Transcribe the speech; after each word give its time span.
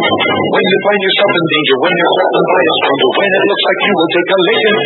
When 0.00 0.64
you 0.64 0.78
find 0.80 1.00
yourself 1.04 1.28
in 1.28 1.44
danger, 1.44 1.76
when 1.76 1.92
you're 1.92 2.14
threatened 2.16 2.48
by 2.48 2.60
a 2.64 2.72
stranger, 2.80 3.08
when 3.20 3.28
it 3.36 3.42
looks 3.52 3.64
like 3.68 3.80
you 3.84 3.92
will 4.00 4.10
take 4.16 4.30
a 4.32 4.38
licking, 4.40 4.80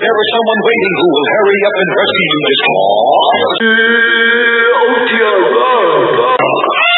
there 0.00 0.16
is 0.16 0.28
someone 0.32 0.60
waiting 0.64 0.94
who 0.96 1.06
will 1.12 1.28
hurry 1.28 1.60
up 1.68 1.76
and 1.76 1.90
rescue 1.92 2.24
you. 2.24 2.40
Just 2.48 2.64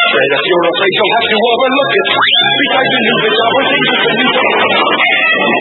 Fred, 0.07 0.31
if 0.39 0.45
you're 0.47 0.67
afraid, 0.71 0.93
you'll 0.95 1.15
have 1.19 1.27
to 1.27 1.39
overlook 1.51 1.93
it. 1.99 2.07
Besides 2.07 2.91
the 2.95 3.01
new 3.03 3.17
bitch, 3.27 3.39
our 3.43 3.63
things 3.67 3.91
the 3.91 4.13
new 4.23 4.31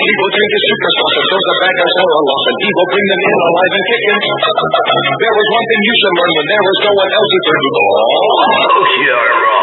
He 0.05 0.11
will 0.21 0.31
drink 0.37 0.51
his 0.53 0.63
super 0.69 0.91
sauce 1.01 1.15
and 1.17 1.25
throws 1.25 1.45
the 1.49 1.55
bad 1.65 1.73
guys 1.81 1.95
all 1.97 2.13
aloft, 2.13 2.45
and 2.45 2.57
he 2.61 2.69
will 2.77 2.89
bring 2.93 3.07
them 3.09 3.21
in 3.25 3.33
alive 3.41 3.73
and 3.73 3.85
kicking. 3.89 4.21
There 4.21 5.37
is 5.41 5.47
one 5.49 5.65
thing 5.65 5.81
you 5.81 5.95
should 5.97 6.13
learn 6.13 6.29
when 6.29 6.45
there 6.45 6.65
is 6.69 6.79
no 6.85 6.91
one 6.93 7.09
else 7.09 7.29
to 7.33 7.39
turn 7.41 7.59
to. 7.65 9.54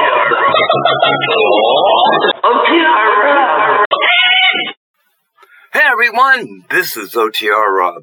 Hey 5.73 5.83
everyone, 5.85 6.65
this 6.71 6.97
is 6.97 7.13
OTR 7.13 7.69
Rob, 7.71 8.03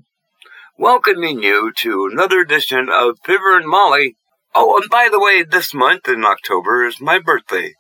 welcoming 0.78 1.44
you 1.44 1.74
to 1.78 2.08
another 2.10 2.40
edition 2.40 2.88
of 2.90 3.18
Fibber 3.26 3.58
and 3.58 3.68
Molly. 3.68 4.16
Oh, 4.56 4.78
and 4.78 4.90
by 4.90 5.10
the 5.12 5.20
way, 5.20 5.44
this 5.44 5.74
month 5.74 6.08
in 6.08 6.24
October 6.24 6.86
is 6.86 7.02
my 7.02 7.20
birthday. 7.20 7.74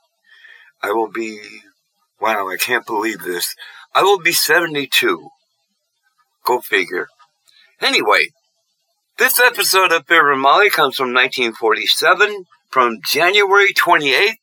I 0.83 0.91
will 0.91 1.09
be, 1.09 1.39
wow, 2.19 2.49
I 2.49 2.57
can't 2.57 2.85
believe 2.85 3.21
this. 3.21 3.55
I 3.95 4.03
will 4.03 4.19
be 4.19 4.33
72. 4.33 5.29
Go 6.45 6.59
figure. 6.59 7.07
Anyway, 7.79 8.27
this 9.17 9.39
episode 9.39 9.93
of 9.93 10.07
Fibber 10.07 10.33
and 10.33 10.41
Molly 10.41 10.69
comes 10.69 10.97
from 10.97 11.13
1947, 11.13 12.43
from 12.69 12.99
January 13.05 13.73
28th, 13.73 14.35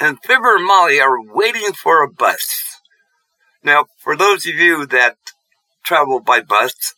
and 0.00 0.18
Fibber 0.24 0.56
and 0.56 0.66
Molly 0.66 1.00
are 1.00 1.22
waiting 1.22 1.72
for 1.72 2.02
a 2.02 2.10
bus. 2.10 2.80
Now, 3.62 3.86
for 3.98 4.16
those 4.16 4.46
of 4.46 4.54
you 4.54 4.86
that 4.86 5.16
travel 5.84 6.20
by 6.20 6.40
bus, 6.40 6.94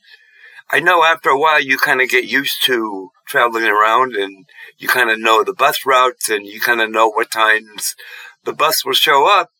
I 0.70 0.80
know 0.80 1.04
after 1.04 1.28
a 1.28 1.38
while 1.38 1.60
you 1.60 1.76
kind 1.76 2.00
of 2.00 2.08
get 2.08 2.24
used 2.24 2.64
to 2.64 3.10
traveling 3.26 3.64
around 3.64 4.14
and 4.14 4.46
you 4.78 4.88
kind 4.88 5.10
of 5.10 5.18
know 5.18 5.42
the 5.42 5.52
bus 5.52 5.84
routes 5.84 6.30
and 6.30 6.46
you 6.46 6.60
kind 6.60 6.80
of 6.80 6.90
know 6.90 7.08
what 7.08 7.30
times 7.30 7.94
the 8.44 8.52
bus 8.52 8.84
will 8.84 8.92
show 8.92 9.28
up. 9.28 9.50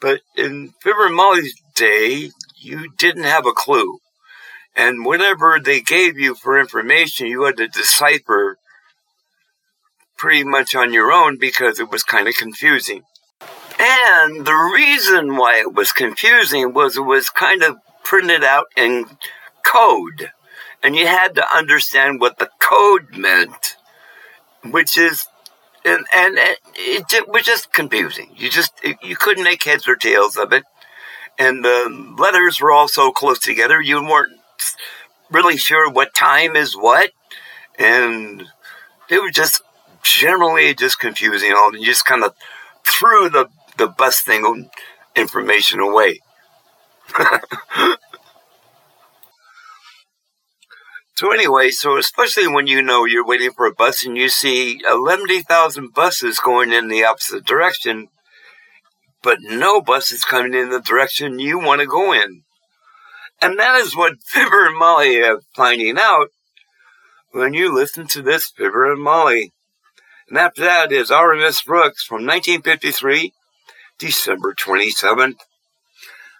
But 0.00 0.22
in 0.36 0.72
Fibber 0.80 1.06
and 1.06 1.14
Molly's 1.14 1.54
day, 1.76 2.30
you 2.58 2.90
didn't 2.96 3.24
have 3.24 3.46
a 3.46 3.52
clue. 3.52 3.98
And 4.74 5.04
whatever 5.04 5.60
they 5.62 5.80
gave 5.80 6.18
you 6.18 6.34
for 6.34 6.58
information, 6.58 7.26
you 7.26 7.44
had 7.44 7.58
to 7.58 7.68
decipher 7.68 8.56
pretty 10.22 10.44
much 10.44 10.72
on 10.72 10.92
your 10.92 11.10
own 11.10 11.36
because 11.36 11.80
it 11.80 11.90
was 11.90 12.04
kind 12.04 12.28
of 12.28 12.34
confusing. 12.36 13.02
And 13.80 14.46
the 14.46 14.54
reason 14.54 15.36
why 15.36 15.58
it 15.58 15.74
was 15.74 15.90
confusing 15.90 16.72
was 16.72 16.96
it 16.96 17.00
was 17.00 17.28
kind 17.28 17.64
of 17.64 17.78
printed 18.04 18.44
out 18.44 18.66
in 18.76 19.06
code. 19.66 20.30
And 20.80 20.94
you 20.94 21.08
had 21.08 21.34
to 21.34 21.56
understand 21.56 22.20
what 22.20 22.38
the 22.38 22.48
code 22.60 23.16
meant, 23.16 23.74
which 24.70 24.96
is, 24.96 25.26
and, 25.84 26.06
and 26.14 26.38
it, 26.76 27.12
it 27.12 27.28
was 27.28 27.42
just 27.42 27.72
confusing. 27.72 28.30
You 28.36 28.48
just, 28.48 28.74
you 29.02 29.16
couldn't 29.16 29.42
make 29.42 29.64
heads 29.64 29.88
or 29.88 29.96
tails 29.96 30.36
of 30.36 30.52
it. 30.52 30.62
And 31.36 31.64
the 31.64 32.14
letters 32.16 32.60
were 32.60 32.70
all 32.70 32.86
so 32.86 33.10
close 33.10 33.40
together, 33.40 33.82
you 33.82 34.00
weren't 34.00 34.38
really 35.32 35.56
sure 35.56 35.90
what 35.90 36.14
time 36.14 36.54
is 36.54 36.74
what. 36.74 37.10
And 37.76 38.44
it 39.08 39.20
was 39.20 39.32
just 39.32 39.62
generally 40.02 40.74
just 40.74 40.98
confusing. 40.98 41.52
All 41.56 41.74
you 41.76 41.86
just 41.86 42.04
kind 42.04 42.24
of 42.24 42.34
threw 42.84 43.28
the 43.28 43.48
the 43.76 43.88
bus 43.88 44.20
thing 44.20 44.70
information 45.16 45.80
away. 45.80 46.20
so 51.14 51.32
anyway, 51.32 51.70
so 51.70 51.96
especially 51.96 52.48
when 52.48 52.66
you 52.66 52.82
know 52.82 53.04
you're 53.04 53.26
waiting 53.26 53.52
for 53.52 53.66
a 53.66 53.74
bus 53.74 54.04
and 54.04 54.16
you 54.16 54.28
see 54.28 54.80
11,000 54.88 55.94
buses 55.94 56.38
going 56.38 56.72
in 56.72 56.88
the 56.88 57.04
opposite 57.04 57.44
direction, 57.44 58.08
but 59.22 59.38
no 59.42 59.80
bus 59.80 60.12
is 60.12 60.24
coming 60.24 60.54
in 60.54 60.70
the 60.70 60.80
direction 60.80 61.38
you 61.38 61.58
want 61.58 61.80
to 61.80 61.86
go 61.86 62.12
in. 62.12 62.42
And 63.40 63.58
that 63.58 63.76
is 63.80 63.96
what 63.96 64.22
Fibber 64.24 64.66
and 64.66 64.78
Molly 64.78 65.22
are 65.22 65.40
finding 65.54 65.98
out 65.98 66.28
when 67.32 67.54
you 67.54 67.74
listen 67.74 68.06
to 68.08 68.22
this 68.22 68.52
Fibber 68.56 68.92
and 68.92 69.02
Molly. 69.02 69.52
And 70.32 70.38
after 70.38 70.62
that 70.62 70.92
is 70.92 71.10
Our 71.10 71.36
Miss 71.36 71.60
Brooks 71.60 72.04
from 72.06 72.24
1953, 72.24 73.34
December 73.98 74.54
27th. 74.54 75.40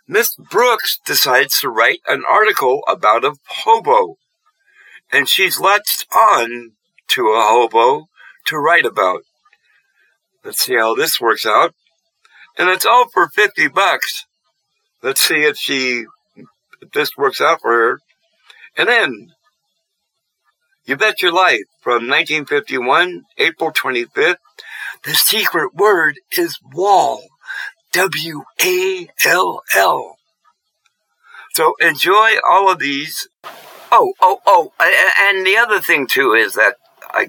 Miss 0.08 0.34
Brooks 0.34 0.98
decides 1.04 1.60
to 1.60 1.68
write 1.68 2.00
an 2.08 2.22
article 2.26 2.80
about 2.88 3.22
a 3.22 3.34
hobo. 3.48 4.16
And 5.12 5.28
she's 5.28 5.60
latched 5.60 6.06
on 6.10 6.72
to 7.08 7.26
a 7.32 7.42
hobo 7.42 8.08
to 8.46 8.56
write 8.56 8.86
about. 8.86 9.24
Let's 10.42 10.60
see 10.60 10.76
how 10.76 10.94
this 10.94 11.20
works 11.20 11.44
out. 11.44 11.74
And 12.56 12.70
it's 12.70 12.86
all 12.86 13.10
for 13.10 13.28
50 13.28 13.68
bucks. 13.68 14.24
Let's 15.02 15.20
see 15.20 15.42
if 15.42 15.58
she, 15.58 16.06
if 16.80 16.92
this 16.94 17.10
works 17.18 17.42
out 17.42 17.60
for 17.60 17.72
her. 17.72 17.98
And 18.74 18.88
then, 18.88 19.32
You 20.84 20.96
Bet 20.96 21.22
Your 21.22 21.32
Life 21.32 21.66
from 21.80 22.08
1951, 22.08 23.22
April 23.38 23.70
25th. 23.70 24.36
The 25.04 25.14
secret 25.14 25.74
word 25.76 26.16
is 26.36 26.58
wall. 26.72 27.22
W 27.92 28.42
A 28.64 29.08
L 29.24 29.62
L. 29.76 30.16
So 31.52 31.74
enjoy 31.80 32.32
all 32.48 32.68
of 32.68 32.80
these. 32.80 33.28
Oh, 33.92 34.14
oh, 34.20 34.40
oh, 34.44 34.72
and 34.80 35.46
the 35.46 35.56
other 35.56 35.80
thing 35.80 36.08
too 36.08 36.32
is 36.32 36.54
that 36.54 36.76
I, 37.10 37.28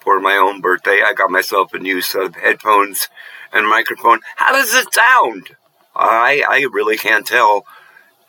for 0.00 0.18
my 0.18 0.36
own 0.36 0.62
birthday, 0.62 1.00
I 1.04 1.12
got 1.12 1.30
myself 1.30 1.74
a 1.74 1.78
new 1.78 2.00
set 2.00 2.22
of 2.22 2.36
headphones 2.36 3.08
and 3.52 3.68
microphone. 3.68 4.20
How 4.36 4.52
does 4.52 4.72
it 4.74 4.94
sound? 4.94 5.56
I, 5.94 6.42
I 6.48 6.66
really 6.72 6.96
can't 6.96 7.26
tell. 7.26 7.66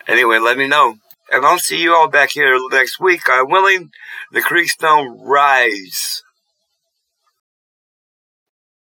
Anyway, 0.06 0.40
let 0.40 0.58
me 0.58 0.68
know. 0.68 0.98
And 1.32 1.46
I'll 1.46 1.60
see 1.60 1.82
you 1.82 1.94
all 1.94 2.08
back 2.08 2.32
here 2.32 2.58
next 2.72 3.00
week. 3.00 3.22
I'm 3.28 3.50
willing. 3.50 3.92
The 4.32 4.42
creeks 4.42 4.76
don't 4.76 5.20
rise. 5.22 6.24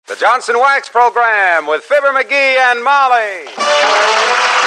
The 0.07 0.15
Johnson 0.15 0.57
Wax 0.57 0.87
Program 0.87 1.67
with 1.67 1.83
Fibber 1.83 2.07
McGee 2.07 2.31
and 2.31 2.81
Molly. 2.83 4.66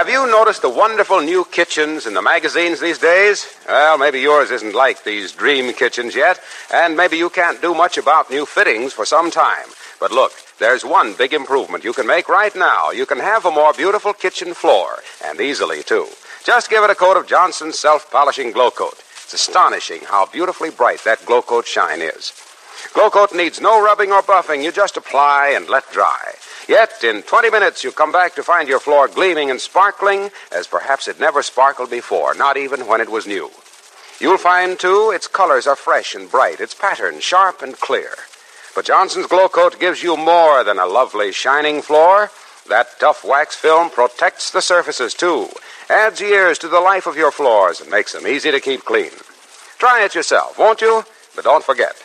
Have 0.00 0.08
you 0.08 0.26
noticed 0.26 0.62
the 0.62 0.70
wonderful 0.70 1.20
new 1.20 1.44
kitchens 1.44 2.06
in 2.06 2.14
the 2.14 2.22
magazines 2.22 2.80
these 2.80 2.96
days? 2.96 3.44
Well, 3.68 3.98
maybe 3.98 4.18
yours 4.18 4.50
isn't 4.50 4.74
like 4.74 5.04
these 5.04 5.30
dream 5.30 5.74
kitchens 5.74 6.16
yet, 6.16 6.40
and 6.72 6.96
maybe 6.96 7.18
you 7.18 7.28
can't 7.28 7.60
do 7.60 7.74
much 7.74 7.98
about 7.98 8.30
new 8.30 8.46
fittings 8.46 8.94
for 8.94 9.04
some 9.04 9.30
time. 9.30 9.68
But 10.00 10.10
look, 10.10 10.32
there's 10.58 10.86
one 10.86 11.12
big 11.12 11.34
improvement 11.34 11.84
you 11.84 11.92
can 11.92 12.06
make 12.06 12.30
right 12.30 12.56
now. 12.56 12.90
You 12.90 13.04
can 13.04 13.18
have 13.18 13.44
a 13.44 13.50
more 13.50 13.74
beautiful 13.74 14.14
kitchen 14.14 14.54
floor, 14.54 15.00
and 15.22 15.38
easily, 15.38 15.82
too. 15.82 16.06
Just 16.44 16.70
give 16.70 16.82
it 16.82 16.88
a 16.88 16.94
coat 16.94 17.18
of 17.18 17.26
Johnson's 17.26 17.78
self 17.78 18.10
polishing 18.10 18.52
Glo-Coat. 18.52 19.04
It's 19.24 19.34
astonishing 19.34 20.00
how 20.06 20.24
beautifully 20.24 20.70
bright 20.70 21.04
that 21.04 21.26
Glo-Coat 21.26 21.66
shine 21.66 22.00
is. 22.00 22.32
Glo-Coat 22.94 23.34
needs 23.34 23.60
no 23.60 23.84
rubbing 23.84 24.12
or 24.12 24.22
buffing. 24.22 24.64
You 24.64 24.72
just 24.72 24.96
apply 24.96 25.52
and 25.54 25.68
let 25.68 25.92
dry. 25.92 26.32
Yet, 26.70 27.02
in 27.02 27.22
20 27.22 27.50
minutes, 27.50 27.82
you 27.82 27.90
come 27.90 28.12
back 28.12 28.36
to 28.36 28.44
find 28.44 28.68
your 28.68 28.78
floor 28.78 29.08
gleaming 29.08 29.50
and 29.50 29.60
sparkling 29.60 30.30
as 30.52 30.68
perhaps 30.68 31.08
it 31.08 31.18
never 31.18 31.42
sparkled 31.42 31.90
before, 31.90 32.32
not 32.32 32.56
even 32.56 32.86
when 32.86 33.00
it 33.00 33.10
was 33.10 33.26
new. 33.26 33.50
You'll 34.20 34.38
find, 34.38 34.78
too, 34.78 35.10
its 35.12 35.26
colors 35.26 35.66
are 35.66 35.74
fresh 35.74 36.14
and 36.14 36.30
bright, 36.30 36.60
its 36.60 36.72
pattern 36.72 37.18
sharp 37.18 37.60
and 37.60 37.74
clear. 37.76 38.12
But 38.72 38.84
Johnson's 38.84 39.26
Glo-Coat 39.26 39.80
gives 39.80 40.04
you 40.04 40.16
more 40.16 40.62
than 40.62 40.78
a 40.78 40.86
lovely 40.86 41.32
shining 41.32 41.82
floor. 41.82 42.30
That 42.68 43.00
tough 43.00 43.24
wax 43.24 43.56
film 43.56 43.90
protects 43.90 44.52
the 44.52 44.62
surfaces, 44.62 45.12
too, 45.12 45.48
adds 45.88 46.20
years 46.20 46.56
to 46.60 46.68
the 46.68 46.78
life 46.78 47.08
of 47.08 47.16
your 47.16 47.32
floors, 47.32 47.80
and 47.80 47.90
makes 47.90 48.12
them 48.12 48.28
easy 48.28 48.52
to 48.52 48.60
keep 48.60 48.84
clean. 48.84 49.10
Try 49.78 50.04
it 50.04 50.14
yourself, 50.14 50.56
won't 50.56 50.80
you? 50.80 51.02
But 51.34 51.42
don't 51.42 51.64
forget, 51.64 51.96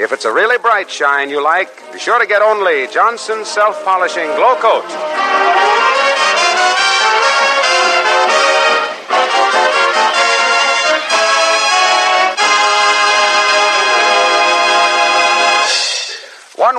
If 0.00 0.12
it's 0.12 0.24
a 0.24 0.32
really 0.32 0.56
bright 0.56 0.90
shine 0.90 1.28
you 1.28 1.44
like, 1.44 1.68
be 1.92 1.98
sure 1.98 2.18
to 2.18 2.26
get 2.26 2.40
only 2.40 2.86
Johnson's 2.86 3.48
Self 3.48 3.84
Polishing 3.84 4.24
Glow 4.34 4.56
Coat. 4.56 5.99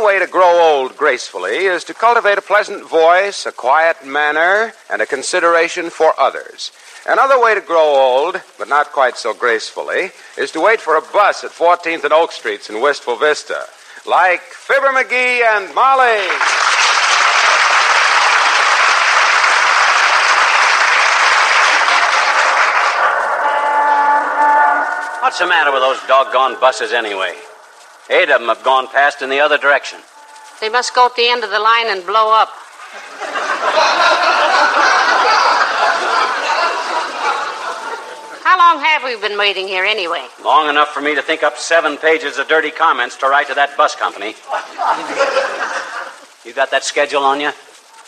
One 0.01 0.15
way 0.15 0.19
to 0.19 0.25
grow 0.25 0.59
old 0.59 0.97
gracefully 0.97 1.65
is 1.65 1.83
to 1.83 1.93
cultivate 1.93 2.39
a 2.39 2.41
pleasant 2.41 2.89
voice, 2.89 3.45
a 3.45 3.51
quiet 3.51 4.03
manner, 4.03 4.73
and 4.89 4.99
a 4.99 5.05
consideration 5.05 5.91
for 5.91 6.19
others. 6.19 6.71
Another 7.07 7.39
way 7.39 7.53
to 7.53 7.61
grow 7.61 7.85
old, 7.85 8.41
but 8.57 8.67
not 8.67 8.93
quite 8.93 9.15
so 9.15 9.35
gracefully, 9.35 10.09
is 10.39 10.49
to 10.53 10.59
wait 10.59 10.81
for 10.81 10.95
a 10.95 11.01
bus 11.01 11.43
at 11.43 11.51
14th 11.51 12.03
and 12.03 12.13
Oak 12.13 12.31
Streets 12.31 12.67
in 12.67 12.81
Wistful 12.81 13.15
Vista. 13.17 13.67
Like 14.07 14.41
Fibber 14.41 14.87
McGee 14.87 15.43
and 15.55 15.75
Molly. 15.75 16.25
What's 25.21 25.37
the 25.37 25.45
matter 25.45 25.71
with 25.71 25.83
those 25.83 25.99
doggone 26.07 26.59
buses 26.59 26.91
anyway? 26.91 27.35
Eight 28.11 28.29
of 28.29 28.41
them 28.41 28.49
have 28.49 28.61
gone 28.61 28.87
past 28.87 29.21
in 29.21 29.29
the 29.29 29.39
other 29.39 29.57
direction. 29.57 29.99
They 30.59 30.67
must 30.67 30.93
go 30.93 31.05
at 31.05 31.15
the 31.15 31.29
end 31.29 31.45
of 31.45 31.49
the 31.49 31.59
line 31.59 31.87
and 31.87 32.05
blow 32.05 32.33
up. 32.33 32.49
How 38.43 38.57
long 38.57 38.83
have 38.83 39.03
we 39.03 39.15
been 39.15 39.37
waiting 39.37 39.65
here 39.65 39.85
anyway? 39.85 40.27
Long 40.43 40.67
enough 40.67 40.89
for 40.89 40.99
me 40.99 41.15
to 41.15 41.21
think 41.21 41.41
up 41.41 41.57
seven 41.57 41.95
pages 41.95 42.37
of 42.37 42.49
dirty 42.49 42.69
comments 42.69 43.15
to 43.17 43.27
write 43.27 43.47
to 43.47 43.53
that 43.53 43.77
bus 43.77 43.95
company. 43.95 44.35
You 46.43 46.53
got 46.53 46.69
that 46.71 46.83
schedule 46.83 47.23
on 47.23 47.39
you? 47.39 47.51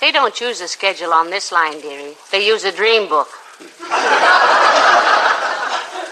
They 0.01 0.11
don't 0.11 0.37
use 0.41 0.59
a 0.59 0.67
schedule 0.67 1.13
on 1.13 1.29
this 1.29 1.49
line, 1.53 1.79
dearie. 1.79 2.15
They 2.29 2.45
use 2.45 2.65
a 2.65 2.73
dream 2.73 3.07
book. 3.07 3.29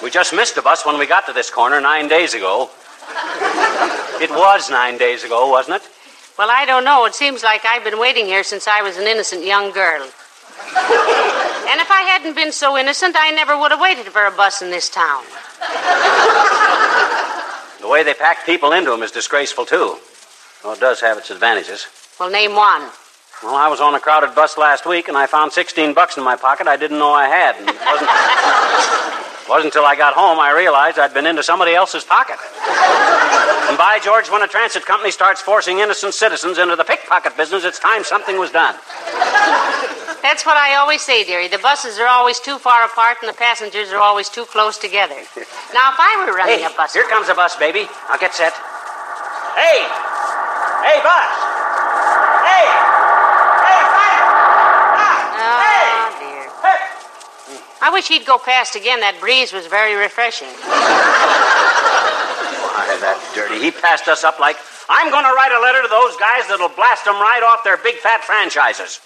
We 0.01 0.09
just 0.09 0.33
missed 0.33 0.55
the 0.55 0.61
bus 0.63 0.85
when 0.85 0.97
we 0.97 1.07
got 1.07 1.25
to 1.27 1.33
this 1.33 1.49
corner 1.49 1.81
nine 1.81 2.07
days 2.07 2.33
ago. 2.33 2.69
It 4.21 4.29
was 4.29 4.69
nine 4.69 4.99
days 4.99 5.23
ago, 5.23 5.49
wasn't 5.49 5.77
it? 5.77 5.89
Well, 6.37 6.49
I 6.51 6.63
don't 6.65 6.83
know. 6.83 7.05
It 7.05 7.15
seems 7.15 7.41
like 7.41 7.65
I've 7.65 7.83
been 7.83 7.97
waiting 7.97 8.25
here 8.27 8.43
since 8.43 8.67
I 8.67 8.83
was 8.83 8.97
an 8.97 9.07
innocent 9.07 9.43
young 9.43 9.71
girl. 9.71 10.03
and 10.03 11.81
if 11.81 11.89
I 11.89 12.03
hadn't 12.07 12.35
been 12.35 12.51
so 12.51 12.77
innocent, 12.77 13.15
I 13.17 13.31
never 13.31 13.57
would 13.59 13.71
have 13.71 13.81
waited 13.81 14.05
for 14.05 14.25
a 14.27 14.31
bus 14.31 14.61
in 14.61 14.69
this 14.69 14.89
town. 14.89 15.23
The 17.81 17.87
way 17.87 18.03
they 18.03 18.13
pack 18.13 18.45
people 18.45 18.73
into 18.73 18.91
them 18.91 19.01
is 19.01 19.09
disgraceful, 19.09 19.65
too. 19.65 19.97
Well, 20.63 20.73
it 20.73 20.79
does 20.79 21.01
have 21.01 21.17
its 21.17 21.31
advantages. 21.31 21.87
Well, 22.19 22.29
name 22.29 22.55
one. 22.55 22.91
Well, 23.41 23.55
I 23.55 23.67
was 23.69 23.81
on 23.81 23.95
a 23.95 23.99
crowded 23.99 24.35
bus 24.35 24.55
last 24.55 24.85
week 24.85 25.07
and 25.07 25.17
I 25.17 25.25
found 25.25 25.51
16 25.51 25.95
bucks 25.95 26.15
in 26.15 26.23
my 26.23 26.35
pocket 26.35 26.67
I 26.67 26.77
didn't 26.77 26.99
know 26.99 27.11
I 27.11 27.27
had. 27.27 27.55
And 27.55 27.67
it 27.67 27.75
wasn't, 27.75 28.09
wasn't 29.51 29.75
until 29.75 29.83
I 29.83 29.99
got 29.99 30.13
home 30.15 30.39
I 30.39 30.55
realized 30.55 30.95
I'd 30.97 31.13
been 31.13 31.27
into 31.27 31.43
somebody 31.43 31.75
else's 31.75 32.05
pocket. 32.07 32.39
And 33.67 33.75
by 33.77 33.99
George, 33.99 34.31
when 34.31 34.41
a 34.41 34.47
transit 34.47 34.85
company 34.85 35.11
starts 35.11 35.41
forcing 35.41 35.79
innocent 35.79 36.13
citizens 36.13 36.57
into 36.57 36.77
the 36.79 36.85
pickpocket 36.87 37.35
business, 37.35 37.65
it's 37.67 37.77
time 37.77 38.05
something 38.05 38.39
was 38.39 38.49
done. 38.51 38.75
That's 40.23 40.45
what 40.47 40.55
I 40.55 40.75
always 40.79 41.01
say, 41.01 41.25
dearie. 41.25 41.49
The 41.49 41.59
buses 41.59 41.99
are 41.99 42.07
always 42.07 42.39
too 42.39 42.59
far 42.59 42.85
apart 42.85 43.17
and 43.21 43.27
the 43.27 43.35
passengers 43.35 43.91
are 43.91 43.99
always 43.99 44.29
too 44.29 44.45
close 44.45 44.77
together. 44.77 45.19
Now, 45.75 45.91
if 45.91 45.99
I 45.99 46.23
were 46.23 46.31
running 46.31 46.59
Hey, 46.59 46.65
a 46.65 46.69
bus. 46.71 46.93
here 46.93 47.07
comes 47.09 47.27
a 47.27 47.35
bus, 47.35 47.57
baby. 47.57 47.87
I'll 48.07 48.19
get 48.19 48.33
set. 48.33 48.53
Hey! 49.59 49.83
Hey, 50.87 50.97
bus! 51.03 51.31
Hey! 52.47 52.65
Hey, 52.71 53.00
I 57.81 57.89
wish 57.91 58.07
he'd 58.07 58.25
go 58.25 58.37
past 58.37 58.75
again. 58.75 58.99
That 59.01 59.19
breeze 59.19 59.51
was 59.51 59.65
very 59.67 59.95
refreshing. 59.95 60.47
Why, 62.69 62.85
that 63.01 63.17
dirty. 63.33 63.57
He 63.59 63.71
passed 63.71 64.07
us 64.07 64.23
up 64.23 64.39
like, 64.39 64.57
I'm 64.89 65.09
going 65.09 65.25
to 65.25 65.33
write 65.33 65.51
a 65.51 65.59
letter 65.61 65.81
to 65.81 65.87
those 65.89 66.15
guys 66.17 66.45
that'll 66.47 66.69
blast 66.77 67.05
them 67.05 67.15
right 67.15 67.41
off 67.41 67.63
their 67.63 67.77
big 67.77 67.95
fat 67.95 68.23
franchises. 68.23 68.99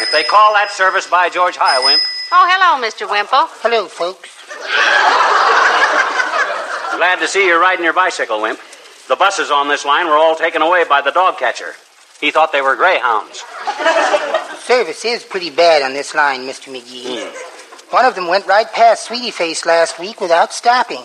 if 0.00 0.10
they 0.12 0.22
call 0.24 0.52
that 0.54 0.70
service 0.70 1.06
by 1.06 1.28
George 1.28 1.56
Highwimp, 1.56 1.98
Oh, 2.32 2.44
hello, 2.50 2.82
Mr. 2.84 3.06
Wimple. 3.08 3.46
Hello, 3.62 3.86
folks. 3.86 4.28
glad 6.96 7.20
to 7.20 7.28
see 7.28 7.46
you're 7.46 7.60
riding 7.60 7.84
your 7.84 7.92
bicycle, 7.94 8.42
Wimp. 8.42 8.58
The 9.08 9.14
buses 9.16 9.50
on 9.52 9.68
this 9.68 9.84
line 9.84 10.06
were 10.06 10.16
all 10.16 10.34
taken 10.34 10.60
away 10.60 10.82
by 10.88 11.00
the 11.02 11.12
dog 11.12 11.38
catcher. 11.38 11.74
He 12.20 12.30
thought 12.30 12.52
they 12.52 12.62
were 12.62 12.76
greyhounds. 12.76 13.44
Service 14.64 15.04
is 15.04 15.22
pretty 15.22 15.50
bad 15.50 15.82
on 15.82 15.92
this 15.92 16.14
line, 16.14 16.40
Mr. 16.40 16.72
McGee. 16.74 17.30
One 17.92 18.04
of 18.04 18.14
them 18.14 18.28
went 18.28 18.46
right 18.46 18.70
past 18.72 19.04
Sweetie 19.06 19.30
Face 19.30 19.64
last 19.66 19.98
week 19.98 20.20
without 20.20 20.52
stopping. 20.52 21.02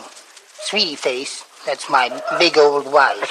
Sweetie 0.62 0.96
Face, 0.96 1.44
that's 1.66 1.90
my 1.90 2.10
big 2.40 2.58
old 2.58 2.92
wife. 2.92 3.30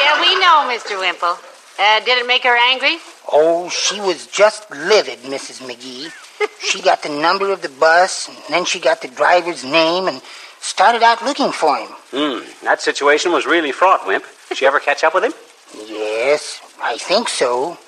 Yeah, 0.00 0.20
we 0.20 0.34
know, 0.40 0.70
Mr. 0.70 0.98
Wimple. 0.98 1.36
Uh, 1.78 2.00
did 2.00 2.18
it 2.18 2.26
make 2.26 2.44
her 2.44 2.56
angry? 2.56 2.96
Oh, 3.32 3.68
she 3.68 4.00
was 4.00 4.26
just 4.26 4.70
livid, 4.70 5.18
Mrs. 5.20 5.60
McGee. 5.66 6.10
She 6.58 6.80
got 6.80 7.02
the 7.02 7.10
number 7.10 7.52
of 7.52 7.60
the 7.60 7.68
bus, 7.68 8.28
and 8.28 8.36
then 8.48 8.64
she 8.64 8.80
got 8.80 9.02
the 9.02 9.08
driver's 9.08 9.62
name 9.62 10.08
and 10.08 10.22
started 10.60 11.02
out 11.02 11.22
looking 11.22 11.52
for 11.52 11.76
him. 11.76 11.88
Hmm, 12.12 12.64
that 12.64 12.80
situation 12.80 13.30
was 13.32 13.44
really 13.44 13.72
fraught, 13.72 14.06
Wimp. 14.06 14.24
Did 14.48 14.56
she 14.56 14.64
ever 14.64 14.80
catch 14.80 15.04
up 15.04 15.12
with 15.14 15.24
him? 15.24 15.34
Yes, 15.76 16.60
I 16.82 16.98
think 16.98 17.28
so. 17.28 17.78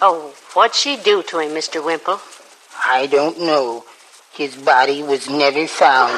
Oh, 0.00 0.34
what'd 0.54 0.74
she 0.74 0.96
do 0.96 1.22
to 1.24 1.38
him, 1.38 1.50
Mr. 1.50 1.84
Wimple? 1.84 2.20
I 2.84 3.06
don't 3.06 3.40
know. 3.40 3.84
His 4.32 4.56
body 4.56 5.02
was 5.02 5.28
never 5.28 5.66
found. 5.66 6.12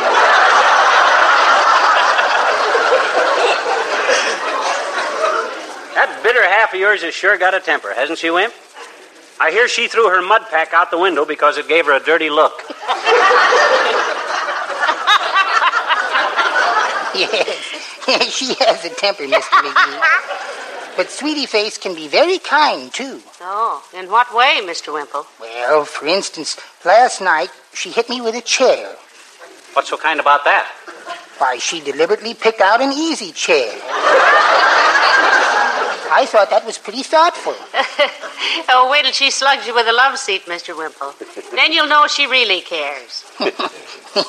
That 5.94 6.20
bitter 6.22 6.42
half 6.48 6.72
of 6.72 6.80
yours 6.80 7.02
has 7.02 7.14
sure 7.14 7.36
got 7.38 7.54
a 7.54 7.60
temper, 7.60 7.92
hasn't 7.94 8.18
she, 8.18 8.30
Wimp? 8.30 8.54
I 9.40 9.50
hear 9.50 9.68
she 9.68 9.88
threw 9.88 10.08
her 10.10 10.22
mud 10.22 10.42
pack 10.50 10.72
out 10.72 10.90
the 10.90 10.98
window 10.98 11.24
because 11.24 11.58
it 11.58 11.66
gave 11.66 11.86
her 11.86 11.92
a 11.92 12.00
dirty 12.00 12.30
look. 12.30 12.62
Yes, 17.12 18.06
yes, 18.06 18.32
she 18.36 18.54
has 18.60 18.84
a 18.84 18.90
temper, 18.90 19.24
Mr. 19.24 19.40
McGee. 19.40 20.49
But 21.00 21.10
Sweetie 21.10 21.46
Face 21.46 21.78
can 21.78 21.94
be 21.94 22.08
very 22.08 22.36
kind, 22.36 22.92
too. 22.92 23.22
Oh, 23.40 23.82
in 23.96 24.10
what 24.10 24.34
way, 24.34 24.60
Mr. 24.60 24.92
Wimple? 24.92 25.24
Well, 25.40 25.86
for 25.86 26.06
instance, 26.06 26.58
last 26.84 27.22
night 27.22 27.48
she 27.72 27.88
hit 27.88 28.10
me 28.10 28.20
with 28.20 28.34
a 28.34 28.42
chair. 28.42 28.96
What's 29.72 29.88
so 29.88 29.96
kind 29.96 30.20
about 30.20 30.44
that? 30.44 30.70
Why, 31.38 31.56
she 31.56 31.80
deliberately 31.80 32.34
picked 32.34 32.60
out 32.60 32.82
an 32.82 32.92
easy 32.92 33.32
chair. 33.32 33.72
I 36.10 36.26
thought 36.26 36.50
that 36.50 36.66
was 36.66 36.76
pretty 36.76 37.02
thoughtful. 37.02 37.54
oh, 38.68 38.88
wait 38.90 39.02
till 39.02 39.12
she 39.12 39.30
slugs 39.30 39.66
you 39.66 39.74
with 39.74 39.86
a 39.86 39.92
love 39.92 40.18
seat, 40.18 40.42
Mr. 40.46 40.76
Wimple. 40.76 41.14
then 41.54 41.72
you'll 41.72 41.86
know 41.88 42.06
she 42.06 42.26
really 42.26 42.60
cares. 42.60 43.24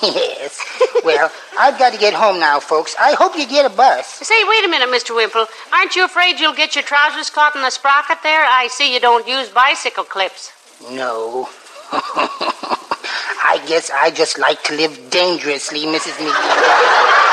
yes. 0.01 0.61
Well, 1.03 1.31
I've 1.57 1.79
got 1.79 1.93
to 1.93 1.99
get 1.99 2.13
home 2.13 2.39
now, 2.39 2.59
folks. 2.59 2.95
I 2.99 3.13
hope 3.13 3.35
you 3.35 3.47
get 3.47 3.65
a 3.65 3.75
bus. 3.75 4.07
Say, 4.07 4.43
wait 4.47 4.63
a 4.65 4.67
minute, 4.67 4.89
Mr. 4.89 5.15
Wimple. 5.15 5.47
Aren't 5.73 5.95
you 5.95 6.05
afraid 6.05 6.39
you'll 6.39 6.53
get 6.53 6.75
your 6.75 6.83
trousers 6.83 7.29
caught 7.29 7.55
in 7.55 7.61
the 7.61 7.71
sprocket 7.71 8.19
there? 8.23 8.45
I 8.45 8.67
see 8.67 8.93
you 8.93 8.99
don't 8.99 9.27
use 9.27 9.49
bicycle 9.49 10.03
clips. 10.03 10.51
No. 10.91 11.49
I 11.93 13.61
guess 13.67 13.89
I 13.91 14.11
just 14.11 14.37
like 14.39 14.63
to 14.63 14.75
live 14.75 15.09
dangerously, 15.09 15.81
Mrs. 15.81 16.13
McGee. 16.13 17.31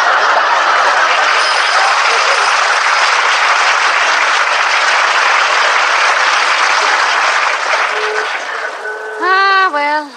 Ah, 9.21 9.71
well. 9.73 10.11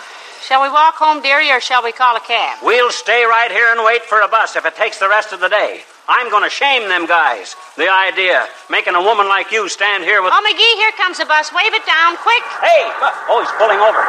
Shall 0.52 0.68
we 0.68 0.68
walk 0.68 1.00
home, 1.00 1.24
dearie, 1.24 1.48
or 1.48 1.64
shall 1.64 1.80
we 1.80 1.96
call 1.96 2.20
a 2.20 2.20
cab? 2.20 2.60
We'll 2.60 2.92
stay 2.92 3.24
right 3.24 3.48
here 3.48 3.72
and 3.72 3.88
wait 3.88 4.04
for 4.04 4.20
a 4.20 4.28
bus 4.28 4.60
if 4.60 4.68
it 4.68 4.76
takes 4.76 5.00
the 5.00 5.08
rest 5.08 5.32
of 5.32 5.40
the 5.40 5.48
day. 5.48 5.88
I'm 6.12 6.28
going 6.28 6.44
to 6.44 6.52
shame 6.52 6.92
them 6.92 7.08
guys. 7.08 7.56
The 7.80 7.88
idea, 7.88 8.52
making 8.68 9.00
a 9.00 9.00
woman 9.00 9.32
like 9.32 9.48
you 9.56 9.72
stand 9.72 10.04
here 10.04 10.20
with. 10.20 10.36
Oh, 10.36 10.44
McGee, 10.44 10.76
here 10.76 10.92
comes 11.00 11.24
a 11.24 11.26
bus. 11.26 11.56
Wave 11.56 11.72
it 11.72 11.88
down, 11.88 12.20
quick. 12.20 12.44
Hey! 12.60 12.84
Oh, 13.32 13.40
he's 13.40 13.56
pulling 13.56 13.80
over. 13.80 14.04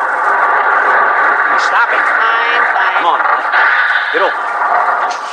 He's 1.54 1.62
stopping. 1.62 2.02
Fine, 2.02 2.62
fine. 2.74 2.94
Come 2.98 3.06
on. 3.06 3.20
Get 4.10 4.22
over. 4.26 4.34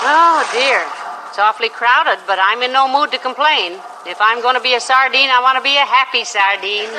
Oh, 0.06 0.46
dear. 0.54 0.86
It's 1.30 1.38
awfully 1.38 1.70
crowded, 1.70 2.18
but 2.26 2.42
I'm 2.42 2.66
in 2.66 2.74
no 2.74 2.90
mood 2.90 3.14
to 3.14 3.22
complain. 3.22 3.78
If 4.10 4.18
I'm 4.18 4.42
going 4.42 4.58
to 4.58 4.66
be 4.66 4.74
a 4.74 4.82
sardine, 4.82 5.30
I 5.30 5.38
want 5.46 5.62
to 5.62 5.64
be 5.64 5.78
a 5.78 5.86
happy 5.86 6.26
sardine. 6.26 6.90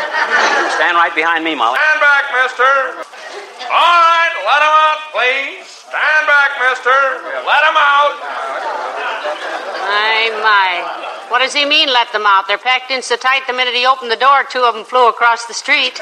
Stand 0.79 0.95
right 0.95 1.11
behind 1.11 1.43
me, 1.43 1.59
Molly. 1.59 1.75
Stand 1.75 1.99
back, 1.99 2.31
mister. 2.31 2.71
All 3.67 3.99
right, 4.07 4.35
let 4.47 4.63
him 4.63 4.71
out, 4.71 5.01
please. 5.11 5.67
Stand 5.67 6.25
back, 6.31 6.51
mister. 6.63 6.95
Let 7.43 7.63
him 7.67 7.75
out. 7.75 8.15
My, 9.91 10.31
my. 10.47 10.71
What 11.27 11.43
does 11.43 11.53
he 11.53 11.67
mean, 11.67 11.91
let 11.91 12.15
them 12.15 12.23
out? 12.23 12.47
They're 12.47 12.57
packed 12.57 12.95
in 12.95 13.03
so 13.03 13.17
tight 13.17 13.51
the 13.51 13.53
minute 13.53 13.75
he 13.75 13.83
opened 13.85 14.15
the 14.15 14.17
door, 14.17 14.47
two 14.47 14.63
of 14.63 14.79
them 14.79 14.85
flew 14.87 15.09
across 15.11 15.47
the 15.47 15.55
street. 15.55 15.99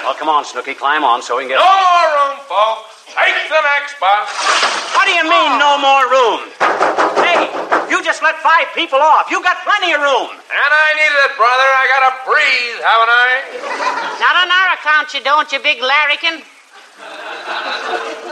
Well, 0.00 0.16
come 0.16 0.32
on, 0.32 0.48
Snooky, 0.48 0.72
climb 0.72 1.04
on 1.04 1.20
so 1.20 1.36
we 1.36 1.42
can 1.44 1.50
get. 1.50 1.60
No 1.60 1.68
more 1.68 2.08
room, 2.16 2.40
folks. 2.48 2.93
Take 3.14 3.48
the 3.48 3.62
next 3.76 4.00
bus. 4.00 4.28
What 4.94 5.06
do 5.06 5.12
you 5.12 5.24
mean, 5.24 5.58
no 5.58 5.78
more 5.78 6.04
room? 6.10 6.48
Hey, 7.20 7.48
you 7.88 8.02
just 8.02 8.22
let 8.22 8.36
five 8.40 8.68
people 8.74 8.98
off. 8.98 9.30
You 9.30 9.42
got 9.42 9.62
plenty 9.62 9.92
of 9.92 10.00
room. 10.00 10.32
And 10.32 10.70
I 10.74 10.88
needed 10.98 11.18
it, 11.28 11.32
brother. 11.36 11.68
I 11.78 11.84
gotta 11.92 12.12
breathe, 12.26 12.80
haven't 12.82 13.12
I? 13.12 13.28
Not 14.18 14.34
on 14.36 14.48
our 14.50 14.68
account, 14.76 15.14
you 15.14 15.20
don't, 15.22 15.46
you 15.52 15.60
big 15.60 15.80
larrikin. 15.80 16.42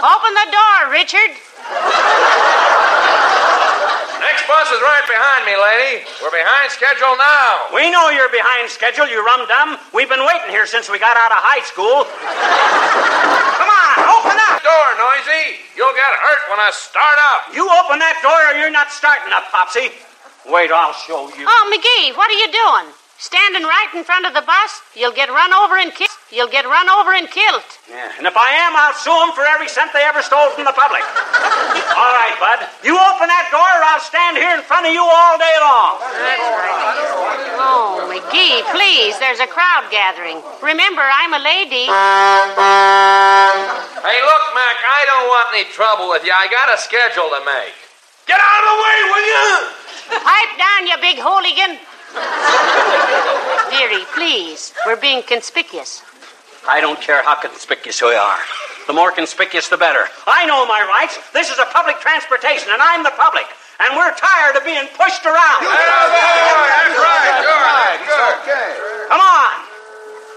Open 0.03 0.33
the 0.35 0.49
door, 0.51 0.91
Richard. 0.91 1.31
Next 4.19 4.47
bus 4.51 4.67
is 4.71 4.81
right 4.83 5.07
behind 5.07 5.47
me, 5.47 5.55
lady. 5.55 6.05
We're 6.23 6.35
behind 6.35 6.71
schedule 6.71 7.15
now. 7.19 7.71
We 7.75 7.91
know 7.91 8.11
you're 8.11 8.31
behind 8.31 8.71
schedule, 8.71 9.07
you 9.07 9.25
rum 9.25 9.47
dum. 9.47 9.79
We've 9.95 10.09
been 10.09 10.27
waiting 10.27 10.51
here 10.51 10.67
since 10.67 10.91
we 10.91 10.99
got 10.99 11.17
out 11.17 11.31
of 11.31 11.39
high 11.39 11.63
school. 11.63 12.07
Come 12.07 13.69
on, 13.71 13.72
open 14.23 14.39
up. 14.39 14.63
Door, 14.63 14.89
Noisy. 15.03 15.59
You'll 15.75 15.95
get 15.99 16.07
hurt 16.15 16.43
when 16.51 16.61
I 16.63 16.71
start 16.71 17.19
up. 17.35 17.51
You 17.51 17.67
open 17.67 17.99
that 17.99 18.23
door 18.23 18.39
or 18.51 18.55
you're 18.55 18.71
not 18.71 18.95
starting 18.95 19.35
up, 19.35 19.51
Popsy. 19.51 19.91
Wait, 20.47 20.71
I'll 20.71 20.95
show 20.95 21.27
you. 21.35 21.47
Oh, 21.47 21.63
McGee, 21.71 22.15
what 22.17 22.31
are 22.31 22.39
you 22.39 22.51
doing? 22.51 22.95
Standing 23.19 23.63
right 23.63 23.91
in 23.95 24.05
front 24.05 24.27
of 24.27 24.35
the 24.35 24.43
bus? 24.43 24.83
You'll 24.95 25.15
get 25.15 25.29
run 25.29 25.53
over 25.53 25.79
and 25.79 25.95
killed. 25.95 26.12
You'll 26.33 26.49
get 26.49 26.65
run 26.65 26.89
over 26.89 27.13
and 27.13 27.29
killed. 27.29 27.61
Yeah, 27.93 28.09
and 28.17 28.25
if 28.25 28.33
I 28.33 28.57
am, 28.65 28.73
I'll 28.73 28.97
sue 28.97 29.13
them 29.13 29.37
for 29.37 29.45
every 29.45 29.69
cent 29.69 29.93
they 29.93 30.01
ever 30.01 30.25
stole 30.25 30.49
from 30.57 30.65
the 30.65 30.73
public. 30.73 31.05
all 32.01 32.13
right, 32.17 32.33
Bud. 32.41 32.65
You 32.81 32.97
open 32.97 33.29
that 33.29 33.53
door 33.53 33.61
or 33.61 33.85
I'll 33.85 34.01
stand 34.01 34.41
here 34.41 34.57
in 34.57 34.65
front 34.65 34.89
of 34.89 34.97
you 34.97 35.05
all 35.05 35.37
day 35.37 35.53
long. 35.61 36.01
That's 36.01 36.49
right. 36.57 37.53
Oh, 37.61 38.09
McGee, 38.09 38.65
please, 38.73 39.21
there's 39.21 39.45
a 39.45 39.47
crowd 39.47 39.93
gathering. 39.93 40.41
Remember, 40.65 41.05
I'm 41.05 41.37
a 41.37 41.43
lady. 41.45 41.85
Hey, 41.85 42.49
look, 44.25 44.45
Mac, 44.57 44.81
I 44.81 45.05
don't 45.05 45.29
want 45.29 45.53
any 45.53 45.69
trouble 45.69 46.09
with 46.09 46.25
you. 46.25 46.33
I 46.33 46.49
got 46.49 46.73
a 46.73 46.81
schedule 46.81 47.29
to 47.29 47.45
make. 47.45 47.77
Get 48.25 48.41
out 48.41 48.63
of 48.65 48.73
the 48.73 48.79
way, 48.81 48.99
will 49.13 49.27
you? 49.29 49.69
Pipe 50.17 50.57
down, 50.57 50.89
you 50.89 50.97
big 50.97 51.21
hooligan. 51.21 51.77
Dearie, 53.69 54.09
please, 54.17 54.73
we're 54.89 54.97
being 54.97 55.21
conspicuous. 55.21 56.01
I 56.69 56.81
don't 56.81 57.01
care 57.01 57.23
how 57.23 57.35
conspicuous 57.35 58.01
we 58.03 58.15
are. 58.15 58.39
The 58.87 58.93
more 58.93 59.11
conspicuous, 59.11 59.67
the 59.69 59.77
better. 59.77 60.07
I 60.27 60.47
know 60.47 60.63
my 60.67 60.83
rights. 60.87 61.19
This 61.35 61.51
is 61.51 61.59
a 61.59 61.67
public 61.75 61.99
transportation, 61.99 62.71
and 62.71 62.79
I'm 62.79 63.03
the 63.03 63.15
public. 63.19 63.47
And 63.83 63.99
we're 63.99 64.15
tired 64.15 64.55
of 64.55 64.63
being 64.63 64.87
pushed 64.95 65.27
around. 65.27 65.61
That's 65.67 66.95
right. 66.99 67.35
That's 67.35 67.51
right. 67.51 67.99
Good. 68.07 68.47
Good. 68.47 69.11
Come 69.11 69.19
on. 69.19 69.55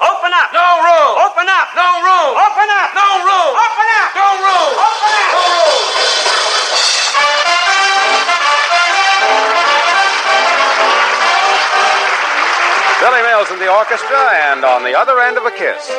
Open 0.01 0.33
up. 0.33 0.49
No 0.49 0.65
room. 0.81 1.13
Open 1.29 1.45
up. 1.45 1.67
No 1.77 2.01
room. 2.01 2.33
Open 2.41 2.69
up. 2.73 2.89
No 2.97 3.05
room. 3.21 3.53
Open 3.53 3.87
up. 4.01 4.09
No 4.17 4.27
room. 4.41 4.71
Open 4.81 5.13
up. 5.13 5.29
No 5.29 5.45
room. 9.61 9.74
Billy 13.01 13.21
Mills 13.21 13.51
in 13.51 13.59
the 13.59 13.71
orchestra 13.71 14.17
and 14.51 14.63
on 14.63 14.83
the 14.83 14.97
other 14.97 15.19
end 15.19 15.37
of 15.37 15.45
a 15.45 15.51
kiss. 15.51 15.91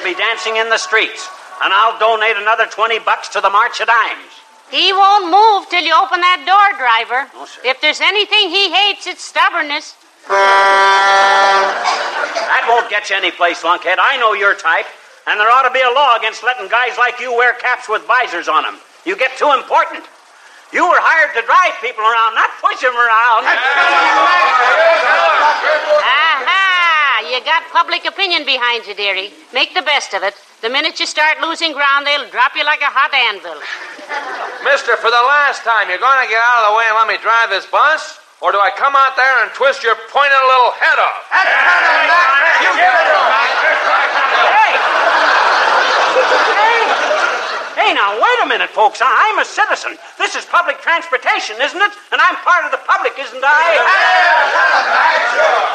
There'll 0.00 0.14
be 0.14 0.18
dancing 0.18 0.56
in 0.56 0.68
the 0.68 0.78
streets. 0.78 1.28
And 1.62 1.72
I'll 1.72 1.98
donate 1.98 2.36
another 2.36 2.66
20 2.66 2.98
bucks 3.00 3.28
to 3.30 3.40
the 3.40 3.50
March 3.50 3.80
of 3.80 3.86
Dimes. 3.88 4.32
He 4.70 4.92
won't 4.92 5.26
move 5.26 5.68
till 5.68 5.84
you 5.84 5.92
open 5.92 6.20
that 6.20 6.40
door, 6.46 6.78
driver. 6.78 7.28
No, 7.34 7.44
sir. 7.44 7.60
If 7.64 7.80
there's 7.80 8.00
anything 8.00 8.48
he 8.48 8.70
hates, 8.72 9.06
it's 9.06 9.22
stubbornness. 9.22 9.96
That 10.28 10.38
won't 12.68 12.88
get 12.88 13.10
you 13.10 13.16
any 13.16 13.30
place, 13.30 13.62
lunkhead. 13.62 13.98
I 13.98 14.16
know 14.16 14.32
your 14.32 14.54
type. 14.54 14.86
And 15.26 15.38
there 15.38 15.50
ought 15.50 15.68
to 15.68 15.74
be 15.74 15.82
a 15.82 15.90
law 15.90 16.16
against 16.16 16.42
letting 16.42 16.68
guys 16.68 16.96
like 16.96 17.20
you 17.20 17.34
wear 17.36 17.52
caps 17.54 17.88
with 17.88 18.06
visors 18.06 18.48
on 18.48 18.62
them. 18.62 18.78
You 19.04 19.16
get 19.16 19.36
too 19.36 19.52
important. 19.52 20.04
You 20.72 20.88
were 20.88 21.02
hired 21.02 21.34
to 21.34 21.42
drive 21.44 21.74
people 21.82 22.06
around, 22.06 22.38
not 22.38 22.48
push 22.62 22.80
them 22.80 22.94
around. 22.94 23.42
Aha! 26.08 26.69
You 27.20 27.38
got 27.44 27.68
public 27.70 28.06
opinion 28.06 28.44
behind 28.44 28.86
you, 28.86 28.94
dearie. 28.94 29.30
Make 29.52 29.74
the 29.74 29.82
best 29.82 30.14
of 30.14 30.22
it. 30.22 30.34
The 30.62 30.68
minute 30.68 30.98
you 30.98 31.06
start 31.06 31.40
losing 31.40 31.72
ground, 31.72 32.06
they'll 32.06 32.28
drop 32.30 32.56
you 32.56 32.64
like 32.64 32.80
a 32.80 32.88
hot 32.88 33.12
anvil. 33.12 33.60
Mister, 34.64 34.96
for 34.96 35.12
the 35.12 35.24
last 35.28 35.62
time, 35.62 35.88
you're 35.88 36.00
going 36.00 36.20
to 36.24 36.28
get 36.28 36.40
out 36.40 36.64
of 36.64 36.72
the 36.72 36.76
way 36.80 36.84
and 36.88 36.96
let 36.96 37.08
me 37.08 37.16
drive 37.20 37.50
this 37.52 37.66
bus? 37.68 38.18
Or 38.40 38.52
do 38.52 38.58
I 38.58 38.72
come 38.72 38.96
out 38.96 39.16
there 39.20 39.44
and 39.44 39.52
twist 39.52 39.84
your 39.84 39.96
pointed 40.08 40.32
little 40.48 40.72
head 40.80 40.96
off? 40.96 41.28
You 42.64 42.72
give 42.72 42.88
it 42.88 43.04
to 43.04 43.16
him. 43.20 43.28
Hey! 44.48 44.80
Hey! 46.56 47.39
Hey, 47.78 47.94
now, 47.94 48.18
wait 48.18 48.38
a 48.42 48.46
minute, 48.46 48.70
folks. 48.70 49.00
I- 49.00 49.08
I'm 49.30 49.38
a 49.38 49.44
citizen. 49.44 49.98
This 50.18 50.34
is 50.34 50.44
public 50.44 50.80
transportation, 50.82 51.60
isn't 51.60 51.80
it? 51.80 51.92
And 52.12 52.20
I'm 52.20 52.36
part 52.42 52.64
of 52.64 52.70
the 52.70 52.82
public, 52.82 53.14
isn't 53.18 53.42
I? 53.44 53.78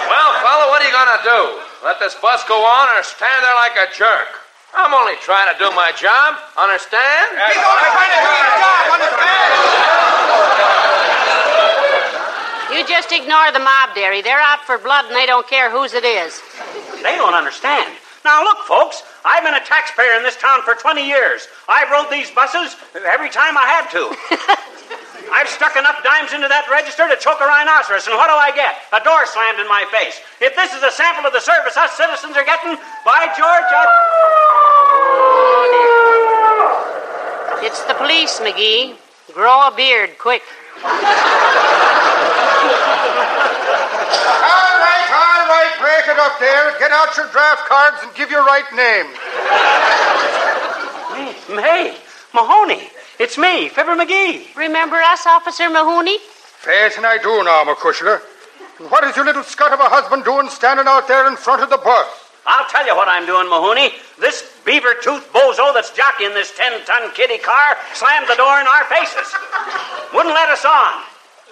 Well, 0.10 0.32
fella, 0.44 0.68
what 0.70 0.82
are 0.82 0.88
you 0.88 0.92
going 0.94 1.14
to 1.18 1.24
do? 1.24 1.42
Let 1.84 2.00
this 2.00 2.16
bus 2.16 2.44
go 2.46 2.66
on 2.66 2.90
or 2.96 3.04
stand 3.04 3.44
there 3.44 3.56
like 3.56 3.76
a 3.78 3.88
jerk? 3.96 4.28
I'm 4.76 4.94
only 4.94 5.16
trying 5.24 5.48
to 5.54 5.58
do 5.58 5.72
my 5.72 5.92
job, 5.96 6.36
understand? 6.58 7.40
You 12.76 12.84
just 12.86 13.12
ignore 13.14 13.52
the 13.54 13.60
mob, 13.60 13.96
Derry. 13.96 14.22
They're 14.22 14.42
out 14.42 14.60
for 14.66 14.78
blood 14.78 15.06
and 15.06 15.16
they 15.16 15.26
don't 15.26 15.48
care 15.48 15.72
whose 15.72 15.94
it 15.94 16.04
is. 16.04 16.42
They 17.04 17.16
don't 17.16 17.34
understand. 17.34 17.96
Now, 18.26 18.42
look, 18.42 18.66
folks, 18.66 19.06
I've 19.24 19.46
been 19.46 19.54
a 19.54 19.62
taxpayer 19.62 20.18
in 20.18 20.24
this 20.26 20.36
town 20.36 20.66
for 20.66 20.74
20 20.74 21.06
years. 21.06 21.48
I've 21.70 21.94
rode 21.94 22.10
these 22.10 22.34
buses 22.34 22.76
every 23.06 23.30
time 23.30 23.54
I 23.54 23.70
had 23.70 23.86
to. 23.94 24.10
I've 25.30 25.46
stuck 25.46 25.78
enough 25.78 26.02
dimes 26.02 26.34
into 26.34 26.50
that 26.50 26.66
register 26.66 27.06
to 27.06 27.14
choke 27.22 27.38
a 27.38 27.46
rhinoceros, 27.46 28.10
and 28.10 28.18
what 28.18 28.26
do 28.26 28.34
I 28.34 28.50
get? 28.50 28.82
A 28.98 29.02
door 29.06 29.30
slammed 29.30 29.62
in 29.62 29.70
my 29.70 29.86
face. 29.94 30.18
If 30.42 30.58
this 30.58 30.74
is 30.74 30.82
a 30.82 30.90
sample 30.90 31.30
of 31.30 31.38
the 31.38 31.40
service 31.40 31.78
us 31.78 31.94
citizens 31.94 32.34
are 32.34 32.46
getting, 32.50 32.82
by 33.06 33.30
George, 33.38 33.70
I. 33.70 33.86
Oh, 36.66 37.62
it's 37.62 37.86
the 37.86 37.94
police, 37.94 38.42
McGee. 38.42 38.98
Grow 39.38 39.70
a 39.70 39.74
beard 39.78 40.18
quick. 40.18 40.42
All 45.06 45.22
right, 45.22 45.42
all 45.42 45.50
right, 45.54 45.74
break 45.78 46.06
it 46.10 46.20
up 46.20 46.40
there. 46.40 46.80
Get 46.80 46.92
out 46.92 47.16
your 47.16 47.28
draft 47.30 47.68
cards 47.70 47.98
and 48.02 48.14
give 48.16 48.32
your 48.32 48.44
right 48.44 48.66
name. 48.74 49.08
Mm, 51.16 51.62
hey, 51.62 51.96
Mahoney, 52.34 52.90
it's 53.20 53.38
me, 53.38 53.70
Fibber 53.70 53.96
McGee. 53.96 54.56
Remember 54.56 54.98
us, 54.98 55.26
Officer 55.26 55.70
Mahoney? 55.70 56.18
Faith, 56.18 56.98
and 56.98 57.06
I 57.06 57.18
do 57.18 57.44
now, 57.44 57.64
Macushla. 57.64 58.20
What 58.90 59.04
is 59.06 59.16
your 59.16 59.26
little 59.26 59.44
scut 59.44 59.72
of 59.72 59.80
a 59.80 59.88
husband 59.88 60.26
doing 60.26 60.50
standing 60.50 60.88
out 60.88 61.08
there 61.08 61.28
in 61.28 61.38
front 61.38 61.62
of 61.62 61.70
the 61.70 61.78
bus? 61.78 62.08
I'll 62.46 62.68
tell 62.70 62.86
you 62.86 62.96
what 62.96 63.08
I'm 63.08 63.26
doing, 63.26 63.48
Mahoney. 63.48 63.94
This 64.20 64.54
beaver 64.66 64.94
tooth 65.02 65.32
bozo 65.32 65.74
that's 65.74 65.94
jockeying 65.96 66.34
this 66.34 66.52
10 66.58 66.86
ton 66.86 67.12
kiddie 67.14 67.38
car 67.38 67.78
slammed 67.94 68.28
the 68.28 68.36
door 68.36 68.60
in 68.60 68.68
our 68.68 68.86
faces. 68.86 69.30
Wouldn't 70.14 70.34
let 70.34 70.50
us 70.50 70.66
on. 70.66 71.04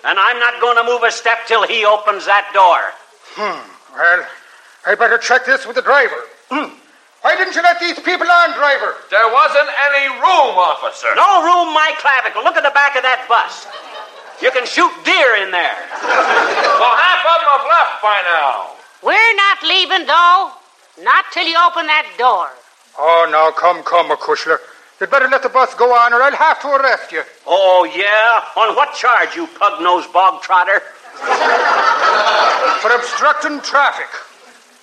And 0.05 0.19
I'm 0.19 0.39
not 0.39 0.60
going 0.60 0.77
to 0.77 0.83
move 0.83 1.03
a 1.03 1.12
step 1.12 1.48
till 1.48 1.65
he 1.65 1.86
opens 1.86 2.25
that 2.25 2.50
door. 2.53 2.93
Well, 3.37 4.25
I 4.85 4.95
better 4.95 5.17
check 5.17 5.45
this 5.45 5.65
with 5.65 5.75
the 5.75 5.81
driver. 5.81 6.17
Hmm. 6.49 6.75
Why 7.21 7.37
didn't 7.37 7.55
you 7.55 7.63
let 7.63 7.79
these 7.79 7.97
people 7.99 8.27
on, 8.27 8.51
driver? 8.51 8.99
There 9.09 9.31
wasn't 9.31 9.69
any 9.89 10.11
room, 10.19 10.59
officer. 10.59 11.07
No 11.15 11.39
room, 11.39 11.73
my 11.73 11.95
clavicle. 11.97 12.43
Look 12.43 12.59
at 12.59 12.67
the 12.67 12.75
back 12.75 12.97
of 12.99 13.03
that 13.03 13.23
bus. 13.31 13.65
You 14.43 14.51
can 14.51 14.67
shoot 14.67 14.91
deer 15.05 15.39
in 15.39 15.51
there. 15.51 15.77
Well, 16.83 16.97
half 16.99 17.23
of 17.23 17.39
them 17.39 17.47
have 17.47 17.67
left 17.69 18.01
by 18.03 18.19
now. 18.27 18.75
We're 19.01 19.35
not 19.39 19.63
leaving, 19.63 20.05
though. 20.05 20.51
Not 21.01 21.23
till 21.31 21.47
you 21.47 21.55
open 21.55 21.87
that 21.87 22.11
door. 22.17 22.49
Oh, 22.99 23.29
now, 23.31 23.51
come, 23.51 23.83
come, 23.83 24.09
Macushla. 24.09 24.57
You'd 24.99 25.09
better 25.09 25.29
let 25.29 25.43
the 25.43 25.49
bus 25.49 25.73
go 25.75 25.93
on 25.95 26.13
or 26.13 26.21
I'll 26.21 26.35
have 26.35 26.61
to 26.61 26.67
arrest 26.67 27.11
you. 27.13 27.23
Oh, 27.47 27.87
yeah? 27.95 28.61
On 28.61 28.75
what 28.75 28.93
charge, 28.95 29.35
you 29.35 29.47
pug-nosed 29.47 30.11
bog 30.11 30.41
trotter? 30.41 30.81
For 32.82 32.92
obstructing 32.96 33.62
traffic. 33.62 34.10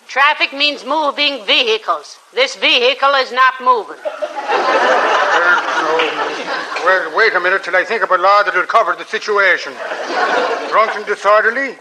Traffic 0.09 0.53
means 0.53 0.85
moving 0.85 1.45
vehicles. 1.47 2.19
This 2.35 2.57
vehicle 2.57 3.15
is 3.15 3.31
not 3.31 3.55
moving. 3.61 3.99
Well, 6.85 7.17
wait 7.17 7.35
a 7.35 7.41
minute 7.41 7.63
till 7.63 7.77
I 7.77 7.85
think 7.85 8.03
of 8.03 8.11
a 8.11 8.19
law 8.19 8.43
that'll 8.43 8.67
cover 8.67 8.97
the 8.97 9.05
situation. 9.05 9.73
Drunk 10.69 10.97
and 10.97 11.07
disorderly? 11.07 11.79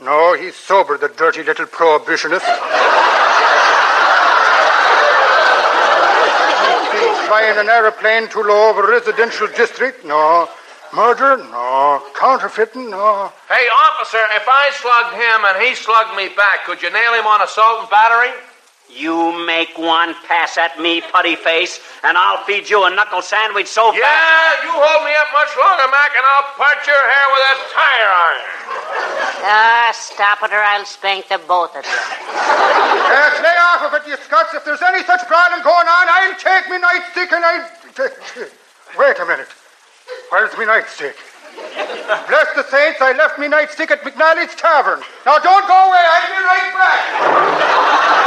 No, 0.00 0.34
he's 0.34 0.54
sober, 0.54 0.98
the 0.98 1.08
dirty 1.08 1.42
little 1.42 1.66
prohibitionist. 1.66 2.44
Flying 7.26 7.58
an 7.58 7.68
aeroplane 7.68 8.28
too 8.28 8.42
low 8.42 8.68
over 8.70 8.84
a 8.84 8.90
residential 8.92 9.48
district? 9.48 10.04
No. 10.04 10.48
Murder? 10.94 11.38
No. 11.50 12.02
Counterfeiting? 12.14 12.90
No. 12.90 13.32
Hey, 13.50 13.66
officer, 13.90 14.22
if 14.38 14.46
I 14.46 14.70
slugged 14.78 15.18
him 15.18 15.38
and 15.42 15.56
he 15.58 15.74
slugged 15.74 16.14
me 16.14 16.30
back, 16.36 16.64
could 16.66 16.82
you 16.82 16.90
nail 16.90 17.14
him 17.18 17.26
on 17.26 17.42
assault 17.42 17.82
and 17.82 17.90
battery? 17.90 18.30
You 18.86 19.34
make 19.44 19.74
one 19.74 20.14
pass 20.28 20.54
at 20.56 20.78
me, 20.78 21.02
putty 21.02 21.34
face, 21.34 21.80
and 22.04 22.16
I'll 22.16 22.44
feed 22.44 22.70
you 22.70 22.84
a 22.84 22.94
knuckle 22.94 23.22
sandwich 23.22 23.66
so 23.66 23.90
fast. 23.90 23.98
Yeah, 23.98 24.62
you 24.62 24.70
hold 24.70 25.02
me 25.02 25.10
up 25.18 25.34
much 25.34 25.50
longer, 25.58 25.90
Mac, 25.90 26.14
and 26.14 26.22
I'll 26.22 26.54
part 26.54 26.78
your 26.86 26.94
hair 26.94 27.26
with 27.34 27.42
a 27.42 27.54
tire 27.74 28.12
iron. 28.14 28.44
Ah, 29.50 29.90
stop 29.98 30.46
it 30.46 30.52
or 30.54 30.62
I'll 30.62 30.86
spank 30.86 31.26
the 31.26 31.42
both 31.42 31.74
of 31.74 31.82
you. 31.82 31.90
Uh, 31.90 33.42
lay 33.42 33.58
off 33.74 33.82
of 33.82 33.98
it, 33.98 34.06
you 34.06 34.16
Scots. 34.22 34.54
If 34.54 34.64
there's 34.64 34.82
any 34.82 35.02
such 35.02 35.26
problem 35.26 35.58
going 35.64 35.88
on, 35.90 36.04
I'll 36.06 36.38
take 36.38 36.70
me 36.70 36.78
nightstick 36.78 37.34
and 37.34 37.42
I'll. 37.42 37.66
Wait 38.98 39.18
a 39.18 39.26
minute. 39.26 39.48
Where's 40.30 40.56
me 40.58 40.64
nightstick? 40.64 41.14
Bless 42.28 42.48
the 42.56 42.64
saints, 42.64 43.00
I 43.00 43.12
left 43.16 43.38
me 43.38 43.46
nightstick 43.46 43.90
at 43.90 44.02
McNally's 44.02 44.54
Tavern. 44.54 45.00
Now 45.24 45.38
don't 45.38 45.66
go 45.66 45.88
away, 45.88 46.04
I'll 46.04 46.28
be 46.28 46.44
right 46.44 46.74
back. 46.74 48.24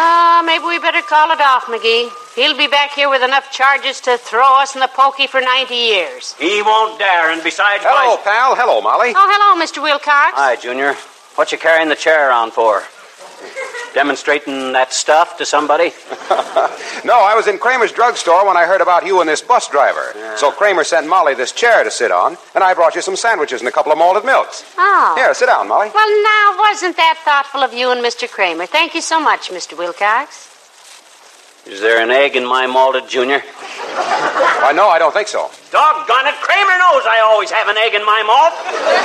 Ah, 0.00 0.42
maybe 0.46 0.64
we 0.64 0.78
better 0.78 1.02
call 1.02 1.30
it 1.32 1.40
off, 1.40 1.64
McGee. 1.66 2.10
He'll 2.36 2.56
be 2.56 2.68
back 2.68 2.92
here 2.92 3.08
with 3.10 3.22
enough 3.22 3.50
charges 3.50 4.00
to 4.02 4.16
throw 4.16 4.60
us 4.60 4.74
in 4.74 4.80
the 4.80 4.88
pokey 4.88 5.26
for 5.26 5.40
90 5.40 5.74
years. 5.74 6.34
He 6.38 6.62
won't 6.62 6.98
dare, 6.98 7.30
and 7.32 7.42
besides... 7.42 7.82
Hello, 7.84 8.14
why- 8.16 8.22
pal. 8.22 8.54
Hello, 8.54 8.80
Molly. 8.80 9.12
Oh, 9.16 9.26
hello, 9.28 9.64
Mr. 9.64 9.82
Wilcox. 9.82 10.34
Hi, 10.36 10.56
Junior. 10.56 10.94
What 11.34 11.50
you 11.52 11.58
carrying 11.58 11.88
the 11.88 11.96
chair 11.96 12.28
around 12.28 12.52
for? 12.52 12.82
Demonstrating 13.98 14.74
that 14.78 14.92
stuff 14.92 15.38
to 15.38 15.44
somebody? 15.44 15.90
No, 17.04 17.14
I 17.22 17.34
was 17.36 17.46
in 17.46 17.58
Kramer's 17.58 17.92
drugstore 17.92 18.44
when 18.46 18.56
I 18.56 18.66
heard 18.66 18.80
about 18.80 19.06
you 19.06 19.20
and 19.20 19.28
this 19.28 19.40
bus 19.40 19.68
driver. 19.68 20.12
So 20.36 20.50
Kramer 20.50 20.82
sent 20.82 21.06
Molly 21.06 21.34
this 21.34 21.52
chair 21.52 21.84
to 21.84 21.90
sit 21.90 22.10
on, 22.10 22.36
and 22.54 22.64
I 22.64 22.74
brought 22.74 22.96
you 22.96 23.02
some 23.02 23.14
sandwiches 23.14 23.60
and 23.60 23.68
a 23.68 23.72
couple 23.72 23.92
of 23.92 23.98
malted 23.98 24.24
milks. 24.24 24.64
Oh. 24.76 25.14
Here, 25.16 25.32
sit 25.32 25.46
down, 25.46 25.68
Molly. 25.68 25.90
Well, 25.94 26.22
now, 26.22 26.58
wasn't 26.58 26.96
that 26.96 27.22
thoughtful 27.24 27.62
of 27.62 27.72
you 27.72 27.92
and 27.92 28.04
Mr. 28.04 28.28
Kramer? 28.28 28.66
Thank 28.66 28.94
you 28.94 29.00
so 29.00 29.20
much, 29.20 29.50
Mr. 29.50 29.78
Wilcox. 29.78 30.50
Is 31.66 31.80
there 31.80 32.02
an 32.02 32.10
egg 32.10 32.34
in 32.34 32.44
my 32.44 32.66
malted, 32.66 33.08
Junior? 33.08 33.38
Why, 33.40 34.72
no, 34.74 34.88
I 34.88 34.98
don't 34.98 35.14
think 35.14 35.28
so. 35.28 35.50
Doggone 35.70 36.26
it, 36.26 36.34
Kramer 36.42 36.76
knows 36.82 37.06
I 37.06 37.22
always 37.22 37.50
have 37.50 37.68
an 37.68 37.78
egg 37.78 37.94
in 37.94 38.04
my 38.04 38.22
malt. 38.26 38.54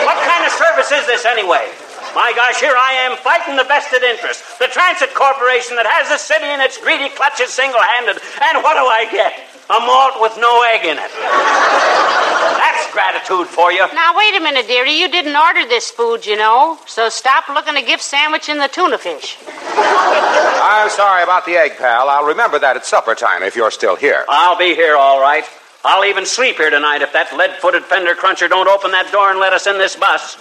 What 0.06 0.18
kind 0.26 0.46
of 0.46 0.52
service 0.52 0.92
is 0.92 1.06
this 1.06 1.26
anyway? 1.26 1.70
My 2.16 2.32
gosh, 2.36 2.62
here 2.62 2.78
I 2.78 3.10
am 3.10 3.18
fighting 3.18 3.58
the 3.58 3.64
vested 3.66 4.04
interest, 4.04 4.60
the 4.60 4.70
Transit 4.70 5.14
Corporation 5.18 5.76
that 5.82 5.90
has 5.90 6.14
the 6.14 6.22
city 6.22 6.46
in 6.46 6.62
its 6.62 6.78
greedy 6.78 7.10
clutches 7.10 7.50
single 7.50 7.82
handed. 7.82 8.22
And 8.22 8.62
what 8.62 8.78
do 8.78 8.86
I 8.86 9.10
get? 9.10 9.34
A 9.74 9.80
malt 9.82 10.22
with 10.22 10.38
no 10.38 10.62
egg 10.70 10.86
in 10.86 11.02
it. 11.02 11.10
That's 11.10 12.86
gratitude 12.94 13.48
for 13.48 13.72
you. 13.72 13.88
Now, 13.98 14.14
wait 14.14 14.38
a 14.38 14.42
minute, 14.42 14.68
dearie. 14.68 14.94
You 14.94 15.10
didn't 15.10 15.36
order 15.36 15.66
this 15.66 15.90
food, 15.90 16.26
you 16.26 16.38
know. 16.38 16.78
So 16.86 17.10
stop 17.10 17.50
looking 17.50 17.76
a 17.78 17.82
gift 17.82 18.04
sandwich 18.04 18.48
in 18.48 18.60
the 18.60 18.68
tuna 18.68 19.00
fish. 19.00 19.38
I'm 19.74 20.90
sorry 20.90 21.24
about 21.24 21.46
the 21.46 21.58
egg, 21.58 21.78
pal. 21.78 22.10
I'll 22.10 22.26
remember 22.26 22.60
that 22.60 22.76
at 22.76 22.86
supper 22.86 23.16
time 23.16 23.42
if 23.42 23.56
you're 23.56 23.72
still 23.72 23.96
here. 23.96 24.24
I'll 24.30 24.58
be 24.58 24.76
here 24.76 24.96
all 24.96 25.20
right. 25.20 25.46
I'll 25.84 26.06
even 26.06 26.26
sleep 26.26 26.58
here 26.58 26.70
tonight 26.70 27.02
if 27.02 27.12
that 27.14 27.36
lead 27.36 27.58
footed 27.58 27.84
fender 27.84 28.14
cruncher 28.14 28.48
don't 28.48 28.68
open 28.68 28.92
that 28.92 29.12
door 29.12 29.32
and 29.32 29.40
let 29.40 29.52
us 29.52 29.66
in 29.66 29.80
this 29.80 29.96
bus. 29.96 30.38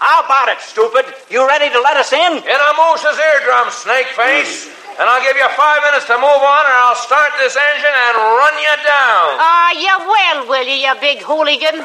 How 0.00 0.24
about 0.24 0.48
it, 0.48 0.56
stupid? 0.64 1.04
You 1.28 1.44
ready 1.44 1.68
to 1.68 1.80
let 1.84 2.00
us 2.00 2.08
in? 2.08 2.32
In 2.40 2.60
a 2.60 2.72
moose's 2.72 3.20
eardrum, 3.20 3.68
snake 3.68 4.08
face. 4.16 4.64
And 4.96 5.04
I'll 5.04 5.20
give 5.20 5.36
you 5.36 5.44
five 5.52 5.84
minutes 5.84 6.08
to 6.08 6.16
move 6.16 6.40
on, 6.40 6.62
or 6.64 6.76
I'll 6.88 6.96
start 6.96 7.36
this 7.36 7.52
engine 7.52 7.92
and 7.92 8.16
run 8.16 8.56
you 8.56 8.74
down. 8.80 9.36
Ah, 9.36 9.76
you 9.76 9.92
will, 10.00 10.48
will 10.48 10.64
you, 10.64 10.88
you 10.88 10.92
big 11.04 11.20
hooligan? 11.20 11.84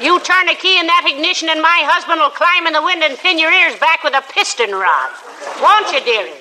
You 0.00 0.16
turn 0.24 0.48
a 0.48 0.56
key 0.56 0.80
in 0.80 0.88
that 0.88 1.04
ignition, 1.04 1.52
and 1.52 1.60
my 1.60 1.84
husband 1.84 2.24
will 2.24 2.32
climb 2.32 2.64
in 2.64 2.72
the 2.72 2.80
wind 2.80 3.04
and 3.04 3.20
pin 3.20 3.36
your 3.36 3.52
ears 3.52 3.76
back 3.76 4.00
with 4.00 4.16
a 4.16 4.24
piston 4.32 4.72
rod. 4.72 5.12
Won't 5.60 5.92
you, 5.92 6.00
dearie? 6.00 6.40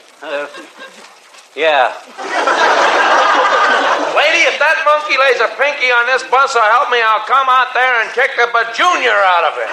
Yeah. 1.59 1.91
Lady, 4.15 4.47
if 4.47 4.55
that 4.63 4.79
monkey 4.87 5.19
lays 5.19 5.43
a 5.43 5.51
pinky 5.59 5.91
on 5.91 6.07
this 6.07 6.23
bus, 6.31 6.55
so 6.55 6.63
help 6.63 6.87
me, 6.87 7.03
I'll 7.03 7.27
come 7.27 7.51
out 7.51 7.75
there 7.75 7.99
and 7.99 8.07
kick 8.15 8.31
the 8.39 8.47
bajunior 8.55 9.11
out 9.11 9.51
of 9.51 9.59
it. 9.59 9.67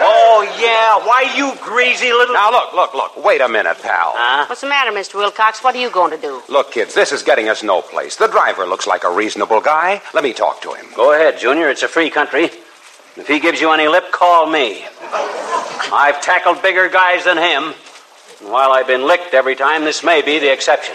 Oh, 0.00 0.42
yeah. 0.60 0.98
Why, 1.06 1.32
you 1.36 1.52
greasy 1.62 2.12
little. 2.12 2.34
Now, 2.34 2.50
look, 2.50 2.72
look, 2.74 2.94
look. 2.94 3.24
Wait 3.24 3.40
a 3.40 3.48
minute, 3.48 3.76
pal. 3.82 4.12
Huh? 4.16 4.46
What's 4.46 4.60
the 4.60 4.66
matter, 4.68 4.90
Mr. 4.90 5.14
Wilcox? 5.14 5.62
What 5.62 5.74
are 5.74 5.80
you 5.80 5.90
going 5.90 6.10
to 6.10 6.16
do? 6.18 6.42
Look, 6.48 6.72
kids, 6.72 6.94
this 6.94 7.12
is 7.12 7.22
getting 7.22 7.48
us 7.48 7.62
no 7.62 7.82
place. 7.82 8.16
The 8.16 8.26
driver 8.28 8.66
looks 8.66 8.86
like 8.86 9.04
a 9.04 9.10
reasonable 9.10 9.60
guy. 9.60 10.02
Let 10.12 10.24
me 10.24 10.32
talk 10.32 10.60
to 10.62 10.72
him. 10.72 10.86
Go 10.96 11.12
ahead, 11.14 11.38
Junior. 11.38 11.68
It's 11.70 11.82
a 11.82 11.88
free 11.88 12.10
country. 12.10 12.44
If 13.16 13.28
he 13.28 13.38
gives 13.38 13.60
you 13.60 13.70
any 13.72 13.86
lip, 13.86 14.10
call 14.10 14.50
me. 14.50 14.84
I've 15.92 16.20
tackled 16.20 16.60
bigger 16.62 16.88
guys 16.88 17.24
than 17.24 17.38
him. 17.38 17.74
And 18.40 18.50
while 18.50 18.72
I've 18.72 18.86
been 18.88 19.06
licked 19.06 19.34
every 19.34 19.54
time, 19.54 19.84
this 19.84 20.02
may 20.02 20.20
be 20.22 20.38
the 20.40 20.52
exception. 20.52 20.94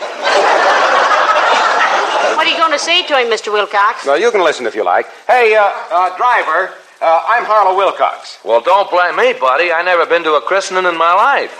What 2.39 2.47
are 2.47 2.51
you 2.51 2.57
going 2.57 2.71
to 2.71 2.79
say 2.79 3.05
to 3.07 3.17
him, 3.17 3.27
Mr. 3.27 3.51
Wilcox? 3.51 4.05
Well, 4.05 4.19
you 4.19 4.31
can 4.31 4.43
listen 4.43 4.65
if 4.65 4.75
you 4.75 4.83
like. 4.83 5.05
Hey, 5.27 5.55
uh, 5.55 5.63
uh, 5.91 6.17
driver, 6.17 6.73
uh, 7.01 7.23
I'm 7.27 7.45
Harlow 7.45 7.77
Wilcox. 7.77 8.39
Well, 8.43 8.61
don't 8.61 8.89
blame 8.89 9.15
me, 9.15 9.33
buddy. 9.39 9.71
I 9.71 9.81
never 9.83 10.05
been 10.05 10.23
to 10.23 10.33
a 10.33 10.41
christening 10.41 10.85
in 10.85 10.97
my 10.97 11.13
life. 11.13 11.57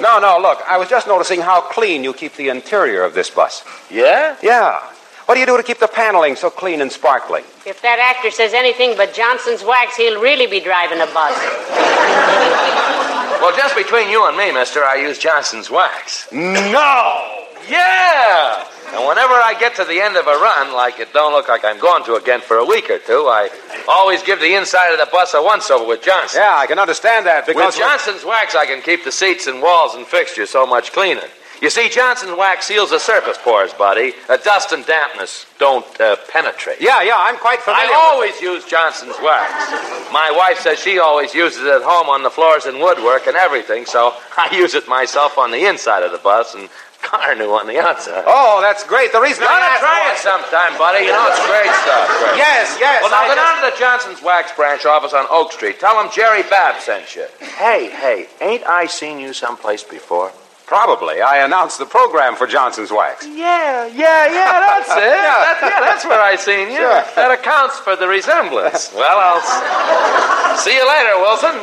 No, 0.00 0.18
no, 0.18 0.38
look, 0.40 0.60
I 0.66 0.78
was 0.78 0.88
just 0.88 1.06
noticing 1.06 1.40
how 1.40 1.60
clean 1.60 2.04
you 2.04 2.12
keep 2.12 2.34
the 2.34 2.48
interior 2.48 3.02
of 3.02 3.14
this 3.14 3.30
bus. 3.30 3.64
Yeah? 3.90 4.36
Yeah. 4.42 4.80
What 5.26 5.34
do 5.34 5.40
you 5.40 5.46
do 5.46 5.56
to 5.56 5.62
keep 5.62 5.78
the 5.78 5.88
paneling 5.88 6.36
so 6.36 6.50
clean 6.50 6.80
and 6.80 6.90
sparkling? 6.90 7.44
If 7.64 7.80
that 7.82 7.98
actor 7.98 8.30
says 8.30 8.54
anything 8.54 8.96
but 8.96 9.14
Johnson's 9.14 9.64
wax, 9.64 9.96
he'll 9.96 10.20
really 10.20 10.46
be 10.46 10.60
driving 10.60 11.00
a 11.00 11.06
bus. 11.06 12.98
Well, 13.42 13.56
just 13.56 13.74
between 13.74 14.08
you 14.08 14.28
and 14.28 14.36
me, 14.36 14.52
mister, 14.52 14.84
I 14.84 14.94
use 15.02 15.18
Johnson's 15.18 15.68
wax. 15.68 16.30
No! 16.30 17.44
Yeah! 17.68 18.64
And 18.94 19.08
whenever 19.08 19.34
I 19.34 19.56
get 19.58 19.74
to 19.76 19.84
the 19.84 20.00
end 20.00 20.16
of 20.16 20.28
a 20.28 20.36
run, 20.36 20.72
like 20.72 21.00
it 21.00 21.12
don't 21.12 21.32
look 21.32 21.48
like 21.48 21.64
I'm 21.64 21.80
going 21.80 22.04
to 22.04 22.14
again 22.14 22.40
for 22.40 22.58
a 22.58 22.64
week 22.64 22.88
or 22.88 23.00
two, 23.00 23.26
I 23.26 23.50
always 23.88 24.22
give 24.22 24.38
the 24.38 24.54
inside 24.54 24.92
of 24.92 25.00
the 25.00 25.08
bus 25.10 25.34
a 25.34 25.42
once 25.42 25.72
over 25.72 25.84
with 25.84 26.02
Johnson. 26.02 26.40
Yeah, 26.40 26.54
I 26.56 26.68
can 26.68 26.78
understand 26.78 27.26
that 27.26 27.44
because. 27.44 27.74
With 27.74 27.82
Johnson's 27.82 28.24
wax, 28.24 28.54
I 28.54 28.64
can 28.64 28.80
keep 28.80 29.02
the 29.02 29.10
seats 29.10 29.48
and 29.48 29.60
walls 29.60 29.96
and 29.96 30.06
fixtures 30.06 30.50
so 30.50 30.64
much 30.64 30.92
cleaner. 30.92 31.26
You 31.62 31.70
see, 31.70 31.88
Johnson's 31.88 32.36
wax 32.36 32.66
seals 32.66 32.90
the 32.90 32.98
surface 32.98 33.38
pores, 33.38 33.72
buddy. 33.72 34.14
Uh, 34.28 34.36
dust 34.38 34.72
and 34.72 34.84
dampness 34.84 35.46
don't 35.60 35.86
uh, 36.00 36.16
penetrate. 36.28 36.80
Yeah, 36.80 37.02
yeah, 37.02 37.14
I'm 37.16 37.38
quite 37.38 37.60
familiar. 37.60 37.86
I 37.86 38.10
always 38.10 38.40
use 38.40 38.64
Johnson's 38.64 39.14
wax. 39.22 39.48
My 40.12 40.34
wife 40.34 40.58
says 40.58 40.80
she 40.80 40.98
always 40.98 41.32
uses 41.34 41.62
it 41.62 41.68
at 41.72 41.82
home 41.82 42.08
on 42.10 42.24
the 42.24 42.30
floors 42.30 42.66
and 42.66 42.80
woodwork 42.80 43.28
and 43.28 43.36
everything, 43.36 43.86
so 43.86 44.12
I 44.36 44.50
use 44.52 44.74
it 44.74 44.88
myself 44.88 45.38
on 45.38 45.52
the 45.52 45.64
inside 45.68 46.02
of 46.02 46.10
the 46.10 46.18
bus 46.18 46.52
and 46.56 46.68
Carnu 47.00 47.54
on 47.56 47.68
the 47.68 47.78
outside. 47.78 48.24
Oh, 48.26 48.60
that's 48.60 48.82
great. 48.82 49.12
The 49.12 49.20
reason 49.20 49.44
I 49.46 49.58
asked 49.62 49.82
try 49.86 50.10
it 50.12 50.18
sometime, 50.18 50.76
buddy. 50.78 51.06
You 51.06 51.12
know, 51.12 51.26
it's 51.30 51.46
great 51.46 51.70
stuff. 51.86 52.10
Yes, 52.36 52.76
yes. 52.80 53.02
Well, 53.02 53.10
now 53.12 53.22
I 53.22 53.28
go 53.28 53.34
just- 53.34 53.38
down 53.38 53.54
to 53.62 53.70
the 53.70 53.78
Johnson's 53.78 54.22
Wax 54.22 54.50
branch 54.56 54.84
office 54.84 55.12
on 55.12 55.26
Oak 55.30 55.52
Street. 55.52 55.78
Tell 55.78 55.94
them 56.02 56.10
Jerry 56.12 56.42
Babb 56.42 56.80
sent 56.82 57.14
you. 57.14 57.26
Hey, 57.40 57.88
hey, 57.90 58.26
ain't 58.40 58.66
I 58.66 58.86
seen 58.86 59.20
you 59.20 59.32
someplace 59.32 59.84
before? 59.84 60.32
Probably. 60.72 61.20
I 61.20 61.44
announced 61.44 61.76
the 61.78 61.84
program 61.84 62.34
for 62.34 62.46
Johnson's 62.46 62.90
Wax. 62.90 63.26
Yeah, 63.26 63.84
yeah, 63.92 64.24
yeah, 64.32 64.56
that's 64.64 64.88
it. 64.96 65.12
That- 65.12 65.58
yeah, 65.60 65.80
that's 65.84 66.04
where 66.06 66.18
I 66.18 66.34
seen 66.36 66.70
you. 66.70 66.76
Sure. 66.80 67.04
That 67.14 67.28
accounts 67.30 67.76
for 67.78 67.94
the 67.94 68.08
resemblance. 68.08 68.88
Well, 68.96 69.18
I'll 69.20 69.36
s- 69.44 70.64
see 70.64 70.72
you 70.74 70.80
later, 70.88 71.20
Wilson. 71.20 71.60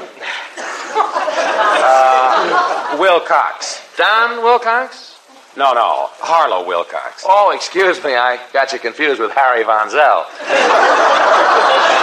Uh, 1.82 2.98
Wilcox. 3.00 3.82
Don 3.98 4.44
Wilcox? 4.44 5.18
No, 5.58 5.74
no. 5.74 6.10
Harlow 6.22 6.64
Wilcox. 6.68 7.26
Oh, 7.28 7.50
excuse 7.50 7.98
me, 8.04 8.14
I 8.16 8.40
got 8.54 8.72
you 8.74 8.78
confused 8.80 9.20
with 9.20 9.32
Harry 9.32 9.64
Von 9.64 9.90
Zell. 9.90 10.28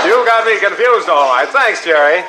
You 0.06 0.24
got 0.24 0.46
me 0.46 0.56
confused, 0.60 1.08
all 1.08 1.28
right. 1.30 1.48
Thanks, 1.48 1.84
Jerry. 1.84 2.22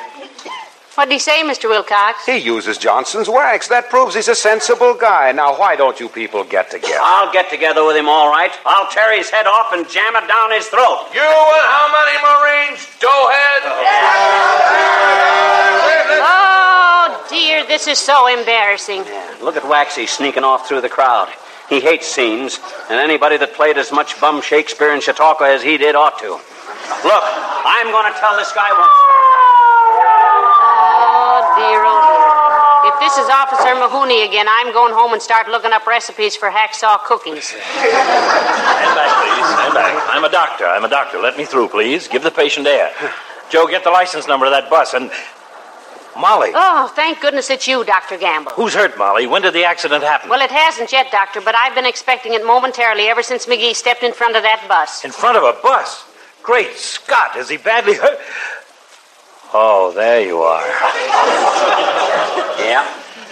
What'd 0.98 1.12
he 1.12 1.20
say, 1.20 1.44
Mr. 1.44 1.68
Wilcox? 1.68 2.26
He 2.26 2.38
uses 2.38 2.76
Johnson's 2.76 3.28
Wax. 3.28 3.68
That 3.68 3.88
proves 3.88 4.16
he's 4.16 4.26
a 4.26 4.34
sensible 4.34 4.94
guy. 4.94 5.30
Now, 5.30 5.56
why 5.56 5.76
don't 5.76 6.00
you 6.00 6.08
people 6.08 6.42
get 6.42 6.72
together? 6.72 6.98
I'll 7.00 7.32
get 7.32 7.50
together 7.50 7.86
with 7.86 7.96
him, 7.96 8.08
all 8.08 8.28
right. 8.28 8.50
I'll 8.66 8.90
tear 8.90 9.16
his 9.16 9.30
head 9.30 9.46
off 9.46 9.72
and 9.72 9.88
jam 9.88 10.16
it 10.16 10.26
down 10.26 10.50
his 10.50 10.66
throat. 10.66 11.06
You 11.14 11.22
and 11.22 11.66
how 11.70 11.86
many 11.94 12.18
Marines? 12.18 12.80
Doughhead? 12.98 13.62
Oh, 16.18 17.14
oh, 17.14 17.26
dear, 17.30 17.64
this 17.68 17.86
is 17.86 18.00
so 18.00 18.26
embarrassing. 18.26 19.04
Look 19.40 19.56
at 19.56 19.68
Waxy 19.68 20.06
sneaking 20.06 20.42
off 20.42 20.66
through 20.66 20.80
the 20.80 20.88
crowd. 20.88 21.28
He 21.68 21.78
hates 21.78 22.08
scenes, 22.08 22.58
and 22.90 22.98
anybody 22.98 23.36
that 23.36 23.54
played 23.54 23.78
as 23.78 23.92
much 23.92 24.20
bum 24.20 24.42
Shakespeare 24.42 24.92
in 24.92 25.00
Chautauqua 25.00 25.48
as 25.48 25.62
he 25.62 25.78
did 25.78 25.94
ought 25.94 26.18
to. 26.18 26.30
Look, 26.32 27.24
I'm 27.24 27.92
going 27.92 28.12
to 28.12 28.18
tell 28.18 28.36
this 28.36 28.50
guy 28.50 28.72
once. 28.72 28.90
Oh. 28.90 29.67
Dear, 31.68 31.82
oh. 31.84 32.90
If 32.94 32.98
this 33.00 33.18
is 33.18 33.28
Officer 33.28 33.74
Mahoney 33.74 34.24
again, 34.24 34.46
I'm 34.48 34.72
going 34.72 34.94
home 34.94 35.12
and 35.12 35.20
start 35.20 35.48
looking 35.48 35.72
up 35.72 35.86
recipes 35.86 36.34
for 36.34 36.48
hacksaw 36.48 37.04
cookies. 37.04 37.48
Stand 37.48 38.94
back, 38.96 39.12
please. 39.20 39.46
Stand 39.52 39.74
back. 39.74 40.08
I'm 40.08 40.24
a 40.24 40.30
doctor. 40.30 40.64
I'm 40.64 40.84
a 40.84 40.88
doctor. 40.88 41.18
Let 41.18 41.36
me 41.36 41.44
through, 41.44 41.68
please. 41.68 42.08
Give 42.08 42.22
the 42.22 42.30
patient 42.30 42.66
air. 42.66 42.90
Joe, 43.50 43.66
get 43.66 43.84
the 43.84 43.90
license 43.90 44.26
number 44.26 44.46
of 44.46 44.52
that 44.52 44.70
bus 44.70 44.94
and. 44.94 45.10
Molly. 46.18 46.50
Oh, 46.52 46.90
thank 46.96 47.20
goodness 47.20 47.48
it's 47.48 47.68
you, 47.68 47.84
Dr. 47.84 48.16
Gamble. 48.16 48.50
Who's 48.52 48.74
hurt, 48.74 48.98
Molly? 48.98 49.28
When 49.28 49.42
did 49.42 49.54
the 49.54 49.64
accident 49.64 50.02
happen? 50.02 50.28
Well, 50.28 50.40
it 50.40 50.50
hasn't 50.50 50.90
yet, 50.90 51.12
Doctor, 51.12 51.40
but 51.40 51.54
I've 51.54 51.76
been 51.76 51.86
expecting 51.86 52.34
it 52.34 52.44
momentarily 52.44 53.04
ever 53.04 53.22
since 53.22 53.46
McGee 53.46 53.76
stepped 53.76 54.02
in 54.02 54.12
front 54.12 54.34
of 54.34 54.42
that 54.42 54.64
bus. 54.66 55.04
In 55.04 55.12
front 55.12 55.36
of 55.36 55.44
a 55.44 55.56
bus. 55.62 56.04
Great 56.42 56.74
Scott, 56.76 57.36
is 57.36 57.50
he 57.50 57.56
badly 57.56 57.94
hurt? 57.94 58.18
Oh, 59.54 59.92
there 59.94 60.20
you 60.20 60.40
are. 60.42 60.66
Yeah. 62.60 62.86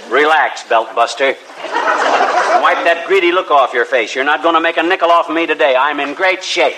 Relax, 0.08 0.64
belt 0.66 0.94
buster. 0.94 1.34
Wipe 1.34 2.84
that 2.84 3.04
greedy 3.06 3.32
look 3.32 3.50
off 3.50 3.74
your 3.74 3.84
face. 3.84 4.14
You're 4.14 4.24
not 4.24 4.42
going 4.42 4.54
to 4.54 4.60
make 4.60 4.78
a 4.78 4.82
nickel 4.82 5.10
off 5.10 5.28
me 5.28 5.46
today. 5.46 5.76
I'm 5.76 6.00
in 6.00 6.14
great 6.14 6.42
shape. 6.42 6.76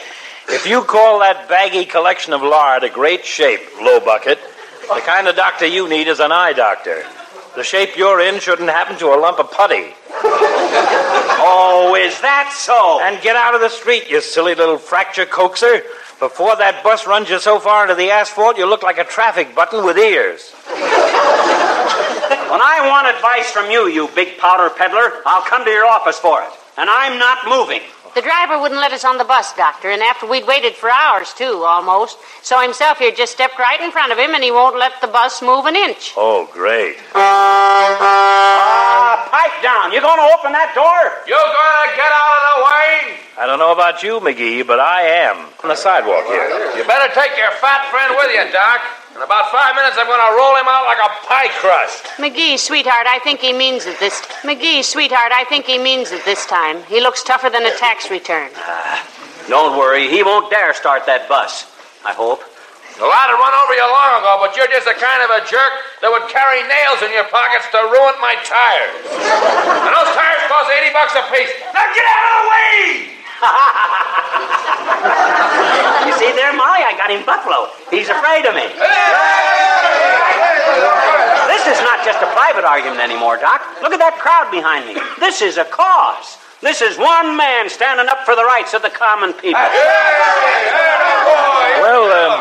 If 0.48 0.66
you 0.66 0.82
call 0.82 1.20
that 1.20 1.48
baggy 1.48 1.84
collection 1.84 2.32
of 2.32 2.42
lard 2.42 2.82
a 2.82 2.88
great 2.88 3.24
shape, 3.24 3.60
low 3.80 4.00
bucket, 4.00 4.40
the 4.82 5.02
kind 5.04 5.28
of 5.28 5.36
doctor 5.36 5.66
you 5.66 5.88
need 5.88 6.08
is 6.08 6.18
an 6.20 6.32
eye 6.32 6.52
doctor. 6.52 7.04
The 7.54 7.62
shape 7.62 7.96
you're 7.96 8.20
in 8.20 8.40
shouldn't 8.40 8.70
happen 8.70 8.98
to 8.98 9.14
a 9.14 9.18
lump 9.20 9.38
of 9.38 9.52
putty. 9.52 9.94
Oh, 11.40 11.96
is 11.98 12.20
that 12.22 12.52
so? 12.56 13.00
And 13.02 13.22
get 13.22 13.36
out 13.36 13.54
of 13.54 13.60
the 13.60 13.68
street, 13.68 14.10
you 14.10 14.20
silly 14.20 14.54
little 14.54 14.78
fracture 14.78 15.26
coaxer. 15.26 15.82
Before 16.18 16.56
that 16.56 16.82
bus 16.82 17.06
runs 17.06 17.30
you 17.30 17.38
so 17.38 17.60
far 17.60 17.84
into 17.84 17.94
the 17.94 18.10
asphalt, 18.10 18.58
you 18.58 18.66
look 18.66 18.82
like 18.82 18.98
a 18.98 19.04
traffic 19.04 19.54
button 19.54 19.84
with 19.84 19.96
ears. 19.96 20.52
When 22.48 22.60
I 22.60 22.88
want 22.90 23.06
advice 23.06 23.50
from 23.52 23.70
you, 23.70 23.86
you 23.86 24.08
big 24.14 24.36
powder 24.38 24.68
peddler, 24.74 25.22
I'll 25.24 25.44
come 25.44 25.64
to 25.64 25.70
your 25.70 25.86
office 25.86 26.18
for 26.18 26.42
it. 26.42 26.48
And 26.76 26.90
I'm 26.90 27.18
not 27.18 27.46
moving. 27.46 27.82
The 28.18 28.22
driver 28.22 28.58
wouldn't 28.58 28.80
let 28.80 28.90
us 28.90 29.04
on 29.04 29.16
the 29.16 29.22
bus, 29.22 29.54
Doctor, 29.54 29.90
and 29.90 30.02
after 30.02 30.26
we'd 30.26 30.44
waited 30.44 30.74
for 30.74 30.90
hours, 30.90 31.32
too, 31.34 31.62
almost. 31.62 32.18
So 32.42 32.60
himself 32.60 32.98
here 32.98 33.12
just 33.12 33.30
stepped 33.30 33.60
right 33.60 33.80
in 33.80 33.92
front 33.92 34.10
of 34.10 34.18
him, 34.18 34.34
and 34.34 34.42
he 34.42 34.50
won't 34.50 34.76
let 34.76 35.00
the 35.00 35.06
bus 35.06 35.40
move 35.40 35.66
an 35.66 35.76
inch. 35.76 36.14
Oh, 36.16 36.50
great. 36.52 36.96
Ah, 37.14 38.18
pipe 39.30 39.62
down. 39.62 39.92
You 39.92 40.00
going 40.00 40.18
to 40.18 40.34
open 40.34 40.50
that 40.50 40.74
door? 40.74 41.22
You 41.30 41.38
gonna 41.38 41.94
get 41.94 42.10
out 42.10 42.34
of 42.42 42.42
the 42.58 42.66
way? 42.66 43.22
I 43.38 43.46
don't 43.46 43.60
know 43.60 43.70
about 43.70 44.02
you, 44.02 44.18
McGee, 44.18 44.66
but 44.66 44.80
I 44.80 45.02
am 45.22 45.36
on 45.62 45.68
the 45.70 45.76
sidewalk 45.76 46.26
here. 46.26 46.74
You 46.74 46.82
better 46.90 47.14
take 47.14 47.38
your 47.38 47.52
fat 47.62 47.86
friend 47.86 48.18
with 48.18 48.34
you, 48.34 48.50
Doc. 48.50 48.82
In 49.18 49.24
about 49.26 49.50
five 49.50 49.74
minutes, 49.74 49.98
I'm 49.98 50.06
gonna 50.06 50.30
roll 50.38 50.54
him 50.54 50.70
out 50.70 50.86
like 50.86 51.02
a 51.02 51.10
pie 51.26 51.50
crust. 51.58 52.06
McGee, 52.22 52.54
sweetheart, 52.54 53.10
I 53.10 53.18
think 53.18 53.40
he 53.42 53.52
means 53.52 53.82
it 53.82 53.98
this. 53.98 54.22
McGee, 54.46 54.86
sweetheart, 54.86 55.34
I 55.34 55.42
think 55.50 55.66
he 55.66 55.74
means 55.74 56.14
it 56.14 56.24
this 56.24 56.46
time. 56.46 56.86
He 56.86 57.02
looks 57.02 57.24
tougher 57.26 57.50
than 57.50 57.66
a 57.66 57.74
tax 57.74 58.14
return. 58.14 58.46
Ah, 58.62 59.02
don't 59.48 59.76
worry. 59.76 60.06
He 60.06 60.22
won't 60.22 60.54
dare 60.54 60.70
start 60.70 61.02
that 61.10 61.26
bus. 61.28 61.66
I 62.06 62.14
hope. 62.14 62.46
Well, 62.94 63.10
I'd 63.10 63.34
have 63.34 63.42
run 63.42 63.58
over 63.58 63.74
you 63.74 63.90
long 63.90 64.22
ago, 64.22 64.38
but 64.38 64.54
you're 64.54 64.70
just 64.70 64.86
the 64.86 64.94
kind 64.94 65.18
of 65.26 65.34
a 65.34 65.42
jerk 65.50 65.74
that 65.98 66.14
would 66.14 66.30
carry 66.30 66.62
nails 66.62 67.02
in 67.02 67.10
your 67.10 67.26
pockets 67.26 67.66
to 67.74 67.78
ruin 67.90 68.14
my 68.22 68.38
tires. 68.46 69.02
and 69.02 69.92
those 69.98 70.14
tires 70.14 70.46
cost 70.46 70.70
80 70.70 70.94
bucks 70.94 71.18
a 71.18 71.26
piece. 71.26 71.50
Now 71.74 71.90
get 71.90 72.06
out 72.06 72.22
of 72.22 72.34
the 72.38 72.44
way! 72.54 73.17
You 76.08 76.16
see 76.16 76.32
there, 76.32 76.56
Molly? 76.56 76.80
I 76.80 76.96
got 76.96 77.10
him 77.12 77.20
buffalo. 77.26 77.68
He's 77.92 78.08
afraid 78.08 78.48
of 78.48 78.56
me. 78.56 78.64
This 81.52 81.68
is 81.68 81.78
not 81.84 82.00
just 82.00 82.24
a 82.24 82.30
private 82.32 82.64
argument 82.64 83.00
anymore, 83.00 83.36
Doc. 83.36 83.60
Look 83.82 83.92
at 83.92 84.00
that 84.00 84.16
crowd 84.18 84.50
behind 84.50 84.88
me. 84.88 84.96
This 85.20 85.42
is 85.42 85.58
a 85.58 85.64
cause. 85.64 86.38
This 86.60 86.80
is 86.82 86.98
one 86.98 87.36
man 87.36 87.68
standing 87.68 88.08
up 88.08 88.24
for 88.24 88.34
the 88.34 88.44
rights 88.44 88.74
of 88.74 88.82
the 88.82 88.90
common 88.90 89.32
people. 89.34 89.60
Well, 91.84 92.04
um, 92.08 92.40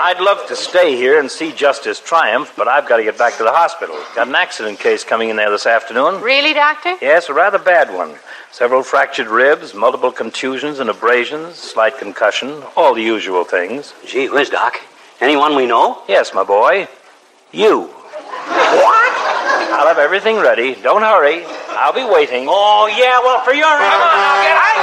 I'd 0.00 0.20
love 0.20 0.46
to 0.48 0.56
stay 0.56 0.96
here 0.96 1.18
and 1.20 1.30
see 1.30 1.52
justice 1.52 2.00
triumph, 2.00 2.52
but 2.56 2.68
I've 2.68 2.86
got 2.88 2.98
to 2.98 3.04
get 3.04 3.16
back 3.16 3.36
to 3.38 3.44
the 3.44 3.52
hospital. 3.52 3.96
Got 4.14 4.28
an 4.28 4.34
accident 4.34 4.80
case 4.80 5.04
coming 5.04 5.30
in 5.30 5.36
there 5.36 5.50
this 5.50 5.66
afternoon. 5.66 6.20
Really, 6.20 6.52
Doctor? 6.52 6.96
Yes, 7.00 7.28
a 7.28 7.34
rather 7.34 7.58
bad 7.58 7.94
one. 7.94 8.16
Several 8.50 8.82
fractured 8.82 9.28
ribs, 9.28 9.74
multiple 9.74 10.10
contusions 10.10 10.78
and 10.80 10.90
abrasions, 10.90 11.56
slight 11.56 11.98
concussion, 11.98 12.62
all 12.76 12.94
the 12.94 13.02
usual 13.02 13.44
things. 13.44 13.92
Gee 14.06 14.28
whiz, 14.28 14.50
Doc. 14.50 14.80
Anyone 15.20 15.54
we 15.54 15.66
know? 15.66 16.02
Yes, 16.08 16.32
my 16.34 16.44
boy. 16.44 16.88
You. 17.52 17.82
What? 17.82 19.12
I'll 19.78 19.86
have 19.86 19.98
everything 19.98 20.38
ready. 20.38 20.74
Don't 20.74 21.02
hurry. 21.02 21.44
I'll 21.70 21.92
be 21.92 22.04
waiting. 22.04 22.46
Oh, 22.48 22.86
yeah, 22.90 23.20
well, 23.20 23.44
for 23.44 23.52
your... 23.52 23.64
Come 23.64 24.02
on, 24.02 24.18
now 24.18 24.42
get 24.42 24.56
out 24.58 24.77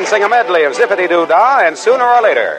then 0.00 0.08
sing 0.08 0.22
a 0.22 0.28
medley 0.28 0.64
of 0.64 0.72
Zippity 0.72 1.08
Doo 1.08 1.26
Dah 1.26 1.60
and 1.60 1.76
Sooner 1.76 2.04
or 2.04 2.22
Later. 2.22 2.58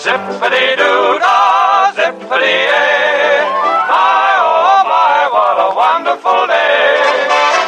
Zippity 0.00 0.76
Doo 0.76 1.18
Dah, 1.20 1.92
Zippity 1.92 2.56
Yay. 2.72 3.44
My, 3.92 4.32
oh 4.40 4.80
my, 4.88 5.20
what 5.36 5.56
a 5.60 5.70
wonderful 5.76 6.46
day. 6.48 6.96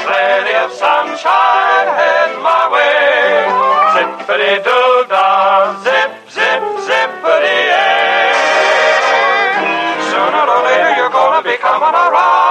Plenty 0.08 0.54
of 0.56 0.72
sunshine 0.72 1.88
head 2.00 2.32
my 2.40 2.64
way. 2.72 3.44
Zippity 3.92 4.64
Doo 4.64 5.04
Dah, 5.12 5.76
Zip, 5.84 6.12
Zip, 6.32 6.62
Zippity 6.88 7.58
Yay. 7.72 8.32
Sooner 10.08 10.44
or 10.48 10.64
later 10.64 10.96
you're 10.96 11.10
gonna 11.12 11.42
be 11.42 11.56
coming 11.58 11.92
around. 11.92 12.43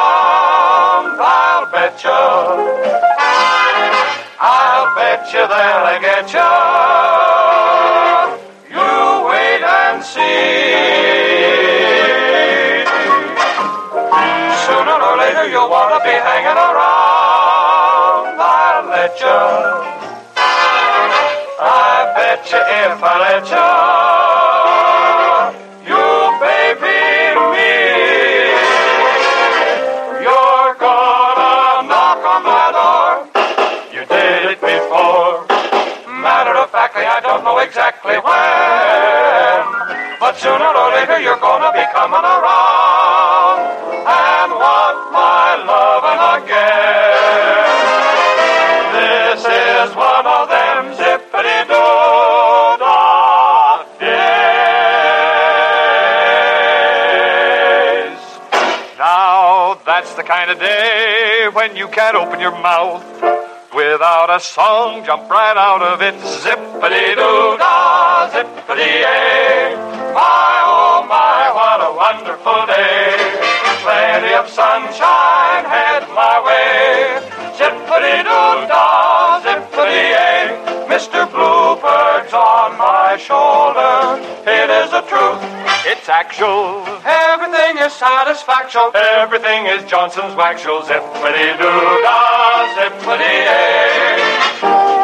I'll 5.25 5.88
you 5.88 6.01
get 6.01 6.33
you. 6.33 6.51
You 8.75 8.89
wait 9.29 9.63
and 9.63 10.03
see. 10.03 10.83
Sooner 14.65 14.99
or 14.99 15.17
later 15.17 15.47
you'll 15.49 15.69
want 15.69 15.95
to 15.95 15.99
be 16.03 16.12
hanging 16.12 16.59
around. 16.59 18.36
I'll 18.38 18.86
let 18.89 19.19
you. 19.19 19.39
I 21.59 22.13
bet 22.15 22.51
you 22.51 22.59
if 22.59 23.03
I 23.03 23.19
let. 23.19 23.49
You 23.49 24.12
I 37.15 37.19
don't 37.19 37.43
know 37.43 37.60
exactly 37.60 38.17
when. 38.17 39.62
But 40.19 40.34
sooner 40.41 40.65
or 40.65 40.89
later 40.97 41.19
you're 41.21 41.38
gonna 41.38 41.71
be 41.71 41.86
coming 41.93 42.26
around 42.26 43.60
and 44.02 44.49
want 44.58 45.13
my 45.13 45.62
loving 45.62 46.41
again. 46.41 47.69
This 48.97 49.45
is 49.45 49.93
one 49.93 50.26
of 50.26 50.49
them 50.49 50.97
zippity 50.97 51.69
doo 51.69 52.82
dah 52.82 53.86
days. 54.02 54.17
Now 58.97 59.78
that's 59.86 60.15
the 60.15 60.23
kind 60.23 60.49
of 60.49 60.58
day 60.58 61.47
when 61.54 61.76
you 61.76 61.88
can't 61.89 62.15
open 62.15 62.39
your 62.39 62.58
mouth 62.58 63.06
without 63.75 64.29
a 64.29 64.39
song 64.39 65.03
jump 65.03 65.29
right 65.29 65.57
out 65.57 65.81
of 65.81 66.01
it. 66.01 66.15
Zippity 66.21 67.15
doo 67.15 67.57
dah, 67.57 68.29
zippity 68.29 68.91
yay. 69.01 69.73
My 70.13 70.62
oh 70.65 71.05
my, 71.09 71.49
what 71.57 71.79
a 71.81 71.91
wonderful 71.93 72.62
day. 72.69 73.17
Plenty 73.81 74.33
of 74.36 74.47
sunshine 74.47 75.65
head 75.65 76.03
my 76.13 76.38
way. 76.45 77.19
Zippity 77.57 78.17
doo 78.29 78.67
dah, 78.69 79.41
zippity 79.41 80.03
yay. 80.15 80.43
Mr. 80.88 81.25
Bluebird's 81.31 82.33
on 82.33 82.77
my 82.77 83.17
shoulder. 83.17 84.21
It 84.45 84.69
is 84.69 84.91
the 84.91 85.01
truth. 85.01 85.72
It's 85.93 86.10
actual. 86.10 86.82
Everything 87.06 87.77
is 87.77 87.93
satisfaction. 87.93 88.82
Everything 88.95 89.67
is 89.67 89.86
Johnson's 89.86 90.34
Waxual. 90.34 90.82
Zippity 90.89 91.53
doo 91.60 92.01
dah, 92.01 92.65
zippity. 92.73 93.38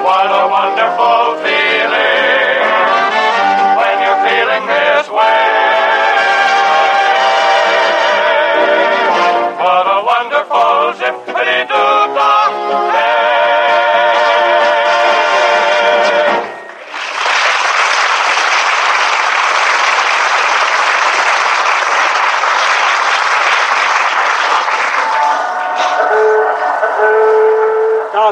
What 0.02 0.34
a 0.34 0.44
wonderful 0.50 1.38
feeling 1.44 1.49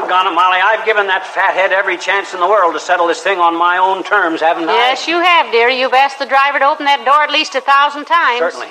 Doggone 0.00 0.28
it, 0.28 0.34
Molly. 0.34 0.58
I've 0.62 0.86
given 0.86 1.08
that 1.08 1.26
fathead 1.26 1.72
every 1.72 1.96
chance 1.98 2.32
in 2.32 2.38
the 2.38 2.46
world 2.46 2.74
to 2.74 2.80
settle 2.80 3.08
this 3.08 3.20
thing 3.20 3.38
on 3.38 3.56
my 3.58 3.78
own 3.78 4.04
terms, 4.04 4.40
haven't 4.40 4.68
I? 4.68 4.72
Yes, 4.72 5.08
you 5.08 5.18
have, 5.20 5.50
dear. 5.50 5.68
You've 5.68 5.92
asked 5.92 6.20
the 6.20 6.26
driver 6.26 6.60
to 6.60 6.66
open 6.66 6.84
that 6.86 7.04
door 7.04 7.22
at 7.22 7.32
least 7.32 7.56
a 7.56 7.60
thousand 7.60 8.04
times. 8.04 8.38
Certainly. 8.38 8.68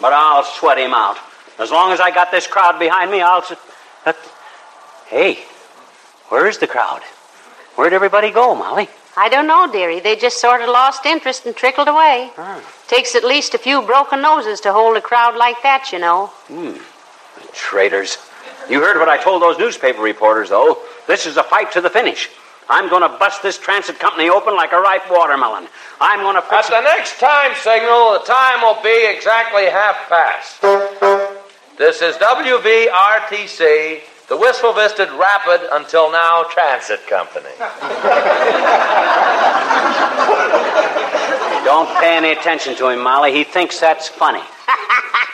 But 0.00 0.12
I'll 0.12 0.44
sweat 0.44 0.78
him 0.78 0.94
out. 0.94 1.18
As 1.58 1.72
long 1.72 1.90
as 1.90 1.98
I 1.98 2.12
got 2.12 2.30
this 2.30 2.46
crowd 2.46 2.78
behind 2.78 3.10
me, 3.10 3.20
I'll. 3.20 3.44
But, 4.04 4.16
hey, 5.08 5.40
where's 6.28 6.58
the 6.58 6.68
crowd? 6.68 7.02
Where'd 7.74 7.92
everybody 7.92 8.30
go, 8.30 8.54
Molly? 8.54 8.88
I 9.16 9.28
don't 9.28 9.48
know, 9.48 9.66
dearie. 9.70 9.98
They 9.98 10.14
just 10.14 10.40
sort 10.40 10.60
of 10.60 10.68
lost 10.68 11.04
interest 11.06 11.44
and 11.44 11.56
trickled 11.56 11.88
away. 11.88 12.30
Takes 12.86 13.16
at 13.16 13.24
least 13.24 13.52
a 13.54 13.58
few 13.58 13.82
broken 13.82 14.22
noses 14.22 14.60
to 14.60 14.72
hold 14.72 14.96
a 14.96 15.00
crowd 15.00 15.36
like 15.36 15.60
that, 15.64 15.90
you 15.92 15.98
know. 15.98 16.26
Hmm. 16.46 16.74
The 17.42 17.52
traitors. 17.52 18.16
You 18.68 18.80
heard 18.80 18.98
what 18.98 19.08
I 19.08 19.16
told 19.16 19.42
those 19.42 19.58
newspaper 19.58 20.02
reporters, 20.02 20.50
though. 20.50 20.78
This 21.06 21.26
is 21.26 21.36
a 21.36 21.42
fight 21.42 21.72
to 21.72 21.80
the 21.80 21.90
finish. 21.90 22.28
I'm 22.68 22.90
going 22.90 23.00
to 23.00 23.08
bust 23.08 23.42
this 23.42 23.56
transit 23.56 23.98
company 23.98 24.28
open 24.28 24.54
like 24.54 24.72
a 24.72 24.80
ripe 24.80 25.10
watermelon. 25.10 25.66
I'm 26.00 26.20
going 26.20 26.34
to 26.34 26.44
At 26.44 26.50
fix 26.50 26.68
the 26.68 26.80
next 26.82 27.18
time 27.18 27.54
signal, 27.56 28.12
the 28.12 28.24
time 28.26 28.60
will 28.60 28.82
be 28.82 29.06
exactly 29.08 29.64
half 29.64 29.96
past. 30.08 30.60
This 31.78 32.02
is 32.02 32.16
WVRTC, 32.16 34.00
the 34.28 34.36
Wistful 34.36 34.74
Vista 34.74 35.04
Rapid 35.18 35.66
until 35.72 36.12
now 36.12 36.42
Transit 36.50 37.06
Company. 37.06 37.48
Don't 41.64 41.88
pay 42.00 42.16
any 42.18 42.32
attention 42.32 42.76
to 42.76 42.88
him, 42.88 43.02
Molly. 43.02 43.32
He 43.32 43.44
thinks 43.44 43.80
that's 43.80 44.08
funny. 44.08 44.42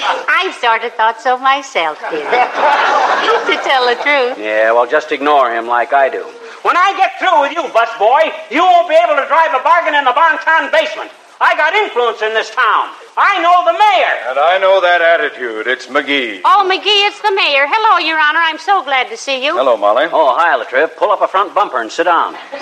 I 0.00 0.54
sort 0.60 0.84
of 0.84 0.92
thought 0.94 1.20
so 1.20 1.38
myself, 1.38 1.98
dear. 2.10 2.24
to 3.48 3.54
tell 3.64 3.86
the 3.86 3.96
truth. 4.02 4.38
Yeah, 4.38 4.72
well, 4.72 4.86
just 4.86 5.12
ignore 5.12 5.50
him 5.50 5.66
like 5.66 5.92
I 5.92 6.08
do. 6.08 6.22
When 6.62 6.76
I 6.76 6.94
get 6.96 7.18
through 7.18 7.40
with 7.42 7.52
you, 7.52 7.62
busboy, 7.70 8.32
you 8.50 8.62
won't 8.62 8.88
be 8.88 8.98
able 8.98 9.14
to 9.16 9.26
drive 9.28 9.54
a 9.54 9.62
bargain 9.62 9.94
in 9.94 10.04
the 10.04 10.12
Bonton 10.12 10.70
basement. 10.70 11.10
I 11.40 11.54
got 11.54 11.72
influence 11.72 12.20
in 12.20 12.34
this 12.34 12.50
town. 12.50 12.90
I 13.16 13.38
know 13.38 13.62
the 13.62 13.78
mayor. 13.78 14.30
And 14.30 14.38
I 14.38 14.58
know 14.58 14.80
that 14.80 15.00
attitude. 15.00 15.68
It's 15.68 15.86
McGee. 15.86 16.40
Oh, 16.44 16.66
McGee, 16.66 17.06
it's 17.06 17.22
the 17.22 17.30
mayor. 17.30 17.66
Hello, 17.66 17.98
Your 17.98 18.18
Honor. 18.18 18.40
I'm 18.42 18.58
so 18.58 18.82
glad 18.82 19.08
to 19.10 19.16
see 19.16 19.44
you. 19.44 19.56
Hello, 19.56 19.76
Molly. 19.76 20.06
Oh, 20.10 20.34
hi, 20.34 20.58
Latriv. 20.58 20.96
Pull 20.96 21.10
up 21.10 21.22
a 21.22 21.28
front 21.28 21.54
bumper 21.54 21.80
and 21.80 21.92
sit 21.92 22.04
down. 22.04 22.34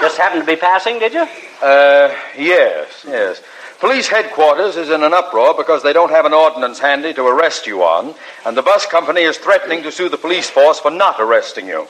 Just 0.00 0.16
happened 0.16 0.40
to 0.40 0.46
be 0.46 0.56
passing, 0.56 0.98
did 0.98 1.12
you? 1.12 1.28
Uh, 1.60 2.16
yes, 2.36 3.04
yes. 3.06 3.42
Police 3.80 4.08
headquarters 4.08 4.76
is 4.76 4.90
in 4.90 5.02
an 5.02 5.14
uproar 5.14 5.54
because 5.54 5.82
they 5.82 5.94
don't 5.94 6.10
have 6.10 6.26
an 6.26 6.34
ordinance 6.34 6.78
handy 6.78 7.14
to 7.14 7.26
arrest 7.26 7.66
you 7.66 7.82
on, 7.82 8.14
and 8.44 8.54
the 8.54 8.60
bus 8.62 8.84
company 8.84 9.22
is 9.22 9.38
threatening 9.38 9.82
to 9.82 9.90
sue 9.90 10.10
the 10.10 10.18
police 10.18 10.50
force 10.50 10.78
for 10.78 10.90
not 10.90 11.16
arresting 11.18 11.66
you. 11.66 11.88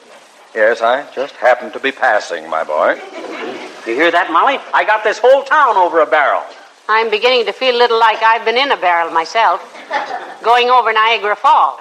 Yes, 0.54 0.82
I 0.82 1.10
just 1.12 1.34
happened 1.34 1.72
to 1.72 1.80
be 1.80 1.90
passing, 1.90 2.48
my 2.48 2.62
boy. 2.62 2.94
You 3.86 3.94
hear 3.96 4.10
that, 4.12 4.30
Molly? 4.30 4.58
I 4.72 4.84
got 4.84 5.02
this 5.02 5.18
whole 5.18 5.42
town 5.42 5.76
over 5.76 6.00
a 6.00 6.06
barrel. 6.06 6.44
I'm 6.88 7.10
beginning 7.10 7.46
to 7.46 7.52
feel 7.52 7.74
a 7.74 7.78
little 7.78 7.98
like 7.98 8.22
I've 8.22 8.44
been 8.44 8.56
in 8.56 8.70
a 8.70 8.76
barrel 8.76 9.12
myself, 9.12 9.60
going 10.44 10.70
over 10.70 10.92
Niagara 10.92 11.34
Falls. 11.34 11.80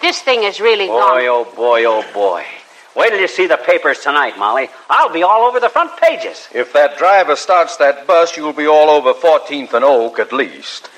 This 0.00 0.20
thing 0.22 0.44
is 0.44 0.60
really 0.60 0.86
Boy, 0.86 0.98
gone. 0.98 1.20
oh 1.28 1.52
boy, 1.54 1.84
oh 1.84 2.04
boy. 2.14 2.44
Wait 2.94 3.10
till 3.10 3.20
you 3.20 3.28
see 3.28 3.46
the 3.46 3.56
papers 3.56 4.00
tonight, 4.00 4.38
Molly. 4.38 4.68
I'll 4.90 5.12
be 5.12 5.22
all 5.22 5.46
over 5.46 5.58
the 5.60 5.68
front 5.68 5.96
pages. 5.98 6.48
If 6.54 6.72
that 6.74 6.98
driver 6.98 7.36
starts 7.36 7.76
that 7.78 8.06
bus, 8.06 8.36
you'll 8.36 8.52
be 8.52 8.66
all 8.66 8.90
over 8.90 9.14
14th 9.14 9.72
and 9.72 9.84
Oak 9.84 10.18
at 10.18 10.32
least. 10.32 10.90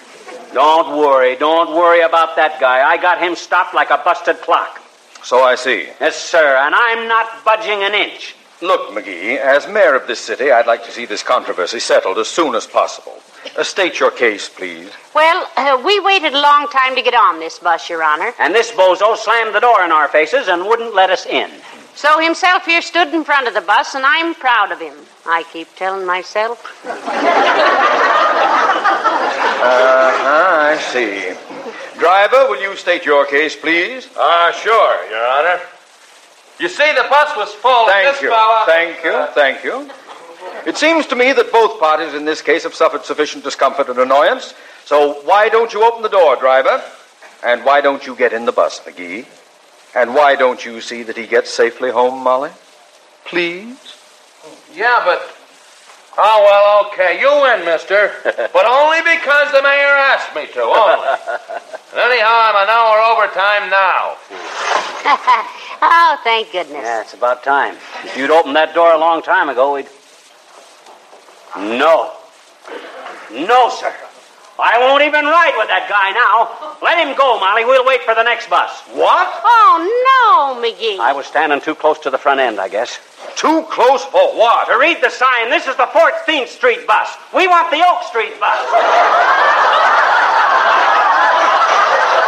Don't 0.52 0.96
worry, 0.96 1.37
don't 1.37 1.74
worry 1.76 2.00
about 2.00 2.37
that 2.37 2.61
guy. 2.61 2.88
I 2.88 2.96
got 2.96 3.20
him 3.20 3.37
stopped 3.37 3.74
like 3.74 3.90
a 3.90 3.98
busted 4.04 4.40
clock. 4.40 4.80
So 5.22 5.42
I 5.42 5.54
see. 5.54 5.88
Yes, 6.00 6.16
sir, 6.16 6.57
and 6.57 6.74
I'm 6.74 7.09
not 7.09 7.44
budging 7.44 7.83
an 7.83 7.94
inch. 7.94 8.37
Look, 8.61 8.90
McGee, 8.90 9.37
as 9.37 9.66
mayor 9.66 9.94
of 9.94 10.07
this 10.07 10.20
city, 10.20 10.50
I'd 10.50 10.66
like 10.66 10.85
to 10.85 10.90
see 10.92 11.07
this 11.07 11.22
controversy 11.22 11.80
settled 11.80 12.18
as 12.18 12.28
soon 12.28 12.54
as 12.54 12.66
possible. 12.66 13.20
Uh, 13.57 13.62
state 13.62 14.00
your 14.00 14.11
case, 14.11 14.48
please. 14.48 14.90
Well, 15.14 15.46
uh, 15.57 15.83
we 15.85 16.00
waited 16.00 16.35
a 16.35 16.40
long 16.40 16.68
time 16.68 16.94
to 16.94 17.02
get 17.02 17.14
on 17.14 17.40
this 17.40 17.59
bus, 17.59 17.90
Your 17.90 18.02
Honor. 18.02 18.33
And 18.38 18.54
this 18.54 18.70
bozo 18.70 19.16
slammed 19.16 19.54
the 19.54 19.61
door 19.61 19.85
in 19.85 19.92
our 19.92 20.09
faces 20.09 20.48
and 20.48 20.66
wouldn't 20.66 20.94
let 20.94 21.11
us 21.11 21.26
in. 21.26 21.50
So 21.96 22.18
himself 22.20 22.64
here 22.66 22.83
stood 22.83 23.14
in 23.14 23.24
front 23.24 23.46
of 23.48 23.54
the 23.54 23.61
bus, 23.61 23.94
and 23.94 24.04
I'm 24.04 24.35
proud 24.35 24.72
of 24.72 24.80
him. 24.80 24.94
I 25.26 25.44
keep 25.52 25.68
telling 25.76 26.04
myself. 26.07 26.59
Uh-huh, 29.64 30.72
I 30.72 30.76
see. 30.92 31.33
Driver, 31.98 32.48
will 32.50 32.61
you 32.61 32.76
state 32.76 33.04
your 33.07 33.24
case, 33.26 33.57
please? 33.57 34.09
Ah, 34.18 34.52
sure, 34.61 35.09
Your 35.11 35.26
Honor. 35.26 35.61
You 36.59 36.68
see, 36.68 36.92
the 36.92 37.07
bus 37.09 37.37
was 37.37 37.52
full. 37.54 37.87
Thank 37.87 38.12
this 38.14 38.22
you. 38.22 38.28
fella- 38.30 38.64
Thank 38.66 39.02
you. 39.04 39.26
Thank 39.35 39.64
you. 39.64 39.90
It 40.66 40.76
seems 40.76 41.07
to 41.07 41.16
me 41.16 41.33
that 41.33 41.50
both 41.52 41.78
parties 41.80 42.14
in 42.14 42.24
this 42.24 42.42
case 42.42 42.62
have 42.64 42.74
suffered 42.74 43.04
sufficient 43.04 43.44
discomfort 43.44 43.88
and 43.88 43.98
annoyance. 43.98 44.54
So 44.85 45.20
why 45.22 45.48
don't 45.48 45.72
you 45.72 45.85
open 45.85 46.02
the 46.02 46.09
door, 46.09 46.37
driver? 46.37 46.83
And 47.44 47.64
why 47.64 47.80
don't 47.80 48.07
you 48.07 48.14
get 48.16 48.33
in 48.33 48.44
the 48.46 48.52
bus, 48.52 48.80
McGee? 48.80 49.26
And 49.94 50.14
why 50.14 50.35
don't 50.35 50.64
you 50.64 50.80
see 50.80 51.02
that 51.04 51.16
he 51.16 51.26
gets 51.26 51.50
safely 51.50 51.90
home, 51.90 52.22
Molly? 52.22 52.50
Please? 53.24 53.96
Yeah, 54.74 55.02
but 55.04 55.35
Oh, 56.16 56.46
well, 56.46 56.87
okay. 56.92 57.18
You 57.20 57.28
win, 57.42 57.64
mister. 57.64 58.12
but 58.24 58.66
only 58.66 59.00
because 59.00 59.50
the 59.50 59.62
mayor 59.62 59.94
asked 60.14 60.35
me 60.35 60.46
to, 60.46 60.61
only. 60.62 61.09
And 61.90 61.98
anyhow, 61.98 62.30
I'm 62.30 62.62
an 62.62 62.68
hour 62.70 63.00
overtime 63.12 63.68
now. 63.70 64.16
oh, 65.83 66.20
thank 66.22 66.52
goodness. 66.52 66.83
Yeah, 66.83 67.00
it's 67.00 67.14
about 67.14 67.42
time. 67.42 67.74
If 68.04 68.16
you'd 68.16 68.30
opened 68.30 68.54
that 68.54 68.74
door 68.74 68.92
a 68.92 68.98
long 68.98 69.22
time 69.22 69.48
ago, 69.48 69.74
we'd. 69.74 69.88
No. 71.57 72.12
No, 73.33 73.68
sir. 73.70 73.92
I 74.58 74.78
won't 74.78 75.02
even 75.02 75.26
ride 75.26 75.58
with 75.58 75.66
that 75.66 75.90
guy 75.90 76.14
now. 76.14 76.78
Let 76.78 77.02
him 77.02 77.18
go, 77.18 77.40
Molly. 77.42 77.64
We'll 77.66 77.84
wait 77.84 78.02
for 78.06 78.14
the 78.14 78.22
next 78.22 78.46
bus. 78.48 78.70
What? 78.94 79.26
Oh, 79.42 79.82
no, 79.82 80.62
McGee. 80.62 80.98
I 81.02 81.12
was 81.12 81.26
standing 81.26 81.60
too 81.60 81.74
close 81.74 81.98
to 82.06 82.10
the 82.10 82.18
front 82.18 82.38
end, 82.38 82.60
I 82.60 82.68
guess. 82.68 83.00
Too 83.34 83.66
close 83.66 84.04
for 84.06 84.22
what? 84.38 84.70
To 84.70 84.78
read 84.78 85.02
the 85.02 85.10
sign, 85.10 85.50
this 85.50 85.66
is 85.66 85.74
the 85.74 85.90
14th 85.90 86.46
Street 86.46 86.86
bus. 86.86 87.10
We 87.34 87.48
want 87.50 87.74
the 87.74 87.82
Oak 87.82 88.06
Street 88.06 88.38
bus. 88.38 88.58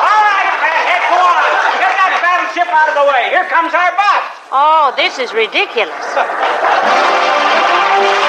All 0.02 0.22
right, 0.26 0.50
fathead, 0.58 1.02
go 1.06 1.22
on. 1.22 1.46
Get 1.78 1.94
that 1.94 2.10
battleship 2.26 2.66
out 2.74 2.90
of 2.90 2.98
the 2.98 3.06
way. 3.06 3.30
Here 3.30 3.46
comes 3.46 3.70
our 3.70 3.94
bus. 3.94 4.22
Oh, 4.50 4.90
this 4.98 5.22
is 5.22 5.30
ridiculous. 5.30 5.94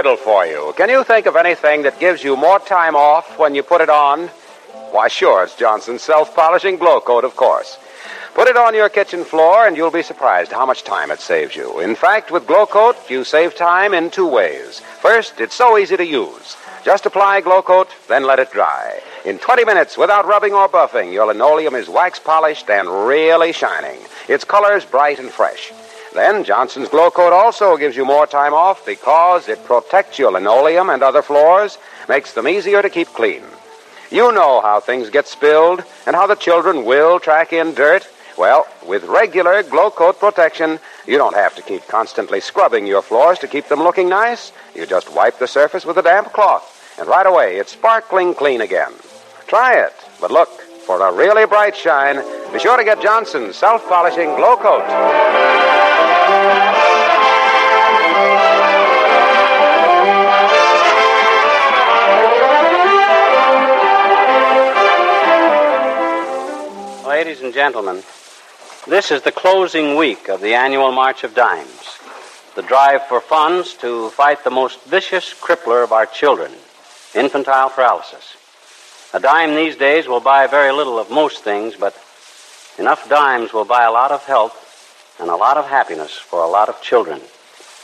riddle 0.00 0.16
for 0.16 0.46
you. 0.46 0.72
Can 0.78 0.88
you 0.88 1.04
think 1.04 1.26
of 1.26 1.36
anything 1.36 1.82
that 1.82 2.00
gives 2.00 2.24
you 2.24 2.34
more 2.34 2.58
time 2.58 2.96
off 2.96 3.38
when 3.38 3.54
you 3.54 3.62
put 3.62 3.82
it 3.82 3.90
on? 3.90 4.28
Why, 4.92 5.08
sure, 5.08 5.44
it's 5.44 5.54
Johnson's 5.56 6.00
self 6.00 6.34
polishing 6.34 6.78
Glo-Coat, 6.78 7.22
of 7.22 7.36
course. 7.36 7.76
Put 8.32 8.48
it 8.48 8.56
on 8.56 8.74
your 8.74 8.88
kitchen 8.88 9.24
floor, 9.24 9.66
and 9.66 9.76
you'll 9.76 9.90
be 9.90 10.02
surprised 10.02 10.52
how 10.52 10.64
much 10.64 10.84
time 10.84 11.10
it 11.10 11.20
saves 11.20 11.54
you. 11.54 11.80
In 11.80 11.94
fact, 11.94 12.30
with 12.30 12.46
Glo-Coat, 12.46 12.96
you 13.10 13.24
save 13.24 13.54
time 13.54 13.92
in 13.92 14.08
two 14.08 14.26
ways. 14.26 14.80
First, 15.02 15.38
it's 15.38 15.54
so 15.54 15.76
easy 15.76 15.98
to 15.98 16.06
use. 16.06 16.56
Just 16.82 17.04
apply 17.04 17.42
Glo-Coat, 17.42 17.88
then 18.08 18.24
let 18.24 18.38
it 18.38 18.50
dry. 18.52 19.00
In 19.26 19.38
20 19.38 19.66
minutes, 19.66 19.98
without 19.98 20.24
rubbing 20.24 20.54
or 20.54 20.66
buffing, 20.70 21.12
your 21.12 21.26
linoleum 21.26 21.74
is 21.74 21.90
wax 21.90 22.18
polished 22.18 22.70
and 22.70 22.88
really 23.06 23.52
shining. 23.52 24.00
Its 24.28 24.44
color's 24.44 24.86
bright 24.86 25.18
and 25.18 25.28
fresh. 25.28 25.70
Then 26.14 26.42
Johnson's 26.42 26.88
Glo-Coat 26.88 27.32
also 27.32 27.76
gives 27.76 27.96
you 27.96 28.04
more 28.04 28.26
time 28.26 28.52
off 28.52 28.84
because 28.84 29.48
it 29.48 29.64
protects 29.64 30.18
your 30.18 30.32
linoleum 30.32 30.90
and 30.90 31.02
other 31.02 31.22
floors, 31.22 31.78
makes 32.08 32.32
them 32.32 32.48
easier 32.48 32.82
to 32.82 32.90
keep 32.90 33.08
clean. 33.08 33.42
You 34.10 34.32
know 34.32 34.60
how 34.60 34.80
things 34.80 35.08
get 35.08 35.28
spilled 35.28 35.84
and 36.06 36.16
how 36.16 36.26
the 36.26 36.34
children 36.34 36.84
will 36.84 37.20
track 37.20 37.52
in 37.52 37.74
dirt. 37.74 38.08
Well, 38.36 38.66
with 38.84 39.04
regular 39.04 39.62
Glo-Coat 39.62 40.18
protection, 40.18 40.80
you 41.06 41.16
don't 41.16 41.36
have 41.36 41.54
to 41.56 41.62
keep 41.62 41.86
constantly 41.86 42.40
scrubbing 42.40 42.86
your 42.86 43.02
floors 43.02 43.38
to 43.40 43.46
keep 43.46 43.68
them 43.68 43.80
looking 43.80 44.08
nice. 44.08 44.50
You 44.74 44.86
just 44.86 45.14
wipe 45.14 45.38
the 45.38 45.46
surface 45.46 45.84
with 45.84 45.96
a 45.98 46.02
damp 46.02 46.32
cloth, 46.32 46.96
and 46.98 47.06
right 47.06 47.26
away 47.26 47.58
it's 47.58 47.72
sparkling 47.72 48.34
clean 48.34 48.62
again. 48.62 48.92
Try 49.46 49.74
it, 49.74 49.94
but 50.20 50.32
look, 50.32 50.48
for 50.86 51.00
a 51.06 51.12
really 51.12 51.46
bright 51.46 51.76
shine, 51.76 52.16
be 52.52 52.58
sure 52.58 52.76
to 52.76 52.84
get 52.84 53.00
Johnson's 53.00 53.54
self 53.54 53.86
polishing 53.86 54.34
Glo-Coat. 54.34 55.89
Ladies 67.06 67.42
and 67.42 67.52
gentlemen, 67.52 68.02
this 68.88 69.10
is 69.10 69.22
the 69.22 69.32
closing 69.32 69.96
week 69.96 70.28
of 70.28 70.40
the 70.40 70.54
annual 70.54 70.90
March 70.90 71.22
of 71.22 71.34
Dimes, 71.34 71.98
the 72.56 72.62
drive 72.62 73.06
for 73.06 73.20
funds 73.20 73.74
to 73.74 74.10
fight 74.10 74.42
the 74.42 74.50
most 74.50 74.82
vicious 74.84 75.34
crippler 75.34 75.84
of 75.84 75.92
our 75.92 76.06
children, 76.06 76.52
infantile 77.14 77.70
paralysis. 77.70 78.36
A 79.12 79.20
dime 79.20 79.54
these 79.54 79.76
days 79.76 80.08
will 80.08 80.20
buy 80.20 80.46
very 80.46 80.72
little 80.72 80.98
of 80.98 81.10
most 81.10 81.44
things, 81.44 81.76
but 81.76 81.94
enough 82.78 83.08
dimes 83.08 83.52
will 83.52 83.64
buy 83.64 83.84
a 83.84 83.92
lot 83.92 84.12
of 84.12 84.24
health 84.24 84.59
and 85.20 85.30
a 85.30 85.36
lot 85.36 85.56
of 85.56 85.66
happiness 85.66 86.16
for 86.16 86.42
a 86.42 86.48
lot 86.48 86.68
of 86.68 86.80
children. 86.82 87.20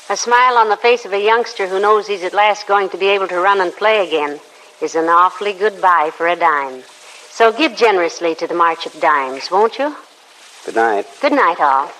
A 0.08 0.16
smile 0.16 0.56
on 0.56 0.68
the 0.68 0.76
face 0.76 1.04
of 1.04 1.12
a 1.12 1.22
youngster 1.22 1.66
who 1.66 1.80
knows 1.80 2.06
he's 2.06 2.22
at 2.22 2.32
last 2.32 2.66
going 2.66 2.88
to 2.90 2.96
be 2.96 3.08
able 3.08 3.28
to 3.28 3.40
run 3.40 3.60
and 3.60 3.72
play 3.72 4.06
again 4.06 4.40
is 4.80 4.94
an 4.94 5.08
awfully 5.08 5.52
good 5.52 5.80
buy 5.80 6.10
for 6.12 6.28
a 6.28 6.36
dime. 6.36 6.82
So 7.30 7.52
give 7.52 7.76
generously 7.76 8.34
to 8.36 8.46
the 8.46 8.54
March 8.54 8.86
of 8.86 8.98
Dimes, 9.00 9.50
won't 9.50 9.78
you? 9.78 9.94
Good 10.64 10.76
night. 10.76 11.06
Good 11.20 11.32
night, 11.32 11.60
all. 11.60 11.92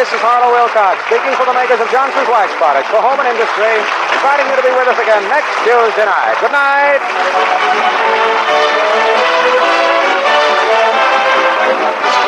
This 0.00 0.16
is 0.16 0.24
Harlow 0.24 0.48
Wilcox 0.56 0.96
speaking 1.12 1.36
for 1.36 1.44
the 1.44 1.52
makers 1.52 1.76
of 1.76 1.84
Johnson's 1.92 2.24
Wax 2.32 2.48
Products 2.56 2.88
for 2.88 3.04
home 3.04 3.20
and 3.20 3.28
industry, 3.28 3.68
inviting 4.16 4.48
you 4.48 4.56
to 4.56 4.64
be 4.64 4.72
with 4.72 4.88
us 4.88 4.96
again 4.96 5.20
next 5.28 5.52
Tuesday 5.60 6.08
night. 6.08 6.40
Good 6.40 6.56
night. 6.56 7.04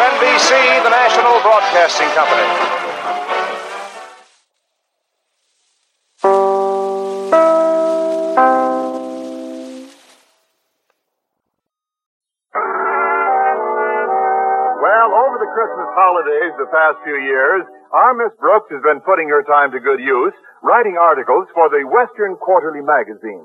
NBC, 0.04 0.84
the 0.84 0.92
National 0.92 1.40
Broadcasting 1.40 2.12
Company. 2.12 2.91
Over 15.12 15.36
the 15.36 15.52
Christmas 15.52 15.90
holidays 15.92 16.52
the 16.56 16.72
past 16.72 16.96
few 17.04 17.20
years, 17.20 17.68
our 17.92 18.16
Miss 18.16 18.32
Brooks 18.40 18.72
has 18.72 18.80
been 18.80 19.04
putting 19.04 19.28
her 19.28 19.44
time 19.44 19.68
to 19.76 19.80
good 19.80 20.00
use, 20.00 20.32
writing 20.64 20.96
articles 20.96 21.44
for 21.52 21.68
the 21.68 21.84
Western 21.84 22.40
Quarterly 22.40 22.80
magazine. 22.80 23.44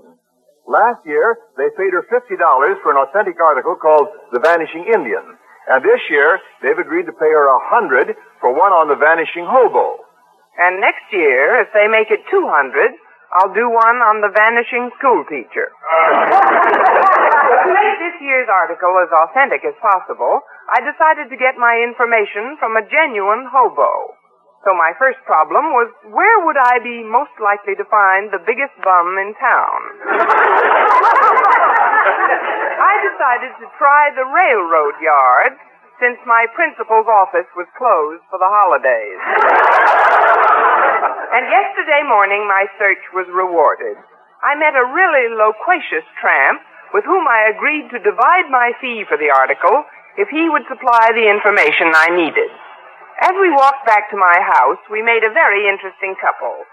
Last 0.63 1.03
year, 1.03 1.39
they 1.59 1.67
paid 1.75 1.91
her 1.91 2.07
$50 2.07 2.23
for 2.83 2.91
an 2.91 2.99
authentic 2.99 3.39
article 3.39 3.75
called 3.75 4.07
The 4.31 4.39
Vanishing 4.39 4.87
Indian. 4.87 5.23
And 5.67 5.83
this 5.83 5.99
year, 6.07 6.39
they've 6.63 6.79
agreed 6.79 7.11
to 7.11 7.15
pay 7.15 7.31
her 7.31 7.47
a 7.47 7.59
100 7.71 8.15
for 8.39 8.55
one 8.55 8.71
on 8.71 8.87
the 8.87 8.95
Vanishing 8.95 9.43
Hobo. 9.43 10.03
And 10.55 10.79
next 10.79 11.03
year, 11.11 11.59
if 11.63 11.69
they 11.75 11.87
make 11.91 12.07
it 12.11 12.23
200, 12.31 12.95
I'll 13.35 13.51
do 13.51 13.67
one 13.67 13.99
on 14.07 14.23
the 14.23 14.31
vanishing 14.31 14.87
school 14.95 15.27
teacher. 15.27 15.67
to 17.67 17.69
make 17.75 17.99
this 17.99 18.15
year's 18.23 18.47
article 18.47 18.95
as 19.03 19.11
authentic 19.11 19.67
as 19.67 19.75
possible, 19.83 20.41
I 20.71 20.79
decided 20.79 21.27
to 21.31 21.37
get 21.37 21.59
my 21.59 21.75
information 21.83 22.55
from 22.59 22.79
a 22.79 22.87
genuine 22.87 23.47
hobo. 23.51 24.15
So 24.65 24.73
my 24.75 24.91
first 24.99 25.19
problem 25.23 25.71
was 25.71 25.87
where 26.11 26.39
would 26.43 26.57
I 26.59 26.79
be 26.83 27.03
most 27.03 27.31
likely 27.39 27.75
to 27.79 27.85
find 27.87 28.31
the 28.31 28.43
biggest 28.43 28.75
bum 28.83 29.15
in 29.19 29.31
town? 29.39 29.79
I 32.77 32.93
decided 33.05 33.55
to 33.63 33.67
try 33.77 34.11
the 34.15 34.25
railroad 34.27 34.99
yard 34.99 35.55
since 35.99 36.17
my 36.25 36.45
principal's 36.53 37.07
office 37.07 37.47
was 37.55 37.67
closed 37.77 38.23
for 38.29 38.39
the 38.39 38.49
holidays. 38.49 39.19
and 41.33 41.45
yesterday 41.47 42.03
morning 42.07 42.47
my 42.47 42.65
search 42.79 43.01
was 43.13 43.27
rewarded. 43.31 43.97
I 44.43 44.55
met 44.55 44.77
a 44.77 44.91
really 44.93 45.33
loquacious 45.33 46.05
tramp 46.21 46.61
with 46.93 47.03
whom 47.03 47.27
I 47.27 47.51
agreed 47.51 47.89
to 47.91 48.03
divide 48.03 48.47
my 48.49 48.71
fee 48.79 49.03
for 49.07 49.17
the 49.17 49.33
article 49.33 49.83
if 50.17 50.29
he 50.29 50.49
would 50.49 50.65
supply 50.69 51.13
the 51.13 51.29
information 51.29 51.93
I 51.93 52.13
needed. 52.15 52.51
As 53.21 53.33
we 53.41 53.49
walked 53.49 53.85
back 53.85 54.09
to 54.13 54.17
my 54.17 54.37
house, 54.45 54.81
we 54.93 55.01
made 55.01 55.25
a 55.25 55.33
very 55.33 55.65
interesting 55.65 56.13
couple. 56.21 56.65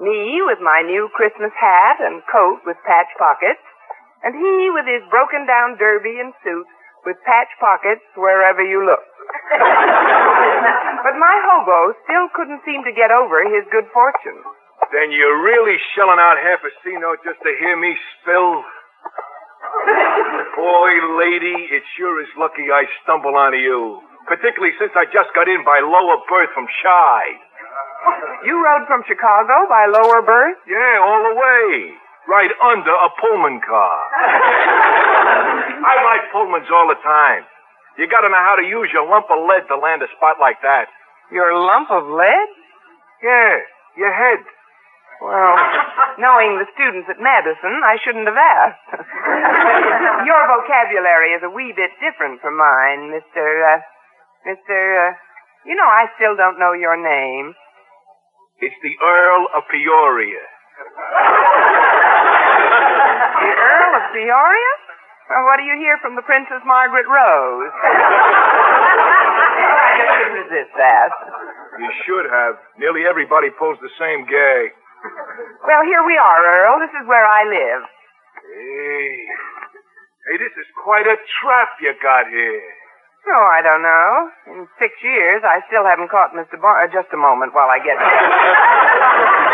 Me 0.00 0.40
with 0.40 0.56
my 0.64 0.80
new 0.80 1.12
Christmas 1.12 1.52
hat 1.60 2.00
and 2.00 2.24
coat 2.24 2.64
with 2.64 2.80
patch 2.88 3.12
pockets, 3.20 3.60
and 4.24 4.32
he 4.32 4.72
with 4.72 4.88
his 4.88 5.04
broken 5.12 5.44
down 5.44 5.76
derby 5.76 6.16
and 6.20 6.32
suit 6.40 6.64
with 7.04 7.20
patch 7.28 7.52
pockets 7.60 8.04
wherever 8.16 8.64
you 8.64 8.84
look. 8.84 9.09
but 11.04 11.14
my 11.18 11.36
hobo 11.50 11.94
still 12.04 12.26
couldn't 12.34 12.62
seem 12.66 12.84
to 12.84 12.92
get 12.92 13.10
over 13.10 13.42
his 13.46 13.64
good 13.70 13.86
fortune. 13.94 14.40
Then 14.90 15.12
you're 15.14 15.38
really 15.44 15.78
shelling 15.94 16.18
out 16.18 16.34
half 16.40 16.64
a 16.66 16.72
C 16.82 16.96
note 16.98 17.22
just 17.22 17.38
to 17.46 17.52
hear 17.62 17.76
me 17.78 17.94
spill? 18.20 18.64
Boy, 20.56 20.90
lady, 21.20 21.70
it 21.70 21.82
sure 21.96 22.20
is 22.20 22.28
lucky 22.34 22.72
I 22.72 22.90
stumbled 23.02 23.38
onto 23.38 23.58
you. 23.58 24.02
Particularly 24.26 24.74
since 24.78 24.92
I 24.98 25.06
just 25.06 25.30
got 25.34 25.48
in 25.48 25.62
by 25.64 25.80
lower 25.80 26.18
berth 26.26 26.50
from 26.54 26.66
Shy. 26.82 27.22
You 28.44 28.56
rode 28.58 28.86
from 28.88 29.04
Chicago 29.06 29.68
by 29.68 29.86
lower 29.86 30.22
berth? 30.22 30.58
Yeah, 30.66 30.98
all 31.02 31.22
the 31.22 31.36
way. 31.36 31.94
Right 32.28 32.50
under 32.62 32.92
a 32.92 33.10
Pullman 33.20 33.60
car. 33.62 33.98
I 35.80 35.94
ride 36.04 36.24
Pullmans 36.34 36.70
all 36.70 36.88
the 36.88 37.00
time. 37.02 37.44
You 38.00 38.08
gotta 38.08 38.32
know 38.32 38.40
how 38.40 38.56
to 38.56 38.64
use 38.64 38.88
your 38.96 39.04
lump 39.04 39.28
of 39.28 39.44
lead 39.44 39.68
to 39.68 39.76
land 39.76 40.00
a 40.00 40.08
spot 40.16 40.40
like 40.40 40.64
that. 40.64 40.88
Your 41.28 41.52
lump 41.52 41.92
of 41.92 42.08
lead? 42.08 42.48
Yeah, 43.20 43.60
your 43.92 44.08
head. 44.08 44.40
Well, 45.20 45.52
knowing 46.24 46.56
the 46.56 46.64
students 46.72 47.12
at 47.12 47.20
Madison, 47.20 47.84
I 47.84 48.00
shouldn't 48.00 48.24
have 48.24 48.40
asked. 48.40 48.88
Your 50.24 50.40
vocabulary 50.48 51.36
is 51.36 51.44
a 51.44 51.52
wee 51.52 51.76
bit 51.76 51.92
different 52.00 52.40
from 52.40 52.56
mine, 52.56 53.12
Mr. 53.12 53.44
Uh, 53.68 53.84
Mr. 54.48 54.72
Uh, 54.80 55.12
you 55.68 55.76
know, 55.76 55.84
I 55.84 56.08
still 56.16 56.32
don't 56.40 56.58
know 56.58 56.72
your 56.72 56.96
name. 56.96 57.52
It's 58.64 58.80
the 58.80 58.96
Earl 59.04 59.44
of 59.52 59.68
Peoria. 59.68 60.40
The 63.40 63.52
Earl 63.56 63.92
of 63.96 64.12
Peoria? 64.12 64.72
Well, 65.30 65.46
what 65.46 65.62
do 65.62 65.64
you 65.64 65.78
hear 65.78 65.94
from 66.02 66.18
the 66.18 66.26
Princess 66.26 66.58
Margaret 66.66 67.06
Rose? 67.06 67.70
I 67.86 69.94
just 69.94 70.10
couldn't 70.10 70.42
resist 70.42 70.74
that. 70.74 71.10
You 71.78 71.86
should 72.02 72.26
have. 72.26 72.58
Nearly 72.82 73.06
everybody 73.06 73.54
pulls 73.54 73.78
the 73.78 73.94
same 73.94 74.26
gag. 74.26 74.74
Well, 75.62 75.86
here 75.86 76.02
we 76.02 76.18
are, 76.18 76.40
Earl. 76.42 76.82
This 76.82 76.90
is 76.98 77.06
where 77.06 77.22
I 77.22 77.46
live. 77.46 77.82
Hey. 78.42 79.22
Hey, 80.26 80.36
this 80.42 80.50
is 80.58 80.66
quite 80.82 81.06
a 81.06 81.14
trap 81.14 81.78
you 81.78 81.94
got 82.02 82.26
here. 82.26 82.66
Oh, 83.30 83.46
I 83.54 83.62
don't 83.62 83.86
know. 83.86 84.34
In 84.50 84.66
six 84.82 84.98
years, 84.98 85.46
I 85.46 85.62
still 85.70 85.86
haven't 85.86 86.10
caught 86.10 86.34
Mr. 86.34 86.58
Bar. 86.58 86.82
Uh, 86.82 86.90
just 86.90 87.06
a 87.14 87.16
moment 87.16 87.54
while 87.54 87.70
I 87.70 87.78
get. 87.78 87.94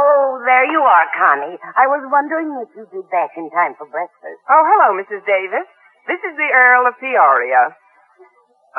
Oh, 0.00 0.40
there 0.48 0.64
you 0.64 0.80
are, 0.80 1.06
Connie. 1.12 1.58
I 1.76 1.84
was 1.86 2.00
wondering 2.08 2.48
if 2.64 2.72
you'd 2.72 2.88
be 2.90 3.04
back 3.12 3.36
in 3.36 3.50
time 3.52 3.74
for 3.76 3.84
breakfast. 3.84 4.40
Oh, 4.48 4.62
hello, 4.64 4.96
Mrs. 4.96 5.20
Davis. 5.28 5.68
This 6.08 6.20
is 6.24 6.34
the 6.40 6.48
Earl 6.56 6.88
of 6.88 6.96
Peoria. 6.98 7.76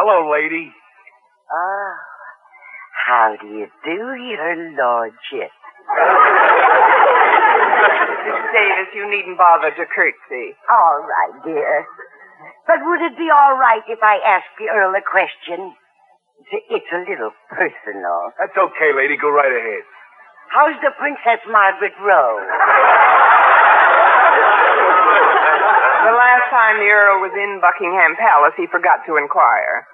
Hello, 0.02 0.26
lady. 0.34 0.74
Oh, 1.54 1.94
how 3.06 3.36
do 3.40 3.46
you 3.48 3.68
do, 3.86 3.98
your 4.18 4.56
lordship? 4.74 5.52
Mrs. 8.26 8.46
Davis, 8.54 8.90
you 8.96 9.06
needn't 9.10 9.38
bother 9.38 9.70
to 9.72 9.86
curtsy. 9.94 10.56
All 10.72 11.06
right, 11.06 11.36
dear. 11.46 11.86
But 12.66 12.82
would 12.82 13.02
it 13.02 13.18
be 13.18 13.30
all 13.30 13.58
right 13.58 13.84
if 13.88 14.00
I 14.02 14.18
asked 14.26 14.58
the 14.58 14.70
Earl 14.74 14.96
a 14.98 15.02
question? 15.06 15.76
It's- 16.50 16.82
It's 16.82 16.92
a 16.94 17.02
little 17.10 17.32
personal. 17.50 18.34
That's 18.40 18.58
okay, 18.58 18.92
lady. 18.96 19.18
Go 19.18 19.30
right 19.30 19.52
ahead. 19.52 19.84
How's 20.52 20.76
the 20.84 20.92
Princess 21.00 21.42
Margaret 21.48 21.96
Rose? 22.04 22.48
The 26.02 26.18
last 26.18 26.50
time 26.50 26.82
the 26.82 26.90
Earl 26.90 27.22
was 27.22 27.32
in 27.38 27.62
Buckingham 27.62 28.18
Palace, 28.18 28.58
he 28.58 28.66
forgot 28.68 29.06
to 29.06 29.22
inquire. 29.22 29.86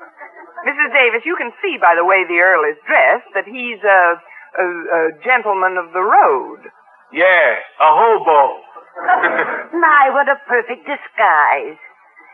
Mrs. 0.63 0.95
Davis, 0.95 1.27
you 1.27 1.35
can 1.35 1.51
see 1.61 1.75
by 1.77 1.99
the 1.99 2.07
way 2.07 2.23
the 2.23 2.39
Earl 2.39 2.63
is 2.63 2.79
dressed 2.87 3.27
that 3.35 3.43
he's 3.43 3.83
a, 3.83 4.15
a, 4.55 4.65
a 4.65 5.01
gentleman 5.21 5.75
of 5.75 5.91
the 5.91 5.99
road. 6.01 6.63
Yeah, 7.11 7.59
a 7.83 7.89
hobo. 7.91 8.63
My, 9.77 10.09
what 10.15 10.31
a 10.31 10.39
perfect 10.47 10.87
disguise. 10.87 11.77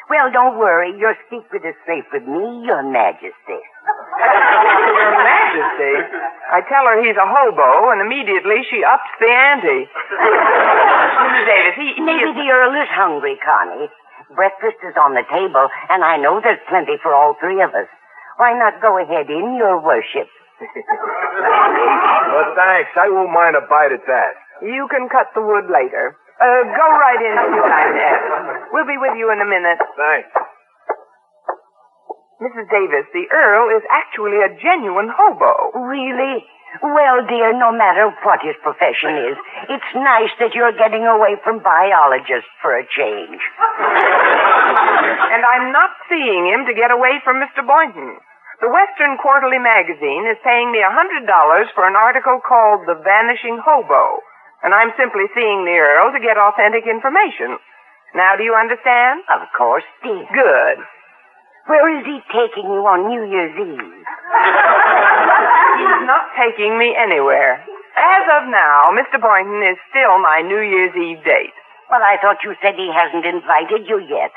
Well, 0.10 0.30
don't 0.32 0.62
worry. 0.62 0.94
Your 0.94 1.18
secret 1.34 1.66
is 1.66 1.76
safe 1.90 2.06
with 2.14 2.24
me, 2.30 2.64
Your 2.70 2.86
Majesty. 2.86 3.62
Your 4.64 5.14
Majesty. 5.24 5.94
I 6.54 6.60
tell 6.70 6.86
her 6.88 6.98
he's 7.04 7.18
a 7.18 7.26
hobo, 7.28 7.92
and 7.92 8.02
immediately 8.02 8.64
she 8.70 8.84
ups 8.84 9.10
the 9.20 9.30
ante. 9.30 9.90
Mrs. 9.90 11.46
Davis, 11.52 11.76
he, 11.76 11.88
he 11.98 12.02
Maybe 12.02 12.30
is... 12.30 12.36
the 12.38 12.48
Earl 12.50 12.74
is 12.78 12.90
hungry, 12.94 13.38
Connie. 13.44 13.90
Breakfast 14.36 14.78
is 14.86 14.96
on 14.98 15.14
the 15.14 15.26
table, 15.30 15.70
and 15.90 16.04
I 16.04 16.18
know 16.18 16.42
there's 16.42 16.62
plenty 16.70 16.98
for 17.02 17.14
all 17.14 17.36
three 17.40 17.62
of 17.62 17.70
us. 17.76 17.90
Why 18.38 18.58
not 18.58 18.82
go 18.82 18.98
ahead 18.98 19.30
in, 19.30 19.56
Your 19.58 19.78
Worship? 19.82 20.30
Well, 20.62 22.48
thanks. 22.56 22.90
I 22.98 23.10
won't 23.10 23.32
mind 23.34 23.56
a 23.56 23.62
bite 23.70 23.92
at 23.94 24.06
that. 24.08 24.34
You 24.62 24.88
can 24.90 25.10
cut 25.10 25.30
the 25.36 25.42
wood 25.42 25.70
later. 25.70 26.16
Uh, 26.42 26.64
go 26.66 26.88
right 26.98 27.22
in, 27.22 27.36
Mr. 27.38 27.62
Dinette. 27.62 28.74
We'll 28.74 28.88
be 28.90 28.98
with 28.98 29.18
you 29.18 29.30
in 29.32 29.40
a 29.42 29.46
minute. 29.46 29.78
Thanks. 29.98 30.30
Mrs. 32.44 32.68
Davis, 32.68 33.08
the 33.16 33.24
Earl 33.32 33.72
is 33.72 33.88
actually 33.88 34.44
a 34.44 34.52
genuine 34.60 35.08
hobo. 35.08 35.72
Really? 35.80 36.44
Well, 36.84 37.24
dear, 37.24 37.56
no 37.56 37.72
matter 37.72 38.12
what 38.28 38.44
his 38.44 38.60
profession 38.60 39.16
is, 39.32 39.40
it's 39.72 39.92
nice 39.96 40.34
that 40.44 40.52
you're 40.52 40.76
getting 40.76 41.08
away 41.08 41.40
from 41.40 41.64
biologists 41.64 42.52
for 42.60 42.76
a 42.76 42.84
change. 42.84 43.40
And 45.32 45.44
I'm 45.46 45.72
not 45.72 45.96
seeing 46.12 46.44
him 46.52 46.68
to 46.68 46.76
get 46.76 46.92
away 46.92 47.24
from 47.24 47.40
Mr. 47.40 47.64
Boynton. 47.64 48.20
The 48.60 48.68
Western 48.68 49.16
Quarterly 49.24 49.64
Magazine 49.64 50.28
is 50.28 50.36
paying 50.44 50.68
me 50.76 50.84
a 50.84 50.92
$100 50.92 51.24
for 51.72 51.88
an 51.88 51.96
article 51.96 52.44
called 52.44 52.84
The 52.92 53.00
Vanishing 53.08 53.62
Hobo. 53.64 54.20
And 54.68 54.76
I'm 54.76 54.92
simply 55.00 55.32
seeing 55.32 55.64
the 55.64 55.80
Earl 55.80 56.12
to 56.12 56.20
get 56.20 56.36
authentic 56.36 56.84
information. 56.92 57.56
Now, 58.16 58.36
do 58.36 58.44
you 58.44 58.56
understand? 58.56 59.24
Of 59.32 59.48
course, 59.56 59.88
dear. 60.04 60.28
Good. 60.28 60.84
Where 61.68 61.88
is 61.96 62.06
he 62.06 62.20
taking 62.28 62.68
you 62.68 62.84
on 62.84 63.08
New 63.08 63.24
Year's 63.24 63.56
Eve? 63.56 64.04
He's 65.80 66.04
not 66.04 66.28
taking 66.36 66.78
me 66.78 66.92
anywhere. 66.92 67.64
As 67.96 68.26
of 68.36 68.50
now, 68.52 68.92
Mr. 68.92 69.22
Boynton 69.22 69.64
is 69.64 69.80
still 69.88 70.20
my 70.20 70.42
New 70.44 70.60
Year's 70.60 70.96
Eve 70.96 71.24
date. 71.24 71.56
Well, 71.90 72.04
I 72.04 72.18
thought 72.20 72.44
you 72.44 72.56
said 72.60 72.76
he 72.76 72.92
hasn't 72.92 73.24
invited 73.26 73.88
you 73.88 74.04
yet. 74.12 74.36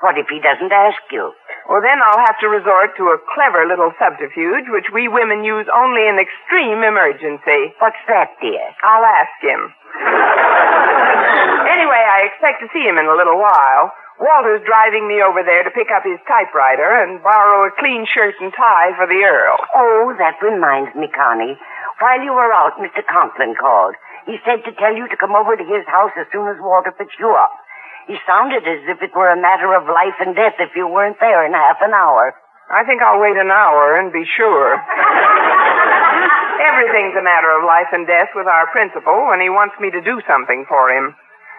What 0.00 0.14
if 0.18 0.30
he 0.30 0.38
doesn't 0.38 0.70
ask 0.70 1.02
you? 1.10 1.34
Well, 1.66 1.82
then 1.82 1.98
I'll 1.98 2.22
have 2.22 2.38
to 2.40 2.48
resort 2.48 2.94
to 2.96 3.10
a 3.10 3.18
clever 3.34 3.66
little 3.66 3.90
subterfuge 3.98 4.70
which 4.70 4.94
we 4.94 5.10
women 5.10 5.42
use 5.42 5.66
only 5.74 6.06
in 6.06 6.22
extreme 6.22 6.86
emergency. 6.86 7.74
What's 7.82 7.98
that, 8.06 8.30
dear? 8.38 8.62
I'll 8.86 9.02
ask 9.02 9.34
him. 9.42 9.74
anyway, 11.74 12.02
I 12.06 12.30
expect 12.30 12.62
to 12.62 12.70
see 12.70 12.86
him 12.86 13.02
in 13.02 13.10
a 13.10 13.18
little 13.18 13.42
while. 13.42 13.90
Walter's 14.18 14.66
driving 14.66 15.06
me 15.06 15.22
over 15.22 15.46
there 15.46 15.62
to 15.62 15.70
pick 15.70 15.94
up 15.94 16.02
his 16.02 16.18
typewriter 16.26 17.06
and 17.06 17.22
borrow 17.22 17.70
a 17.70 17.74
clean 17.78 18.02
shirt 18.02 18.34
and 18.42 18.50
tie 18.50 18.90
for 18.98 19.06
the 19.06 19.22
Earl. 19.22 19.62
Oh, 19.74 20.10
that 20.18 20.42
reminds 20.42 20.90
me, 20.98 21.06
Connie. 21.06 21.54
While 22.02 22.22
you 22.26 22.34
were 22.34 22.50
out, 22.50 22.82
Mr. 22.82 23.06
Conklin 23.06 23.54
called. 23.54 23.94
He 24.26 24.42
said 24.42 24.66
to 24.66 24.74
tell 24.74 24.90
you 24.90 25.06
to 25.06 25.16
come 25.16 25.38
over 25.38 25.54
to 25.54 25.62
his 25.62 25.86
house 25.86 26.10
as 26.18 26.26
soon 26.34 26.50
as 26.50 26.58
Walter 26.58 26.90
picks 26.90 27.14
you 27.18 27.30
up. 27.30 27.54
He 28.10 28.18
sounded 28.26 28.66
as 28.66 28.82
if 28.90 28.98
it 29.06 29.14
were 29.14 29.30
a 29.30 29.40
matter 29.40 29.70
of 29.78 29.86
life 29.86 30.18
and 30.18 30.34
death 30.34 30.58
if 30.58 30.74
you 30.74 30.88
weren't 30.90 31.20
there 31.22 31.46
in 31.46 31.54
half 31.54 31.78
an 31.80 31.94
hour. 31.94 32.34
I 32.70 32.82
think 32.84 33.00
I'll 33.00 33.22
wait 33.22 33.38
an 33.38 33.54
hour 33.54 33.96
and 33.96 34.12
be 34.12 34.26
sure. 34.26 34.76
Everything's 36.74 37.14
a 37.14 37.22
matter 37.22 37.54
of 37.54 37.64
life 37.64 37.88
and 37.92 38.06
death 38.06 38.34
with 38.34 38.46
our 38.50 38.66
principal 38.74 39.30
when 39.30 39.40
he 39.40 39.48
wants 39.48 39.78
me 39.78 39.90
to 39.94 40.02
do 40.02 40.20
something 40.26 40.66
for 40.68 40.90
him. 40.90 41.14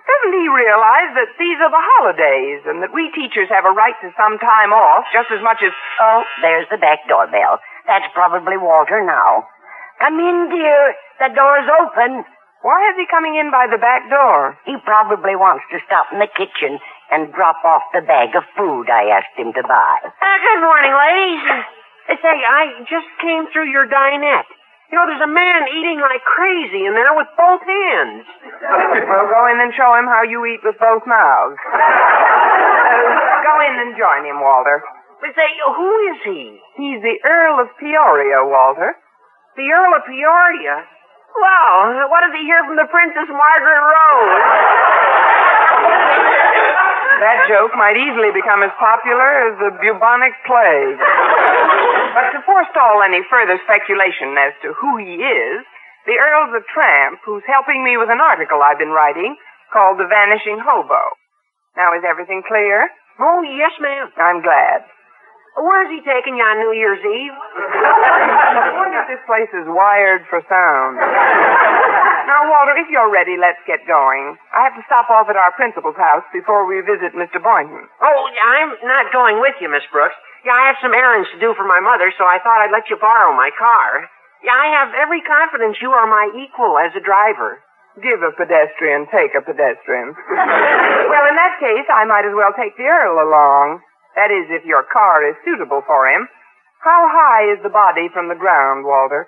Doesn't 0.10 0.42
he 0.42 0.50
realize 0.50 1.12
that 1.22 1.38
these 1.38 1.60
are 1.62 1.70
the 1.70 1.88
holidays 1.98 2.66
and 2.66 2.82
that 2.82 2.90
we 2.90 3.14
teachers 3.14 3.54
have 3.54 3.70
a 3.70 3.78
right 3.78 3.94
to 4.02 4.10
some 4.18 4.42
time 4.42 4.74
off 4.74 5.06
just 5.14 5.30
as 5.30 5.42
much 5.46 5.62
as. 5.62 5.70
Oh, 6.02 6.26
there's 6.42 6.66
the 6.74 6.82
back 6.82 7.06
doorbell. 7.06 7.62
That's 7.86 8.10
probably 8.18 8.58
Walter 8.58 9.06
now. 9.06 9.46
Come 10.02 10.18
in, 10.18 10.50
dear. 10.50 10.82
The 11.22 11.30
door's 11.30 11.70
open. 11.84 12.26
Why 12.66 12.80
is 12.92 12.98
he 12.98 13.06
coming 13.08 13.38
in 13.38 13.54
by 13.54 13.70
the 13.70 13.78
back 13.78 14.10
door? 14.10 14.58
He 14.66 14.76
probably 14.84 15.38
wants 15.38 15.64
to 15.72 15.80
stop 15.86 16.12
in 16.12 16.20
the 16.20 16.28
kitchen 16.28 16.82
and 17.12 17.32
drop 17.32 17.62
off 17.64 17.84
the 17.94 18.02
bag 18.02 18.36
of 18.36 18.44
food 18.58 18.90
I 18.90 19.14
asked 19.16 19.38
him 19.38 19.54
to 19.54 19.64
buy. 19.64 19.98
Uh, 20.04 20.38
good 20.42 20.62
morning, 20.66 20.92
ladies. 20.92 21.46
Say, 22.10 22.38
I 22.42 22.84
just 22.90 23.08
came 23.22 23.48
through 23.54 23.70
your 23.72 23.88
dinette. 23.88 24.50
You 24.90 24.98
know, 24.98 25.06
there's 25.06 25.22
a 25.22 25.30
man 25.30 25.70
eating 25.70 26.02
like 26.02 26.26
crazy 26.26 26.82
in 26.82 26.98
there 26.98 27.14
with 27.14 27.30
both 27.38 27.62
hands. 27.62 28.26
Well, 29.06 29.26
go 29.30 29.42
in 29.54 29.62
and 29.62 29.70
show 29.78 29.94
him 29.94 30.10
how 30.10 30.26
you 30.26 30.42
eat 30.50 30.66
with 30.66 30.82
both 30.82 31.06
mouths. 31.06 31.62
Uh, 31.62 31.78
go 33.46 33.54
in 33.70 33.74
and 33.86 33.94
join 33.94 34.26
him, 34.26 34.42
Walter. 34.42 34.82
But 35.22 35.38
say, 35.38 35.46
who 35.62 35.92
is 36.10 36.18
he? 36.26 36.58
He's 36.82 37.00
the 37.06 37.22
Earl 37.22 37.62
of 37.62 37.70
Peoria, 37.78 38.42
Walter. 38.50 38.98
The 39.60 39.68
Earl 39.70 39.94
of 39.94 40.10
Peoria? 40.10 40.82
Well, 41.38 42.10
what 42.10 42.26
does 42.26 42.34
he 42.34 42.42
hear 42.50 42.66
from 42.66 42.74
the 42.74 42.90
Princess 42.90 43.30
Margaret 43.30 43.84
Rose? 43.86 44.42
That 47.20 47.46
joke 47.52 47.76
might 47.76 48.00
easily 48.00 48.32
become 48.32 48.64
as 48.64 48.72
popular 48.80 49.52
as 49.52 49.60
the 49.60 49.72
bubonic 49.76 50.34
plague. 50.48 50.98
But 52.14 52.34
to 52.34 52.40
forestall 52.46 53.02
any 53.06 53.22
further 53.30 53.60
speculation 53.64 54.34
as 54.38 54.54
to 54.66 54.74
who 54.74 54.98
he 54.98 55.22
is, 55.22 55.62
the 56.08 56.18
Earl's 56.18 56.56
a 56.58 56.64
tramp 56.74 57.22
who's 57.26 57.46
helping 57.46 57.84
me 57.84 57.98
with 57.98 58.10
an 58.10 58.22
article 58.24 58.64
I've 58.64 58.80
been 58.80 58.96
writing 58.96 59.38
called 59.70 60.00
The 60.00 60.10
Vanishing 60.10 60.58
Hobo. 60.58 61.14
Now, 61.78 61.94
is 61.94 62.04
everything 62.08 62.42
clear? 62.48 62.90
Oh, 63.20 63.44
yes, 63.46 63.72
ma'am. 63.80 64.10
I'm 64.18 64.42
glad. 64.42 64.90
Where's 65.60 65.92
he 65.92 66.00
taking 66.08 66.40
you 66.40 66.46
on 66.46 66.58
New 66.64 66.72
Year's 66.72 67.04
Eve? 67.04 67.36
I 67.36 68.72
wonder 68.80 69.04
if 69.04 69.08
this 69.12 69.24
place 69.28 69.52
is 69.52 69.68
wired 69.68 70.24
for 70.32 70.40
sound. 70.48 70.96
now, 70.98 72.42
Walter, 72.48 72.80
if 72.80 72.88
you're 72.88 73.12
ready, 73.12 73.36
let's 73.36 73.60
get 73.68 73.84
going. 73.84 74.40
I 74.56 74.72
have 74.72 74.76
to 74.80 74.84
stop 74.88 75.12
off 75.12 75.28
at 75.28 75.36
our 75.36 75.52
principal's 75.60 76.00
house 76.00 76.24
before 76.32 76.64
we 76.64 76.80
visit 76.80 77.12
Mr. 77.12 77.44
Boynton. 77.44 77.86
Oh, 78.02 78.22
I'm 78.56 78.72
not 78.88 79.12
going 79.12 79.44
with 79.44 79.60
you, 79.60 79.68
Miss 79.68 79.84
Brooks. 79.92 80.16
Yeah, 80.46 80.56
I 80.56 80.72
have 80.72 80.80
some 80.80 80.96
errands 80.96 81.28
to 81.36 81.40
do 81.44 81.52
for 81.56 81.68
my 81.68 81.84
mother, 81.84 82.12
so 82.16 82.24
I 82.24 82.40
thought 82.40 82.64
I'd 82.64 82.72
let 82.72 82.88
you 82.88 82.96
borrow 82.96 83.36
my 83.36 83.52
car. 83.60 84.08
Yeah, 84.40 84.56
I 84.56 84.68
have 84.80 84.96
every 84.96 85.20
confidence 85.20 85.84
you 85.84 85.92
are 85.92 86.08
my 86.08 86.32
equal 86.32 86.80
as 86.80 86.96
a 86.96 87.04
driver. 87.04 87.60
Give 88.00 88.24
a 88.24 88.32
pedestrian, 88.32 89.12
take 89.12 89.36
a 89.36 89.44
pedestrian. 89.44 90.16
well, 91.12 91.26
in 91.28 91.36
that 91.36 91.60
case, 91.60 91.88
I 91.92 92.08
might 92.08 92.24
as 92.24 92.32
well 92.32 92.56
take 92.56 92.78
the 92.80 92.88
Earl 92.88 93.20
along. 93.20 93.84
That 94.16 94.32
is, 94.32 94.48
if 94.48 94.64
your 94.64 94.88
car 94.88 95.28
is 95.28 95.36
suitable 95.44 95.84
for 95.84 96.08
him. 96.08 96.32
How 96.80 97.12
high 97.12 97.52
is 97.52 97.60
the 97.60 97.74
body 97.74 98.08
from 98.08 98.32
the 98.32 98.40
ground, 98.40 98.88
Walter? 98.88 99.28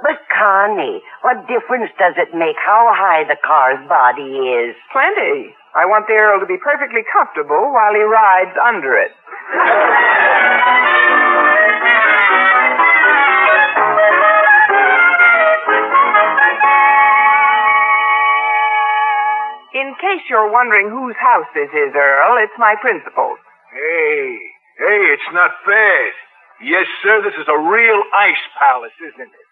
But, 0.00 0.24
Connie, 0.32 1.04
what 1.20 1.44
difference 1.44 1.92
does 2.00 2.16
it 2.16 2.32
make 2.32 2.56
how 2.56 2.88
high 2.96 3.28
the 3.28 3.36
car's 3.44 3.84
body 3.88 4.64
is? 4.64 4.76
Plenty. 4.92 5.52
I 5.76 5.84
want 5.84 6.08
the 6.08 6.16
Earl 6.16 6.40
to 6.40 6.48
be 6.48 6.56
perfectly 6.56 7.04
comfortable 7.04 7.68
while 7.68 7.92
he 7.92 8.00
rides 8.00 8.56
under 8.56 8.96
it. 8.96 9.12
In 19.76 19.92
case 20.00 20.24
you're 20.32 20.48
wondering 20.48 20.88
whose 20.88 21.14
house 21.20 21.44
this 21.52 21.68
is, 21.68 21.92
Earl, 21.92 22.40
it's 22.40 22.56
my 22.56 22.72
principal's. 22.80 23.36
Hey, 23.68 24.32
hey, 24.80 25.00
it's 25.12 25.28
not 25.36 25.52
bad. 25.68 26.12
Yes, 26.64 26.88
sir, 27.04 27.20
this 27.20 27.36
is 27.36 27.52
a 27.52 27.58
real 27.68 28.00
ice 28.16 28.44
palace, 28.56 28.96
isn't 29.12 29.28
it? 29.28 29.46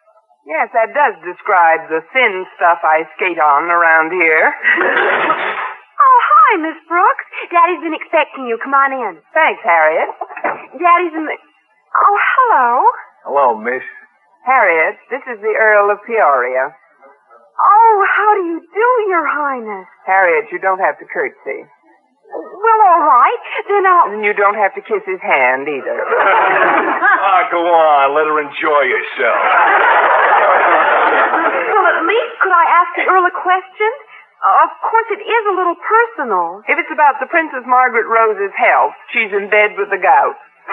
Yes, 0.48 0.72
that 0.72 0.96
does 0.96 1.20
describe 1.20 1.92
the 1.92 2.00
thin 2.16 2.46
stuff 2.56 2.80
I 2.80 3.04
skate 3.16 3.36
on 3.36 3.68
around 3.68 4.12
here. 4.16 5.68
hi, 6.54 6.62
Miss 6.62 6.78
Brooks. 6.86 7.26
Daddy's 7.50 7.82
been 7.82 7.98
expecting 7.98 8.46
you. 8.46 8.54
Come 8.62 8.74
on 8.74 8.94
in. 8.94 9.18
Thanks, 9.34 9.58
Harriet. 9.66 10.06
Daddy's 10.78 11.14
in 11.14 11.26
the. 11.26 11.34
Oh, 11.34 12.18
hello. 12.22 12.86
Hello, 13.26 13.46
miss. 13.58 13.82
Harriet, 14.46 15.00
this 15.10 15.24
is 15.26 15.40
the 15.40 15.54
Earl 15.56 15.90
of 15.90 15.98
Peoria. 16.06 16.70
Oh, 17.58 17.96
how 18.06 18.30
do 18.38 18.42
you 18.44 18.60
do, 18.60 18.88
Your 19.08 19.24
Highness? 19.26 19.88
Harriet, 20.06 20.52
you 20.52 20.58
don't 20.58 20.78
have 20.78 20.98
to 20.98 21.06
curtsy. 21.06 21.64
Well, 22.34 22.80
all 22.86 23.02
right. 23.02 23.42
Then 23.66 23.86
I'll. 23.86 24.14
And 24.14 24.24
you 24.24 24.34
don't 24.34 24.58
have 24.58 24.74
to 24.74 24.82
kiss 24.82 25.02
his 25.06 25.22
hand 25.22 25.66
either. 25.66 25.96
ah, 26.06 27.48
go 27.50 27.62
on. 27.62 28.14
Let 28.14 28.26
her 28.26 28.38
enjoy 28.42 28.84
herself. 28.94 29.38
well, 31.72 31.86
at 31.94 32.02
least 32.04 32.34
could 32.42 32.54
I 32.54 32.66
ask 32.78 32.90
the 32.94 33.06
Earl 33.10 33.26
a 33.26 33.34
question? 33.34 33.90
Of 34.44 34.76
course, 34.84 35.08
it 35.16 35.24
is 35.24 35.42
a 35.48 35.56
little 35.56 35.72
personal. 35.80 36.60
If 36.68 36.76
it's 36.76 36.92
about 36.92 37.16
the 37.16 37.24
Princess 37.32 37.64
Margaret 37.64 38.04
Rose's 38.04 38.52
health, 38.52 38.92
she's 39.08 39.32
in 39.32 39.48
bed 39.48 39.72
with 39.80 39.88
the 39.88 39.96
gout. 39.96 40.36
oh, 40.36 40.68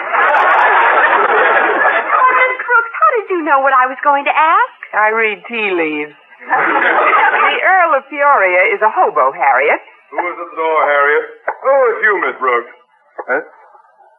Miss 2.35 2.55
Brooks, 2.67 2.91
how 2.99 3.09
did 3.15 3.31
you 3.31 3.39
know 3.47 3.63
what 3.63 3.71
I 3.71 3.87
was 3.87 3.95
going 4.03 4.27
to 4.27 4.35
ask? 4.35 4.75
I 4.91 5.15
read 5.15 5.39
tea 5.47 5.71
leaves. 5.71 6.11
the 6.43 7.55
Earl 7.63 7.95
of 7.95 8.03
Peoria 8.11 8.75
is 8.75 8.83
a 8.83 8.91
hobo, 8.91 9.31
Harriet. 9.31 9.79
Who 10.11 10.19
is 10.19 10.35
at 10.35 10.47
the 10.51 10.57
door, 10.59 10.79
Harriet? 10.91 11.31
Oh, 11.63 11.95
it's 11.95 12.03
you, 12.03 12.13
Miss 12.27 12.35
Brooks. 12.43 12.75
Huh? 13.23 13.39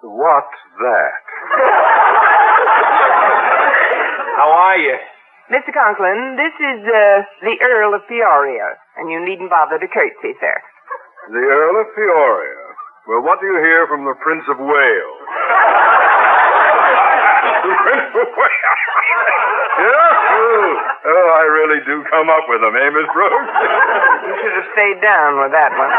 What's 0.08 0.60
that? 0.80 1.20
How 4.40 4.48
are 4.48 4.80
you? 4.80 4.96
Mr. 5.50 5.74
Conklin, 5.74 6.36
this 6.38 6.54
is 6.54 6.86
uh, 6.86 7.22
the 7.42 7.58
Earl 7.60 7.94
of 7.94 8.06
Peoria, 8.06 8.78
and 8.96 9.10
you 9.10 9.18
needn't 9.24 9.50
bother 9.50 9.76
to 9.78 9.88
curtsy, 9.88 10.34
sir. 10.38 10.62
The 11.30 11.38
Earl 11.42 11.80
of 11.82 11.88
Peoria. 11.94 12.62
Well, 13.08 13.22
what 13.26 13.40
do 13.40 13.46
you 13.50 13.58
hear 13.58 13.86
from 13.90 14.04
the 14.06 14.14
Prince 14.22 14.46
of 14.46 14.58
Wales? 14.62 14.70
the 17.66 17.74
Prince 17.74 18.14
of 18.14 18.28
Wales. 18.38 18.86
yeah? 19.82 20.14
Oh, 20.32 20.78
oh, 21.10 21.26
I 21.34 21.42
really 21.50 21.82
do 21.90 22.06
come 22.06 22.30
up 22.30 22.46
with 22.46 22.62
them, 22.62 22.78
eh, 22.78 22.90
Miss 22.94 23.10
Brooks? 23.10 23.50
you 24.22 24.34
should 24.38 24.54
have 24.62 24.68
stayed 24.78 25.02
down 25.02 25.42
with 25.42 25.50
that 25.50 25.74
one. 25.74 25.90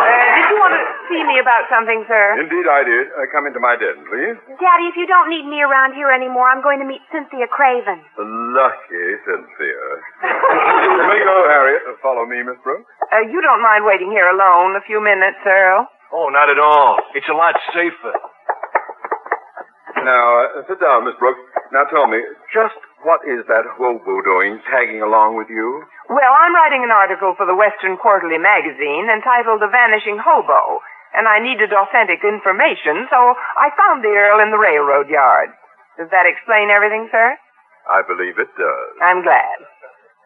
Uh, 0.00 0.24
did 0.32 0.48
you 0.48 0.56
want 0.56 0.72
to 0.80 0.82
see 1.08 1.22
me 1.24 1.40
about 1.40 1.66
something, 1.72 2.04
sir? 2.06 2.38
Indeed, 2.40 2.68
I 2.68 2.84
did. 2.84 3.04
Uh, 3.16 3.26
come 3.32 3.48
into 3.48 3.58
my 3.58 3.74
den, 3.74 4.04
please. 4.06 4.36
Daddy, 4.60 4.86
if 4.92 4.96
you 4.96 5.08
don't 5.08 5.28
need 5.32 5.48
me 5.48 5.60
around 5.64 5.96
here 5.96 6.12
anymore, 6.12 6.46
I'm 6.48 6.62
going 6.62 6.78
to 6.78 6.88
meet 6.88 7.02
Cynthia 7.10 7.48
Craven. 7.48 8.00
Lucky 8.20 9.06
Cynthia. 9.24 9.84
you 10.84 11.02
may 11.08 11.20
go, 11.24 11.36
Harriet. 11.48 11.82
Follow 12.04 12.28
me, 12.28 12.40
Miss 12.44 12.60
Brooks. 12.62 12.86
Uh, 13.08 13.24
you 13.24 13.40
don't 13.40 13.64
mind 13.64 13.88
waiting 13.88 14.12
here 14.12 14.28
alone 14.28 14.76
a 14.76 14.84
few 14.84 15.00
minutes, 15.02 15.40
Earl? 15.44 15.88
Oh, 16.12 16.28
not 16.28 16.48
at 16.48 16.60
all. 16.60 16.96
It's 17.16 17.28
a 17.28 17.36
lot 17.36 17.56
safer. 17.74 18.16
Now, 20.04 20.44
uh, 20.56 20.62
sit 20.68 20.80
down, 20.80 21.04
Miss 21.04 21.16
Brooks. 21.18 21.40
Now 21.72 21.84
tell 21.92 22.08
me, 22.08 22.16
just 22.48 22.76
what 23.04 23.20
is 23.28 23.44
that 23.46 23.68
hobo 23.76 24.24
doing 24.24 24.56
tagging 24.72 25.02
along 25.04 25.36
with 25.36 25.52
you? 25.52 25.84
Well, 26.08 26.32
I'm 26.32 26.54
writing 26.56 26.80
an 26.80 26.90
article 26.90 27.36
for 27.36 27.44
the 27.44 27.54
Western 27.54 28.00
Quarterly 28.00 28.40
magazine 28.40 29.12
entitled 29.12 29.60
The 29.60 29.68
Vanishing 29.68 30.16
Hobo, 30.16 30.80
and 31.14 31.28
I 31.28 31.40
needed 31.40 31.72
authentic 31.72 32.24
information, 32.24 33.08
so 33.08 33.18
I 33.56 33.72
found 33.76 34.04
the 34.04 34.12
Earl 34.12 34.40
in 34.44 34.50
the 34.50 34.60
railroad 34.60 35.08
yard. 35.08 35.50
Does 35.96 36.10
that 36.10 36.28
explain 36.30 36.70
everything, 36.70 37.08
sir? 37.10 37.36
I 37.88 38.04
believe 38.04 38.38
it 38.38 38.52
does. 38.54 38.90
I'm 39.02 39.24
glad. 39.24 39.64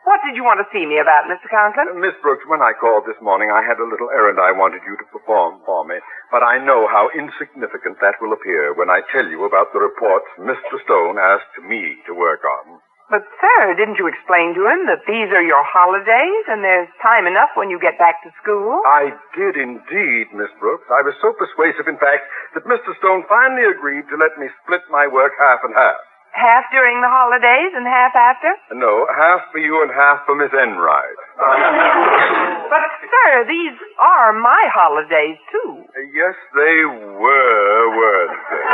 What 0.03 0.18
did 0.26 0.35
you 0.35 0.43
want 0.43 0.59
to 0.59 0.66
see 0.74 0.83
me 0.83 0.99
about, 0.99 1.30
Mr. 1.30 1.47
Conklin? 1.47 1.95
Uh, 1.95 2.03
Miss 2.03 2.18
Brooks, 2.26 2.43
when 2.51 2.59
I 2.59 2.74
called 2.74 3.07
this 3.07 3.18
morning, 3.22 3.55
I 3.55 3.62
had 3.62 3.78
a 3.78 3.87
little 3.87 4.11
errand 4.11 4.43
I 4.43 4.51
wanted 4.51 4.83
you 4.83 4.99
to 4.99 5.12
perform 5.14 5.62
for 5.62 5.87
me. 5.87 6.03
But 6.35 6.43
I 6.43 6.59
know 6.59 6.91
how 6.91 7.07
insignificant 7.14 8.03
that 8.03 8.18
will 8.18 8.35
appear 8.35 8.74
when 8.74 8.91
I 8.91 9.07
tell 9.14 9.22
you 9.30 9.47
about 9.47 9.70
the 9.70 9.78
reports 9.78 10.26
Mr. 10.43 10.83
Stone 10.83 11.22
asked 11.22 11.55
me 11.62 12.03
to 12.11 12.18
work 12.18 12.43
on. 12.43 12.83
But, 13.12 13.28
sir, 13.44 13.76
didn't 13.76 14.00
you 14.00 14.08
explain 14.08 14.56
to 14.56 14.64
him 14.64 14.88
that 14.88 15.04
these 15.04 15.28
are 15.36 15.44
your 15.44 15.60
holidays 15.68 16.44
and 16.48 16.64
there's 16.64 16.88
time 17.04 17.28
enough 17.28 17.52
when 17.60 17.68
you 17.68 17.76
get 17.76 18.00
back 18.00 18.24
to 18.24 18.32
school? 18.40 18.80
I 18.88 19.12
did 19.36 19.60
indeed, 19.60 20.32
Miss 20.32 20.48
Brooks. 20.56 20.88
I 20.88 21.04
was 21.04 21.12
so 21.20 21.36
persuasive, 21.36 21.92
in 21.92 22.00
fact, 22.00 22.24
that 22.56 22.64
Mr. 22.64 22.96
Stone 22.96 23.28
finally 23.28 23.68
agreed 23.68 24.08
to 24.08 24.16
let 24.16 24.32
me 24.40 24.48
split 24.64 24.80
my 24.88 25.04
work 25.04 25.36
half 25.36 25.60
and 25.60 25.76
half. 25.76 26.00
Half 26.32 26.72
during 26.72 27.04
the 27.04 27.12
holidays 27.12 27.76
and 27.76 27.84
half 27.84 28.16
after? 28.16 28.56
No, 28.72 29.04
half 29.12 29.44
for 29.52 29.60
you 29.60 29.84
and 29.84 29.92
half 29.92 30.24
for 30.24 30.32
Miss 30.32 30.48
Enright. 30.56 31.20
But, 31.39 32.83
sir, 33.03 33.45
these 33.49 33.76
are 33.99 34.33
my 34.33 34.62
holidays, 34.72 35.39
too. 35.51 35.85
Yes, 36.12 36.37
they 36.55 36.76
were, 36.89 37.76
weren't 37.97 38.37
they? 38.51 38.64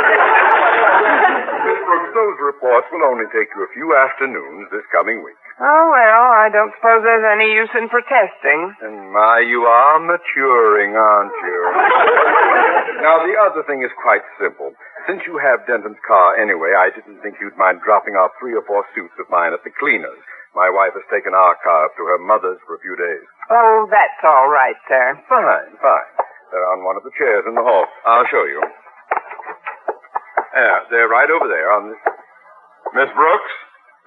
Miss 1.69 1.79
Brooks, 1.83 2.11
those 2.15 2.37
reports 2.39 2.87
will 2.91 3.03
only 3.03 3.27
take 3.31 3.51
you 3.55 3.63
a 3.63 3.71
few 3.75 3.95
afternoons 3.95 4.71
this 4.71 4.83
coming 4.91 5.23
week. 5.23 5.39
Oh, 5.59 5.85
well, 5.91 6.23
I 6.39 6.47
don't 6.51 6.71
suppose 6.79 7.03
there's 7.03 7.27
any 7.27 7.51
use 7.51 7.71
in 7.75 7.91
protesting. 7.91 8.71
And 8.79 9.11
my, 9.11 9.43
you 9.43 9.67
are 9.67 9.99
maturing, 9.99 10.95
aren't 10.95 11.35
you? 11.35 11.61
now, 13.03 13.19
the 13.27 13.35
other 13.35 13.67
thing 13.67 13.83
is 13.83 13.91
quite 13.99 14.23
simple. 14.39 14.71
Since 15.07 15.27
you 15.27 15.35
have 15.39 15.67
Denton's 15.67 15.99
car 16.07 16.39
anyway, 16.39 16.71
I 16.79 16.95
didn't 16.95 17.19
think 17.19 17.43
you'd 17.43 17.59
mind 17.59 17.83
dropping 17.83 18.15
off 18.15 18.31
three 18.39 18.55
or 18.55 18.63
four 18.63 18.87
suits 18.95 19.15
of 19.19 19.27
mine 19.27 19.51
at 19.51 19.63
the 19.67 19.71
cleaners. 19.75 20.19
My 20.55 20.69
wife 20.69 20.97
has 20.97 21.05
taken 21.13 21.33
our 21.37 21.55
car 21.61 21.85
up 21.85 21.93
to 21.97 22.03
her 22.09 22.17
mother's 22.17 22.59
for 22.65 22.75
a 22.75 22.81
few 22.81 22.95
days. 22.97 23.23
Oh, 23.51 23.87
that's 23.89 24.19
all 24.25 24.49
right, 24.49 24.75
sir. 24.89 25.17
Fine, 25.29 25.77
fine. 25.81 26.09
They're 26.51 26.69
on 26.73 26.83
one 26.83 26.97
of 26.97 27.03
the 27.05 27.13
chairs 27.17 27.45
in 27.45 27.53
the 27.53 27.61
hall. 27.61 27.85
I'll 28.05 28.25
show 28.29 28.45
you. 28.45 28.61
Yeah, 30.57 30.77
they're 30.89 31.07
right 31.07 31.29
over 31.29 31.45
there 31.47 31.69
on 31.71 31.93
this. 31.93 32.01
Miss 32.97 33.09
Brooks, 33.13 33.53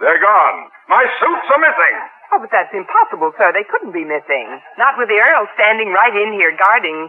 they're 0.02 0.18
gone. 0.18 0.66
My 0.90 1.06
suits 1.22 1.46
are 1.54 1.62
missing. 1.62 1.96
Oh, 2.34 2.38
but 2.42 2.50
that's 2.50 2.74
impossible, 2.74 3.30
sir. 3.38 3.52
They 3.54 3.62
couldn't 3.62 3.94
be 3.94 4.02
missing. 4.02 4.58
Not 4.78 4.98
with 4.98 5.06
the 5.06 5.20
Earl 5.22 5.46
standing 5.54 5.94
right 5.94 6.14
in 6.16 6.34
here 6.34 6.50
guarding. 6.58 7.08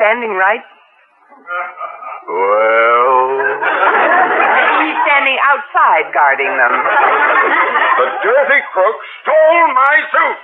Standing 0.00 0.32
right. 0.32 0.64
Well. 2.26 3.28
He's 4.88 5.00
standing 5.04 5.36
outside 5.44 6.08
guarding 6.16 6.48
them. 6.48 6.74
The 8.00 8.08
dirty 8.24 8.60
crook 8.72 8.96
stole 9.20 9.68
my 9.76 9.96
suit. 10.08 10.38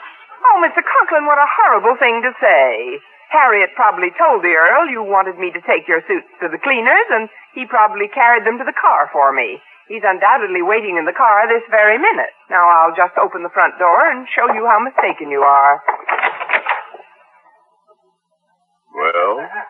Oh, 0.45 0.61
Mr. 0.61 0.84
Conklin, 0.84 1.24
what 1.24 1.40
a 1.40 1.49
horrible 1.49 1.97
thing 1.97 2.20
to 2.20 2.32
say. 2.36 3.01
Harriet 3.32 3.72
probably 3.72 4.12
told 4.20 4.45
the 4.45 4.53
Earl 4.53 4.92
you 4.92 5.01
wanted 5.01 5.40
me 5.40 5.49
to 5.57 5.64
take 5.64 5.88
your 5.88 6.05
suits 6.05 6.28
to 6.45 6.53
the 6.53 6.61
cleaners, 6.61 7.09
and 7.09 7.32
he 7.57 7.64
probably 7.64 8.07
carried 8.12 8.45
them 8.45 8.61
to 8.61 8.68
the 8.68 8.76
car 8.76 9.09
for 9.16 9.32
me. 9.32 9.64
He's 9.88 10.05
undoubtedly 10.05 10.61
waiting 10.61 10.97
in 11.01 11.09
the 11.09 11.16
car 11.16 11.49
this 11.49 11.64
very 11.72 11.97
minute. 11.97 12.32
Now 12.53 12.68
I'll 12.68 12.97
just 12.97 13.16
open 13.16 13.42
the 13.42 13.53
front 13.53 13.80
door 13.80 14.12
and 14.12 14.28
show 14.28 14.53
you 14.53 14.68
how 14.68 14.78
mistaken 14.78 15.32
you 15.32 15.40
are. 15.40 15.80
Well? 18.92 19.40
Why, 19.40 19.64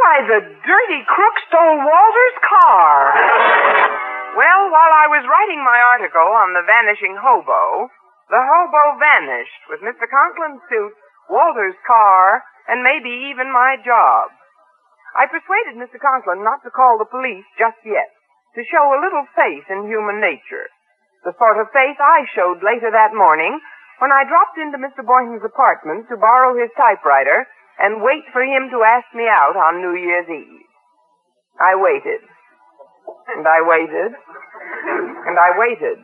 Why, 0.00 0.16
the 0.28 0.40
dirty 0.40 1.00
crook 1.04 1.36
stole 1.48 1.76
Walter's 1.76 2.38
car. 2.40 4.13
Well, 4.34 4.62
while 4.70 4.94
I 4.94 5.06
was 5.10 5.26
writing 5.26 5.62
my 5.62 5.78
article 5.78 6.26
on 6.26 6.54
the 6.54 6.66
vanishing 6.66 7.16
hobo, 7.18 7.88
the 8.30 8.42
hobo 8.42 8.98
vanished 8.98 9.62
with 9.70 9.80
Mr. 9.80 10.10
Conklin's 10.10 10.62
suit, 10.68 10.94
Walter's 11.30 11.78
car, 11.86 12.42
and 12.68 12.82
maybe 12.82 13.30
even 13.30 13.52
my 13.52 13.76
job. 13.84 14.30
I 15.14 15.30
persuaded 15.30 15.78
Mr. 15.78 16.02
Conklin 16.02 16.42
not 16.42 16.66
to 16.66 16.74
call 16.74 16.98
the 16.98 17.06
police 17.06 17.46
just 17.54 17.78
yet, 17.86 18.10
to 18.58 18.66
show 18.66 18.90
a 18.90 19.02
little 19.02 19.26
faith 19.38 19.70
in 19.70 19.86
human 19.86 20.18
nature. 20.18 20.66
The 21.22 21.38
sort 21.38 21.62
of 21.62 21.70
faith 21.70 21.96
I 22.02 22.26
showed 22.34 22.66
later 22.66 22.90
that 22.90 23.14
morning 23.14 23.60
when 24.02 24.10
I 24.10 24.26
dropped 24.26 24.58
into 24.58 24.82
Mr. 24.82 25.06
Boynton's 25.06 25.46
apartment 25.46 26.10
to 26.10 26.18
borrow 26.18 26.58
his 26.58 26.74
typewriter 26.74 27.46
and 27.78 28.02
wait 28.02 28.26
for 28.34 28.42
him 28.42 28.70
to 28.74 28.82
ask 28.82 29.06
me 29.14 29.30
out 29.30 29.54
on 29.54 29.80
New 29.80 29.94
Year's 29.94 30.28
Eve. 30.28 30.66
I 31.62 31.78
waited. 31.78 32.26
And 33.36 33.44
I 33.46 33.60
waited. 33.64 34.12
And 34.14 35.36
I 35.38 35.50
waited. 35.56 35.98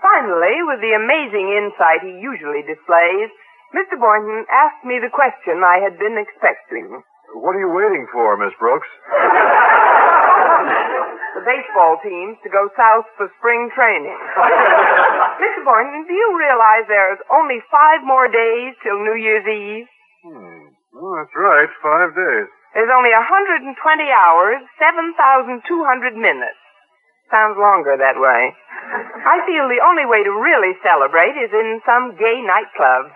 Finally, 0.00 0.56
with 0.68 0.80
the 0.80 0.94
amazing 0.96 1.48
insight 1.52 2.04
he 2.04 2.20
usually 2.20 2.62
displays, 2.64 3.30
Mr. 3.72 3.98
Boynton 3.98 4.46
asked 4.50 4.84
me 4.84 5.00
the 5.02 5.10
question 5.10 5.64
I 5.64 5.82
had 5.82 5.98
been 5.98 6.16
expecting. 6.20 7.02
What 7.34 7.56
are 7.56 7.62
you 7.62 7.72
waiting 7.72 8.06
for, 8.12 8.36
Miss 8.38 8.54
Brooks? 8.60 8.86
the 11.34 11.42
baseball 11.42 11.98
teams 11.98 12.38
to 12.46 12.48
go 12.48 12.70
south 12.78 13.10
for 13.18 13.26
spring 13.42 13.66
training. 13.74 14.14
Mr. 15.42 15.60
Boynton, 15.66 16.06
do 16.06 16.14
you 16.14 16.30
realize 16.38 16.86
there's 16.86 17.18
only 17.26 17.58
five 17.70 18.06
more 18.06 18.30
days 18.30 18.78
till 18.86 19.02
New 19.02 19.18
Year's 19.18 19.42
Eve? 19.42 19.90
Hmm. 20.22 20.70
Oh, 20.94 21.12
that's 21.18 21.34
right. 21.34 21.68
Five 21.82 22.14
days. 22.14 22.48
There's 22.74 22.90
only 22.90 23.14
120 23.14 23.70
hours, 24.10 24.58
7,200 24.82 26.18
minutes. 26.18 26.58
Sounds 27.30 27.54
longer 27.56 27.94
that 27.96 28.18
way. 28.18 28.50
I 29.24 29.40
feel 29.46 29.70
the 29.70 29.80
only 29.80 30.04
way 30.04 30.26
to 30.26 30.34
really 30.34 30.74
celebrate 30.82 31.38
is 31.38 31.54
in 31.54 31.80
some 31.86 32.18
gay 32.18 32.42
nightclub. 32.42 33.14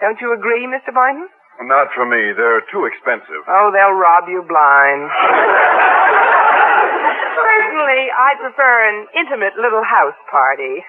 Don't 0.00 0.18
you 0.24 0.32
agree, 0.32 0.66
Mr. 0.66 0.90
Boynton? 0.90 1.28
Not 1.68 1.92
for 1.94 2.02
me. 2.08 2.34
They're 2.34 2.66
too 2.72 2.88
expensive. 2.88 3.46
Oh, 3.46 3.70
they'll 3.70 3.94
rob 3.94 4.26
you 4.26 4.42
blind. 4.42 5.06
Personally, 7.38 8.10
I 8.10 8.34
prefer 8.40 8.74
an 8.90 9.06
intimate 9.14 9.54
little 9.60 9.84
house 9.84 10.18
party. 10.32 10.82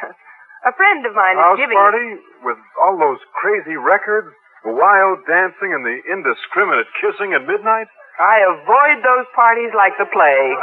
A 0.66 0.74
friend 0.74 1.06
of 1.06 1.14
mine 1.14 1.38
House 1.38 1.60
is 1.60 1.68
giving 1.68 1.78
House 1.78 1.94
party 1.94 2.18
with 2.42 2.58
all 2.82 2.98
those 2.98 3.22
crazy 3.38 3.78
records, 3.78 4.34
the 4.66 4.74
wild 4.74 5.22
dancing, 5.30 5.70
and 5.78 5.86
the 5.86 6.02
indiscriminate 6.10 6.90
kissing 6.98 7.38
at 7.38 7.46
midnight? 7.46 7.86
I 8.16 8.48
avoid 8.48 9.04
those 9.04 9.28
parties 9.36 9.76
like 9.76 9.92
the 10.00 10.08
plague. 10.08 10.60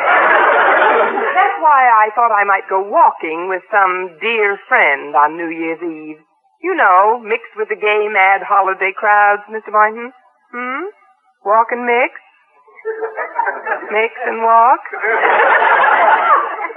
That's 1.36 1.59
why 1.61 1.84
I 1.84 2.09
thought 2.16 2.32
I 2.32 2.48
might 2.48 2.64
go 2.68 2.80
walking 2.80 3.48
with 3.53 3.61
some 3.68 4.16
dear 4.20 4.57
friend 4.68 5.12
on 5.12 5.36
New 5.36 5.53
Year's 5.53 5.82
Eve. 5.84 6.20
You 6.64 6.74
know, 6.74 7.20
mixed 7.20 7.53
with 7.57 7.68
the 7.68 7.76
gay, 7.76 8.09
mad 8.09 8.40
holiday 8.40 8.96
crowds, 8.96 9.42
Mr. 9.53 9.68
Boynton. 9.68 10.12
Hmm? 10.55 10.84
Walk 11.44 11.68
and 11.72 11.84
mix? 11.84 12.16
Mix 13.90 14.14
and 14.26 14.40
walk? 14.40 14.80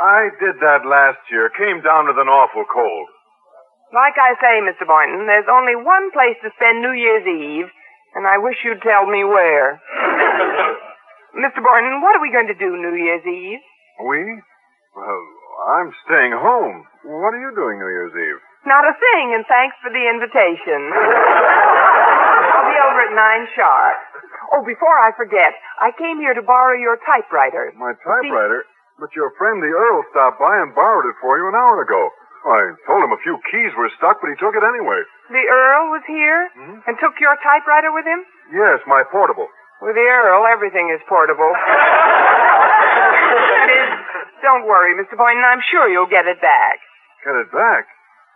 I 0.02 0.28
did 0.42 0.60
that 0.60 0.84
last 0.84 1.24
year. 1.32 1.50
Came 1.56 1.80
down 1.82 2.08
with 2.12 2.18
an 2.20 2.28
awful 2.28 2.66
cold. 2.68 3.08
Like 3.94 4.18
I 4.20 4.36
say, 4.42 4.60
Mr. 4.60 4.84
Boynton, 4.84 5.24
there's 5.24 5.48
only 5.48 5.78
one 5.78 6.12
place 6.12 6.36
to 6.44 6.52
spend 6.58 6.82
New 6.82 6.92
Year's 6.92 7.24
Eve, 7.24 7.72
and 8.16 8.26
I 8.26 8.40
wish 8.40 8.56
you'd 8.64 8.82
tell 8.82 9.06
me 9.06 9.24
where. 9.24 9.80
Mr. 11.36 11.60
Boynton, 11.60 12.00
what 12.00 12.16
are 12.16 12.24
we 12.24 12.32
going 12.32 12.48
to 12.48 12.56
do 12.56 12.72
New 12.80 12.96
Year's 12.96 13.28
Eve? 13.28 13.60
We? 14.08 14.20
Well, 14.96 15.24
I'm 15.76 15.92
staying 16.08 16.32
home. 16.32 16.88
What 17.04 17.36
are 17.36 17.42
you 17.44 17.52
doing 17.56 17.80
New 17.80 17.92
Year's 17.92 18.16
Eve? 18.16 18.40
Not 18.66 18.88
a 18.88 18.96
thing, 18.98 19.36
and 19.36 19.44
thanks 19.46 19.76
for 19.84 19.92
the 19.92 20.04
invitation. 20.10 20.90
I'll 20.90 22.72
be 22.72 22.80
over 22.82 23.00
at 23.06 23.14
nine 23.14 23.46
sharp. 23.54 23.98
Oh, 24.56 24.64
before 24.64 24.96
I 24.96 25.12
forget, 25.14 25.54
I 25.84 25.92
came 26.00 26.18
here 26.18 26.34
to 26.34 26.42
borrow 26.42 26.74
your 26.80 26.98
typewriter. 27.04 27.76
My 27.78 27.94
typewriter? 28.00 28.66
But 28.98 29.12
your 29.12 29.36
friend 29.36 29.60
the 29.60 29.68
Earl 29.70 30.08
stopped 30.10 30.40
by 30.40 30.56
and 30.64 30.72
borrowed 30.74 31.06
it 31.12 31.20
for 31.20 31.36
you 31.36 31.52
an 31.52 31.56
hour 31.60 31.84
ago. 31.84 32.10
I 32.48 32.72
told 32.88 33.04
him 33.04 33.12
a 33.12 33.20
few 33.26 33.36
keys 33.52 33.76
were 33.76 33.92
stuck, 34.00 34.22
but 34.24 34.32
he 34.32 34.38
took 34.40 34.56
it 34.56 34.64
anyway. 34.64 35.02
The 35.30 35.42
Earl 35.42 35.90
was 35.90 36.04
here 36.06 36.50
hmm? 36.54 36.86
and 36.86 36.94
took 37.02 37.18
your 37.20 37.34
typewriter 37.42 37.90
with 37.92 38.06
him? 38.06 38.22
Yes, 38.54 38.78
my 38.86 39.02
portable. 39.10 39.50
With 39.82 39.96
the 39.98 40.06
Earl, 40.06 40.46
everything 40.46 40.90
is 40.94 41.02
portable. 41.10 41.50
that 41.66 43.70
is, 43.70 43.90
don't 44.46 44.68
worry, 44.70 44.94
Mr. 44.94 45.18
Boynton. 45.18 45.42
I'm 45.44 45.62
sure 45.72 45.90
you'll 45.90 46.06
get 46.10 46.28
it 46.30 46.40
back. 46.42 46.78
Get 47.26 47.34
it 47.36 47.52
back? 47.52 47.88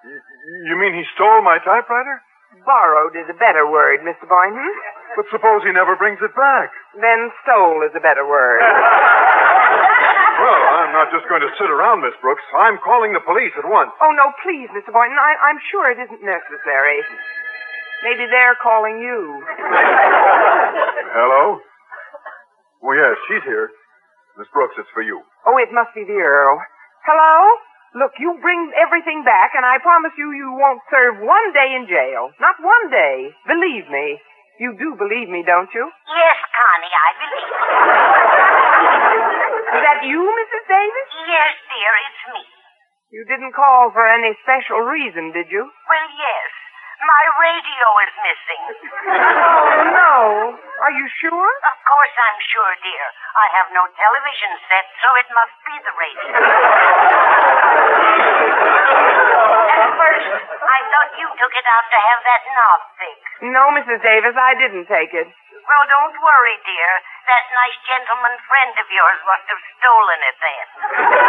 Y- 0.04 0.18
you 0.66 0.76
mean 0.82 0.94
he 0.98 1.06
stole 1.14 1.42
my 1.46 1.60
typewriter? 1.62 2.22
Borrowed 2.66 3.14
is 3.16 3.30
a 3.30 3.38
better 3.38 3.70
word, 3.70 4.00
Mr. 4.02 4.26
Boynton. 4.28 4.66
But 5.16 5.26
suppose 5.32 5.62
he 5.64 5.72
never 5.72 5.96
brings 5.96 6.18
it 6.22 6.36
back. 6.36 6.72
Then 7.00 7.30
stole 7.46 7.84
is 7.86 7.94
a 7.96 8.00
better 8.02 8.26
word. 8.28 8.62
Well, 10.50 10.66
I'm 10.82 10.90
not 10.98 11.14
just 11.14 11.30
going 11.30 11.46
to 11.46 11.52
sit 11.62 11.70
around, 11.70 12.02
Miss 12.02 12.18
Brooks. 12.26 12.42
I'm 12.58 12.82
calling 12.82 13.14
the 13.14 13.22
police 13.22 13.54
at 13.54 13.70
once. 13.70 13.94
Oh, 14.02 14.10
no, 14.18 14.34
please, 14.42 14.66
Mr. 14.74 14.90
Boynton. 14.90 15.14
I, 15.14 15.38
I'm 15.46 15.62
sure 15.70 15.94
it 15.94 16.02
isn't 16.02 16.26
necessary. 16.26 17.06
Maybe 18.02 18.26
they're 18.26 18.58
calling 18.58 18.98
you. 18.98 19.46
Hello? 21.14 21.62
Well, 22.82 22.98
yes, 22.98 23.14
she's 23.30 23.46
here. 23.46 23.70
Miss 24.42 24.50
Brooks, 24.50 24.74
it's 24.82 24.90
for 24.90 25.06
you. 25.06 25.22
Oh, 25.46 25.54
it 25.62 25.70
must 25.70 25.94
be 25.94 26.02
the 26.02 26.18
Earl. 26.18 26.58
Hello? 27.06 27.38
Look, 28.02 28.18
you 28.18 28.34
bring 28.42 28.74
everything 28.74 29.22
back, 29.22 29.54
and 29.54 29.66
I 29.66 29.78
promise 29.86 30.18
you 30.18 30.34
you 30.34 30.50
won't 30.58 30.82
serve 30.90 31.22
one 31.22 31.48
day 31.54 31.78
in 31.78 31.86
jail. 31.86 32.34
Not 32.42 32.58
one 32.58 32.90
day. 32.90 33.30
Believe 33.46 33.86
me. 33.94 34.18
You 34.58 34.74
do 34.82 34.98
believe 34.98 35.30
me, 35.30 35.46
don't 35.46 35.70
you? 35.78 35.86
Yes, 36.10 36.38
Connie, 36.58 36.94
I 36.98 37.10
believe 37.22 37.54
it. 37.54 38.59
Is 39.80 39.84
that 39.88 40.04
you, 40.04 40.20
Mrs. 40.20 40.64
Davis? 40.68 41.08
Yes, 41.24 41.56
dear, 41.72 41.92
it's 42.04 42.24
me. 42.36 42.44
You 43.16 43.24
didn't 43.32 43.56
call 43.56 43.96
for 43.96 44.04
any 44.04 44.36
special 44.44 44.84
reason, 44.84 45.32
did 45.32 45.48
you? 45.48 45.64
Well, 45.64 46.10
yes. 46.20 46.50
My 47.00 47.24
radio 47.40 47.88
is 48.04 48.12
missing. 48.28 48.64
Oh, 49.40 49.88
no. 49.96 50.52
Are 50.84 50.92
you 50.92 51.08
sure? 51.24 51.32
Of 51.64 51.78
course 51.88 52.16
I'm 52.20 52.40
sure, 52.52 52.74
dear. 52.84 53.06
I 53.40 53.46
have 53.56 53.72
no 53.72 53.88
television 53.96 54.52
set, 54.68 54.84
so 55.00 55.08
it 55.16 55.32
must 55.32 55.56
be 55.64 55.76
the 55.80 55.94
radio. 55.96 56.28
I 60.10 60.80
thought 60.90 61.12
you 61.18 61.28
took 61.38 61.54
it 61.54 61.68
out 61.68 61.86
to 61.90 61.98
have 62.00 62.22
that 62.26 62.42
knob 62.56 62.80
fixed. 62.98 63.34
No, 63.50 63.64
Mrs. 63.78 64.00
Davis, 64.02 64.36
I 64.36 64.54
didn't 64.58 64.88
take 64.90 65.14
it. 65.14 65.28
Well, 65.30 65.86
don't 65.86 66.18
worry, 66.18 66.58
dear. 66.66 66.90
That 67.30 67.46
nice 67.54 67.78
gentleman 67.86 68.34
friend 68.50 68.74
of 68.74 68.88
yours 68.90 69.20
must 69.22 69.46
have 69.54 69.62
stolen 69.78 70.20
it 70.26 70.38
then. 70.42 70.66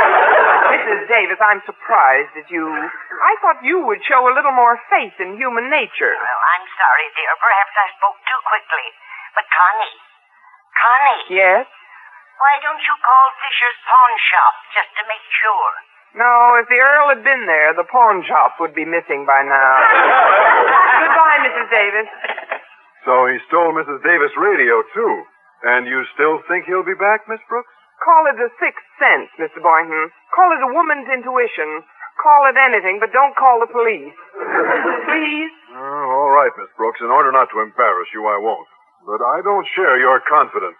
Mrs. 0.80 1.00
Davis, 1.12 1.40
I'm 1.44 1.60
surprised 1.68 2.32
at 2.40 2.48
you. 2.48 2.64
I 2.64 3.32
thought 3.44 3.60
you 3.60 3.84
would 3.84 4.00
show 4.08 4.24
a 4.24 4.32
little 4.32 4.56
more 4.56 4.80
faith 4.88 5.12
in 5.20 5.36
human 5.36 5.68
nature. 5.68 6.16
Well, 6.16 6.42
I'm 6.56 6.66
sorry, 6.72 7.06
dear. 7.20 7.32
Perhaps 7.36 7.74
I 7.76 7.86
spoke 8.00 8.16
too 8.24 8.40
quickly. 8.48 8.86
But, 9.36 9.44
Connie. 9.52 9.96
Connie. 10.72 11.22
Yes? 11.36 11.68
Why 12.40 12.56
don't 12.64 12.80
you 12.80 12.96
call 13.04 13.26
Fisher's 13.44 13.76
pawn 13.84 14.12
shop 14.24 14.54
just 14.72 14.90
to 14.96 15.04
make 15.04 15.26
sure? 15.36 15.72
No, 16.14 16.58
if 16.58 16.66
the 16.66 16.80
Earl 16.82 17.14
had 17.14 17.22
been 17.22 17.46
there, 17.46 17.70
the 17.74 17.86
pawn 17.86 18.26
shop 18.26 18.58
would 18.58 18.74
be 18.74 18.84
missing 18.84 19.22
by 19.26 19.46
now. 19.46 19.72
Goodbye, 21.06 21.38
Mrs. 21.46 21.68
Davis. 21.70 22.08
So 23.06 23.30
he 23.30 23.38
stole 23.46 23.70
Mrs. 23.72 24.02
Davis' 24.02 24.34
radio, 24.34 24.82
too. 24.92 25.14
And 25.62 25.86
you 25.86 26.02
still 26.16 26.42
think 26.50 26.66
he'll 26.66 26.86
be 26.86 26.98
back, 26.98 27.28
Miss 27.30 27.40
Brooks? 27.48 27.70
Call 28.02 28.26
it 28.32 28.40
a 28.42 28.48
sixth 28.58 28.86
sense, 28.98 29.28
Mr. 29.38 29.60
Boynton. 29.62 30.10
Call 30.34 30.50
it 30.56 30.64
a 30.64 30.72
woman's 30.72 31.06
intuition. 31.06 31.84
Call 32.18 32.48
it 32.48 32.56
anything, 32.58 32.98
but 32.98 33.12
don't 33.12 33.36
call 33.36 33.60
the 33.60 33.70
police. 33.70 34.16
Please? 35.06 35.52
Oh, 35.72 36.06
all 36.10 36.32
right, 36.32 36.52
Miss 36.58 36.72
Brooks. 36.76 37.00
In 37.00 37.12
order 37.12 37.30
not 37.30 37.48
to 37.52 37.60
embarrass 37.60 38.08
you, 38.12 38.24
I 38.26 38.40
won't. 38.40 38.68
But 39.06 39.20
I 39.24 39.40
don't 39.44 39.68
share 39.76 39.96
your 40.00 40.20
confidence. 40.28 40.76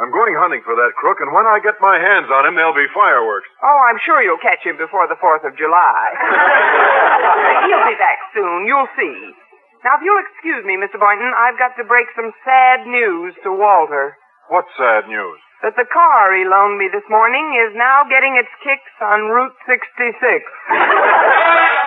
I'm 0.00 0.08
going 0.08 0.32
hunting 0.32 0.64
for 0.64 0.72
that 0.72 0.96
crook, 0.96 1.20
and 1.20 1.28
when 1.28 1.44
I 1.44 1.60
get 1.60 1.76
my 1.76 2.00
hands 2.00 2.32
on 2.32 2.48
him, 2.48 2.56
there'll 2.56 2.72
be 2.72 2.88
fireworks. 2.96 3.52
Oh, 3.60 3.78
I'm 3.84 4.00
sure 4.00 4.24
you'll 4.24 4.40
catch 4.40 4.64
him 4.64 4.80
before 4.80 5.04
the 5.04 5.20
4th 5.20 5.44
of 5.44 5.52
July. 5.60 6.04
He'll 7.68 7.84
be 7.84 8.00
back 8.00 8.16
soon. 8.32 8.64
You'll 8.64 8.88
see. 8.96 9.36
Now, 9.84 10.00
if 10.00 10.02
you'll 10.04 10.24
excuse 10.24 10.64
me, 10.64 10.80
Mr. 10.80 10.96
Boynton, 10.96 11.28
I've 11.36 11.60
got 11.60 11.76
to 11.76 11.84
break 11.84 12.08
some 12.16 12.32
sad 12.48 12.88
news 12.88 13.36
to 13.44 13.52
Walter. 13.52 14.16
What 14.48 14.64
sad 14.80 15.04
news? 15.04 15.36
That 15.60 15.76
the 15.76 15.84
car 15.84 16.32
he 16.32 16.48
loaned 16.48 16.80
me 16.80 16.88
this 16.88 17.04
morning 17.12 17.52
is 17.68 17.76
now 17.76 18.08
getting 18.08 18.40
its 18.40 18.48
kicks 18.64 18.96
on 19.04 19.28
Route 19.28 19.56
66. 19.68 20.16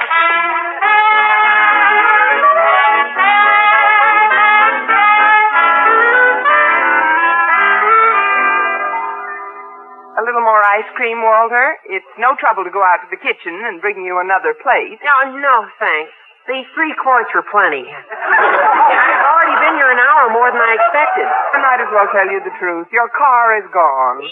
ice 10.84 10.92
cream, 11.00 11.24
Walter? 11.24 11.80
It's 11.88 12.12
no 12.20 12.36
trouble 12.36 12.68
to 12.68 12.74
go 12.74 12.84
out 12.84 13.00
to 13.08 13.08
the 13.08 13.20
kitchen 13.24 13.56
and 13.64 13.80
bring 13.80 14.04
you 14.04 14.20
another 14.20 14.52
plate. 14.60 15.00
No, 15.00 15.32
no, 15.40 15.56
thanks. 15.80 16.12
These 16.44 16.68
three 16.76 16.92
quarts 17.00 17.32
were 17.32 17.48
plenty. 17.48 17.88
I've 17.88 19.28
already 19.32 19.56
been 19.64 19.80
here 19.80 19.88
an 19.88 20.02
hour 20.04 20.28
more 20.36 20.52
than 20.52 20.60
I 20.60 20.76
expected. 20.76 21.24
I 21.24 21.58
might 21.64 21.80
as 21.80 21.88
well 21.88 22.12
tell 22.12 22.28
you 22.28 22.44
the 22.44 22.52
truth. 22.60 22.92
Your 22.92 23.08
car 23.16 23.56
is 23.56 23.68
gone. 23.72 24.28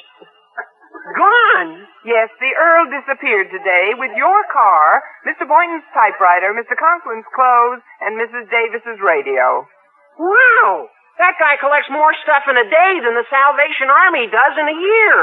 Gone? 1.15 1.87
Yes, 2.03 2.27
the 2.43 2.51
Earl 2.51 2.91
disappeared 2.91 3.47
today 3.47 3.95
with 3.95 4.11
your 4.19 4.43
car, 4.51 4.99
Mr. 5.23 5.47
Boynton's 5.47 5.87
typewriter, 5.95 6.51
Mr. 6.51 6.75
Conklin's 6.75 7.25
clothes, 7.31 7.79
and 8.03 8.19
Mrs. 8.19 8.51
Davis's 8.51 8.99
radio. 8.99 9.63
Wow! 10.19 10.91
That 11.21 11.37
guy 11.37 11.53
collects 11.61 11.91
more 11.93 12.11
stuff 12.25 12.49
in 12.49 12.57
a 12.57 12.65
day 12.65 12.93
than 12.97 13.13
the 13.13 13.27
Salvation 13.29 13.93
Army 13.93 14.25
does 14.25 14.55
in 14.57 14.67
a 14.67 14.77
year. 14.77 15.15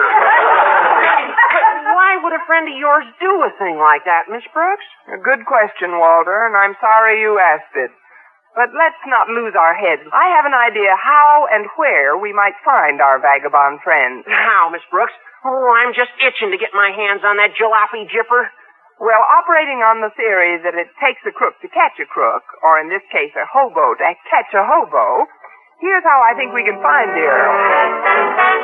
Why 2.09 2.17
would 2.25 2.33
a 2.33 2.49
friend 2.49 2.65
of 2.65 2.73
yours 2.73 3.05
do 3.21 3.45
a 3.45 3.53
thing 3.61 3.77
like 3.77 4.09
that, 4.09 4.33
Miss 4.33 4.49
Brooks? 4.57 4.89
A 5.13 5.21
good 5.21 5.45
question, 5.45 6.01
Walter, 6.01 6.49
and 6.49 6.57
I'm 6.57 6.73
sorry 6.81 7.21
you 7.21 7.37
asked 7.37 7.77
it. 7.77 7.93
But 8.57 8.73
let's 8.73 9.05
not 9.05 9.29
lose 9.29 9.53
our 9.53 9.77
heads. 9.77 10.09
I 10.09 10.33
have 10.33 10.49
an 10.49 10.57
idea 10.57 10.97
how 10.97 11.45
and 11.53 11.69
where 11.77 12.17
we 12.17 12.33
might 12.33 12.57
find 12.65 13.05
our 13.05 13.21
vagabond 13.21 13.85
friends. 13.85 14.25
How, 14.25 14.73
Miss 14.73 14.81
Brooks? 14.89 15.13
Oh, 15.45 15.69
I'm 15.77 15.93
just 15.93 16.17
itching 16.25 16.49
to 16.49 16.57
get 16.57 16.73
my 16.73 16.89
hands 16.97 17.29
on 17.29 17.37
that 17.45 17.53
jalopy 17.61 18.09
jipper. 18.09 18.49
Well, 18.97 19.21
operating 19.45 19.85
on 19.85 20.01
the 20.01 20.09
theory 20.17 20.57
that 20.65 20.81
it 20.81 20.89
takes 21.05 21.21
a 21.29 21.31
crook 21.37 21.61
to 21.61 21.69
catch 21.69 22.01
a 22.01 22.09
crook, 22.09 22.43
or 22.65 22.81
in 22.81 22.89
this 22.89 23.05
case, 23.13 23.37
a 23.37 23.45
hobo 23.45 23.93
to 24.01 24.05
catch 24.33 24.49
a 24.57 24.65
hobo, 24.65 25.29
here's 25.85 26.09
how 26.09 26.25
I 26.25 26.33
think 26.41 26.57
we 26.57 26.65
can 26.65 26.81
find 26.81 27.13
the 27.13 27.21
Earl. 27.21 28.58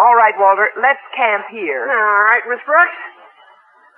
All 0.00 0.16
right, 0.16 0.32
Walter, 0.40 0.72
let's 0.80 1.04
camp 1.12 1.44
here. 1.52 1.84
All 1.84 2.24
right, 2.24 2.40
Miss 2.48 2.64
Brooks. 2.64 3.00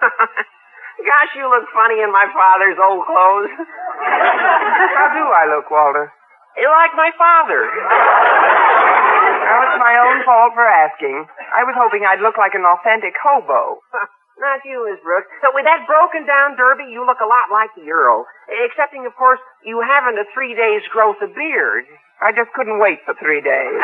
Gosh, 1.07 1.33
you 1.39 1.47
look 1.47 1.71
funny 1.71 2.03
in 2.03 2.11
my 2.11 2.27
father's 2.35 2.75
old 2.75 3.07
clothes. 3.07 3.55
How 4.99 5.09
do 5.15 5.23
I 5.31 5.47
look, 5.47 5.71
Walter? 5.71 6.11
You 6.59 6.67
like 6.75 6.91
my 6.99 7.15
father. 7.15 7.71
Well, 7.71 9.63
it's 9.63 9.79
my 9.79 9.95
own 10.03 10.27
fault 10.27 10.59
for 10.59 10.67
asking. 10.67 11.23
I 11.55 11.63
was 11.63 11.79
hoping 11.79 12.03
I'd 12.03 12.19
look 12.19 12.35
like 12.35 12.59
an 12.59 12.67
authentic 12.67 13.15
hobo. 13.23 13.79
Not 14.43 14.67
you, 14.67 14.83
Miss 14.91 14.99
Brooks. 15.07 15.31
But 15.39 15.55
with 15.55 15.71
that 15.71 15.87
broken 15.87 16.27
down 16.27 16.59
derby, 16.59 16.91
you 16.91 17.07
look 17.07 17.23
a 17.23 17.31
lot 17.31 17.47
like 17.55 17.71
the 17.79 17.87
Earl. 17.87 18.27
Excepting, 18.51 19.07
of 19.07 19.15
course, 19.15 19.39
you 19.63 19.79
haven't 19.79 20.19
a 20.19 20.27
three 20.35 20.59
days 20.59 20.83
growth 20.91 21.23
of 21.23 21.31
beard. 21.31 21.87
I 22.19 22.35
just 22.35 22.51
couldn't 22.59 22.83
wait 22.83 23.07
for 23.07 23.15
three 23.23 23.41
days. 23.41 23.79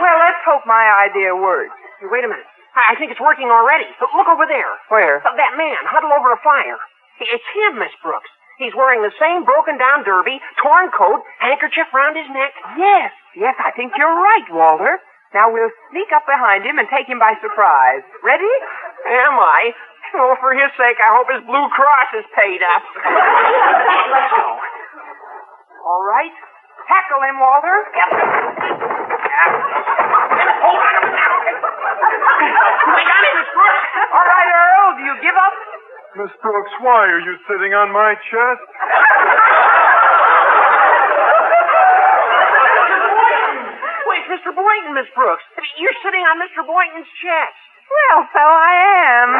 Well, 0.00 0.18
let's 0.24 0.42
hope 0.46 0.64
my 0.66 0.84
idea 1.08 1.34
works. 1.36 1.74
Wait 2.10 2.24
a 2.24 2.28
minute. 2.30 2.46
I 2.74 2.92
I 2.92 2.98
think 2.98 3.10
it's 3.14 3.22
working 3.22 3.48
already. 3.50 3.86
Look 4.02 4.28
over 4.28 4.46
there. 4.50 4.72
Where? 4.90 5.22
Uh, 5.22 5.34
That 5.38 5.54
man 5.56 5.78
huddled 5.86 6.12
over 6.12 6.32
a 6.34 6.40
fire. 6.42 6.78
It's 7.22 7.46
him, 7.54 7.78
Miss 7.78 7.94
Brooks. 8.02 8.28
He's 8.58 8.74
wearing 8.74 9.02
the 9.02 9.14
same 9.18 9.42
broken 9.46 9.78
down 9.78 10.02
derby, 10.06 10.38
torn 10.62 10.90
coat, 10.94 11.22
handkerchief 11.42 11.86
round 11.94 12.14
his 12.18 12.26
neck. 12.30 12.54
Yes, 12.78 13.10
yes, 13.34 13.54
I 13.58 13.70
think 13.74 13.94
you're 13.98 14.14
right, 14.14 14.46
Walter. 14.50 14.98
Now 15.34 15.50
we'll 15.50 15.70
sneak 15.90 16.10
up 16.14 16.22
behind 16.26 16.62
him 16.62 16.78
and 16.78 16.86
take 16.90 17.06
him 17.10 17.18
by 17.18 17.34
surprise. 17.42 18.02
Ready? 18.22 18.50
Am 19.10 19.34
I? 19.38 19.74
Oh, 20.14 20.38
for 20.38 20.54
his 20.54 20.70
sake, 20.78 20.98
I 21.02 21.10
hope 21.18 21.26
his 21.26 21.42
Blue 21.42 21.66
Cross 21.74 22.10
is 22.14 22.26
paid 22.38 22.62
up. 22.62 22.82
Let's 22.94 24.30
go. 24.38 24.46
All 25.90 26.02
right. 26.06 26.30
Tackle 26.86 27.22
him, 27.26 27.38
Walter. 27.42 27.76
We 29.34 29.42
got 33.02 33.22
him, 33.26 33.34
Miss 33.34 33.50
Brooks. 33.50 33.82
All 34.14 34.22
right, 34.26 34.46
Earl, 34.46 34.94
do 34.94 35.02
you 35.02 35.16
give 35.22 35.34
up? 35.34 35.52
Miss 36.22 36.30
Brooks, 36.38 36.70
why 36.80 37.10
are 37.10 37.18
you 37.18 37.34
sitting 37.50 37.74
on 37.74 37.90
my 37.90 38.14
chest? 38.30 38.62
Wait, 44.06 44.24
Mr. 44.30 44.54
Boynton, 44.54 44.94
Miss 44.94 45.08
Brooks. 45.14 45.42
You're 45.78 45.96
sitting 46.04 46.22
on 46.22 46.38
Mr. 46.38 46.62
Boynton's 46.66 47.08
chest. 47.18 47.58
Well, 47.90 48.28
so 48.32 48.40
I 48.40 48.72
am. 49.18 49.30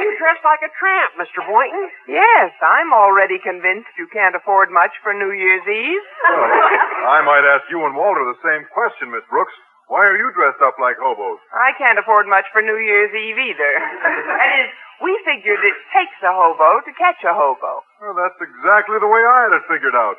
But 0.00 0.08
why 0.08 0.08
are 0.08 0.16
you 0.16 0.16
dressed 0.16 0.44
like 0.48 0.64
a 0.64 0.72
tramp, 0.80 1.12
Mr. 1.20 1.44
Boynton? 1.44 1.84
yes, 2.08 2.56
I'm 2.64 2.88
already 2.96 3.36
convinced 3.36 3.92
you 4.00 4.08
can't 4.08 4.32
afford 4.32 4.72
much 4.72 4.96
for 5.04 5.12
New 5.12 5.28
Year's 5.28 5.68
Eve. 5.68 6.06
I 6.24 7.20
might 7.20 7.44
ask 7.44 7.68
you 7.68 7.84
and 7.84 7.92
Walter 7.92 8.24
the 8.24 8.40
same 8.40 8.64
question, 8.72 9.12
Miss 9.12 9.28
Brooks. 9.28 9.52
Why 9.92 10.08
are 10.08 10.16
you 10.16 10.32
dressed 10.32 10.64
up 10.64 10.80
like 10.80 10.96
hobos? 10.96 11.36
I 11.52 11.76
can't 11.76 12.00
afford 12.00 12.24
much 12.32 12.48
for 12.48 12.64
New 12.64 12.80
Year's 12.80 13.12
Eve 13.12 13.52
either. 13.52 13.72
that 14.40 14.50
is, 14.64 14.72
we 15.04 15.12
figured 15.28 15.60
it 15.60 15.76
takes 15.92 16.16
a 16.24 16.32
hobo 16.32 16.80
to 16.80 16.92
catch 16.96 17.20
a 17.26 17.36
hobo. 17.36 17.84
Well, 18.00 18.16
that's 18.16 18.40
exactly 18.40 18.96
the 19.04 19.10
way 19.10 19.20
I 19.20 19.52
had 19.52 19.58
it 19.60 19.68
figured 19.68 19.98
out. 19.98 20.16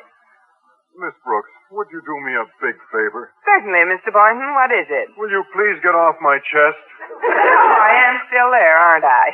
Miss 0.92 1.16
Brooks, 1.24 1.48
would 1.72 1.88
you 1.88 2.04
do 2.04 2.16
me 2.20 2.36
a 2.36 2.44
big 2.60 2.76
favor? 2.92 3.32
Certainly, 3.48 3.80
Mr. 3.88 4.12
Boynton. 4.12 4.52
What 4.52 4.68
is 4.68 4.88
it? 4.92 5.08
Will 5.16 5.32
you 5.32 5.40
please 5.56 5.80
get 5.80 5.96
off 5.96 6.20
my 6.20 6.36
chest? 6.44 6.84
Oh, 7.00 7.76
I 7.88 7.92
am 8.12 8.16
still 8.28 8.52
there, 8.52 8.76
aren't 8.76 9.08
I? 9.08 9.26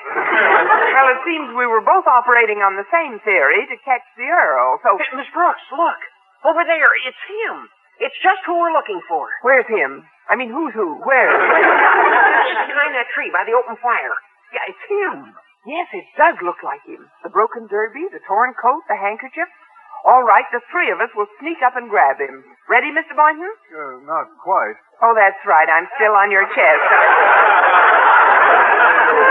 well, 0.94 1.08
it 1.18 1.20
seems 1.26 1.50
we 1.58 1.66
were 1.66 1.82
both 1.82 2.06
operating 2.06 2.62
on 2.62 2.78
the 2.78 2.86
same 2.94 3.18
theory 3.26 3.66
to 3.66 3.76
catch 3.82 4.06
the 4.14 4.30
Earl, 4.30 4.78
so... 4.86 4.94
Hey, 5.02 5.18
Miss 5.18 5.30
Brooks, 5.34 5.66
look. 5.74 5.98
Over 6.46 6.62
there, 6.62 6.94
it's 7.02 7.22
him. 7.26 7.66
It's 7.98 8.18
just 8.22 8.46
who 8.46 8.54
we're 8.54 8.72
looking 8.74 9.02
for. 9.10 9.26
Where's 9.42 9.66
him? 9.66 10.06
I 10.30 10.38
mean, 10.38 10.54
who's 10.54 10.70
who? 10.76 11.02
Where? 11.02 11.34
Just 12.46 12.68
behind 12.70 12.94
that 12.94 13.10
tree 13.16 13.32
by 13.32 13.42
the 13.48 13.56
open 13.56 13.74
fire. 13.82 14.14
Yeah, 14.52 14.62
it's 14.70 14.84
him. 14.86 15.34
Yes, 15.66 15.88
it 15.90 16.06
does 16.14 16.38
look 16.44 16.62
like 16.62 16.84
him. 16.86 17.10
The 17.26 17.32
broken 17.32 17.66
derby, 17.66 18.06
the 18.12 18.22
torn 18.28 18.54
coat, 18.54 18.86
the 18.86 18.94
handkerchief. 18.94 19.48
All 20.06 20.22
right, 20.22 20.44
the 20.52 20.60
three 20.70 20.90
of 20.90 21.00
us 21.00 21.10
will 21.16 21.26
sneak 21.40 21.58
up 21.64 21.74
and 21.76 21.90
grab 21.90 22.20
him. 22.20 22.44
Ready, 22.70 22.92
Mr. 22.94 23.16
Boynton? 23.16 23.50
Uh, 23.74 23.98
not 24.06 24.30
quite. 24.42 24.76
Oh, 25.02 25.14
that's 25.16 25.40
right. 25.46 25.68
I'm 25.68 25.88
still 25.98 26.12
on 26.14 26.30
your 26.30 26.46
chest. 26.54 26.84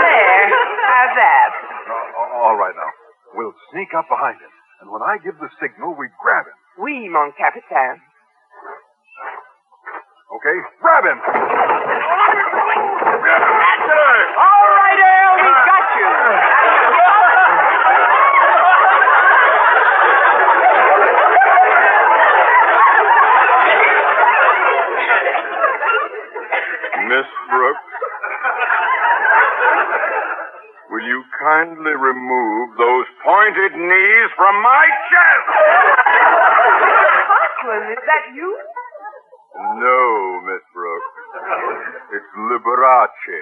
there. 0.04 0.48
How's 0.84 1.14
that? 1.16 1.50
Uh, 1.88 2.44
all 2.44 2.56
right 2.56 2.74
now. 2.76 2.90
We'll 3.34 3.54
sneak 3.72 3.94
up 3.96 4.08
behind 4.08 4.36
him. 4.40 4.52
And 4.80 4.90
when 4.90 5.02
I 5.02 5.18
give 5.18 5.38
the 5.38 5.50
signal, 5.60 5.94
we 5.98 6.08
grab 6.22 6.46
him. 6.46 6.54
Oui, 6.78 7.08
mon 7.08 7.32
capitaine. 7.36 8.00
Okay? 10.28 10.56
Grab 10.80 11.04
him! 11.04 11.18
All 11.18 11.34
right, 14.78 15.00
Earl, 15.00 15.34
we 15.42 15.50
got 15.66 15.86
you. 15.98 16.47
Miss 27.08 27.24
Brooks, 27.48 27.88
will 30.92 31.04
you 31.08 31.24
kindly 31.40 31.96
remove 31.96 32.76
those 32.76 33.08
pointed 33.24 33.72
knees 33.80 34.30
from 34.36 34.54
my 34.60 34.84
chest? 35.08 35.48
Mr. 36.84 37.20
Conklin, 37.32 37.82
is 37.96 38.02
that 38.04 38.24
you? 38.36 38.48
No, 39.56 40.00
Miss 40.52 40.60
Brooks. 40.76 41.12
It's 42.12 42.30
Liberace. 42.44 43.40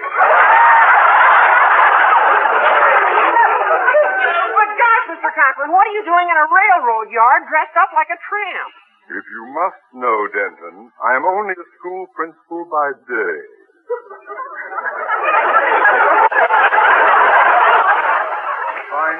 But 4.55 4.69
gosh, 4.79 5.05
Mr. 5.11 5.29
Conklin, 5.35 5.69
what 5.75 5.83
are 5.91 5.95
you 5.95 6.07
doing 6.07 6.27
in 6.31 6.37
a 6.39 6.47
railroad 6.47 7.11
yard 7.11 7.43
dressed 7.51 7.75
up 7.75 7.91
like 7.91 8.07
a 8.15 8.19
tramp? 8.31 8.71
If 9.07 9.23
you 9.31 9.43
must 9.55 9.79
know, 9.95 10.27
Denton, 10.35 10.91
I 10.99 11.15
am 11.15 11.23
only 11.23 11.55
a 11.55 11.67
school 11.79 12.07
principal 12.11 12.67
by 12.67 12.91
day. 13.07 13.56
By 13.87 13.95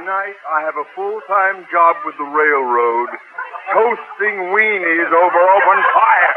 night, 0.04 0.36
I 0.44 0.60
have 0.68 0.76
a 0.76 0.84
full-time 0.92 1.64
job 1.72 1.96
with 2.04 2.20
the 2.20 2.28
railroad, 2.28 3.08
toasting 3.72 4.52
weenies 4.52 5.08
over 5.08 5.40
open 5.40 5.80
fire. 5.96 6.36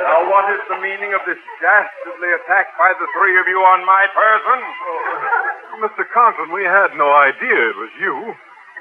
Now, 0.00 0.32
what 0.32 0.48
is 0.56 0.64
the 0.72 0.80
meaning 0.80 1.12
of 1.12 1.20
this 1.28 1.36
dastardly 1.60 2.32
attack 2.32 2.72
by 2.80 2.96
the 2.96 3.04
three 3.20 3.36
of 3.36 3.44
you 3.52 3.60
on 3.60 3.84
my 3.84 4.08
person? 4.16 4.64
Mr. 5.84 6.08
Conklin, 6.08 6.56
we 6.56 6.64
had 6.64 6.96
no 6.96 7.12
idea 7.12 7.68
it 7.68 7.76
was 7.76 7.92
you. 8.00 8.32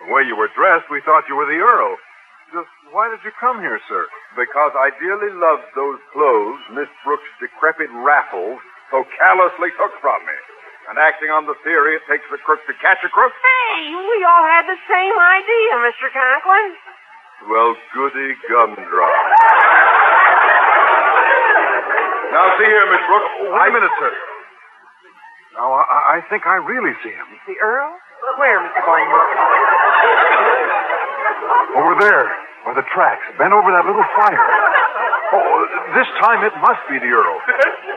The 0.07 0.13
way 0.15 0.23
you 0.23 0.39
were 0.39 0.47
dressed, 0.55 0.87
we 0.87 1.01
thought 1.03 1.27
you 1.27 1.35
were 1.35 1.51
the 1.51 1.59
Earl. 1.59 1.99
Just 2.53 2.69
why 2.93 3.09
did 3.09 3.25
you 3.25 3.33
come 3.41 3.57
here, 3.59 3.81
sir? 3.89 4.05
Because 4.37 4.71
I 4.77 4.93
dearly 5.01 5.33
loved 5.33 5.65
those 5.73 5.97
clothes 6.13 6.61
Miss 6.77 6.85
Brooks' 7.01 7.25
decrepit 7.41 7.89
raffles 8.05 8.61
so 8.93 9.01
callously 9.17 9.73
took 9.81 9.97
from 10.01 10.21
me. 10.25 10.37
And 10.85 11.01
acting 11.01 11.33
on 11.33 11.49
the 11.49 11.57
theory 11.65 11.97
it 11.97 12.05
takes 12.05 12.29
a 12.29 12.37
crook 12.45 12.61
to 12.69 12.75
catch 12.77 13.01
a 13.01 13.09
crook? 13.09 13.33
Hey, 13.33 13.89
we 13.89 14.21
all 14.21 14.45
had 14.45 14.69
the 14.69 14.77
same 14.85 15.17
idea, 15.17 15.81
Mr. 15.81 16.13
Conklin. 16.13 16.77
Well, 17.49 17.73
goody 17.89 18.37
gumdrop. 18.45 19.17
now, 22.29 22.45
see 22.61 22.69
here, 22.69 22.85
Miss 22.85 23.01
Brooks. 23.09 23.33
Wait 23.49 23.49
a 23.49 23.73
minute, 23.73 23.89
sir. 23.97 24.13
Now, 25.57 25.73
I, 25.73 26.21
I 26.21 26.29
think 26.29 26.45
I 26.45 26.61
really 26.61 26.93
see 27.01 27.09
him. 27.09 27.25
The 27.49 27.57
Earl? 27.57 27.97
Where, 28.37 28.61
Mr. 28.61 28.85
Boynton? 28.85 30.84
Over 31.75 31.95
there, 31.99 32.25
by 32.65 32.73
the 32.73 32.85
tracks, 32.93 33.25
bent 33.37 33.53
over 33.53 33.69
that 33.71 33.85
little 33.85 34.07
fire. 34.15 34.47
Oh, 35.35 35.67
this 35.97 36.07
time 36.21 36.45
it 36.45 36.53
must 36.61 36.83
be 36.87 36.97
the 37.01 37.11
Earl. 37.11 37.37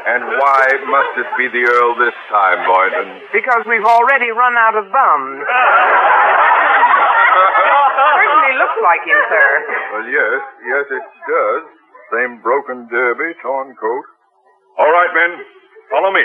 And 0.09 0.24
why 0.41 0.64
must 0.89 1.12
it 1.20 1.28
be 1.36 1.47
the 1.53 1.62
Earl 1.68 1.95
this 2.01 2.16
time, 2.32 2.64
Boynton? 2.66 3.20
Because 3.32 3.62
we've 3.68 3.84
already 3.84 4.32
run 4.32 4.57
out 4.57 4.74
of 4.74 4.91
bums. 4.91 5.45
Certainly 7.99 8.53
looks 8.59 8.78
like 8.82 9.03
him, 9.05 9.20
sir. 9.28 9.49
Well, 9.93 10.07
yes, 10.09 10.41
yes, 10.66 10.84
it 10.91 11.07
does. 11.28 11.62
Same 12.16 12.41
broken 12.41 12.89
derby, 12.89 13.36
torn 13.43 13.76
coat. 13.76 14.05
All 14.78 14.91
right, 14.91 15.12
men, 15.12 15.45
follow 15.91 16.11
me. 16.11 16.24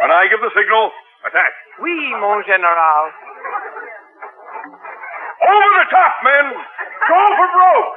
When 0.00 0.10
I 0.10 0.26
give 0.26 0.40
the 0.42 0.50
signal, 0.50 0.90
attack. 1.24 1.52
Oui, 1.80 1.94
mon 2.18 2.42
général. 2.44 3.12
Over 5.50 5.82
the 5.82 5.86
top, 5.90 6.14
men! 6.22 6.46
Go 6.54 7.18
for 7.34 7.48
broke! 7.50 7.90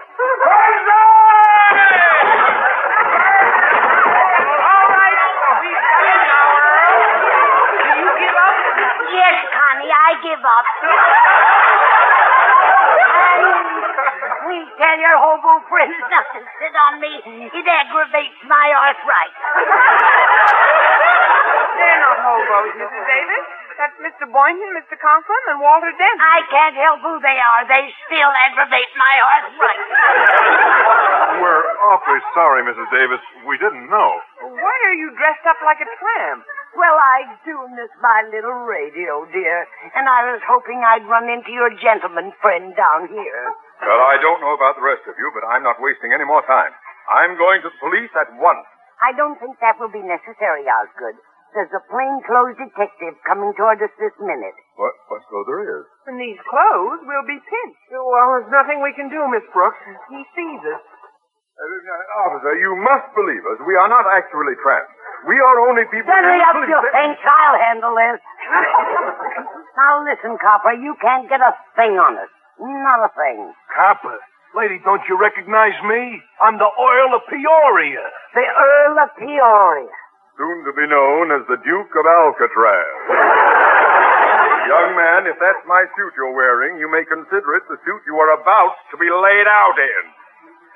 All 4.58 4.86
right. 4.90 5.18
we've 5.62 5.86
seen 6.02 6.30
our 6.34 6.50
Do 7.78 7.90
you 7.94 8.10
give 8.26 8.38
up? 8.42 8.58
Yes, 9.14 9.38
Connie, 9.54 9.94
I 9.94 10.10
give 10.26 10.42
up. 10.42 10.66
Please 14.50 14.70
tell 14.82 14.98
your 14.98 15.14
hobo 15.22 15.62
friends 15.70 15.94
not 16.10 16.26
to 16.34 16.42
sit 16.58 16.74
on 16.74 16.94
me. 17.06 17.22
It 17.54 17.68
aggravates 17.70 18.42
my 18.50 18.66
arthritis. 18.74 19.38
They're 21.74 22.02
not 22.06 22.18
hobos, 22.22 22.74
Mrs. 22.78 23.04
Davis. 23.08 23.46
That's 23.74 23.98
Mr. 24.06 24.30
Boynton, 24.30 24.70
Mr. 24.78 24.94
Conklin, 25.02 25.44
and 25.50 25.58
Walter 25.58 25.90
Dent. 25.98 26.20
I 26.22 26.46
can't 26.46 26.78
help 26.78 27.02
who 27.02 27.18
they 27.26 27.38
are. 27.42 27.66
They 27.66 27.90
still 28.06 28.32
aggravate 28.46 28.92
my 28.94 29.14
arthritis. 29.18 29.90
We're 31.42 31.66
awfully 31.90 32.22
sorry, 32.38 32.62
Mrs. 32.62 32.86
Davis. 32.94 33.22
We 33.50 33.58
didn't 33.58 33.90
know. 33.90 34.10
Why 34.46 34.76
are 34.86 34.98
you 34.98 35.10
dressed 35.18 35.46
up 35.50 35.58
like 35.66 35.82
a 35.82 35.90
tramp? 35.90 36.46
Well, 36.78 36.98
I 36.98 37.26
do 37.46 37.54
miss 37.74 37.90
my 38.02 38.26
little 38.30 38.66
radio, 38.66 39.26
dear. 39.34 39.66
And 39.98 40.06
I 40.10 40.34
was 40.34 40.42
hoping 40.46 40.82
I'd 40.82 41.06
run 41.10 41.30
into 41.30 41.50
your 41.54 41.70
gentleman 41.82 42.34
friend 42.42 42.74
down 42.78 43.10
here. 43.10 43.44
Well, 43.82 44.02
I 44.06 44.22
don't 44.22 44.42
know 44.42 44.54
about 44.54 44.78
the 44.78 44.86
rest 44.86 45.06
of 45.10 45.18
you, 45.18 45.30
but 45.34 45.46
I'm 45.46 45.66
not 45.66 45.82
wasting 45.82 46.14
any 46.14 46.26
more 46.26 46.46
time. 46.46 46.74
I'm 47.10 47.38
going 47.38 47.62
to 47.66 47.70
the 47.70 47.78
police 47.82 48.14
at 48.18 48.30
once. 48.38 48.66
I 49.02 49.12
don't 49.18 49.38
think 49.42 49.60
that 49.60 49.78
will 49.82 49.92
be 49.92 50.02
necessary, 50.02 50.64
Osgood. 50.70 51.18
There's 51.54 51.70
a 51.74 51.84
plainclothes 51.86 52.58
detective 52.58 53.14
coming 53.30 53.54
toward 53.54 53.78
us 53.78 53.94
this 54.02 54.16
minute. 54.18 54.58
What? 54.76 54.94
What? 55.10 55.22
So 55.30 55.38
there 55.46 55.62
is. 55.62 55.86
In 56.10 56.18
these 56.18 56.42
clothes, 56.50 57.00
we'll 57.06 57.30
be 57.30 57.38
pinched. 57.38 57.86
Well, 57.94 58.42
there's 58.42 58.50
nothing 58.50 58.82
we 58.82 58.90
can 58.98 59.08
do, 59.14 59.22
Miss 59.30 59.46
Brooks. 59.54 59.78
He 60.10 60.22
sees 60.34 60.62
us. 60.66 60.82
Uh, 61.54 62.26
officer, 62.26 62.58
you 62.58 62.74
must 62.82 63.14
believe 63.14 63.46
us. 63.46 63.62
We 63.70 63.78
are 63.78 63.86
not 63.86 64.10
actually 64.10 64.58
tramps. 64.66 64.90
We 65.30 65.38
are 65.38 65.58
only 65.70 65.86
people. 65.94 66.10
Hurry 66.10 66.36
in 66.36 66.42
the 66.42 66.50
up, 66.50 66.58
police- 66.58 66.74
you 66.74 66.82
thing. 66.90 67.12
I'll 67.22 67.60
handle 67.62 67.94
this. 67.94 68.18
now 69.78 70.02
listen, 70.10 70.34
Copper. 70.42 70.74
You 70.74 70.98
can't 70.98 71.30
get 71.30 71.40
a 71.40 71.54
thing 71.78 72.02
on 72.02 72.18
us. 72.18 72.34
Not 72.58 73.06
a 73.06 73.12
thing. 73.14 73.54
Copper, 73.78 74.18
lady, 74.58 74.82
don't 74.82 75.06
you 75.06 75.16
recognize 75.22 75.78
me? 75.86 76.18
I'm 76.42 76.58
the 76.58 76.66
Earl 76.70 77.14
of 77.14 77.22
Peoria. 77.30 78.04
The 78.34 78.46
Earl 78.50 78.96
of 79.06 79.10
Peoria. 79.22 79.94
Soon 80.34 80.66
to 80.66 80.74
be 80.74 80.88
known 80.90 81.30
as 81.30 81.46
the 81.46 81.62
Duke 81.62 81.94
of 81.94 82.06
Alcatraz. 82.10 82.98
Young 84.74 84.98
man, 84.98 85.30
if 85.30 85.38
that's 85.38 85.62
my 85.70 85.86
suit 85.94 86.18
you're 86.18 86.34
wearing, 86.34 86.82
you 86.82 86.90
may 86.90 87.06
consider 87.06 87.54
it 87.54 87.62
the 87.70 87.78
suit 87.86 88.02
you 88.10 88.18
are 88.18 88.34
about 88.34 88.74
to 88.90 88.98
be 88.98 89.12
laid 89.14 89.46
out 89.46 89.78
in. 89.78 90.04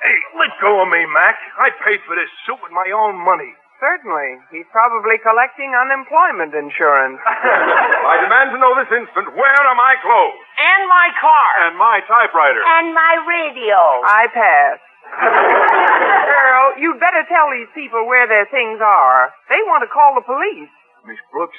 Hey, 0.05 0.17
let 0.37 0.53
go 0.61 0.85
of 0.85 0.89
me, 0.93 1.01
Mac. 1.09 1.41
I 1.57 1.73
paid 1.81 2.05
for 2.05 2.13
this 2.13 2.29
suit 2.45 2.61
with 2.61 2.69
my 2.69 2.85
own 2.93 3.17
money. 3.17 3.49
Certainly. 3.81 4.41
He's 4.53 4.69
probably 4.69 5.17
collecting 5.21 5.73
unemployment 5.73 6.53
insurance. 6.53 7.17
I 7.25 8.21
demand 8.21 8.53
to 8.53 8.61
know 8.61 8.73
this 8.77 8.89
instant 8.93 9.33
where 9.33 9.57
are 9.57 9.77
my 9.77 9.97
clothes? 10.01 10.41
And 10.57 10.81
my 10.85 11.07
car. 11.17 11.49
And 11.65 11.77
my 11.77 11.97
typewriter. 12.05 12.61
And 12.61 12.93
my 12.93 13.13
radio. 13.25 13.77
I 14.05 14.29
pass. 14.33 14.77
Earl, 15.15 16.79
you'd 16.79 16.99
better 16.99 17.23
tell 17.31 17.49
these 17.51 17.71
people 17.73 18.07
where 18.07 18.27
their 18.27 18.45
things 18.51 18.79
are. 18.83 19.31
They 19.49 19.61
want 19.65 19.83
to 19.83 19.91
call 19.91 20.15
the 20.15 20.25
police. 20.25 20.71
Miss 21.07 21.19
Brooks, 21.31 21.57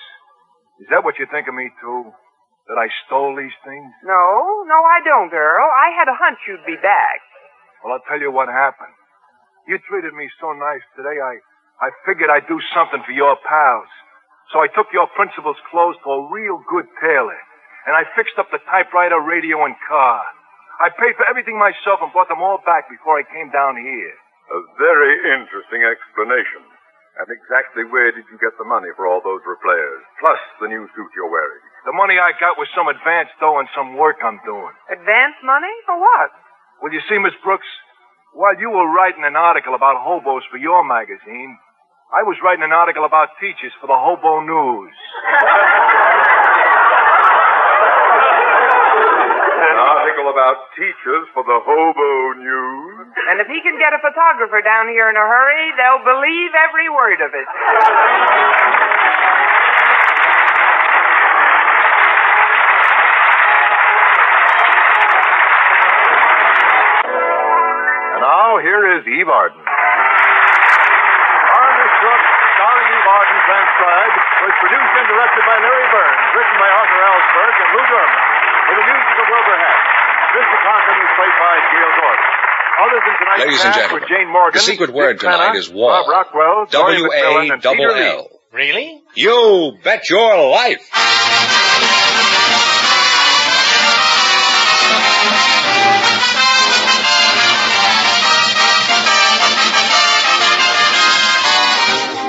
is 0.81 0.89
that 0.91 1.03
what 1.05 1.19
you 1.19 1.27
think 1.31 1.49
of 1.49 1.55
me, 1.55 1.71
too? 1.81 2.13
That 2.69 2.77
I 2.77 2.93
stole 3.09 3.33
these 3.33 3.57
things? 3.65 3.89
No, 4.05 4.65
no, 4.69 4.79
I 4.85 5.01
don't, 5.01 5.33
Earl. 5.33 5.69
I 5.73 5.89
had 5.97 6.07
a 6.09 6.17
hunch 6.17 6.39
you'd 6.47 6.69
be 6.69 6.77
back. 6.77 7.25
Well, 7.81 7.97
I'll 7.97 8.05
tell 8.05 8.21
you 8.21 8.31
what 8.31 8.49
happened. 8.53 8.93
You 9.67 9.79
treated 9.89 10.13
me 10.13 10.29
so 10.41 10.53
nice 10.53 10.85
today, 10.97 11.17
I, 11.21 11.41
I 11.81 11.89
figured 12.05 12.29
I'd 12.29 12.49
do 12.49 12.61
something 12.77 13.01
for 13.05 13.13
your 13.13 13.37
pals. 13.49 13.89
So 14.53 14.61
I 14.61 14.69
took 14.73 14.89
your 14.93 15.09
principal's 15.17 15.61
clothes 15.71 15.97
to 16.05 16.11
a 16.11 16.29
real 16.33 16.61
good 16.69 16.89
tailor. 17.01 17.41
And 17.87 17.97
I 17.97 18.05
fixed 18.17 18.37
up 18.37 18.49
the 18.53 18.61
typewriter, 18.69 19.21
radio, 19.21 19.65
and 19.65 19.77
car. 19.89 20.25
I 20.79 20.95
paid 20.95 21.19
for 21.19 21.27
everything 21.27 21.59
myself 21.59 21.99
and 22.03 22.15
brought 22.15 22.31
them 22.31 22.39
all 22.43 22.63
back 22.63 22.87
before 22.87 23.19
I 23.19 23.27
came 23.27 23.51
down 23.51 23.75
here. 23.75 24.15
A 24.55 24.61
very 24.79 25.13
interesting 25.35 25.83
explanation. 25.83 26.63
And 27.19 27.27
exactly 27.35 27.83
where 27.91 28.15
did 28.15 28.31
you 28.31 28.39
get 28.39 28.55
the 28.63 28.69
money 28.69 28.95
for 28.95 29.11
all 29.11 29.19
those 29.19 29.43
repairs? 29.43 30.03
Plus 30.23 30.39
the 30.63 30.71
new 30.71 30.87
suit 30.95 31.11
you're 31.19 31.27
wearing. 31.27 31.63
The 31.83 31.99
money 31.99 32.15
I 32.15 32.31
got 32.39 32.55
was 32.55 32.71
some 32.79 32.87
advance 32.87 33.27
dough 33.43 33.59
and 33.59 33.67
some 33.75 33.99
work 33.99 34.23
I'm 34.23 34.39
doing. 34.47 34.71
Advance 34.87 35.35
money? 35.43 35.75
For 35.83 35.99
what? 35.99 36.31
Well, 36.79 36.95
you 36.95 37.03
see, 37.11 37.19
Miss 37.19 37.35
Brooks, 37.43 37.67
while 38.39 38.55
you 38.55 38.71
were 38.71 38.87
writing 38.95 39.27
an 39.27 39.35
article 39.35 39.75
about 39.75 39.99
hobos 39.99 40.47
for 40.47 40.63
your 40.63 40.87
magazine, 40.87 41.59
I 42.15 42.23
was 42.23 42.39
writing 42.39 42.63
an 42.63 42.73
article 42.73 43.03
about 43.05 43.35
teachers 43.43 43.75
for 43.83 43.91
the 43.91 43.99
Hobo 43.99 44.41
News. 44.47 44.95
An 49.59 49.75
article 49.75 50.31
about 50.31 50.71
teachers 50.79 51.27
for 51.35 51.43
the 51.43 51.59
Hobo 51.67 52.39
News. 52.39 53.11
And 53.27 53.43
if 53.43 53.49
he 53.51 53.59
can 53.59 53.75
get 53.75 53.91
a 53.91 53.99
photographer 53.99 54.63
down 54.63 54.87
here 54.87 55.11
in 55.11 55.17
a 55.19 55.27
hurry, 55.27 55.75
they'll 55.75 56.07
believe 56.07 56.51
every 56.55 56.87
word 56.87 57.19
of 57.19 57.35
it. 57.35 57.49
And 68.15 68.23
now, 68.23 68.63
here 68.63 68.95
is 68.95 69.03
Eve 69.11 69.29
Arden. 69.29 69.59
Starring 72.59 72.91
Eve 72.91 73.07
Arden, 73.11 73.39
transcribed, 73.47 74.19
was 74.43 74.55
produced 74.63 74.95
and 74.99 75.07
directed 75.11 75.43
by 75.47 75.57
Larry 75.63 75.89
Berns, 75.95 76.27
written 76.35 76.57
by 76.59 76.71
Arthur 76.75 77.03
Alsberg 77.07 77.55
and 77.59 77.71
Lou 77.75 77.85
Derman, 77.87 78.28
with 78.69 78.77
the 78.79 78.85
music 78.85 79.17
of 79.19 79.27
Wilbur 79.33 79.57
Hatch. 79.57 79.87
Mr. 80.37 80.57
Conklin 80.61 80.97
was 81.01 81.13
played 81.17 81.37
by 81.41 81.55
Gale 81.73 81.95
Gordon. 81.99 82.27
Others 82.79 83.03
in 83.09 83.15
tonight's 83.19 83.41
Ladies 83.43 83.65
and 83.65 83.75
gentlemen, 83.75 84.09
Jane 84.09 84.29
Morgan, 84.31 84.55
the 84.55 84.61
secret 84.61 84.87
Dick 84.87 84.95
word 84.95 85.19
tonight 85.19 85.47
Penna, 85.49 85.59
is 85.59 85.69
wall. 85.69 85.91
Bob 85.91 86.09
Rockwell, 86.09 86.67
Joey 86.71 87.03
McMillan, 87.03 87.53
and 87.53 87.63
Peter 87.63 87.91
Lee. 87.91 88.07
W-A-double-L. 88.07 88.29
Really? 88.53 89.03
You 89.15 89.73
bet 89.83 90.09
your 90.09 90.51
life. 90.51 90.89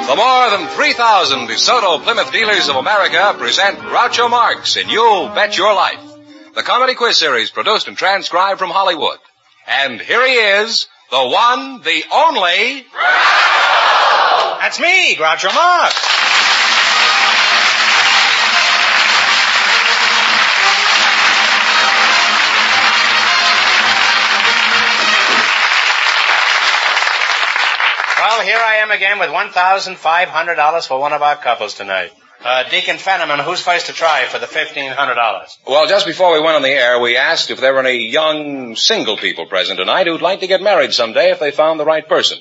The 0.10 0.16
more 0.16 0.50
than 0.50 0.68
3,000 0.70 1.48
DeSoto 1.48 2.02
Plymouth 2.02 2.32
dealers 2.32 2.68
of 2.68 2.76
America 2.78 3.36
present 3.38 3.78
Groucho 3.78 4.28
Marx 4.28 4.76
in 4.76 4.90
You 4.90 5.30
Bet 5.36 5.56
Your 5.56 5.76
Life, 5.76 6.09
the 6.60 6.66
comedy 6.66 6.94
quiz 6.94 7.16
series 7.16 7.52
produced 7.52 7.88
and 7.88 7.98
transcribed 7.98 8.60
from 8.60 8.70
Hollywood. 8.70 9.18
And 9.66 10.02
here 10.02 10.28
he 10.28 10.34
is, 10.34 10.88
the 11.10 11.26
one, 11.26 11.82
the 11.84 12.04
only. 12.12 12.84
Groucho! 12.84 14.60
That's 14.60 14.78
me, 14.78 15.16
Groucho 15.16 15.56
Marx. 15.56 15.96
Well, 28.18 28.42
here 28.42 28.60
I 28.60 28.80
am 28.82 28.92
again 28.92 29.20
with 29.20 29.30
$1,500 29.30 30.88
for 30.90 31.00
one 31.00 31.14
of 31.14 31.22
our 31.22 31.38
couples 31.38 31.76
tonight. 31.76 32.12
Uh, 32.42 32.70
Deacon 32.70 32.96
Fenneman, 32.96 33.44
who's 33.44 33.60
first 33.62 33.88
to 33.88 33.94
try 33.94 34.26
for 34.26 34.40
the 34.40 34.46
$1,500? 34.46 35.48
Well, 35.68 35.88
just 35.88 36.06
before 36.06 36.32
we 36.32 36.40
went 36.40 36.56
on 36.56 36.62
the 36.62 36.70
air, 36.70 37.00
we 37.00 37.18
asked 37.18 37.52
if 37.52 37.60
there 37.60 37.74
were 37.74 37.86
any 37.86 38.10
young 38.10 38.78
single 38.78 39.18
people 39.18 39.46
present 39.46 39.78
tonight 39.78 40.08
who'd 40.08 40.22
like 40.22 40.40
to 40.40 40.48
get 40.48 40.62
married 40.62 40.94
someday 40.94 41.32
if 41.32 41.40
they 41.40 41.52
found 41.52 41.80
the 41.80 41.86
right 41.86 42.08
person. 42.08 42.38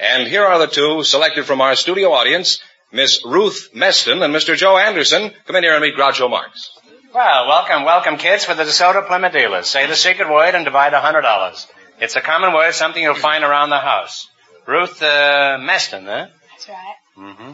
And 0.00 0.26
here 0.26 0.44
are 0.44 0.58
the 0.58 0.66
two 0.66 1.04
selected 1.04 1.44
from 1.44 1.60
our 1.60 1.76
studio 1.76 2.10
audience, 2.12 2.60
Miss 2.90 3.24
Ruth 3.24 3.70
Meston 3.74 4.24
and 4.24 4.34
Mr. 4.34 4.56
Joe 4.56 4.76
Anderson. 4.76 5.32
Come 5.46 5.56
in 5.56 5.62
here 5.62 5.74
and 5.74 5.82
meet 5.82 5.94
Groucho 5.96 6.28
Marx. 6.28 6.70
Well, 7.14 7.46
welcome, 7.46 7.84
welcome, 7.84 8.16
kids, 8.16 8.44
for 8.44 8.54
the 8.54 8.64
DeSoto 8.64 9.06
Plymouth 9.06 9.32
dealers. 9.32 9.68
Say 9.68 9.86
the 9.86 9.96
secret 9.96 10.28
word 10.28 10.54
and 10.54 10.64
divide 10.64 10.94
a 10.94 11.00
hundred 11.00 11.22
dollars. 11.22 11.66
It's 12.00 12.16
a 12.16 12.20
common 12.20 12.52
word, 12.52 12.74
something 12.74 13.02
you'll 13.02 13.14
find 13.14 13.44
around 13.44 13.70
the 13.70 13.78
house. 13.78 14.28
Ruth 14.66 15.00
uh, 15.02 15.58
Meston, 15.60 16.04
huh? 16.04 16.26
That's 16.50 16.68
right. 16.68 16.94
Mm-hmm. 17.16 17.52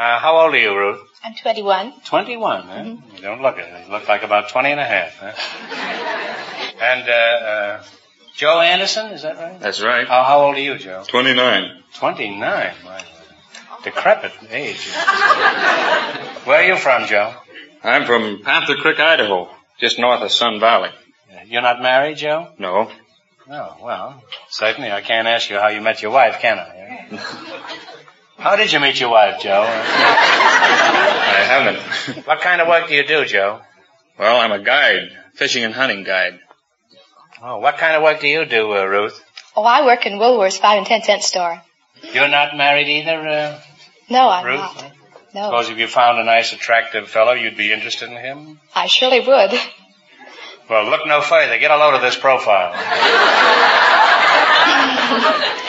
Uh, 0.00 0.18
how 0.18 0.34
old 0.34 0.54
are 0.54 0.58
you, 0.58 0.74
Ruth? 0.74 0.98
I'm 1.22 1.34
21. 1.34 1.92
21, 2.06 2.62
huh? 2.62 2.72
Mm-hmm. 2.72 3.16
You 3.16 3.20
don't 3.20 3.42
look 3.42 3.58
it. 3.58 3.68
You 3.84 3.92
look 3.92 4.08
like 4.08 4.22
about 4.22 4.48
20 4.48 4.70
and 4.70 4.80
a 4.80 4.84
half, 4.86 5.14
huh? 5.20 6.76
and, 6.80 7.06
uh, 7.06 7.12
uh, 7.12 7.82
Joe 8.34 8.60
Anderson, 8.62 9.12
is 9.12 9.20
that 9.20 9.36
right? 9.36 9.60
That's 9.60 9.82
right. 9.82 10.08
How, 10.08 10.24
how 10.24 10.40
old 10.46 10.56
are 10.56 10.60
you, 10.60 10.78
Joe? 10.78 11.04
29. 11.06 11.82
29, 11.98 12.74
my 12.82 13.04
decrepit 13.84 14.32
age. 14.48 14.90
Where 16.44 16.60
are 16.60 16.66
you 16.66 16.76
from, 16.76 17.06
Joe? 17.06 17.34
I'm 17.84 18.06
from 18.06 18.40
Panther 18.42 18.76
Creek, 18.76 18.98
Idaho, 18.98 19.50
just 19.80 19.98
north 19.98 20.22
of 20.22 20.32
Sun 20.32 20.60
Valley. 20.60 20.92
You're 21.44 21.60
not 21.60 21.82
married, 21.82 22.16
Joe? 22.16 22.48
No. 22.58 22.90
Oh, 23.50 23.76
well, 23.82 24.24
certainly 24.48 24.90
I 24.90 25.02
can't 25.02 25.28
ask 25.28 25.50
you 25.50 25.58
how 25.58 25.68
you 25.68 25.82
met 25.82 26.00
your 26.00 26.12
wife, 26.12 26.40
can 26.40 26.58
I? 26.58 27.76
how 28.40 28.56
did 28.56 28.72
you 28.72 28.80
meet 28.80 28.98
your 29.00 29.10
wife, 29.10 29.40
Joe? 29.42 29.62
I 29.62 31.42
haven't. 31.46 32.26
What 32.26 32.40
kind 32.40 32.60
of 32.60 32.68
work 32.68 32.88
do 32.88 32.94
you 32.94 33.06
do, 33.06 33.24
Joe? 33.24 33.60
Well, 34.18 34.40
I'm 34.40 34.52
a 34.52 34.62
guide, 34.62 35.10
fishing 35.34 35.64
and 35.64 35.74
hunting 35.74 36.04
guide. 36.04 36.38
Oh, 37.42 37.58
what 37.58 37.78
kind 37.78 37.96
of 37.96 38.02
work 38.02 38.20
do 38.20 38.28
you 38.28 38.44
do, 38.44 38.72
uh, 38.76 38.84
Ruth? 38.84 39.22
Oh, 39.56 39.64
I 39.64 39.84
work 39.86 40.06
in 40.06 40.18
Woolworth's 40.18 40.58
five 40.58 40.78
and 40.78 40.86
ten 40.86 41.02
cent 41.02 41.22
store. 41.22 41.60
You're 42.12 42.28
not 42.28 42.56
married 42.56 42.88
either, 42.88 43.28
uh, 43.28 43.60
No, 44.08 44.28
I'm 44.28 44.44
Ruth? 44.46 44.60
not. 44.60 44.92
No, 45.34 45.44
Suppose 45.44 45.70
if 45.70 45.78
you 45.78 45.86
found 45.86 46.18
a 46.18 46.24
nice, 46.24 46.52
attractive 46.52 47.08
fellow, 47.08 47.32
you'd 47.32 47.56
be 47.56 47.72
interested 47.72 48.10
in 48.10 48.16
him? 48.16 48.60
I 48.74 48.86
surely 48.88 49.20
would. 49.20 49.52
Well, 50.68 50.90
look 50.90 51.06
no 51.06 51.20
further. 51.20 51.56
Get 51.58 51.70
a 51.70 51.76
load 51.76 51.94
of 51.94 52.02
this 52.02 52.16
profile. 52.16 52.74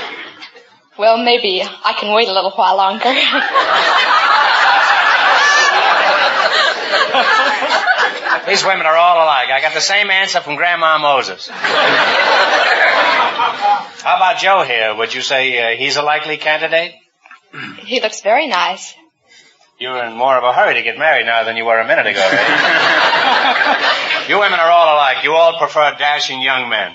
Well, 1.01 1.17
maybe 1.17 1.63
I 1.63 1.93
can 1.93 2.13
wait 2.13 2.27
a 2.27 2.31
little 2.31 2.51
while 2.51 2.77
longer. 2.77 3.09
These 8.47 8.63
women 8.63 8.85
are 8.85 8.95
all 8.95 9.15
alike. 9.15 9.49
I 9.49 9.61
got 9.61 9.73
the 9.73 9.81
same 9.81 10.11
answer 10.11 10.41
from 10.41 10.57
Grandma 10.57 10.99
Moses. 10.99 11.47
How 11.47 11.55
about 14.15 14.37
Joe 14.37 14.61
here? 14.61 14.93
Would 14.93 15.15
you 15.15 15.21
say 15.21 15.73
uh, 15.73 15.75
he's 15.75 15.95
a 15.95 16.03
likely 16.03 16.37
candidate? 16.37 16.93
he 17.79 17.99
looks 17.99 18.21
very 18.21 18.45
nice. 18.45 18.93
You're 19.79 20.03
in 20.03 20.13
more 20.13 20.37
of 20.37 20.43
a 20.43 20.53
hurry 20.53 20.75
to 20.75 20.83
get 20.83 20.99
married 20.99 21.25
now 21.25 21.45
than 21.45 21.57
you 21.57 21.65
were 21.65 21.79
a 21.79 21.87
minute 21.87 22.05
ago, 22.05 22.19
right? 22.19 24.25
you 24.29 24.37
women 24.37 24.59
are 24.59 24.69
all 24.69 24.93
alike. 24.93 25.23
You 25.23 25.33
all 25.33 25.57
prefer 25.57 25.95
dashing 25.97 26.43
young 26.43 26.69
men. 26.69 26.93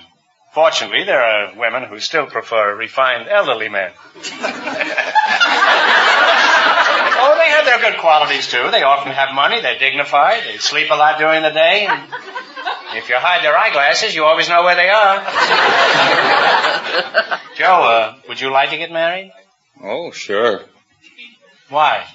Fortunately, 0.57 1.05
there 1.05 1.23
are 1.23 1.55
women 1.55 1.83
who 1.83 2.01
still 2.01 2.25
prefer 2.25 2.75
refined 2.75 3.29
elderly 3.29 3.69
men. 3.69 3.93
oh, 4.17 4.23
they 7.37 7.51
have 7.51 7.67
their 7.67 7.79
good 7.79 7.99
qualities 8.01 8.47
too. 8.47 8.71
They 8.71 8.83
often 8.83 9.13
have 9.13 9.35
money, 9.35 9.61
they're 9.61 9.79
dignified, 9.79 10.45
they 10.47 10.57
sleep 10.57 10.91
a 10.91 10.95
lot 10.95 11.19
during 11.19 11.43
the 11.43 11.51
day, 11.51 11.87
and 11.87 12.11
if 12.95 13.11
you 13.11 13.17
hide 13.19 13.45
their 13.45 13.55
eyeglasses, 13.55 14.15
you 14.15 14.25
always 14.25 14.49
know 14.49 14.63
where 14.63 14.77
they 14.77 14.89
are. 14.89 15.19
Joe, 17.57 17.83
uh, 17.83 18.15
would 18.27 18.41
you 18.41 18.51
like 18.51 18.71
to 18.71 18.79
get 18.79 18.91
married? 18.91 19.33
Oh, 19.85 20.11
sure. 20.11 20.63
Why? 21.69 22.07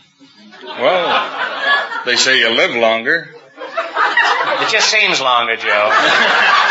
Well, 0.64 2.06
they 2.06 2.16
say 2.16 2.40
you 2.40 2.50
live 2.50 2.76
longer. 2.76 3.36
It 3.56 4.72
just 4.72 4.90
seems 4.90 5.22
longer, 5.22 5.58
Joe. 5.58 5.92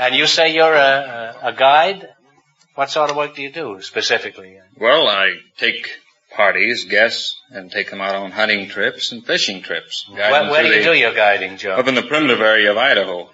and 0.00 0.14
you 0.14 0.26
say 0.26 0.54
you're 0.54 0.74
a, 0.74 1.34
a, 1.42 1.48
a 1.48 1.52
guide? 1.52 2.08
What 2.74 2.90
sort 2.90 3.10
of 3.10 3.16
work 3.16 3.36
do 3.36 3.42
you 3.42 3.52
do 3.52 3.80
specifically? 3.82 4.58
Well, 4.78 5.06
I 5.06 5.34
take 5.56 5.88
parties, 6.34 6.84
guests, 6.86 7.36
and 7.50 7.70
take 7.70 7.90
them 7.90 8.00
out 8.00 8.16
on 8.16 8.32
hunting 8.32 8.68
trips 8.68 9.12
and 9.12 9.24
fishing 9.24 9.62
trips. 9.62 10.06
Where, 10.10 10.50
where 10.50 10.62
do 10.62 10.68
you 10.68 10.78
the- 10.78 10.92
do 10.92 10.98
your 10.98 11.14
guiding, 11.14 11.56
Joe? 11.56 11.76
Up 11.76 11.86
in 11.86 11.94
the 11.94 12.02
primitive 12.02 12.40
area 12.40 12.72
of 12.72 12.76
Idaho. 12.76 13.30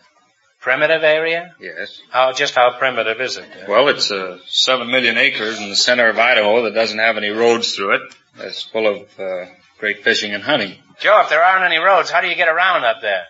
Primitive 0.60 1.02
area? 1.02 1.54
Yes. 1.58 2.02
How, 2.10 2.32
just 2.32 2.54
how 2.54 2.76
primitive 2.78 3.18
is 3.22 3.38
it? 3.38 3.46
Well, 3.66 3.88
it's 3.88 4.10
uh, 4.10 4.38
seven 4.46 4.90
million 4.90 5.16
acres 5.16 5.58
in 5.58 5.70
the 5.70 5.76
center 5.76 6.06
of 6.10 6.18
Idaho 6.18 6.64
that 6.64 6.74
doesn't 6.74 6.98
have 6.98 7.16
any 7.16 7.30
roads 7.30 7.74
through 7.74 7.94
it. 7.94 8.02
That's 8.36 8.62
full 8.64 8.86
of 8.86 9.08
uh, 9.18 9.46
great 9.78 10.04
fishing 10.04 10.34
and 10.34 10.42
hunting. 10.42 10.76
Joe, 11.00 11.20
if 11.22 11.30
there 11.30 11.42
aren't 11.42 11.64
any 11.64 11.78
roads, 11.78 12.10
how 12.10 12.20
do 12.20 12.28
you 12.28 12.36
get 12.36 12.48
around 12.48 12.84
up 12.84 13.00
there? 13.00 13.24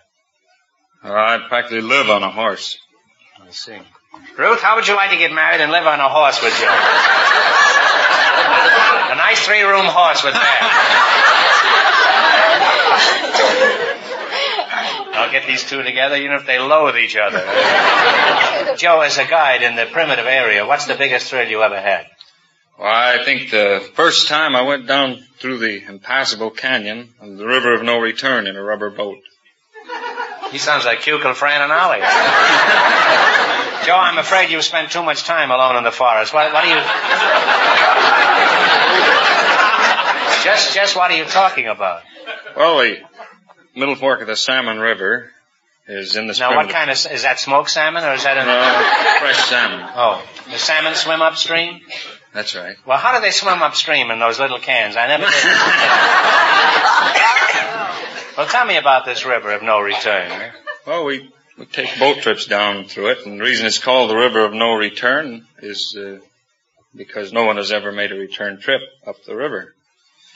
I 1.03 1.39
practically 1.47 1.81
live 1.81 2.09
on 2.09 2.21
a 2.21 2.29
horse. 2.29 2.77
I 3.41 3.49
see. 3.51 3.77
Ruth, 4.37 4.61
how 4.61 4.75
would 4.75 4.87
you 4.87 4.95
like 4.95 5.11
to 5.11 5.17
get 5.17 5.31
married 5.31 5.61
and 5.61 5.71
live 5.71 5.87
on 5.87 5.99
a 5.99 6.09
horse 6.09 6.41
with 6.43 6.53
Joe? 6.59 6.67
a 9.11 9.15
nice 9.15 9.45
three-room 9.45 9.85
horse 9.85 10.23
with 10.23 10.33
that. 10.33 10.67
I'll 15.13 15.31
get 15.31 15.47
these 15.47 15.63
two 15.63 15.81
together 15.83 16.15
even 16.15 16.35
if 16.37 16.45
they 16.45 16.59
loathe 16.59 16.97
each 16.97 17.15
other. 17.15 17.39
Joe, 18.75 19.01
as 19.01 19.17
a 19.17 19.25
guide 19.25 19.63
in 19.63 19.75
the 19.75 19.85
primitive 19.85 20.25
area, 20.25 20.65
what's 20.65 20.85
the 20.87 20.95
biggest 20.95 21.29
thrill 21.29 21.47
you 21.47 21.61
ever 21.63 21.79
had? 21.79 22.07
Well, 22.81 22.89
I 22.89 23.23
think 23.23 23.51
the 23.51 23.87
first 23.93 24.27
time 24.27 24.55
I 24.55 24.63
went 24.63 24.87
down 24.87 25.23
through 25.37 25.59
the 25.59 25.83
impassable 25.87 26.49
canyon 26.49 27.09
of 27.19 27.37
the 27.37 27.45
river 27.45 27.75
of 27.75 27.83
no 27.83 27.99
return 27.99 28.47
in 28.47 28.55
a 28.55 28.63
rubber 28.63 28.89
boat. 28.89 29.19
He 30.49 30.57
sounds 30.57 30.83
like 30.83 31.01
Kukla, 31.01 31.35
Fran, 31.35 31.61
and 31.61 31.71
Ollie. 31.71 31.99
Joe, 33.85 33.95
I'm 33.95 34.17
afraid 34.17 34.49
you've 34.49 34.63
spent 34.63 34.91
too 34.91 35.03
much 35.03 35.25
time 35.25 35.51
alone 35.51 35.75
in 35.75 35.83
the 35.83 35.91
forest. 35.91 36.33
What, 36.33 36.51
what 36.51 36.65
are 36.65 36.69
you... 36.69 36.81
Just, 40.43 40.73
just 40.73 40.95
what 40.95 41.11
are 41.11 41.17
you 41.17 41.25
talking 41.25 41.67
about? 41.67 42.01
Well, 42.57 42.79
the 42.79 42.97
middle 43.75 43.95
fork 43.95 44.21
of 44.21 44.27
the 44.27 44.35
Salmon 44.35 44.79
River 44.79 45.29
is 45.87 46.15
in 46.15 46.25
the. 46.25 46.35
Now, 46.39 46.55
what 46.55 46.71
kind 46.71 46.89
of, 46.89 46.95
is 46.95 47.21
that 47.21 47.39
smoked 47.39 47.69
salmon 47.69 48.03
or 48.03 48.13
is 48.13 48.23
that 48.23 48.37
an... 48.39 48.47
No, 48.47 49.19
fresh 49.19 49.37
salmon. 49.47 49.87
Oh, 49.95 50.27
the 50.49 50.57
salmon 50.57 50.95
swim 50.95 51.21
upstream? 51.21 51.81
That's 52.33 52.55
right. 52.55 52.77
Well, 52.85 52.97
how 52.97 53.15
do 53.15 53.21
they 53.21 53.31
swim 53.31 53.61
upstream 53.61 54.09
in 54.09 54.19
those 54.19 54.39
little 54.39 54.59
cans? 54.59 54.95
I 54.95 55.07
never 55.07 55.25
did. 55.25 55.33
well, 58.37 58.47
tell 58.47 58.65
me 58.65 58.77
about 58.77 59.05
this 59.05 59.25
river 59.25 59.51
of 59.51 59.61
no 59.61 59.81
return. 59.81 60.51
Well, 60.87 61.05
we, 61.05 61.29
we 61.57 61.65
take 61.65 61.99
boat 61.99 62.19
trips 62.19 62.45
down 62.45 62.85
through 62.85 63.11
it, 63.11 63.25
and 63.25 63.39
the 63.39 63.43
reason 63.43 63.65
it's 63.65 63.79
called 63.79 64.09
the 64.09 64.15
River 64.15 64.45
of 64.45 64.53
No 64.53 64.73
Return 64.73 65.45
is 65.61 65.95
uh, 65.97 66.19
because 66.95 67.33
no 67.33 67.43
one 67.43 67.57
has 67.57 67.71
ever 67.71 67.91
made 67.91 68.11
a 68.11 68.15
return 68.15 68.59
trip 68.59 68.81
up 69.05 69.23
the 69.25 69.35
river. 69.35 69.75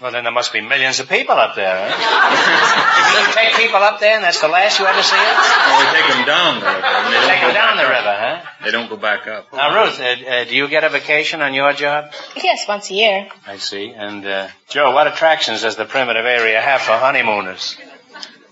Well, 0.02 0.12
then 0.12 0.24
there 0.26 0.34
must 0.34 0.52
be 0.52 0.60
millions 0.60 1.00
of 1.00 1.08
people 1.08 1.36
up 1.36 1.56
there, 1.56 1.90
huh? 1.90 3.28
you 3.28 3.34
take 3.34 3.56
people 3.56 3.78
up 3.82 4.02
there 4.02 4.16
and 4.16 4.24
that's 4.26 4.42
the 4.42 4.50
last 4.50 4.78
you 4.78 4.86
ever 4.86 5.02
see 5.02 5.16
it? 5.16 5.38
Well, 5.38 5.80
we 5.80 5.86
take 5.98 6.14
them 6.14 6.26
down 6.26 6.60
the 6.60 6.66
river. 6.66 6.82
They 6.82 7.28
Take 7.28 7.42
them 7.42 7.54
down 7.54 7.78
the 7.78 7.84
up. 7.84 7.90
river, 7.90 8.16
huh? 8.20 8.42
They 8.66 8.72
don't 8.72 8.90
go 8.90 8.98
back 8.98 9.26
up. 9.28 9.54
Now, 9.54 9.74
Ruth, 9.86 9.98
uh, 10.02 10.04
uh, 10.04 10.44
do 10.44 10.54
you 10.56 10.68
get 10.68 10.84
a 10.84 10.90
vacation 10.90 11.42
on 11.42 11.54
your 11.54 11.72
job? 11.72 12.12
Yes, 12.36 12.68
once 12.68 12.90
a 12.92 12.94
year. 12.94 13.30
I 13.48 13.56
see. 13.58 13.92
And, 13.92 14.26
uh, 14.26 14.50
Joe, 14.68 14.92
what 14.92 15.08
attractions 15.08 15.62
does 15.62 15.78
the 15.78 15.86
primitive 15.86 16.26
area 16.26 16.60
have 16.60 16.82
for 16.82 16.92
honeymooners? 16.98 17.78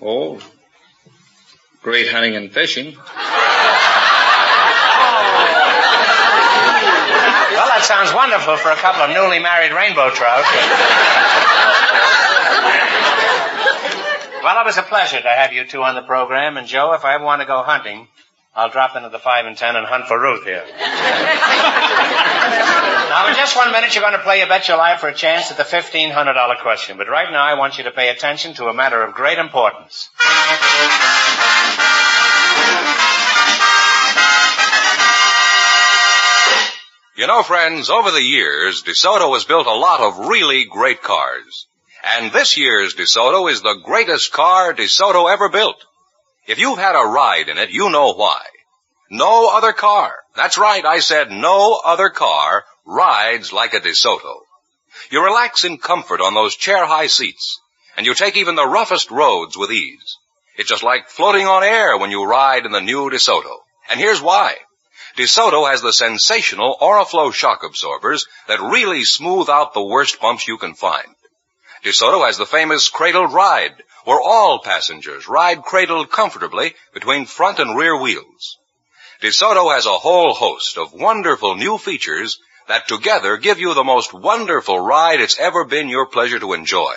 Oh, 0.02 0.40
great 1.82 2.08
hunting 2.10 2.38
and 2.38 2.54
fishing. 2.54 2.96
Well, 7.54 7.68
that 7.70 7.86
sounds 7.86 8.12
wonderful 8.14 8.58
for 8.58 8.72
a 8.72 8.76
couple 8.76 9.04
of 9.04 9.12
newly 9.14 9.38
married 9.38 9.72
rainbow 9.72 10.10
trout. 10.10 10.42
well, 14.44 14.60
it 14.60 14.66
was 14.66 14.78
a 14.78 14.84
pleasure 14.84 15.22
to 15.22 15.30
have 15.30 15.54
you 15.54 15.64
two 15.66 15.84
on 15.84 15.94
the 15.94 16.02
program. 16.02 16.58
And, 16.58 16.68
Joe, 16.68 16.94
if 16.94 17.06
I 17.06 17.14
ever 17.14 17.24
want 17.24 17.42
to 17.42 17.48
go 17.48 17.62
hunting, 17.62 18.08
I'll 18.56 18.70
drop 18.70 18.96
into 18.96 19.10
the 19.10 19.20
5 19.20 19.46
and 19.46 19.58
10 19.58 19.76
and 19.76 19.86
hunt 19.86 20.06
for 20.08 20.20
Ruth 20.20 20.46
here. 20.46 20.64
now, 23.10 23.28
in 23.30 23.36
just 23.36 23.56
one 23.56 23.72
minute, 23.72 23.96
you're 23.96 24.04
going 24.04 24.14
to 24.14 24.24
play 24.24 24.40
You 24.42 24.48
Bet 24.48 24.68
Your 24.68 24.78
Life 24.78 25.00
for 25.00 25.10
a 25.10 25.14
chance 25.14 25.50
at 25.52 25.58
the 25.58 25.64
$1,500 25.64 26.62
question. 26.62 26.98
But 26.98 27.08
right 27.08 27.32
now, 27.32 27.44
I 27.44 27.54
want 27.54 27.78
you 27.78 27.84
to 27.86 27.92
pay 27.92 28.10
attention 28.10 28.56
to 28.56 28.66
a 28.66 28.74
matter 28.74 29.04
of 29.04 29.14
great 29.14 29.38
importance. 29.38 30.10
You 37.16 37.28
know, 37.28 37.44
friends, 37.44 37.92
over 37.92 38.10
the 38.10 38.24
years, 38.24 38.82
DeSoto 38.82 39.34
has 39.34 39.44
built 39.44 39.68
a 39.68 39.76
lot 39.76 40.02
of 40.02 40.30
really 40.30 40.66
great 40.66 41.04
cars. 41.04 41.68
And 42.04 42.32
this 42.32 42.58
year's 42.58 42.96
DeSoto 42.96 43.52
is 43.52 43.62
the 43.62 43.82
greatest 43.86 44.34
car 44.34 44.74
DeSoto 44.74 45.32
ever 45.32 45.48
built. 45.50 45.78
If 46.48 46.58
you've 46.58 46.80
had 46.80 46.96
a 46.96 47.08
ride 47.08 47.50
in 47.50 47.60
it, 47.60 47.70
you 47.70 47.92
know 47.92 48.14
why. 48.14 48.42
No 49.12 49.48
other 49.56 49.74
car. 49.74 50.16
That's 50.36 50.58
right, 50.58 50.84
I 50.84 51.00
said 51.00 51.30
no 51.30 51.80
other 51.86 52.10
car 52.10 52.64
rides 52.84 53.54
like 53.54 53.76
a 53.76 53.80
DeSoto. 53.80 54.40
You 55.12 55.24
relax 55.24 55.66
in 55.66 55.78
comfort 55.78 56.20
on 56.20 56.34
those 56.34 56.56
chair-high 56.56 57.08
seats, 57.08 57.60
and 57.96 58.08
you 58.08 58.16
take 58.16 58.38
even 58.38 58.56
the 58.56 58.68
roughest 58.68 59.12
roads 59.12 59.56
with 59.56 59.72
ease. 59.72 60.18
It's 60.58 60.70
just 60.70 60.82
like 60.82 61.10
floating 61.10 61.46
on 61.46 61.64
air 61.64 61.96
when 61.96 62.10
you 62.10 62.26
ride 62.26 62.66
in 62.66 62.72
the 62.72 62.82
new 62.82 63.12
DeSoto. 63.12 63.58
And 63.92 64.00
here's 64.00 64.22
why. 64.22 64.56
DeSoto 65.18 65.70
has 65.70 65.82
the 65.82 65.94
sensational 65.94 66.76
Oriflow 66.82 67.32
shock 67.32 67.64
absorbers 67.64 68.28
that 68.48 68.60
really 68.60 69.04
smooth 69.04 69.48
out 69.48 69.74
the 69.74 69.84
worst 69.84 70.20
bumps 70.20 70.48
you 70.48 70.58
can 70.58 70.74
find. 70.74 71.08
DeSoto 71.84 72.26
has 72.26 72.38
the 72.38 72.48
famous 72.48 72.90
cradled 72.90 73.32
ride, 73.32 73.76
where 74.06 74.20
all 74.20 74.60
passengers 74.60 75.28
ride 75.28 75.62
cradled 75.62 76.10
comfortably 76.10 76.74
between 76.94 77.26
front 77.26 77.60
and 77.60 77.78
rear 77.78 77.96
wheels. 77.96 78.58
DeSoto 79.22 79.74
has 79.74 79.86
a 79.86 80.00
whole 80.00 80.34
host 80.34 80.78
of 80.78 80.94
wonderful 80.94 81.56
new 81.56 81.78
features 81.78 82.40
that 82.68 82.88
together 82.88 83.38
give 83.38 83.60
you 83.60 83.74
the 83.74 83.84
most 83.84 84.14
wonderful 84.14 84.80
ride 84.80 85.22
it's 85.22 85.40
ever 85.40 85.64
been 85.66 85.90
your 85.90 86.08
pleasure 86.08 86.40
to 86.40 86.54
enjoy. 86.54 86.96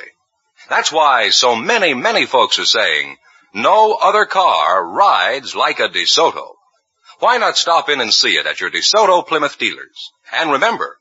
That's 0.70 0.90
why 0.90 1.28
so 1.30 1.54
many, 1.54 1.92
many 1.92 2.24
folks 2.24 2.58
are 2.58 2.64
saying, 2.64 3.16
no 3.52 3.94
other 3.94 4.24
car 4.24 4.84
rides 4.84 5.54
like 5.54 5.80
a 5.80 5.88
DeSoto. 5.88 6.55
Why 7.18 7.38
not 7.38 7.56
stop 7.56 7.88
in 7.88 8.02
and 8.02 8.12
see 8.12 8.36
it 8.36 8.46
at 8.46 8.60
your 8.60 8.70
DeSoto 8.70 9.26
Plymouth 9.26 9.58
dealers? 9.58 10.12
And 10.34 10.52
remember, 10.52 10.98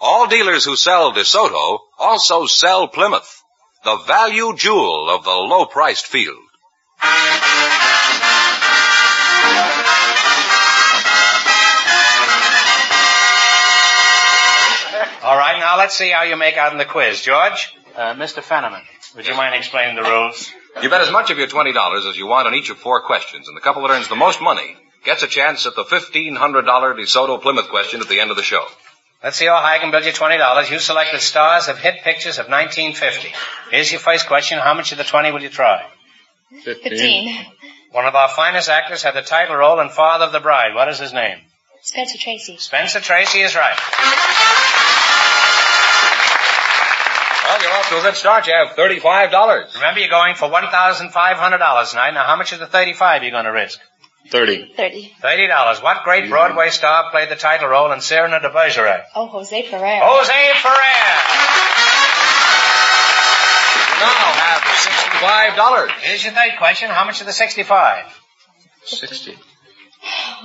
all 0.00 0.26
dealers 0.26 0.64
who 0.64 0.76
sell 0.76 1.12
DeSoto 1.12 1.78
also 1.98 2.46
sell 2.46 2.88
Plymouth, 2.88 3.42
the 3.84 3.96
value 4.06 4.56
jewel 4.56 5.10
of 5.10 5.24
the 5.24 5.30
low-priced 5.30 6.06
field. 6.06 6.36
All 15.22 15.36
right, 15.36 15.58
now 15.60 15.76
let's 15.76 15.94
see 15.94 16.10
how 16.10 16.22
you 16.22 16.36
make 16.36 16.56
out 16.56 16.72
in 16.72 16.78
the 16.78 16.86
quiz. 16.86 17.20
George? 17.20 17.74
Uh, 17.94 18.14
Mr. 18.14 18.42
Fenneman, 18.42 18.82
would 19.16 19.26
you 19.26 19.34
mind 19.34 19.54
explaining 19.54 19.96
the 19.96 20.08
rules? 20.08 20.50
You 20.80 20.88
bet 20.88 21.02
as 21.02 21.10
much 21.10 21.30
of 21.30 21.36
your 21.36 21.48
$20 21.48 22.08
as 22.08 22.16
you 22.16 22.26
want 22.26 22.46
on 22.46 22.54
each 22.54 22.70
of 22.70 22.78
four 22.78 23.02
questions, 23.02 23.48
and 23.48 23.56
the 23.56 23.60
couple 23.60 23.82
that 23.82 23.90
earns 23.90 24.08
the 24.08 24.16
most 24.16 24.40
money 24.40 24.76
gets 25.04 25.22
a 25.22 25.26
chance 25.26 25.66
at 25.66 25.74
the 25.74 25.84
$1,500 25.84 26.36
DeSoto 26.36 27.40
Plymouth 27.40 27.68
question 27.68 28.00
at 28.00 28.08
the 28.08 28.20
end 28.20 28.30
of 28.30 28.36
the 28.36 28.42
show. 28.42 28.64
Let's 29.22 29.36
see 29.36 29.46
how 29.46 29.56
high 29.56 29.76
I 29.76 29.78
can 29.78 29.90
build 29.90 30.04
you 30.04 30.12
$20. 30.12 30.70
You 30.70 30.78
selected 30.78 31.20
stars 31.20 31.68
of 31.68 31.78
hit 31.78 32.02
pictures 32.04 32.38
of 32.38 32.48
1950. 32.48 33.28
Here's 33.70 33.90
your 33.90 34.00
first 34.00 34.28
question. 34.28 34.58
How 34.58 34.74
much 34.74 34.92
of 34.92 34.98
the 34.98 35.04
20 35.04 35.32
will 35.32 35.42
you 35.42 35.48
try? 35.48 35.84
Fifteen. 36.64 37.46
One 37.92 38.06
of 38.06 38.14
our 38.14 38.28
finest 38.28 38.68
actors 38.68 39.02
had 39.02 39.14
the 39.14 39.22
title 39.22 39.56
role 39.56 39.80
in 39.80 39.88
Father 39.88 40.26
of 40.26 40.32
the 40.32 40.40
Bride. 40.40 40.74
What 40.74 40.88
is 40.88 40.98
his 40.98 41.12
name? 41.12 41.38
Spencer 41.82 42.18
Tracy. 42.18 42.56
Spencer 42.58 43.00
Tracy 43.00 43.40
is 43.40 43.54
right. 43.54 43.78
Well, 47.44 47.62
you're 47.62 47.72
off 47.72 47.88
to 47.88 47.98
a 47.98 48.02
good 48.02 48.14
start. 48.14 48.46
You 48.46 48.52
have 48.52 48.76
$35. 48.76 49.74
Remember, 49.74 50.00
you're 50.00 50.10
going 50.10 50.34
for 50.34 50.48
$1,500 50.48 51.90
tonight. 51.90 52.10
Now, 52.12 52.24
how 52.24 52.36
much 52.36 52.52
of 52.52 52.60
the 52.60 52.66
35 52.66 53.22
are 53.22 53.24
you 53.24 53.30
going 53.30 53.46
to 53.46 53.50
risk? 53.52 53.80
Thirty. 54.30 54.72
Thirty. 54.76 55.12
$30. 55.22 55.82
What 55.82 56.04
great 56.04 56.28
Broadway 56.28 56.68
star 56.70 57.10
played 57.10 57.30
the 57.30 57.36
title 57.36 57.68
role 57.68 57.90
in 57.92 58.00
Cyrano 58.00 58.38
de 58.40 58.50
Bergerac? 58.50 59.04
Oh, 59.14 59.26
Jose 59.26 59.62
Ferrer. 59.70 60.00
Jose 60.02 60.52
Ferrer. 60.62 61.18
Now 64.00 64.32
have 64.32 64.62
$65. 64.62 65.90
Here's 66.02 66.24
your 66.24 66.32
third 66.34 66.56
question. 66.58 66.90
How 66.90 67.04
much 67.04 67.20
of 67.20 67.26
the 67.26 67.32
65? 67.32 68.04
Sixty. 68.84 69.36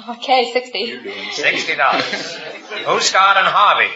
Okay, 0.09 0.51
sixty. 0.51 0.97
$60. 0.97 2.85
Who 2.87 2.99
starred 2.99 3.37
in 3.37 3.45
Harvey? 3.45 3.91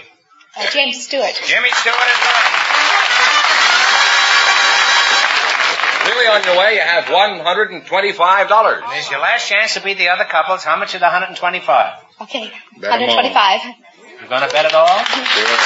Uh, 0.56 0.70
James 0.72 1.04
Stewart. 1.06 1.34
Jimmy 1.46 1.70
Stewart 1.72 1.96
is 1.96 2.22
right. 2.22 2.47
Clearly 6.08 6.28
on 6.28 6.44
your 6.46 6.58
way, 6.58 6.76
you 6.76 6.82
have 6.82 7.04
$125. 7.04 8.92
Here's 8.94 9.12
your 9.12 9.20
last 9.20 9.50
chance 9.50 9.74
to 9.74 9.82
beat 9.82 9.98
the 9.98 10.08
other 10.08 10.24
couples. 10.24 10.64
How 10.64 10.78
much 10.78 10.94
is 10.96 11.02
the 11.02 11.06
125? 11.06 11.94
Okay, 12.22 12.50
Bet 12.80 12.94
'em 12.94 13.10
all. 13.10 13.16
125. 13.18 13.62
You 14.22 14.28
gonna 14.30 14.48
bet 14.48 14.64
it 14.66 14.74
all? 14.74 15.04
Sure. 15.04 15.58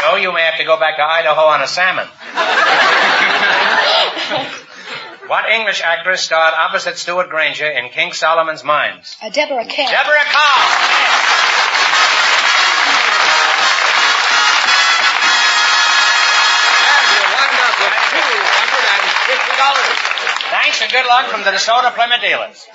Joe, 0.00 0.16
you 0.16 0.32
may 0.32 0.40
have 0.42 0.56
to 0.56 0.64
go 0.64 0.78
back 0.80 0.96
to 0.96 1.02
Idaho 1.02 1.42
on 1.42 1.60
a 1.60 1.66
salmon. 1.66 2.06
what 5.28 5.50
English 5.50 5.82
actress 5.84 6.22
starred 6.22 6.54
opposite 6.54 6.96
Stewart 6.96 7.28
Granger 7.28 7.68
in 7.70 7.90
King 7.90 8.14
Solomon's 8.14 8.64
Mines? 8.64 9.18
Uh, 9.22 9.28
Deborah 9.28 9.66
Kerr. 9.66 9.86
Deborah 9.90 10.24
Kerr. 10.32 11.41
Thanks 20.62 20.80
and 20.80 20.92
good 20.92 21.06
luck 21.06 21.28
from 21.28 21.40
the 21.40 21.50
DeSoto 21.50 21.92
Plymouth 21.92 22.20
dealers. 22.20 22.68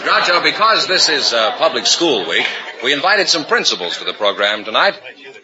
Groucho, 0.00 0.42
because 0.42 0.86
this 0.86 1.10
is 1.10 1.34
uh, 1.34 1.58
public 1.58 1.84
school 1.84 2.26
week, 2.26 2.46
we 2.82 2.94
invited 2.94 3.28
some 3.28 3.44
principals 3.44 3.98
to 3.98 4.04
the 4.06 4.14
program 4.14 4.64
tonight. 4.64 4.98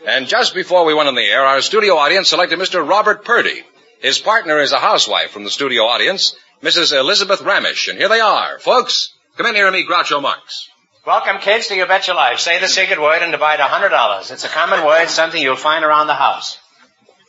And 0.07 0.26
just 0.26 0.55
before 0.55 0.86
we 0.86 0.95
went 0.95 1.11
on 1.11 1.14
the 1.14 1.20
air, 1.20 1.45
our 1.45 1.61
studio 1.61 1.97
audience 1.97 2.30
selected 2.30 2.59
Mr. 2.59 2.89
Robert 2.89 3.22
Purdy. 3.22 3.64
His 4.01 4.18
partner 4.18 4.61
is 4.61 4.72
a 4.72 4.78
housewife 4.78 5.30
from 5.30 5.45
the 5.45 5.51
studio 5.51 5.82
audience, 5.82 6.34
Mrs. 6.62 6.99
Elizabeth 6.99 7.41
Ramish. 7.41 7.91
And 7.91 7.99
here 7.99 8.09
they 8.09 8.20
are. 8.20 8.59
Folks, 8.59 9.12
come 9.36 9.45
in 9.45 9.57
here 9.57 9.66
and 9.66 9.76
meet 9.76 9.86
Groucho 9.86 10.22
Marx. 10.22 10.70
Welcome, 11.07 11.43
kids, 11.43 11.66
to 11.66 11.76
You 11.76 11.84
Bet 11.84 12.07
Your 12.07 12.16
Life. 12.16 12.39
Say 12.39 12.61
the 12.61 12.66
secret 12.66 12.99
word 12.99 13.20
and 13.20 13.30
divide 13.30 13.61
a 13.61 13.64
hundred 13.64 13.91
dollars. 13.91 14.30
It's 14.30 14.45
a 14.45 14.49
common 14.49 14.86
word, 14.86 15.11
something 15.11 15.43
you'll 15.43 15.57
find 15.57 15.84
around 15.84 16.07
the 16.07 16.14
house. 16.14 16.59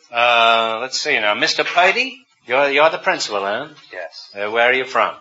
Uh, 0.09 0.77
let's 0.79 0.97
see 0.97 1.19
now. 1.19 1.35
Mr. 1.35 1.65
Purdy, 1.65 2.25
you're, 2.49 2.69
you're 2.71 2.89
the 2.89 2.97
principal, 2.97 3.41
huh? 3.41 3.67
Yes. 3.93 4.31
Uh, 4.33 4.49
where 4.49 4.65
are 4.69 4.73
you 4.73 4.85
from? 4.85 5.15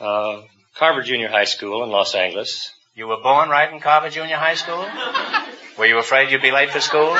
Uh, 0.00 0.42
Carver 0.76 1.02
Junior 1.02 1.28
High 1.28 1.44
School 1.44 1.82
in 1.82 1.90
Los 1.90 2.14
Angeles. 2.14 2.72
You 2.94 3.08
were 3.08 3.20
born 3.20 3.48
right 3.48 3.72
in 3.72 3.80
Carver 3.80 4.10
Junior 4.10 4.36
High 4.36 4.54
School? 4.54 4.86
Were 5.78 5.86
you 5.86 5.98
afraid 5.98 6.30
you'd 6.30 6.42
be 6.42 6.50
late 6.50 6.70
for 6.70 6.80
school? 6.80 7.08
No, 7.08 7.16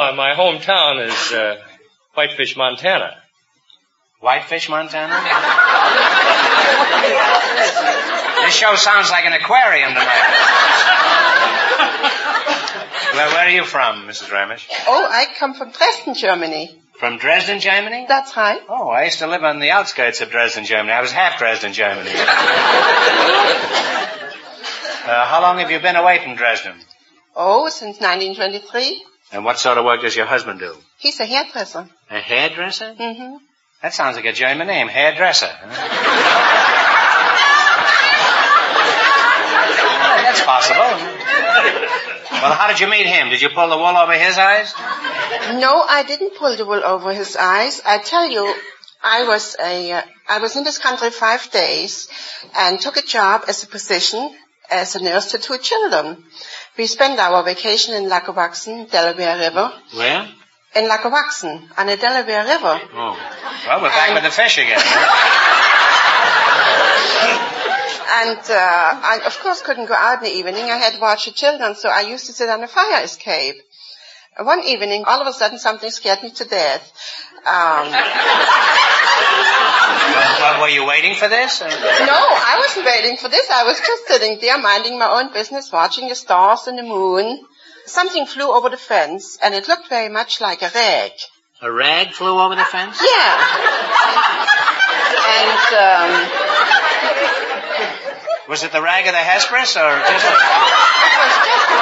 uh, 0.00 0.12
my 0.16 0.34
hometown 0.36 1.06
is 1.06 1.32
uh, 1.32 1.56
Whitefish, 2.14 2.56
Montana. 2.56 3.18
Whitefish, 4.20 4.68
Montana? 4.68 5.14
this 8.44 8.54
show 8.54 8.74
sounds 8.74 9.10
like 9.10 9.26
an 9.26 9.34
aquarium 9.34 9.90
tonight. 9.90 10.48
Well, 13.12 13.28
where 13.28 13.46
are 13.46 13.50
you 13.50 13.64
from, 13.64 14.06
Mrs. 14.06 14.30
Ramish? 14.30 14.66
Oh, 14.86 15.06
I 15.06 15.26
come 15.38 15.52
from 15.52 15.70
Dresden, 15.70 16.14
Germany. 16.14 16.81
From 16.98 17.18
Dresden, 17.18 17.60
Germany? 17.60 18.06
That's 18.08 18.36
right. 18.36 18.60
Oh, 18.68 18.88
I 18.88 19.04
used 19.04 19.18
to 19.20 19.26
live 19.26 19.42
on 19.42 19.60
the 19.60 19.70
outskirts 19.70 20.20
of 20.20 20.30
Dresden, 20.30 20.64
Germany. 20.64 20.92
I 20.92 21.00
was 21.00 21.10
half 21.10 21.38
Dresden, 21.38 21.72
Germany. 21.72 22.10
uh, 22.14 22.14
how 25.04 25.40
long 25.42 25.58
have 25.58 25.70
you 25.70 25.80
been 25.80 25.96
away 25.96 26.22
from 26.22 26.36
Dresden? 26.36 26.74
Oh, 27.34 27.68
since 27.68 27.98
1923. 27.98 29.04
And 29.32 29.44
what 29.44 29.58
sort 29.58 29.78
of 29.78 29.84
work 29.84 30.02
does 30.02 30.14
your 30.14 30.26
husband 30.26 30.60
do? 30.60 30.74
He's 30.98 31.18
a 31.18 31.24
hairdresser. 31.24 31.88
A 32.10 32.20
hairdresser? 32.20 32.94
Mm-hmm. 32.94 33.36
That 33.82 33.94
sounds 33.94 34.16
like 34.16 34.26
a 34.26 34.32
German 34.32 34.66
name, 34.66 34.88
hairdresser. 34.88 35.48
Huh? 35.48 35.68
That's 40.22 40.42
possible. 40.44 40.90
Well, 42.42 42.52
how 42.54 42.68
did 42.68 42.80
you 42.80 42.88
meet 42.88 43.06
him? 43.06 43.30
Did 43.30 43.40
you 43.40 43.48
pull 43.50 43.68
the 43.68 43.76
wool 43.76 43.96
over 43.96 44.12
his 44.12 44.36
eyes? 44.36 44.74
No, 45.60 45.82
I 45.88 46.04
didn't 46.06 46.36
pull 46.36 46.56
the 46.56 46.64
wool 46.64 46.84
over 46.84 47.12
his 47.12 47.36
eyes. 47.36 47.80
I 47.84 47.98
tell 47.98 48.28
you, 48.28 48.54
I 49.02 49.24
was 49.24 49.56
a, 49.60 49.92
uh, 49.92 50.02
I 50.28 50.38
was 50.38 50.56
in 50.56 50.64
this 50.64 50.78
country 50.78 51.10
five 51.10 51.50
days 51.50 52.08
and 52.56 52.80
took 52.80 52.96
a 52.96 53.02
job 53.02 53.44
as 53.48 53.62
a 53.62 53.66
position 53.66 54.34
as 54.70 54.96
a 54.96 55.02
nurse 55.02 55.32
to 55.32 55.38
two 55.38 55.58
children. 55.58 56.24
We 56.78 56.86
spent 56.86 57.18
our 57.18 57.42
vacation 57.42 57.94
in 57.94 58.08
Lackawaxen, 58.08 58.90
Delaware 58.90 59.38
River. 59.38 59.72
Where? 59.94 60.28
In 60.74 60.88
Lackawaxen, 60.88 61.68
on 61.76 61.86
the 61.86 61.96
Delaware 61.96 62.44
River. 62.44 62.80
Oh. 62.94 63.18
Well, 63.66 63.82
we're 63.82 63.88
back 63.88 64.14
with 64.14 64.24
the 64.24 64.30
fish 64.30 64.58
again. 64.58 64.80
And 68.14 68.38
uh, 68.38 69.00
I, 69.12 69.20
of 69.24 69.38
course, 69.40 69.62
couldn't 69.62 69.86
go 69.86 69.94
out 69.94 70.18
in 70.18 70.24
the 70.24 70.36
evening. 70.36 70.64
I 70.64 70.76
had 70.76 70.92
to 70.92 71.00
watch 71.00 71.24
the 71.24 71.32
children, 71.32 71.74
so 71.74 71.88
I 71.88 72.02
used 72.02 72.26
to 72.26 72.32
sit 72.32 72.48
on 72.48 72.62
a 72.62 72.68
fire 72.68 73.02
escape. 73.02 73.56
One 74.38 74.60
evening, 74.64 75.04
all 75.06 75.20
of 75.20 75.26
a 75.26 75.32
sudden, 75.32 75.58
something 75.58 75.90
scared 75.90 76.22
me 76.22 76.30
to 76.30 76.44
death. 76.44 76.90
Um, 77.44 77.92
Well, 80.40 80.60
were 80.62 80.68
you 80.68 80.84
waiting 80.86 81.14
for 81.14 81.28
this? 81.28 81.60
or- 81.62 81.68
no, 81.68 81.74
I 81.76 82.56
wasn't 82.58 82.86
waiting 82.86 83.16
for 83.16 83.28
this. 83.28 83.48
I 83.50 83.64
was 83.64 83.78
just 83.78 84.06
sitting 84.06 84.38
there 84.40 84.58
minding 84.58 84.98
my 84.98 85.08
own 85.20 85.32
business, 85.32 85.70
watching 85.70 86.08
the 86.08 86.14
stars 86.14 86.66
and 86.66 86.78
the 86.78 86.82
moon. 86.82 87.46
Something 87.86 88.26
flew 88.26 88.50
over 88.52 88.68
the 88.70 88.76
fence, 88.76 89.38
and 89.42 89.54
it 89.54 89.68
looked 89.68 89.88
very 89.88 90.08
much 90.08 90.40
like 90.40 90.62
a 90.62 90.70
rag. 90.74 91.12
A 91.60 91.70
rag 91.70 92.12
flew 92.12 92.40
over 92.40 92.54
the 92.56 92.64
fence? 92.64 93.00
Yeah. 93.02 94.48
And 95.22 95.74
um, 95.74 96.71
Was 98.52 98.62
it 98.64 98.70
the 98.70 98.82
rag 98.82 99.06
of 99.06 99.12
the 99.12 99.18
Hesperus 99.18 99.78
or 99.78 99.88
just 99.96 100.26
a, 100.26 100.36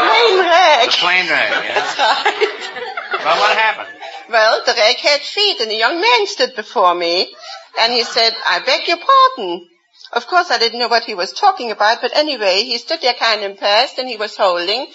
plain 0.06 0.38
rag. 0.38 0.86
a 0.86 0.92
plain 0.92 1.26
rag? 1.28 1.50
Yeah. 1.50 1.74
That's 1.74 1.98
right. 1.98 3.24
Well, 3.24 3.38
what 3.40 3.58
happened? 3.58 3.88
Well, 4.30 4.62
the 4.64 4.74
rag 4.74 4.96
had 4.98 5.20
feet, 5.20 5.58
and 5.60 5.68
a 5.72 5.74
young 5.74 6.00
man 6.00 6.28
stood 6.28 6.54
before 6.54 6.94
me, 6.94 7.34
and 7.80 7.92
he 7.92 8.04
said, 8.04 8.36
I 8.46 8.60
beg 8.60 8.86
your 8.86 8.98
pardon. 8.98 9.66
Of 10.12 10.28
course, 10.28 10.52
I 10.52 10.58
didn't 10.58 10.78
know 10.78 10.86
what 10.86 11.02
he 11.02 11.16
was 11.16 11.32
talking 11.32 11.72
about, 11.72 12.02
but 12.02 12.16
anyway, 12.16 12.62
he 12.62 12.78
stood 12.78 13.00
there 13.00 13.14
kind 13.14 13.42
of 13.42 13.50
impressed, 13.50 13.98
and 13.98 14.08
he 14.08 14.16
was 14.16 14.36
holding 14.36 14.86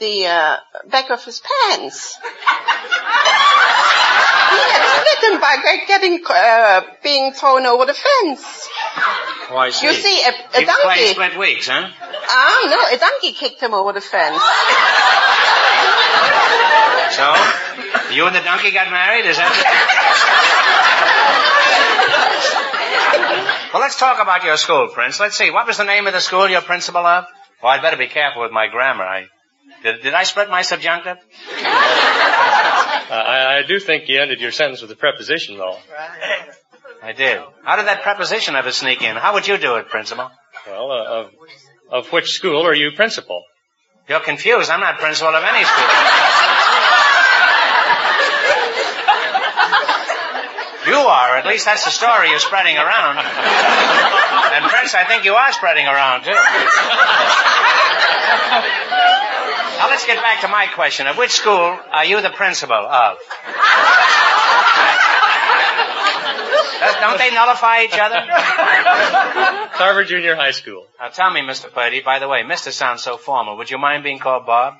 the 0.00 0.26
uh, 0.26 0.56
back 0.88 1.10
of 1.10 1.24
his 1.24 1.40
pants. 1.40 2.16
he 2.16 2.22
had 4.56 4.98
split 4.98 5.40
by 5.40 5.56
getting 5.86 6.24
uh, 6.28 6.80
being 7.02 7.32
thrown 7.32 7.66
over 7.66 7.86
the 7.86 7.94
fence. 7.94 8.68
Oh, 9.50 9.56
I 9.56 9.70
see. 9.70 9.86
You 9.86 9.92
see, 9.92 10.22
a, 10.22 10.28
a 10.28 10.32
He 10.60 10.64
was 10.64 10.76
playing 10.82 10.94
donkey. 10.98 11.12
split 11.12 11.38
weeks, 11.38 11.68
huh? 11.68 11.88
Ah, 11.92 12.66
no, 12.70 12.96
a 12.96 12.98
donkey 12.98 13.32
kicked 13.32 13.60
him 13.60 13.74
over 13.74 13.92
the 13.92 14.00
fence. 14.00 14.42
So, 17.10 17.34
you 18.14 18.24
and 18.26 18.34
the 18.36 18.40
donkey 18.40 18.70
got 18.70 18.88
married? 18.88 19.26
Is 19.26 19.36
that? 19.36 19.50
well, 23.74 23.82
let's 23.82 23.98
talk 23.98 24.22
about 24.22 24.44
your 24.44 24.56
school, 24.56 24.88
Prince. 24.94 25.18
Let's 25.18 25.36
see. 25.36 25.50
What 25.50 25.66
was 25.66 25.76
the 25.76 25.84
name 25.84 26.06
of 26.06 26.12
the 26.12 26.20
school 26.20 26.48
you're 26.48 26.60
principal 26.60 27.04
of? 27.04 27.24
Well, 27.62 27.72
I'd 27.72 27.82
better 27.82 27.96
be 27.96 28.06
careful 28.06 28.42
with 28.42 28.52
my 28.52 28.68
grammar. 28.68 29.02
I 29.02 29.26
did, 29.82 30.02
did 30.02 30.14
I 30.14 30.24
spread 30.24 30.48
my 30.48 30.62
subjunctive? 30.62 31.16
Uh, 31.16 33.14
I, 33.14 33.58
I 33.58 33.62
do 33.66 33.80
think 33.80 34.08
you 34.08 34.20
ended 34.20 34.40
your 34.40 34.52
sentence 34.52 34.82
with 34.82 34.90
a 34.90 34.96
preposition, 34.96 35.56
though. 35.56 35.76
I 37.02 37.12
did. 37.12 37.40
How 37.64 37.76
did 37.76 37.86
that 37.86 38.02
preposition 38.02 38.54
ever 38.56 38.70
sneak 38.72 39.02
in? 39.02 39.16
How 39.16 39.34
would 39.34 39.48
you 39.48 39.58
do 39.58 39.76
it, 39.76 39.88
principal? 39.88 40.30
Well, 40.66 40.90
uh, 40.92 41.04
of, 41.04 41.30
of 41.90 42.12
which 42.12 42.30
school 42.30 42.66
are 42.66 42.74
you 42.74 42.92
principal? 42.94 43.42
You're 44.08 44.20
confused. 44.20 44.70
I'm 44.70 44.80
not 44.80 44.98
principal 44.98 45.34
of 45.34 45.42
any 45.42 45.64
school. 45.64 45.86
You 50.86 50.96
are. 50.96 51.36
At 51.36 51.46
least 51.46 51.66
that's 51.66 51.84
the 51.84 51.90
story 51.90 52.30
you're 52.30 52.38
spreading 52.38 52.76
around. 52.76 53.18
And 53.18 54.64
Prince, 54.70 54.94
I 54.94 55.04
think 55.06 55.24
you 55.24 55.34
are 55.34 55.52
spreading 55.52 55.86
around 55.86 56.24
too. 56.24 56.34
Now 59.80 59.88
let's 59.88 60.04
get 60.04 60.20
back 60.20 60.42
to 60.42 60.48
my 60.48 60.66
question. 60.66 61.06
Of 61.06 61.16
which 61.16 61.30
school 61.30 61.78
are 61.90 62.04
you 62.04 62.20
the 62.20 62.28
principal 62.28 62.76
of? 62.76 63.16
Don't 67.00 67.16
they 67.16 67.30
nullify 67.30 67.84
each 67.84 67.98
other? 67.98 68.20
Harvard 69.72 70.08
Junior 70.08 70.36
High 70.36 70.50
School. 70.50 70.86
Now 71.00 71.08
tell 71.08 71.30
me, 71.30 71.40
Mr. 71.40 71.72
Purdy, 71.72 72.02
by 72.02 72.18
the 72.18 72.28
way, 72.28 72.42
Mr. 72.42 72.72
sounds 72.72 73.02
so 73.02 73.16
formal. 73.16 73.56
Would 73.56 73.70
you 73.70 73.78
mind 73.78 74.04
being 74.04 74.18
called 74.18 74.44
Bob? 74.44 74.74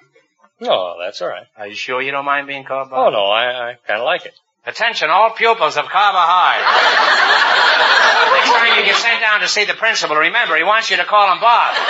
No, 0.61 0.97
that's 1.03 1.23
all 1.23 1.29
right. 1.29 1.47
Are 1.57 1.67
you 1.67 1.75
sure 1.75 2.03
you 2.03 2.11
don't 2.11 2.27
mind 2.27 2.47
being 2.47 2.65
called 2.65 2.91
Bob? 2.91 3.07
Oh, 3.07 3.11
no, 3.11 3.25
I, 3.25 3.71
I 3.71 3.75
kind 3.87 4.01
of 4.01 4.05
like 4.05 4.27
it. 4.27 4.35
Attention, 4.66 5.09
all 5.11 5.31
pupils 5.31 5.77
of 5.77 5.87
Carver 5.87 6.19
High. 6.19 6.61
Next 8.37 8.51
time 8.51 8.78
you 8.78 8.85
get 8.85 8.97
sent 8.97 9.20
down 9.20 9.41
to 9.41 9.49
see 9.49 9.65
the 9.65 9.73
principal, 9.74 10.16
remember, 10.16 10.57
he 10.57 10.65
wants 10.65 10.91
you 10.91 10.99
to 10.99 11.05
call 11.05 11.32
him 11.32 11.41
Bob. 11.41 11.74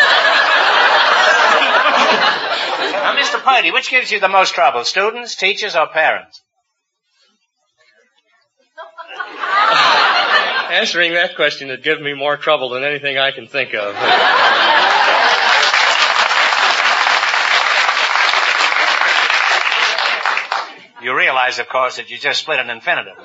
now, 2.93 3.17
Mr. 3.17 3.43
Purdy, 3.43 3.73
which 3.73 3.91
gives 3.91 4.13
you 4.13 4.21
the 4.21 4.29
most 4.29 4.55
trouble, 4.55 4.85
students, 4.85 5.35
teachers, 5.35 5.75
or 5.75 5.89
parents? 5.89 6.43
Answering 10.71 11.15
that 11.15 11.35
question 11.35 11.69
would 11.69 11.83
give 11.83 12.01
me 12.01 12.15
more 12.15 12.37
trouble 12.37 12.69
than 12.71 12.85
anything 12.85 13.19
I 13.19 13.33
can 13.33 13.49
think 13.49 13.75
of. 13.75 13.97
You 21.03 21.17
realize, 21.17 21.59
of 21.59 21.69
course, 21.69 21.97
that 21.97 22.11
you 22.11 22.19
just 22.19 22.41
split 22.41 22.59
an 22.61 22.69
infinitive. 22.71 23.17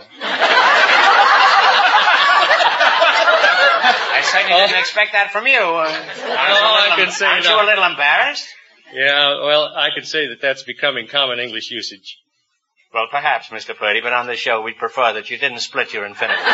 I 4.07 4.21
certainly 4.23 4.55
didn't 4.65 4.79
expect 4.79 5.11
that 5.13 5.31
from 5.31 5.45
you. 5.47 5.57
Uh, 5.59 5.61
aren't 5.61 6.17
you 6.17 6.23
a 6.23 6.27
I 6.27 6.81
little- 6.89 7.05
can 7.05 7.11
say 7.13 7.25
aren't 7.25 7.45
you 7.45 7.55
a 7.55 7.65
little 7.65 7.83
embarrassed? 7.83 8.47
yeah, 8.93 9.41
well, 9.43 9.73
I 9.75 9.89
could 9.93 10.05
say 10.07 10.27
that 10.27 10.39
that's 10.41 10.63
becoming 10.63 11.07
common 11.07 11.39
English 11.39 11.69
usage. 11.71 12.17
Well, 12.93 13.07
perhaps, 13.11 13.49
Mr. 13.49 13.75
Purdy, 13.75 13.99
but 14.01 14.13
on 14.13 14.25
this 14.27 14.39
show 14.39 14.61
we'd 14.61 14.77
prefer 14.77 15.13
that 15.13 15.29
you 15.29 15.37
didn't 15.37 15.59
split 15.59 15.93
your 15.93 16.05
infinitive. 16.05 16.45
you 16.45 16.53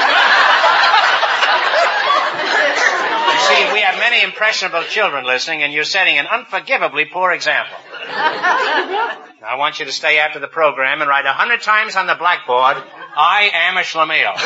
see, 3.39 3.73
we 3.73 3.81
have 3.81 3.99
many 3.99 4.23
impressionable 4.23 4.83
children 4.85 5.23
listening, 5.25 5.61
and 5.61 5.71
you're 5.71 5.83
setting 5.83 6.17
an 6.17 6.25
unforgivably 6.25 7.05
poor 7.11 7.31
example. 7.31 7.77
I 9.43 9.55
want 9.55 9.79
you 9.79 9.85
to 9.85 9.91
stay 9.91 10.19
after 10.19 10.39
the 10.39 10.47
program 10.47 11.01
and 11.01 11.09
write 11.09 11.25
a 11.25 11.33
hundred 11.33 11.61
times 11.61 11.95
on 11.95 12.05
the 12.05 12.13
blackboard, 12.13 12.77
I 13.17 13.49
am 13.51 13.77
a 13.77 13.81
schlemiel. 13.81 14.37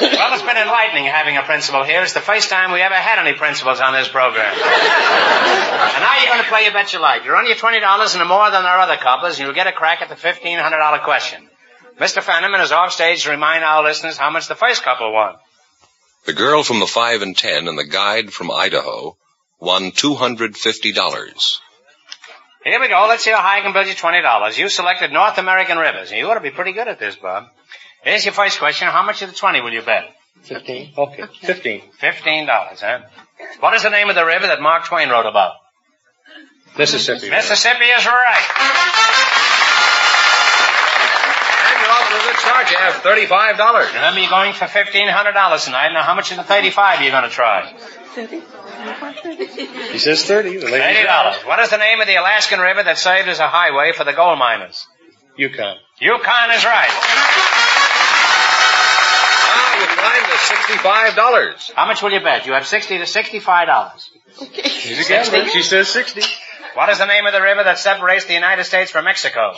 Well, 0.00 0.34
it's 0.34 0.42
been 0.42 0.56
enlightening 0.56 1.04
having 1.04 1.36
a 1.36 1.42
principal 1.42 1.84
here. 1.84 2.02
It's 2.02 2.14
the 2.14 2.20
first 2.20 2.50
time 2.50 2.72
we 2.72 2.80
ever 2.80 2.94
had 2.94 3.18
any 3.24 3.36
principals 3.36 3.80
on 3.80 3.92
this 3.92 4.08
program. 4.08 4.52
and 4.52 4.60
now 6.00 6.18
you're 6.20 6.32
going 6.32 6.42
to 6.42 6.48
play 6.48 6.64
You 6.64 6.72
Bet 6.72 6.92
Your 6.92 7.02
Life. 7.02 7.24
You're 7.24 7.36
on 7.36 7.46
your 7.46 7.56
$20 7.56 8.20
and 8.20 8.28
more 8.28 8.50
than 8.50 8.64
our 8.64 8.78
other 8.78 8.96
couples, 8.96 9.38
and 9.38 9.46
you'll 9.46 9.54
get 9.54 9.66
a 9.66 9.72
crack 9.72 10.02
at 10.02 10.08
the 10.08 10.16
$1,500 10.16 11.04
question. 11.04 11.49
Mr. 12.00 12.22
Fenneman 12.22 12.62
is 12.62 12.72
off 12.72 12.92
stage 12.92 13.24
to 13.24 13.30
remind 13.30 13.62
our 13.62 13.84
listeners 13.84 14.16
how 14.16 14.30
much 14.30 14.48
the 14.48 14.54
first 14.54 14.82
couple 14.82 15.12
won. 15.12 15.34
The 16.26 16.32
girl 16.32 16.62
from 16.62 16.80
the 16.80 16.86
5 16.86 17.22
and 17.22 17.36
10 17.36 17.68
and 17.68 17.78
the 17.78 17.84
guide 17.84 18.32
from 18.32 18.50
Idaho 18.50 19.16
won 19.58 19.92
$250. 19.92 21.58
Here 22.64 22.80
we 22.80 22.88
go. 22.88 23.06
Let's 23.08 23.24
see 23.24 23.30
how 23.30 23.40
high 23.40 23.58
I 23.58 23.60
can 23.62 23.72
build 23.72 23.86
you 23.86 23.94
$20. 23.94 24.58
You 24.58 24.68
selected 24.68 25.12
North 25.12 25.38
American 25.38 25.78
rivers. 25.78 26.10
You 26.10 26.28
ought 26.28 26.34
to 26.34 26.40
be 26.40 26.50
pretty 26.50 26.72
good 26.72 26.88
at 26.88 26.98
this, 26.98 27.16
Bob. 27.16 27.46
Here's 28.02 28.24
your 28.24 28.34
first 28.34 28.58
question. 28.58 28.88
How 28.88 29.02
much 29.02 29.22
of 29.22 29.30
the 29.30 29.36
20 29.36 29.60
will 29.60 29.72
you 29.72 29.82
bet? 29.82 30.04
Fifteen? 30.42 30.92
Okay, 30.96 31.24
fifteen. 31.42 31.82
$15, 32.00 32.46
huh? 32.80 33.00
What 33.60 33.74
is 33.74 33.82
the 33.82 33.90
name 33.90 34.08
of 34.08 34.14
the 34.14 34.24
river 34.24 34.46
that 34.46 34.60
Mark 34.62 34.86
Twain 34.86 35.10
wrote 35.10 35.26
about? 35.26 35.52
Mississippi. 36.78 37.28
Mississippi 37.28 37.84
is 37.84 38.06
right. 38.06 38.46
And 41.66 41.80
you're 41.80 41.90
off 41.92 42.08
to 42.08 42.14
a 42.14 42.18
good 42.30 42.40
start. 42.40 42.70
You 42.70 42.76
have 42.78 42.94
$35. 43.02 43.94
Remember, 43.94 44.20
you're 44.20 44.30
going 44.30 44.52
for 44.52 44.66
$1,500 44.66 45.64
tonight. 45.64 45.92
Now, 45.92 46.02
how 46.02 46.14
much 46.14 46.30
of 46.30 46.36
the 46.38 46.44
35 46.44 47.00
are 47.00 47.04
you 47.04 47.10
going 47.10 47.24
to 47.24 47.30
try? 47.30 47.72
30. 48.14 48.42
He 49.92 49.98
says 49.98 50.24
thirty. 50.24 50.56
The 50.56 50.66
lady 50.66 51.06
$80. 51.06 51.46
What 51.46 51.60
is 51.60 51.68
the 51.70 51.76
name 51.76 52.00
of 52.00 52.06
the 52.06 52.16
Alaskan 52.16 52.60
river 52.60 52.82
that 52.82 52.96
served 52.98 53.28
as 53.28 53.38
a 53.38 53.46
highway 53.48 53.92
for 53.92 54.04
the 54.04 54.12
gold 54.12 54.38
miners? 54.38 54.86
Yukon. 55.36 55.76
Yukon 56.00 56.50
is 56.52 56.64
right. 56.64 56.88
Now 59.46 59.80
you 59.80 59.86
climb 59.86 60.24
to 60.24 60.36
$65. 61.14 61.72
How 61.74 61.86
much 61.86 62.02
will 62.02 62.12
you 62.12 62.20
bet? 62.20 62.46
You 62.46 62.54
have 62.54 62.66
60 62.66 62.98
to 62.98 63.04
$65. 63.04 64.08
She's 64.64 65.04
a 65.04 65.08
gambler. 65.08 65.46
She 65.46 65.62
says 65.62 65.88
sixty. 65.88 66.22
What 66.74 66.88
is 66.88 66.98
the 66.98 67.06
name 67.06 67.26
of 67.26 67.32
the 67.32 67.42
river 67.42 67.64
that 67.64 67.78
separates 67.78 68.24
the 68.26 68.34
United 68.34 68.64
States 68.64 68.90
from 68.90 69.04
Mexico? 69.04 69.54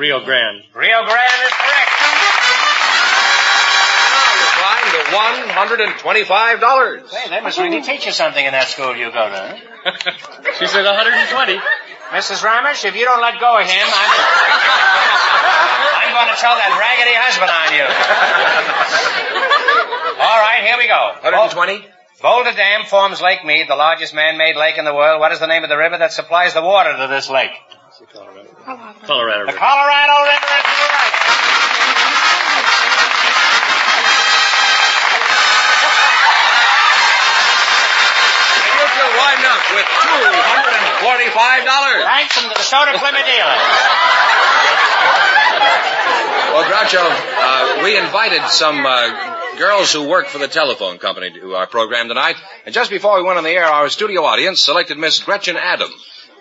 Rio 0.00 0.24
Grande. 0.24 0.64
Rio 0.72 1.04
Grande 1.04 1.42
is 1.44 1.52
correct. 1.60 1.92
Now 4.08 4.32
you 4.32 4.48
climb 4.56 4.86
to 4.96 5.00
$125. 6.00 7.10
Hey, 7.10 7.28
they 7.28 7.40
must 7.44 7.58
really 7.58 7.82
teach 7.82 8.06
you 8.06 8.12
something 8.12 8.40
in 8.44 8.52
that 8.52 8.68
school 8.68 8.96
you 8.96 9.12
go 9.12 9.28
to. 9.28 9.60
huh? 9.84 10.00
She 10.58 10.66
said 10.66 10.84
120. 10.88 11.60
Mrs. 12.16 12.40
Ramesh, 12.40 12.84
if 12.88 12.96
you 12.96 13.04
don't 13.04 13.20
let 13.20 13.38
go 13.40 13.58
of 13.60 13.64
him, 13.68 13.86
I'm, 13.86 14.10
I'm 16.00 16.12
going 16.16 16.34
to 16.34 16.40
tell 16.40 16.56
that 16.56 16.72
raggedy 16.80 17.14
husband 17.20 17.52
on 17.52 17.68
you. 17.76 17.84
All 20.16 20.38
right, 20.40 20.64
here 20.64 20.76
we 20.78 20.88
go. 20.88 21.12
120? 21.22 21.84
Boulder 22.22 22.52
Dam 22.52 22.84
forms 22.86 23.20
Lake 23.20 23.44
Mead, 23.44 23.68
the 23.68 23.76
largest 23.76 24.14
man-made 24.14 24.56
lake 24.56 24.76
in 24.78 24.84
the 24.84 24.94
world. 24.94 25.20
What 25.20 25.32
is 25.32 25.38
the 25.40 25.46
name 25.46 25.62
of 25.62 25.68
the 25.70 25.76
river 25.78 25.98
that 25.98 26.12
supplies 26.12 26.52
the 26.54 26.62
water 26.62 26.96
to 26.96 27.06
this 27.06 27.28
lake? 27.30 27.52
The 28.00 28.06
Colorado 28.06 28.40
River. 28.40 28.54
Colorado. 28.64 28.96
Colorado 29.04 29.40
River. 29.44 29.52
The 29.52 29.58
Colorado 29.60 30.16
River 30.24 30.40
to 30.40 30.72
the 30.72 30.88
right. 30.88 31.12
and 38.56 38.88
you 38.96 39.04
wind 39.20 39.44
up 39.44 39.60
with 39.76 39.84
$245. 40.00 42.08
From 42.32 42.48
DeSoto 42.56 42.96
Plymouth 42.96 43.28
dealer. 43.28 43.58
Well, 46.56 46.64
Groucho, 46.64 47.04
uh, 47.04 47.84
we 47.84 47.98
invited 47.98 48.48
some 48.48 48.80
uh, 48.86 49.12
girls 49.58 49.92
who 49.92 50.08
work 50.08 50.28
for 50.28 50.38
the 50.38 50.48
telephone 50.48 50.96
company 50.96 51.32
to 51.38 51.54
our 51.54 51.66
program 51.66 52.08
tonight. 52.08 52.36
And 52.64 52.74
just 52.74 52.90
before 52.90 53.18
we 53.18 53.24
went 53.24 53.36
on 53.36 53.44
the 53.44 53.50
air, 53.50 53.66
our 53.66 53.90
studio 53.90 54.24
audience 54.24 54.62
selected 54.62 54.96
Miss 54.96 55.18
Gretchen 55.18 55.58
Adams. 55.58 55.92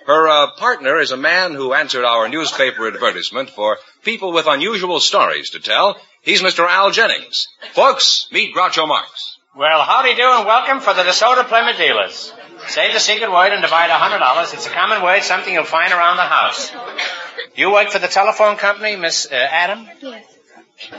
Her 0.09 0.27
uh, 0.27 0.51
partner 0.57 0.99
is 0.99 1.11
a 1.11 1.17
man 1.17 1.53
who 1.53 1.75
answered 1.75 2.03
our 2.03 2.27
newspaper 2.27 2.87
advertisement 2.87 3.51
for 3.51 3.77
people 4.03 4.33
with 4.33 4.47
unusual 4.47 4.99
stories 4.99 5.51
to 5.51 5.59
tell. 5.59 5.97
He's 6.23 6.41
Mr. 6.41 6.67
Al 6.67 6.89
Jennings. 6.89 7.47
Folks, 7.73 8.27
meet 8.31 8.55
Groucho 8.55 8.87
Marx. 8.87 9.37
Well, 9.55 9.83
howdy 9.83 10.15
do 10.15 10.23
and 10.23 10.47
welcome 10.47 10.79
for 10.79 10.95
the 10.95 11.03
DeSoto 11.03 11.47
Plymouth 11.47 11.77
dealers. 11.77 12.33
Say 12.69 12.91
the 12.91 12.99
secret 12.99 13.31
word 13.31 13.53
and 13.53 13.61
divide 13.61 13.91
a 13.91 13.99
hundred 13.99 14.17
dollars. 14.17 14.51
It's 14.51 14.65
a 14.65 14.71
common 14.71 15.03
word, 15.03 15.21
something 15.21 15.53
you'll 15.53 15.63
find 15.63 15.93
around 15.93 16.17
the 16.17 16.23
house. 16.23 16.71
You 17.55 17.71
work 17.71 17.91
for 17.91 17.99
the 17.99 18.07
telephone 18.07 18.57
company, 18.57 18.95
Miss 18.95 19.27
uh, 19.31 19.35
Adam? 19.35 19.87
Yes. 20.01 20.38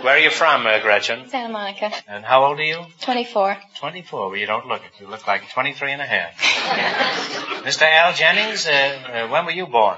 Where 0.02 0.16
are 0.16 0.18
you 0.18 0.30
from, 0.30 0.66
uh, 0.66 0.78
Gretchen? 0.80 1.28
Santa 1.28 1.50
Monica. 1.52 1.90
And 2.06 2.24
how 2.24 2.44
old 2.44 2.60
are 2.60 2.64
you? 2.64 2.84
24. 3.00 3.56
24. 3.78 4.28
Well, 4.28 4.36
you 4.36 4.46
don't 4.46 4.66
look 4.66 4.82
it. 4.82 5.00
You 5.00 5.08
look 5.08 5.26
like 5.26 5.50
23 5.50 5.92
and 5.92 6.02
a 6.02 6.06
half. 6.06 6.36
Mr. 7.64 7.82
Al 7.82 8.12
Jennings, 8.12 8.66
uh, 8.66 8.70
uh, 8.70 9.28
when 9.28 9.46
were 9.46 9.52
you 9.52 9.66
born? 9.66 9.96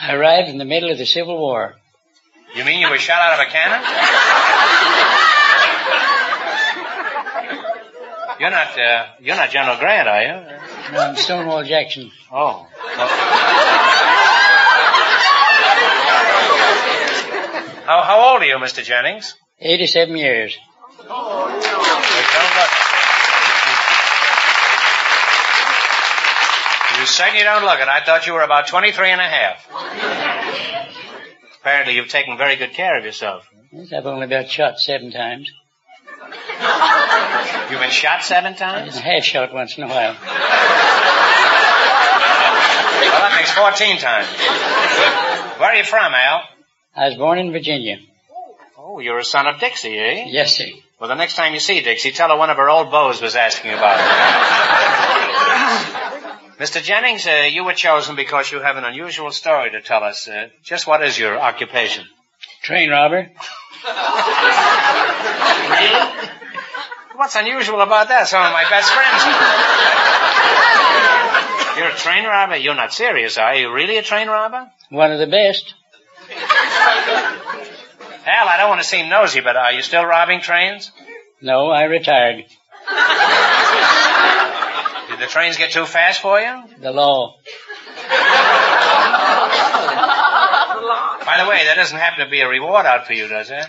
I 0.00 0.14
arrived 0.14 0.48
in 0.48 0.56
the 0.58 0.64
middle 0.64 0.90
of 0.90 0.96
the 0.96 1.04
Civil 1.04 1.38
War. 1.38 1.74
You 2.54 2.64
mean 2.64 2.80
you 2.80 2.88
were 2.88 2.98
shot 2.98 3.20
out 3.20 3.40
of 3.40 3.46
a 3.46 3.50
cannon? 3.50 3.82
You're 8.40 8.50
not, 8.50 8.78
uh, 8.78 9.06
you're 9.20 9.34
not 9.34 9.50
General 9.50 9.78
Grant, 9.78 10.06
are 10.06 10.22
you? 10.22 10.92
No, 10.92 11.00
I'm 11.00 11.16
Stonewall 11.16 11.64
Jackson. 11.64 12.12
Oh. 12.30 12.68
How, 17.88 18.02
how 18.02 18.32
old 18.32 18.42
are 18.42 18.44
you, 18.44 18.56
Mr. 18.56 18.84
Jennings? 18.84 19.34
87 19.58 20.14
years. 20.14 20.58
You 26.98 27.06
certainly 27.06 27.44
don't 27.44 27.62
look 27.62 27.78
it. 27.78 27.86
I 27.86 28.02
thought 28.04 28.26
you 28.26 28.32
were 28.32 28.42
about 28.42 28.66
23 28.66 29.10
and 29.12 29.20
a 29.20 29.24
half. 29.24 29.64
Apparently 31.60 31.94
you've 31.94 32.08
taken 32.08 32.36
very 32.36 32.56
good 32.56 32.72
care 32.72 32.98
of 32.98 33.04
yourself. 33.04 33.48
Yes, 33.70 33.92
I've 33.92 34.04
only 34.04 34.26
been 34.26 34.48
shot 34.48 34.80
seven 34.80 35.12
times. 35.12 35.48
You've 37.70 37.80
been 37.80 37.90
shot 37.90 38.24
seven 38.24 38.56
times? 38.56 38.96
And 38.96 39.04
half 39.04 39.22
shot 39.22 39.54
once 39.54 39.78
in 39.78 39.84
a 39.84 39.86
while. 39.86 40.14
Well, 40.14 40.24
that 43.20 43.34
makes 43.36 43.52
14 43.52 43.98
times. 43.98 45.60
Where 45.60 45.70
are 45.70 45.76
you 45.76 45.84
from, 45.84 46.12
Al? 46.12 46.57
I 46.98 47.06
was 47.06 47.14
born 47.14 47.38
in 47.38 47.52
Virginia. 47.52 48.00
Oh, 48.76 48.98
you're 48.98 49.20
a 49.20 49.24
son 49.24 49.46
of 49.46 49.60
Dixie, 49.60 49.96
eh? 49.96 50.24
Yes, 50.26 50.56
sir. 50.56 50.66
Well, 50.98 51.08
the 51.08 51.14
next 51.14 51.36
time 51.36 51.54
you 51.54 51.60
see 51.60 51.80
Dixie, 51.80 52.10
tell 52.10 52.30
her 52.30 52.36
one 52.36 52.50
of 52.50 52.56
her 52.56 52.68
old 52.68 52.90
beaux 52.90 53.14
was 53.22 53.36
asking 53.36 53.70
about 53.70 54.00
her. 54.00 54.06
Mr. 56.64 56.82
Jennings, 56.82 57.24
uh, 57.24 57.46
you 57.48 57.62
were 57.62 57.74
chosen 57.74 58.16
because 58.16 58.50
you 58.50 58.58
have 58.58 58.76
an 58.76 58.84
unusual 58.84 59.30
story 59.30 59.70
to 59.70 59.80
tell 59.80 60.02
us. 60.02 60.26
Uh, 60.26 60.48
just 60.64 60.88
what 60.88 61.00
is 61.04 61.16
your 61.16 61.38
occupation? 61.38 62.04
Train 62.62 62.90
robber. 62.90 63.30
Really? 65.70 66.10
What's 67.14 67.36
unusual 67.36 67.80
about 67.80 68.08
that? 68.08 68.26
Some 68.26 68.44
of 68.44 68.52
my 68.52 68.68
best 68.68 68.92
friends. 68.92 69.22
You're 71.78 71.90
a 71.90 71.96
train 71.96 72.24
robber? 72.24 72.56
You're 72.56 72.74
not 72.74 72.92
serious, 72.92 73.38
are 73.38 73.54
you? 73.54 73.72
Really 73.72 73.98
a 73.98 74.02
train 74.02 74.26
robber? 74.26 74.68
One 74.90 75.12
of 75.12 75.20
the 75.20 75.28
best. 75.28 75.74
Al, 78.26 78.48
I 78.48 78.56
don't 78.58 78.68
want 78.68 78.80
to 78.82 78.86
seem 78.86 79.08
nosy, 79.08 79.40
but 79.40 79.56
are 79.56 79.72
you 79.72 79.82
still 79.82 80.04
robbing 80.04 80.40
trains? 80.40 80.92
No, 81.40 81.70
I 81.70 81.84
retired. 81.84 82.44
Did 85.08 85.18
the 85.20 85.26
trains 85.26 85.56
get 85.56 85.70
too 85.72 85.84
fast 85.86 86.20
for 86.20 86.40
you? 86.40 86.62
The 86.80 86.90
law. 86.92 87.34
By 91.24 91.36
the 91.42 91.48
way, 91.48 91.64
that 91.64 91.74
doesn't 91.76 91.98
happen 91.98 92.24
to 92.24 92.30
be 92.30 92.40
a 92.40 92.48
reward 92.48 92.86
out 92.86 93.06
for 93.06 93.12
you, 93.14 93.28
does 93.28 93.50
it? 93.50 93.66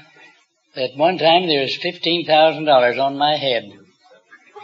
At 0.75 0.95
one 0.95 1.17
time, 1.17 1.47
there 1.47 1.61
was 1.61 1.77
$15,000 1.77 2.99
on 3.03 3.17
my 3.17 3.35
head. 3.35 3.71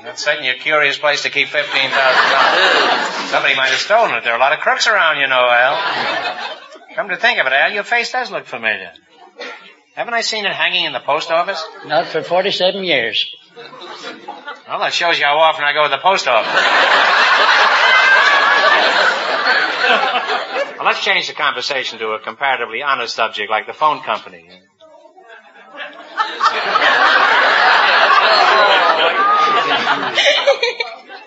That's 0.03 0.23
certainly 0.23 0.49
a 0.49 0.55
curious 0.55 0.97
place 0.97 1.23
to 1.23 1.29
keep 1.31 1.47
fifteen 1.47 1.89
thousand 1.89 2.29
dollars. 2.31 3.31
Somebody 3.31 3.55
might 3.55 3.69
have 3.69 3.79
stolen 3.79 4.13
it. 4.13 4.23
There 4.23 4.33
are 4.33 4.37
a 4.37 4.39
lot 4.39 4.53
of 4.53 4.59
crooks 4.59 4.85
around, 4.87 5.17
you 5.19 5.27
know, 5.27 5.47
Al. 5.49 6.57
Come 6.95 7.09
to 7.09 7.17
think 7.17 7.39
of 7.39 7.45
it, 7.45 7.51
Al, 7.51 7.73
your 7.73 7.83
face 7.83 8.11
does 8.11 8.31
look 8.31 8.45
familiar. 8.45 8.91
Haven't 9.95 10.13
I 10.13 10.21
seen 10.21 10.45
it 10.45 10.53
hanging 10.53 10.85
in 10.85 10.93
the 10.93 11.01
post 11.01 11.29
office? 11.29 11.61
Not 11.85 12.07
for 12.07 12.21
47 12.21 12.85
years. 12.85 13.35
Well, 14.67 14.79
that 14.79 14.93
shows 14.93 15.19
you 15.19 15.25
how 15.25 15.37
often 15.37 15.65
I 15.65 15.73
go 15.73 15.83
to 15.83 15.89
the 15.89 15.97
post 15.97 16.27
office. 16.27 16.51
well, 20.77 20.85
let's 20.85 21.03
change 21.03 21.27
the 21.27 21.33
conversation 21.33 21.99
to 21.99 22.11
a 22.11 22.19
comparatively 22.19 22.81
honest 22.81 23.13
subject 23.13 23.49
like 23.49 23.67
the 23.67 23.73
phone 23.73 24.01
company. 24.01 24.49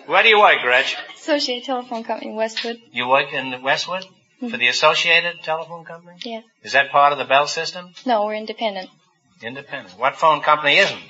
Where 0.06 0.22
do 0.22 0.28
you 0.30 0.40
work, 0.40 0.62
Gretch? 0.62 0.96
Associated 1.14 1.66
Telephone 1.66 2.04
Company, 2.04 2.32
Westwood. 2.32 2.78
You 2.90 3.06
work 3.08 3.34
in 3.34 3.60
Westwood? 3.62 4.06
For 4.38 4.46
mm-hmm. 4.46 4.58
the 4.58 4.68
Associated 4.68 5.42
Telephone 5.42 5.84
Company? 5.84 6.16
Yeah. 6.24 6.42
Is 6.62 6.72
that 6.72 6.90
part 6.90 7.12
of 7.12 7.18
the 7.18 7.24
Bell 7.24 7.48
system? 7.48 7.92
No, 8.06 8.24
we're 8.24 8.36
independent. 8.36 8.88
Independent. 9.42 9.98
What 9.98 10.16
phone 10.16 10.42
company 10.42 10.78
isn't? 10.78 10.98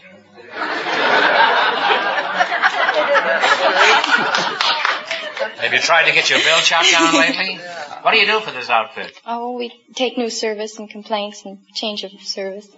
Have 5.58 5.72
you 5.72 5.80
tried 5.80 6.06
to 6.06 6.12
get 6.12 6.30
your 6.30 6.38
bill 6.38 6.58
chopped 6.60 6.90
down 6.90 7.14
lately? 7.14 7.58
What 8.02 8.12
do 8.12 8.18
you 8.18 8.26
do 8.26 8.40
for 8.40 8.50
this 8.50 8.70
outfit? 8.70 9.12
Oh, 9.26 9.56
we 9.56 9.72
take 9.94 10.16
new 10.16 10.30
service 10.30 10.78
and 10.78 10.88
complaints 10.88 11.44
and 11.44 11.58
change 11.74 12.04
of 12.04 12.12
service. 12.22 12.68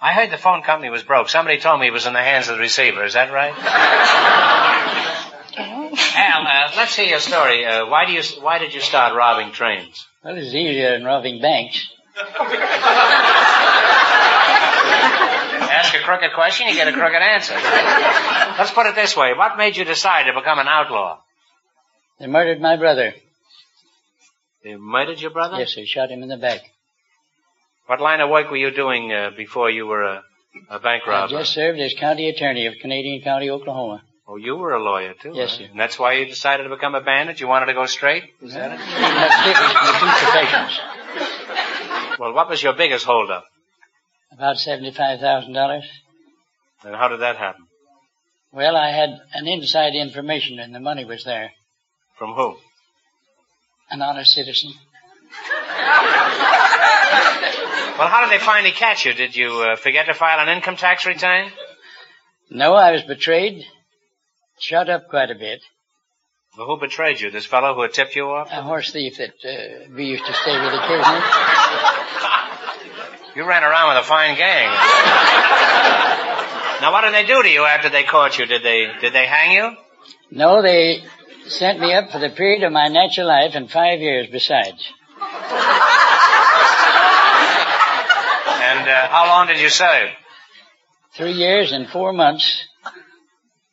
I 0.00 0.12
heard 0.12 0.30
the 0.30 0.38
phone 0.38 0.62
company 0.62 0.90
was 0.90 1.02
broke. 1.02 1.28
Somebody 1.28 1.58
told 1.58 1.80
me 1.80 1.88
it 1.88 1.92
was 1.92 2.06
in 2.06 2.12
the 2.12 2.22
hands 2.22 2.48
of 2.48 2.56
the 2.56 2.60
receiver. 2.60 3.04
Is 3.04 3.14
that 3.14 3.32
right? 3.32 3.54
Al, 6.16 6.46
uh, 6.46 6.72
let's 6.76 6.94
hear 6.94 7.06
your 7.06 7.18
story. 7.18 7.64
Uh, 7.64 7.86
why 7.86 8.06
do 8.06 8.12
you? 8.12 8.22
Why 8.40 8.58
did 8.58 8.72
you 8.74 8.80
start 8.80 9.16
robbing 9.16 9.52
trains? 9.52 10.06
Well, 10.24 10.36
it's 10.36 10.54
easier 10.54 10.92
than 10.92 11.04
robbing 11.04 11.40
banks. 11.40 11.88
Ask 15.70 15.94
a 15.94 16.00
crooked 16.00 16.32
question, 16.34 16.68
you 16.68 16.74
get 16.74 16.88
a 16.88 16.92
crooked 16.92 17.22
answer. 17.22 17.54
Let's 17.54 18.70
put 18.70 18.86
it 18.86 18.94
this 18.94 19.16
way: 19.16 19.34
What 19.34 19.56
made 19.56 19.76
you 19.76 19.84
decide 19.84 20.24
to 20.24 20.32
become 20.32 20.58
an 20.58 20.68
outlaw? 20.68 21.18
They 22.20 22.26
murdered 22.26 22.60
my 22.60 22.76
brother. 22.76 23.14
They 24.62 24.76
murdered 24.76 25.20
your 25.20 25.30
brother? 25.30 25.58
Yes, 25.58 25.74
they 25.74 25.84
shot 25.84 26.10
him 26.10 26.22
in 26.22 26.28
the 26.28 26.36
back. 26.36 26.60
What 27.86 28.00
line 28.00 28.20
of 28.20 28.30
work 28.30 28.50
were 28.50 28.56
you 28.56 28.70
doing 28.70 29.12
uh, 29.12 29.30
before 29.36 29.70
you 29.70 29.86
were 29.86 30.04
a, 30.04 30.22
a 30.68 30.78
bank 30.78 31.06
robber? 31.06 31.34
I 31.34 31.40
just 31.40 31.52
served 31.52 31.78
as 31.80 31.94
county 31.98 32.28
attorney 32.28 32.66
of 32.66 32.74
Canadian 32.80 33.22
County, 33.22 33.50
Oklahoma. 33.50 34.02
Oh, 34.30 34.36
you 34.36 34.56
were 34.56 34.74
a 34.74 34.82
lawyer 34.82 35.14
too. 35.14 35.32
Yes, 35.34 35.52
huh? 35.52 35.56
sir. 35.56 35.64
And 35.70 35.80
that's 35.80 35.98
why 35.98 36.12
you 36.14 36.26
decided 36.26 36.64
to 36.64 36.68
become 36.68 36.94
a 36.94 37.00
bandit. 37.00 37.40
You 37.40 37.48
wanted 37.48 37.66
to 37.66 37.74
go 37.74 37.86
straight. 37.86 38.24
Is 38.42 38.52
that 38.52 38.72
it? 38.72 38.78
That's 38.78 39.44
different 39.46 39.72
the 39.72 39.92
two 39.98 40.10
professions. 40.24 42.18
Well, 42.18 42.34
what 42.34 42.48
was 42.50 42.62
your 42.62 42.74
biggest 42.74 43.06
holdup? 43.06 43.44
About 44.30 44.58
seventy-five 44.58 45.20
thousand 45.20 45.54
dollars. 45.54 45.84
And 46.84 46.94
how 46.94 47.08
did 47.08 47.20
that 47.20 47.36
happen? 47.36 47.64
Well, 48.52 48.76
I 48.76 48.90
had 48.90 49.10
an 49.32 49.48
inside 49.48 49.94
information, 49.94 50.58
and 50.58 50.74
the 50.74 50.80
money 50.80 51.04
was 51.06 51.24
there. 51.24 51.52
From 52.18 52.34
who? 52.34 52.56
An 53.90 54.02
honest 54.02 54.32
citizen. 54.34 54.72
Well, 57.98 58.06
how 58.06 58.28
did 58.28 58.30
they 58.38 58.44
finally 58.44 58.72
catch 58.72 59.06
you? 59.06 59.14
Did 59.14 59.34
you 59.34 59.62
uh, 59.62 59.76
forget 59.76 60.06
to 60.06 60.14
file 60.14 60.38
an 60.46 60.54
income 60.54 60.76
tax 60.76 61.04
return? 61.06 61.50
No, 62.50 62.74
I 62.74 62.92
was 62.92 63.02
betrayed. 63.02 63.64
Shut 64.60 64.88
up 64.88 65.08
quite 65.08 65.30
a 65.30 65.34
bit. 65.34 65.60
Well, 66.56 66.66
who 66.66 66.78
betrayed 66.80 67.20
you? 67.20 67.30
This 67.30 67.46
fellow 67.46 67.74
who 67.74 67.82
had 67.82 67.92
tipped 67.92 68.16
you 68.16 68.30
off? 68.30 68.48
A 68.50 68.62
horse 68.62 68.90
thief 68.92 69.16
that 69.18 69.34
uh, 69.44 69.94
we 69.94 70.06
used 70.06 70.24
to 70.26 70.32
stay 70.32 70.58
with 70.60 70.74
occasionally. 70.74 71.20
You 73.36 73.44
ran 73.46 73.62
around 73.62 73.94
with 73.94 74.04
a 74.04 74.08
fine 74.08 74.36
gang. 74.36 74.66
now, 76.80 76.90
what 76.90 77.02
did 77.02 77.14
they 77.14 77.24
do 77.24 77.40
to 77.40 77.48
you 77.48 77.62
after 77.62 77.88
they 77.88 78.02
caught 78.02 78.36
you? 78.36 78.46
Did 78.46 78.64
they 78.64 78.88
did 79.00 79.12
they 79.12 79.26
hang 79.26 79.52
you? 79.52 79.76
No, 80.32 80.60
they 80.60 81.04
sent 81.46 81.78
me 81.78 81.92
up 81.94 82.10
for 82.10 82.18
the 82.18 82.30
period 82.30 82.64
of 82.64 82.72
my 82.72 82.88
natural 82.88 83.28
life 83.28 83.52
and 83.54 83.70
five 83.70 84.00
years 84.00 84.26
besides. 84.32 84.92
And 88.60 88.88
uh, 88.88 89.08
how 89.08 89.26
long 89.28 89.46
did 89.46 89.60
you 89.60 89.68
serve? 89.68 90.10
Three 91.16 91.32
years 91.34 91.70
and 91.70 91.88
four 91.88 92.12
months. 92.12 92.66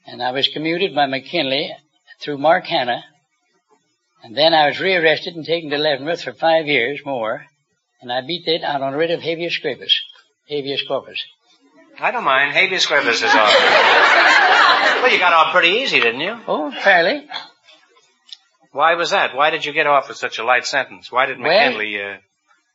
And 0.08 0.22
I 0.22 0.32
was 0.32 0.48
commuted 0.48 0.94
by 0.94 1.06
McKinley 1.08 1.72
through 2.22 2.38
Mark 2.38 2.66
Hanna. 2.66 3.04
And 4.24 4.36
then 4.36 4.54
I 4.54 4.68
was 4.68 4.80
rearrested 4.80 5.36
and 5.36 5.46
taken 5.46 5.70
to 5.70 5.78
Leavenworth 5.78 6.22
for 6.24 6.34
five 6.34 6.68
years 6.68 7.00
more. 7.06 7.46
And 8.02 8.12
I 8.12 8.22
beat 8.22 8.46
that 8.46 8.64
out 8.64 8.82
on 8.82 8.94
a 8.94 8.98
writ 8.98 9.12
of 9.12 9.22
habeas 9.22 9.58
corpus. 9.60 10.00
Habeas 10.48 10.84
corpus. 10.88 11.24
I 12.00 12.12
don't 12.12 12.24
mind. 12.24 12.54
Habeas 12.54 12.86
corpus 12.86 13.18
is 13.18 13.24
all 13.32 13.36
right. 13.36 15.00
well, 15.02 15.12
you 15.12 15.20
got 15.20 15.34
off 15.34 15.54
pretty 15.54 15.70
easy, 15.80 16.00
didn't 16.00 16.22
you? 16.22 16.38
Oh, 16.48 16.72
fairly. 16.72 17.26
Why 18.72 18.96
was 18.96 19.12
that? 19.12 19.36
Why 19.36 19.50
did 19.52 19.64
you 19.66 19.72
get 19.74 19.88
off 19.88 20.08
with 20.10 20.18
such 20.18 20.38
a 20.38 20.44
light 20.44 20.66
sentence? 20.66 21.12
Why 21.12 21.26
did 21.28 21.40
Well- 21.40 21.50
McKinley, 21.50 22.02
uh, 22.02 22.18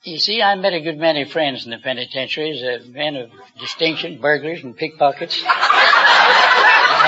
You 0.02 0.18
see, 0.18 0.40
I 0.42 0.54
met 0.54 0.72
a 0.72 0.80
good 0.80 0.96
many 0.98 1.24
friends 1.26 1.64
in 1.66 1.70
the 1.72 1.78
penitentiaries, 1.78 2.62
uh, 2.62 2.78
men 2.88 3.16
of 3.16 3.30
distinction, 3.58 4.18
burglars 4.18 4.64
and 4.64 4.74
pickpockets, 4.74 5.42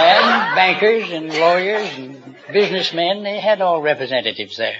and 0.02 0.54
bankers 0.54 1.10
and 1.10 1.32
lawyers 1.32 1.88
and 1.96 2.36
businessmen. 2.52 3.22
They 3.22 3.38
had 3.40 3.60
all 3.60 3.80
representatives 3.80 4.56
there. 4.56 4.76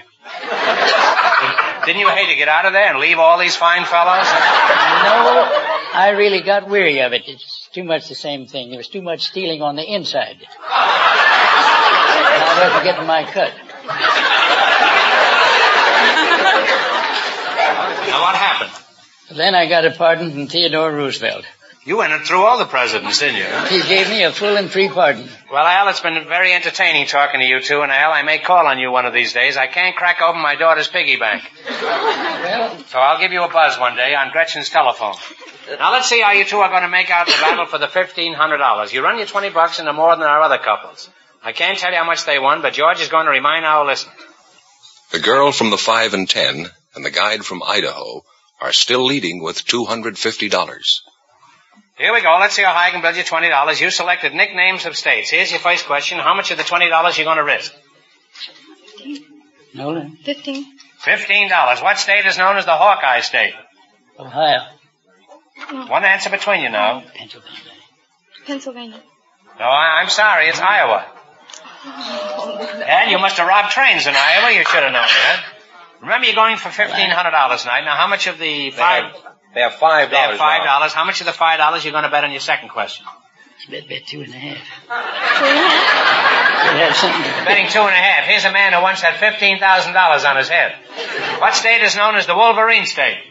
didn't 1.85 2.01
you 2.01 2.09
hate 2.09 2.29
to 2.29 2.35
get 2.35 2.47
out 2.47 2.65
of 2.65 2.73
there 2.73 2.89
and 2.91 2.99
leave 2.99 3.19
all 3.19 3.39
these 3.39 3.55
fine 3.55 3.85
fellows? 3.85 4.25
No, 4.25 5.49
I 5.93 6.15
really 6.17 6.41
got 6.41 6.67
weary 6.69 6.99
of 6.99 7.13
it. 7.13 7.23
It's 7.27 7.69
too 7.73 7.83
much 7.83 8.09
the 8.09 8.15
same 8.15 8.47
thing. 8.47 8.69
There 8.69 8.77
was 8.77 8.87
too 8.87 9.01
much 9.01 9.21
stealing 9.21 9.61
on 9.61 9.75
the 9.75 9.83
inside. 9.83 10.37
And 10.39 10.47
I 12.49 12.67
wasn't 12.67 12.83
getting 12.83 13.07
my 13.07 13.23
cut. 13.23 13.53
Now 18.07 18.21
what 18.21 18.35
happened? 18.35 18.71
Then 19.37 19.55
I 19.55 19.67
got 19.67 19.85
a 19.85 19.91
pardon 19.91 20.31
from 20.31 20.47
Theodore 20.47 20.91
Roosevelt. 20.91 21.45
You 21.85 21.97
went 21.97 22.13
through 22.25 22.43
all 22.45 22.57
the 22.57 22.65
presidents, 22.65 23.19
didn't 23.19 23.37
you? 23.37 23.77
He 23.77 23.87
gave 23.87 24.07
me 24.09 24.23
a 24.23 24.31
full 24.31 24.55
and 24.55 24.71
free 24.71 24.87
pardon. 24.87 25.27
Well, 25.51 25.65
Al, 25.65 25.89
it's 25.89 25.99
been 25.99 26.23
very 26.29 26.53
entertaining 26.53 27.07
talking 27.07 27.41
to 27.41 27.45
you 27.45 27.59
two, 27.59 27.81
and 27.81 27.91
Al, 27.91 28.11
I 28.13 28.21
may 28.23 28.39
call 28.39 28.67
on 28.67 28.79
you 28.79 28.89
one 28.89 29.05
of 29.05 29.13
these 29.13 29.33
days. 29.33 29.57
I 29.57 29.67
can't 29.67 29.93
crack 29.95 30.21
open 30.21 30.41
my 30.41 30.55
daughter's 30.55 30.87
piggy 30.87 31.17
bank. 31.17 31.43
So 32.87 32.99
I'll 32.99 33.19
give 33.19 33.33
you 33.33 33.43
a 33.43 33.49
buzz 33.49 33.77
one 33.77 33.97
day 33.97 34.15
on 34.15 34.31
Gretchen's 34.31 34.69
telephone. 34.69 35.15
Now 35.77 35.91
let's 35.91 36.07
see 36.07 36.21
how 36.21 36.31
you 36.31 36.45
two 36.45 36.57
are 36.57 36.69
going 36.69 36.83
to 36.83 36.89
make 36.89 37.09
out 37.09 37.25
the 37.25 37.33
battle 37.33 37.65
for 37.65 37.77
the 37.79 37.87
fifteen 37.87 38.33
hundred 38.33 38.59
dollars. 38.59 38.93
You 38.93 39.03
run 39.03 39.17
your 39.17 39.27
twenty 39.27 39.49
bucks 39.49 39.79
into 39.79 39.91
more 39.91 40.15
than 40.15 40.25
our 40.25 40.41
other 40.41 40.59
couples. 40.59 41.09
I 41.43 41.51
can't 41.51 41.77
tell 41.77 41.91
you 41.91 41.97
how 41.97 42.05
much 42.05 42.25
they 42.25 42.39
won, 42.39 42.61
but 42.61 42.73
George 42.73 43.01
is 43.01 43.09
going 43.09 43.25
to 43.25 43.31
remind 43.31 43.65
our 43.65 43.85
listeners. 43.85 44.15
The 45.11 45.19
girl 45.19 45.51
from 45.51 45.69
the 45.69 45.77
5 45.77 46.13
and 46.13 46.29
10 46.29 46.67
and 46.95 47.05
the 47.05 47.11
guide 47.11 47.43
from 47.45 47.61
Idaho 47.61 48.23
are 48.61 48.71
still 48.71 49.03
leading 49.05 49.43
with 49.43 49.65
$250. 49.65 50.79
Here 51.97 52.11
we 52.11 52.21
go. 52.21 52.37
Let's 52.39 52.55
see 52.55 52.63
how 52.63 52.73
high 52.73 52.87
I 52.87 52.91
can 52.91 53.01
build 53.01 53.15
you 53.15 53.23
twenty 53.23 53.49
dollars. 53.49 53.79
You 53.79 53.89
selected 53.91 54.33
nicknames 54.33 54.85
of 54.85 54.95
states. 54.95 55.29
Here's 55.29 55.51
your 55.51 55.59
first 55.59 55.85
question. 55.85 56.17
How 56.17 56.33
much 56.33 56.49
of 56.51 56.57
the 56.57 56.63
twenty 56.63 56.89
dollars 56.89 57.17
you 57.17 57.23
going 57.23 57.37
to 57.37 57.43
risk? 57.43 57.73
Nolan? 59.75 60.17
Fifteen. 60.23 60.65
Fifteen 60.99 61.49
dollars. 61.49 61.81
What 61.81 61.99
state 61.99 62.25
is 62.25 62.37
known 62.37 62.57
as 62.57 62.65
the 62.65 62.75
Hawkeye 62.75 63.21
State? 63.21 63.53
Ohio. 64.17 64.61
One 65.87 66.03
answer 66.03 66.29
between 66.29 66.61
you 66.61 66.69
now. 66.69 67.03
Pennsylvania. 67.15 67.59
Pennsylvania. 68.45 68.99
No, 69.59 69.65
I, 69.65 70.01
I'm 70.01 70.09
sorry. 70.09 70.47
It's 70.47 70.59
Iowa. 70.59 71.05
And 71.85 73.11
you 73.11 73.19
must 73.19 73.37
have 73.37 73.47
robbed 73.47 73.71
trains 73.71 74.07
in 74.07 74.13
Iowa. 74.15 74.51
You 74.51 74.63
should 74.65 74.83
have 74.83 74.91
known 74.91 75.07
that. 75.07 75.45
Remember, 76.01 76.25
you're 76.25 76.35
going 76.35 76.57
for 76.57 76.69
fifteen 76.69 77.09
hundred 77.11 77.31
dollars 77.31 77.61
tonight. 77.61 77.85
Now, 77.85 77.95
how 77.95 78.07
much 78.07 78.27
of 78.27 78.39
the 78.39 78.71
five? 78.71 79.13
They 79.53 79.61
have 79.61 79.73
five 79.75 80.09
dollars. 80.09 80.11
They 80.11 80.17
have 80.17 80.25
dollars. 80.25 80.39
five 80.39 80.63
dollars. 80.65 80.93
How 80.93 81.05
much 81.05 81.21
of 81.21 81.27
the 81.27 81.33
five 81.33 81.59
dollars 81.59 81.83
you're 81.85 81.91
going 81.91 82.05
to 82.05 82.09
bet 82.09 82.23
on 82.23 82.31
your 82.31 82.39
second 82.39 82.69
question? 82.69 83.05
Bet, 83.69 83.87
bet 83.87 84.05
two 84.05 84.21
and 84.21 84.33
a 84.33 84.37
half. 84.37 84.57
Betting 87.45 87.69
two 87.69 87.79
and 87.79 87.89
a 87.89 87.91
half. 87.91 88.25
Here's 88.25 88.45
a 88.45 88.51
man 88.51 88.73
who 88.73 88.81
once 88.81 89.01
had 89.01 89.17
fifteen 89.19 89.59
thousand 89.59 89.93
dollars 89.93 90.25
on 90.25 90.37
his 90.37 90.49
head. 90.49 90.75
What 91.39 91.53
state 91.53 91.81
is 91.81 91.95
known 91.95 92.15
as 92.15 92.25
the 92.25 92.35
Wolverine 92.35 92.85
State? 92.85 93.23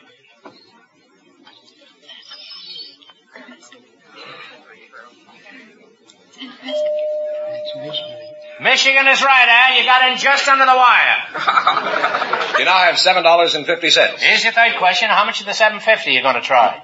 Michigan 8.62 9.06
is 9.08 9.22
right, 9.22 9.48
Al. 9.48 9.78
You 9.78 9.84
got 9.84 10.10
in 10.12 10.18
just 10.18 10.46
under 10.48 10.64
the 10.64 10.76
wire. 10.76 12.28
You 12.58 12.66
now 12.66 12.78
have 12.84 12.98
seven 12.98 13.22
dollars 13.24 13.54
and 13.54 13.64
fifty 13.64 13.88
cents. 13.90 14.22
Here's 14.22 14.44
your 14.44 14.52
third 14.52 14.76
question. 14.76 15.08
How 15.08 15.24
much 15.24 15.40
of 15.40 15.46
the 15.46 15.54
seven 15.54 15.80
fifty 15.80 16.12
you 16.12 16.20
going 16.22 16.34
to 16.34 16.42
try? 16.42 16.82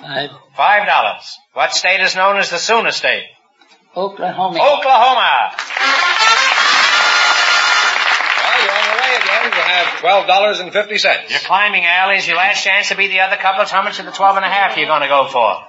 Five. 0.00 0.30
Five 0.56 0.86
dollars. 0.86 1.38
What 1.52 1.74
state 1.74 2.00
is 2.00 2.16
known 2.16 2.38
as 2.38 2.48
the 2.50 2.56
Sooner 2.58 2.90
State? 2.92 3.24
Oklahoma. 3.94 4.58
Oklahoma. 4.58 5.52
Well, 8.40 8.62
you're 8.64 8.72
on 8.72 8.84
your 8.88 8.96
way 8.96 9.16
again. 9.20 9.44
You 9.44 9.62
have 9.62 10.00
twelve 10.00 10.26
dollars 10.26 10.60
and 10.60 10.72
fifty 10.72 10.96
cents. 10.98 11.30
You're 11.30 11.40
climbing, 11.40 11.84
Al. 11.84 12.10
Is 12.16 12.26
your 12.26 12.36
last 12.38 12.64
chance 12.64 12.88
to 12.88 12.96
beat 12.96 13.08
the 13.08 13.20
other 13.20 13.36
couples. 13.36 13.70
How 13.70 13.82
much 13.82 13.98
of 14.00 14.06
the 14.06 14.12
twelve 14.12 14.36
and 14.36 14.44
a 14.44 14.48
half 14.48 14.76
are 14.76 14.80
you 14.80 14.86
going 14.86 15.02
to 15.02 15.08
go 15.08 15.28
for? 15.28 15.62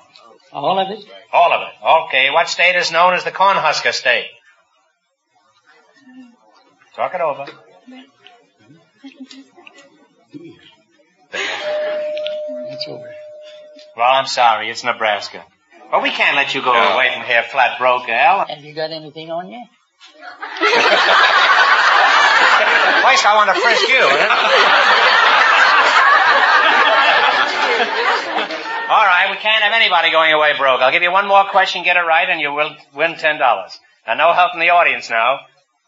All 0.53 0.79
of 0.79 0.89
it? 0.89 1.05
All 1.33 1.51
of 1.51 1.61
it. 1.67 1.73
Okay. 2.07 2.29
What 2.31 2.47
state 2.47 2.75
is 2.77 2.91
known 2.91 3.13
as 3.13 3.23
the 3.25 3.31
Cornhusker 3.31 3.91
State? 3.91 4.27
Talk 6.95 7.15
it 7.15 7.21
over. 7.21 7.45
It's 11.33 12.87
over. 12.87 13.11
Well, 13.97 14.11
I'm 14.11 14.27
sorry. 14.27 14.69
It's 14.69 14.83
Nebraska. 14.83 15.43
But 15.89 16.03
we 16.03 16.11
can't 16.11 16.35
let 16.35 16.53
you 16.53 16.61
go 16.61 16.71
away 16.71 17.11
from 17.13 17.23
here 17.25 17.43
flat 17.51 17.79
broke, 17.79 18.07
Al. 18.09 18.45
Have 18.45 18.63
you 18.63 18.73
got 18.73 18.91
anything 18.91 19.31
on 19.31 19.49
you? 19.49 19.59
Place 23.01 23.25
I 23.25 23.33
want 23.35 23.49
to 23.53 23.59
frisk 23.61 23.87
you. 23.89 23.99
All 28.89 29.05
right, 29.05 29.29
we 29.31 29.37
can't 29.37 29.63
have 29.63 29.73
anybody 29.73 30.11
going 30.11 30.31
away 30.33 30.53
broke. 30.57 30.81
I'll 30.81 30.91
give 30.91 31.01
you 31.01 31.11
one 31.11 31.27
more 31.27 31.45
question, 31.45 31.83
get 31.83 31.97
it 31.97 32.01
right, 32.01 32.29
and 32.29 32.39
you 32.39 32.53
will 32.53 32.75
win 32.93 33.15
ten 33.15 33.39
dollars. 33.39 33.79
Now, 34.05 34.13
no 34.15 34.33
help 34.33 34.51
from 34.51 34.59
the 34.59 34.69
audience 34.69 35.09
now. 35.09 35.39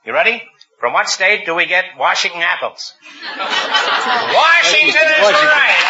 You 0.06 0.14
ready? 0.14 0.42
From 0.80 0.94
what 0.94 1.10
state 1.10 1.46
do 1.46 1.56
we 1.56 1.66
get 1.66 1.86
Washington 1.98 2.42
apples? 2.42 2.94
Washington 3.38 5.08
is 5.08 5.22
right. 5.22 5.86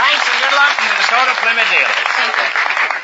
Thanks 0.00 0.24
and 0.26 0.38
good 0.40 0.54
luck 0.56 0.72
from 0.74 0.86
the 0.88 0.94
Minnesota 0.94 1.34
Plymouth 1.40 1.70
dealers. 1.70 1.98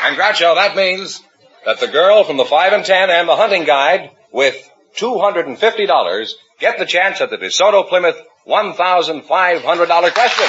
And 0.04 0.16
Groucho, 0.16 0.54
that 0.54 0.76
means 0.76 1.22
that 1.64 1.80
the 1.80 1.88
girl 1.88 2.24
from 2.24 2.36
the 2.36 2.44
five 2.44 2.72
and 2.72 2.84
ten 2.84 3.10
and 3.10 3.28
the 3.28 3.36
hunting 3.36 3.64
guide 3.64 4.10
with 4.32 4.56
two 4.94 5.18
hundred 5.18 5.46
and 5.46 5.58
fifty 5.58 5.86
dollars 5.86 6.36
get 6.58 6.78
the 6.78 6.86
chance 6.86 7.20
at 7.20 7.30
the 7.30 7.36
DeSoto 7.36 7.88
Plymouth 7.88 8.20
one 8.44 8.74
thousand 8.74 9.22
five 9.22 9.62
hundred 9.62 9.86
dollar 9.86 10.10
question. 10.10 10.46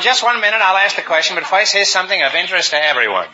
In 0.00 0.04
just 0.04 0.22
one 0.22 0.40
minute, 0.40 0.62
I'll 0.62 0.78
ask 0.78 0.96
the 0.96 1.02
question, 1.02 1.36
but 1.36 1.44
first, 1.44 1.74
here's 1.74 1.90
something 1.90 2.22
of 2.22 2.34
interest 2.34 2.70
to 2.70 2.82
everyone. 2.82 3.28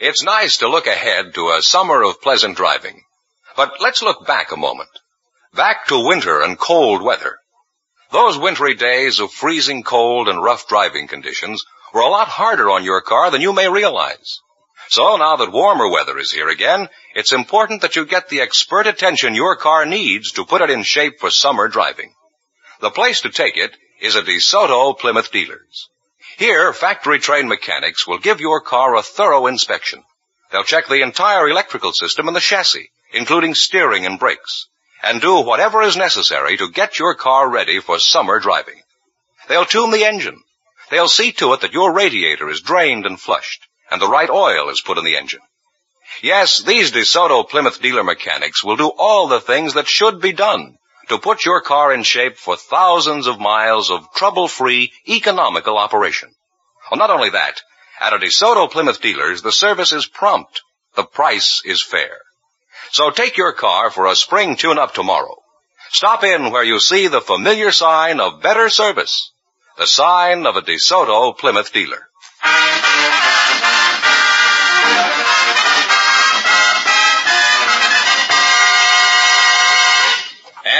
It's 0.00 0.24
nice 0.24 0.58
to 0.58 0.68
look 0.68 0.88
ahead 0.88 1.34
to 1.34 1.50
a 1.50 1.62
summer 1.62 2.02
of 2.02 2.20
pleasant 2.20 2.56
driving. 2.56 3.02
But 3.56 3.80
let's 3.80 4.02
look 4.02 4.26
back 4.26 4.50
a 4.50 4.56
moment. 4.56 4.90
Back 5.54 5.86
to 5.88 6.04
winter 6.08 6.42
and 6.42 6.58
cold 6.58 7.00
weather. 7.00 7.38
Those 8.10 8.36
wintry 8.36 8.74
days 8.74 9.20
of 9.20 9.30
freezing 9.30 9.84
cold 9.84 10.28
and 10.28 10.42
rough 10.42 10.66
driving 10.66 11.06
conditions 11.06 11.64
were 11.94 12.00
a 12.00 12.08
lot 12.08 12.26
harder 12.26 12.68
on 12.68 12.82
your 12.82 13.00
car 13.02 13.30
than 13.30 13.42
you 13.42 13.52
may 13.52 13.68
realize. 13.68 14.40
So 14.90 15.16
now 15.16 15.36
that 15.36 15.52
warmer 15.52 15.90
weather 15.90 16.18
is 16.18 16.32
here 16.32 16.48
again, 16.48 16.88
it's 17.14 17.32
important 17.32 17.82
that 17.82 17.94
you 17.94 18.06
get 18.06 18.30
the 18.30 18.40
expert 18.40 18.86
attention 18.86 19.34
your 19.34 19.56
car 19.56 19.84
needs 19.84 20.32
to 20.32 20.46
put 20.46 20.62
it 20.62 20.70
in 20.70 20.82
shape 20.82 21.20
for 21.20 21.30
summer 21.30 21.68
driving. 21.68 22.14
The 22.80 22.90
place 22.90 23.20
to 23.20 23.30
take 23.30 23.58
it 23.58 23.76
is 24.00 24.16
a 24.16 24.22
DeSoto 24.22 24.98
Plymouth 24.98 25.30
dealers. 25.30 25.88
Here, 26.38 26.72
factory 26.72 27.18
trained 27.18 27.50
mechanics 27.50 28.06
will 28.06 28.18
give 28.18 28.40
your 28.40 28.62
car 28.62 28.94
a 28.94 29.02
thorough 29.02 29.46
inspection. 29.46 30.04
They'll 30.50 30.64
check 30.64 30.88
the 30.88 31.02
entire 31.02 31.48
electrical 31.50 31.92
system 31.92 32.26
and 32.26 32.34
the 32.34 32.40
chassis, 32.40 32.90
including 33.12 33.54
steering 33.54 34.06
and 34.06 34.18
brakes, 34.18 34.68
and 35.02 35.20
do 35.20 35.40
whatever 35.40 35.82
is 35.82 35.98
necessary 35.98 36.56
to 36.56 36.70
get 36.70 36.98
your 36.98 37.14
car 37.14 37.50
ready 37.50 37.80
for 37.80 37.98
summer 37.98 38.40
driving. 38.40 38.80
They'll 39.48 39.66
tune 39.66 39.90
the 39.90 40.06
engine. 40.06 40.42
They'll 40.90 41.08
see 41.08 41.32
to 41.32 41.52
it 41.52 41.60
that 41.60 41.74
your 41.74 41.92
radiator 41.92 42.48
is 42.48 42.62
drained 42.62 43.04
and 43.04 43.20
flushed, 43.20 43.67
and 43.90 44.00
the 44.00 44.08
right 44.08 44.30
oil 44.30 44.68
is 44.70 44.82
put 44.84 44.98
in 44.98 45.04
the 45.04 45.16
engine. 45.16 45.40
Yes, 46.22 46.62
these 46.62 46.90
DeSoto 46.90 47.48
Plymouth 47.48 47.80
dealer 47.80 48.02
mechanics 48.02 48.64
will 48.64 48.76
do 48.76 48.88
all 48.88 49.28
the 49.28 49.40
things 49.40 49.74
that 49.74 49.86
should 49.86 50.20
be 50.20 50.32
done 50.32 50.76
to 51.08 51.18
put 51.18 51.44
your 51.44 51.60
car 51.60 51.92
in 51.92 52.02
shape 52.02 52.36
for 52.36 52.56
thousands 52.56 53.26
of 53.26 53.40
miles 53.40 53.90
of 53.90 54.12
trouble-free, 54.14 54.92
economical 55.08 55.78
operation. 55.78 56.30
Well, 56.90 56.98
not 56.98 57.10
only 57.10 57.30
that, 57.30 57.60
at 58.00 58.12
a 58.12 58.18
DeSoto 58.18 58.70
Plymouth 58.70 59.00
dealers, 59.00 59.42
the 59.42 59.52
service 59.52 59.92
is 59.92 60.06
prompt, 60.06 60.60
the 60.96 61.04
price 61.04 61.62
is 61.64 61.82
fair. 61.82 62.18
So 62.90 63.10
take 63.10 63.36
your 63.36 63.52
car 63.52 63.90
for 63.90 64.06
a 64.06 64.16
spring 64.16 64.56
tune-up 64.56 64.94
tomorrow. 64.94 65.36
Stop 65.90 66.24
in 66.24 66.50
where 66.50 66.64
you 66.64 66.80
see 66.80 67.08
the 67.08 67.20
familiar 67.20 67.72
sign 67.72 68.20
of 68.20 68.42
better 68.42 68.68
service. 68.68 69.32
The 69.78 69.86
sign 69.86 70.46
of 70.46 70.56
a 70.56 70.62
DeSoto 70.62 71.36
Plymouth 71.36 71.72
dealer. 71.72 72.08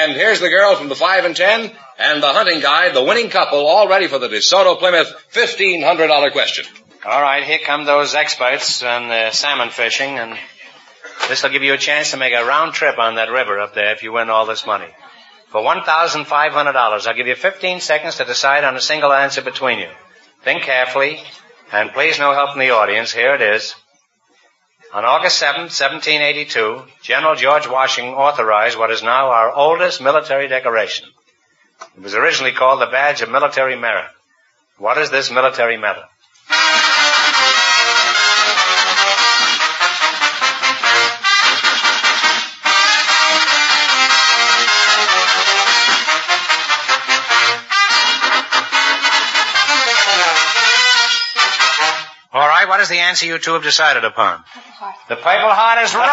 And 0.08 0.16
here's 0.16 0.40
the 0.40 0.48
girl 0.48 0.74
from 0.74 0.88
the 0.88 0.94
5 0.94 1.26
and 1.26 1.36
10 1.36 1.70
and 1.98 2.22
the 2.22 2.32
hunting 2.32 2.60
guide, 2.60 2.94
the 2.94 3.04
winning 3.04 3.28
couple, 3.28 3.66
all 3.66 3.88
ready 3.88 4.06
for 4.06 4.18
the 4.18 4.28
DeSoto 4.28 4.78
Plymouth 4.78 5.12
$1,500 5.34 6.32
question. 6.32 6.64
All 7.04 7.20
right, 7.20 7.44
here 7.44 7.58
come 7.62 7.84
those 7.84 8.14
experts 8.14 8.82
on 8.82 9.10
uh, 9.10 9.30
salmon 9.32 9.68
fishing, 9.68 10.18
and 10.18 10.38
this 11.28 11.42
will 11.42 11.50
give 11.50 11.62
you 11.62 11.74
a 11.74 11.76
chance 11.76 12.12
to 12.12 12.16
make 12.16 12.32
a 12.32 12.46
round 12.46 12.72
trip 12.72 12.98
on 12.98 13.16
that 13.16 13.30
river 13.30 13.60
up 13.60 13.74
there 13.74 13.92
if 13.92 14.02
you 14.02 14.10
win 14.10 14.30
all 14.30 14.46
this 14.46 14.64
money. 14.64 14.88
For 15.48 15.60
$1,500, 15.60 17.06
I'll 17.06 17.14
give 17.14 17.26
you 17.26 17.34
15 17.34 17.80
seconds 17.80 18.16
to 18.16 18.24
decide 18.24 18.64
on 18.64 18.76
a 18.76 18.80
single 18.80 19.12
answer 19.12 19.42
between 19.42 19.78
you. 19.78 19.90
Think 20.42 20.62
carefully, 20.62 21.20
and 21.70 21.92
please 21.92 22.18
no 22.18 22.32
help 22.32 22.52
from 22.52 22.60
the 22.60 22.70
audience. 22.70 23.12
Here 23.12 23.34
it 23.34 23.42
is. 23.42 23.74
On 24.94 25.04
August 25.04 25.38
7, 25.38 25.62
1782, 25.64 26.82
General 27.02 27.36
George 27.36 27.68
Washington 27.68 28.14
authorized 28.14 28.78
what 28.78 28.90
is 28.90 29.02
now 29.02 29.28
our 29.28 29.52
oldest 29.52 30.00
military 30.00 30.48
decoration. 30.48 31.06
It 31.94 32.02
was 32.02 32.14
originally 32.14 32.52
called 32.52 32.80
the 32.80 32.86
Badge 32.86 33.20
of 33.20 33.28
Military 33.28 33.76
Merit. 33.76 34.08
What 34.78 34.96
is 34.96 35.10
this 35.10 35.30
military 35.30 35.76
medal? 35.76 36.04
All 52.32 52.46
right, 52.46 52.66
what 52.68 52.80
is 52.80 52.88
the 52.88 53.00
answer 53.00 53.26
you 53.26 53.38
two 53.38 53.52
have 53.52 53.62
decided 53.62 54.04
upon? 54.04 54.44
The 55.08 55.16
Purple 55.16 55.48
Heart 55.48 55.84
is 55.84 55.94
right. 55.94 56.04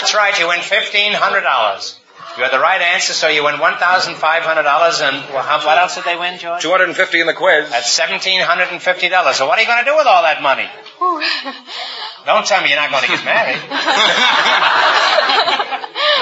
That's 0.00 0.14
right, 0.14 0.38
you 0.38 0.48
win 0.48 0.60
$1,500. 0.60 1.98
You 2.38 2.44
had 2.44 2.52
the 2.52 2.58
right 2.58 2.80
answer, 2.80 3.12
so 3.12 3.28
you 3.28 3.44
win 3.44 3.56
$1,500 3.56 4.16
and 5.02 5.34
well, 5.34 5.42
how, 5.42 5.58
what 5.66 5.76
else 5.76 5.96
did 5.96 6.04
they 6.04 6.16
win, 6.16 6.38
George? 6.38 6.62
250 6.62 7.20
in 7.20 7.26
the 7.26 7.34
quiz. 7.34 7.68
That's 7.68 7.98
$1,750. 7.98 9.34
So 9.34 9.46
what 9.46 9.58
are 9.58 9.60
you 9.60 9.66
going 9.66 9.84
to 9.84 9.90
do 9.90 9.96
with 9.96 10.06
all 10.06 10.22
that 10.22 10.40
money? 10.40 10.70
Don't 12.28 12.44
tell 12.44 12.60
me 12.60 12.68
you're 12.68 12.76
not 12.76 12.90
going 12.90 13.04
to 13.04 13.08
get 13.08 13.24
married. 13.24 13.56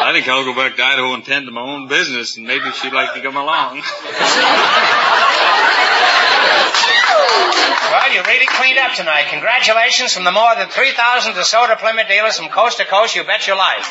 I 0.06 0.14
think 0.14 0.28
I'll 0.28 0.44
go 0.44 0.54
back 0.54 0.76
to 0.76 0.84
Idaho 0.84 1.14
and 1.14 1.24
tend 1.24 1.46
to 1.46 1.50
my 1.50 1.62
own 1.62 1.88
business, 1.88 2.36
and 2.36 2.46
maybe 2.46 2.70
she'd 2.78 2.92
like 2.92 3.12
to 3.14 3.20
come 3.20 3.34
along. 3.34 3.82
Well, 7.90 8.14
you 8.14 8.22
really 8.22 8.46
cleaned 8.46 8.78
up 8.78 8.94
tonight. 8.94 9.26
Congratulations 9.30 10.14
from 10.14 10.22
the 10.22 10.30
more 10.30 10.54
than 10.54 10.68
3,000 10.68 11.32
DeSoto 11.32 11.76
Plymouth 11.76 12.06
dealers 12.06 12.38
from 12.38 12.50
coast 12.50 12.78
to 12.78 12.84
coast. 12.84 13.16
You 13.16 13.24
bet 13.24 13.48
your 13.48 13.56
life. 13.56 13.90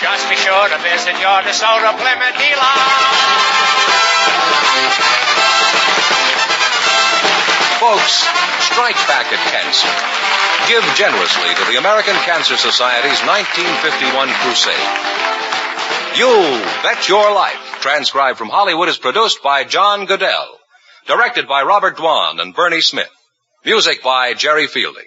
just 0.00 0.28
be 0.28 0.36
sure 0.36 0.68
to 0.68 0.78
visit 0.84 1.16
your 1.20 1.40
DeSoto 1.40 1.96
Plymouth 1.96 2.36
dealer. 2.36 2.76
Folks, 7.80 8.24
strike 8.60 9.00
back 9.08 9.32
at 9.32 9.40
cancer. 9.52 9.92
Give 10.68 10.84
generously 10.96 11.54
to 11.54 11.64
the 11.70 11.78
American 11.78 12.14
Cancer 12.24 12.56
Society's 12.56 13.20
1951 13.24 14.28
crusade. 14.44 14.74
You 16.16 16.32
Bet 16.82 17.08
Your 17.08 17.32
Life, 17.34 17.78
transcribed 17.80 18.38
from 18.38 18.48
Hollywood, 18.48 18.88
is 18.88 18.98
produced 18.98 19.42
by 19.42 19.64
John 19.64 20.06
Guedel. 20.06 20.46
Directed 21.06 21.46
by 21.46 21.62
Robert 21.62 21.96
Dwan 21.96 22.40
and 22.40 22.54
Bernie 22.54 22.80
Smith. 22.80 23.10
Music 23.64 24.02
by 24.02 24.34
Jerry 24.34 24.66
Fielding. 24.66 25.06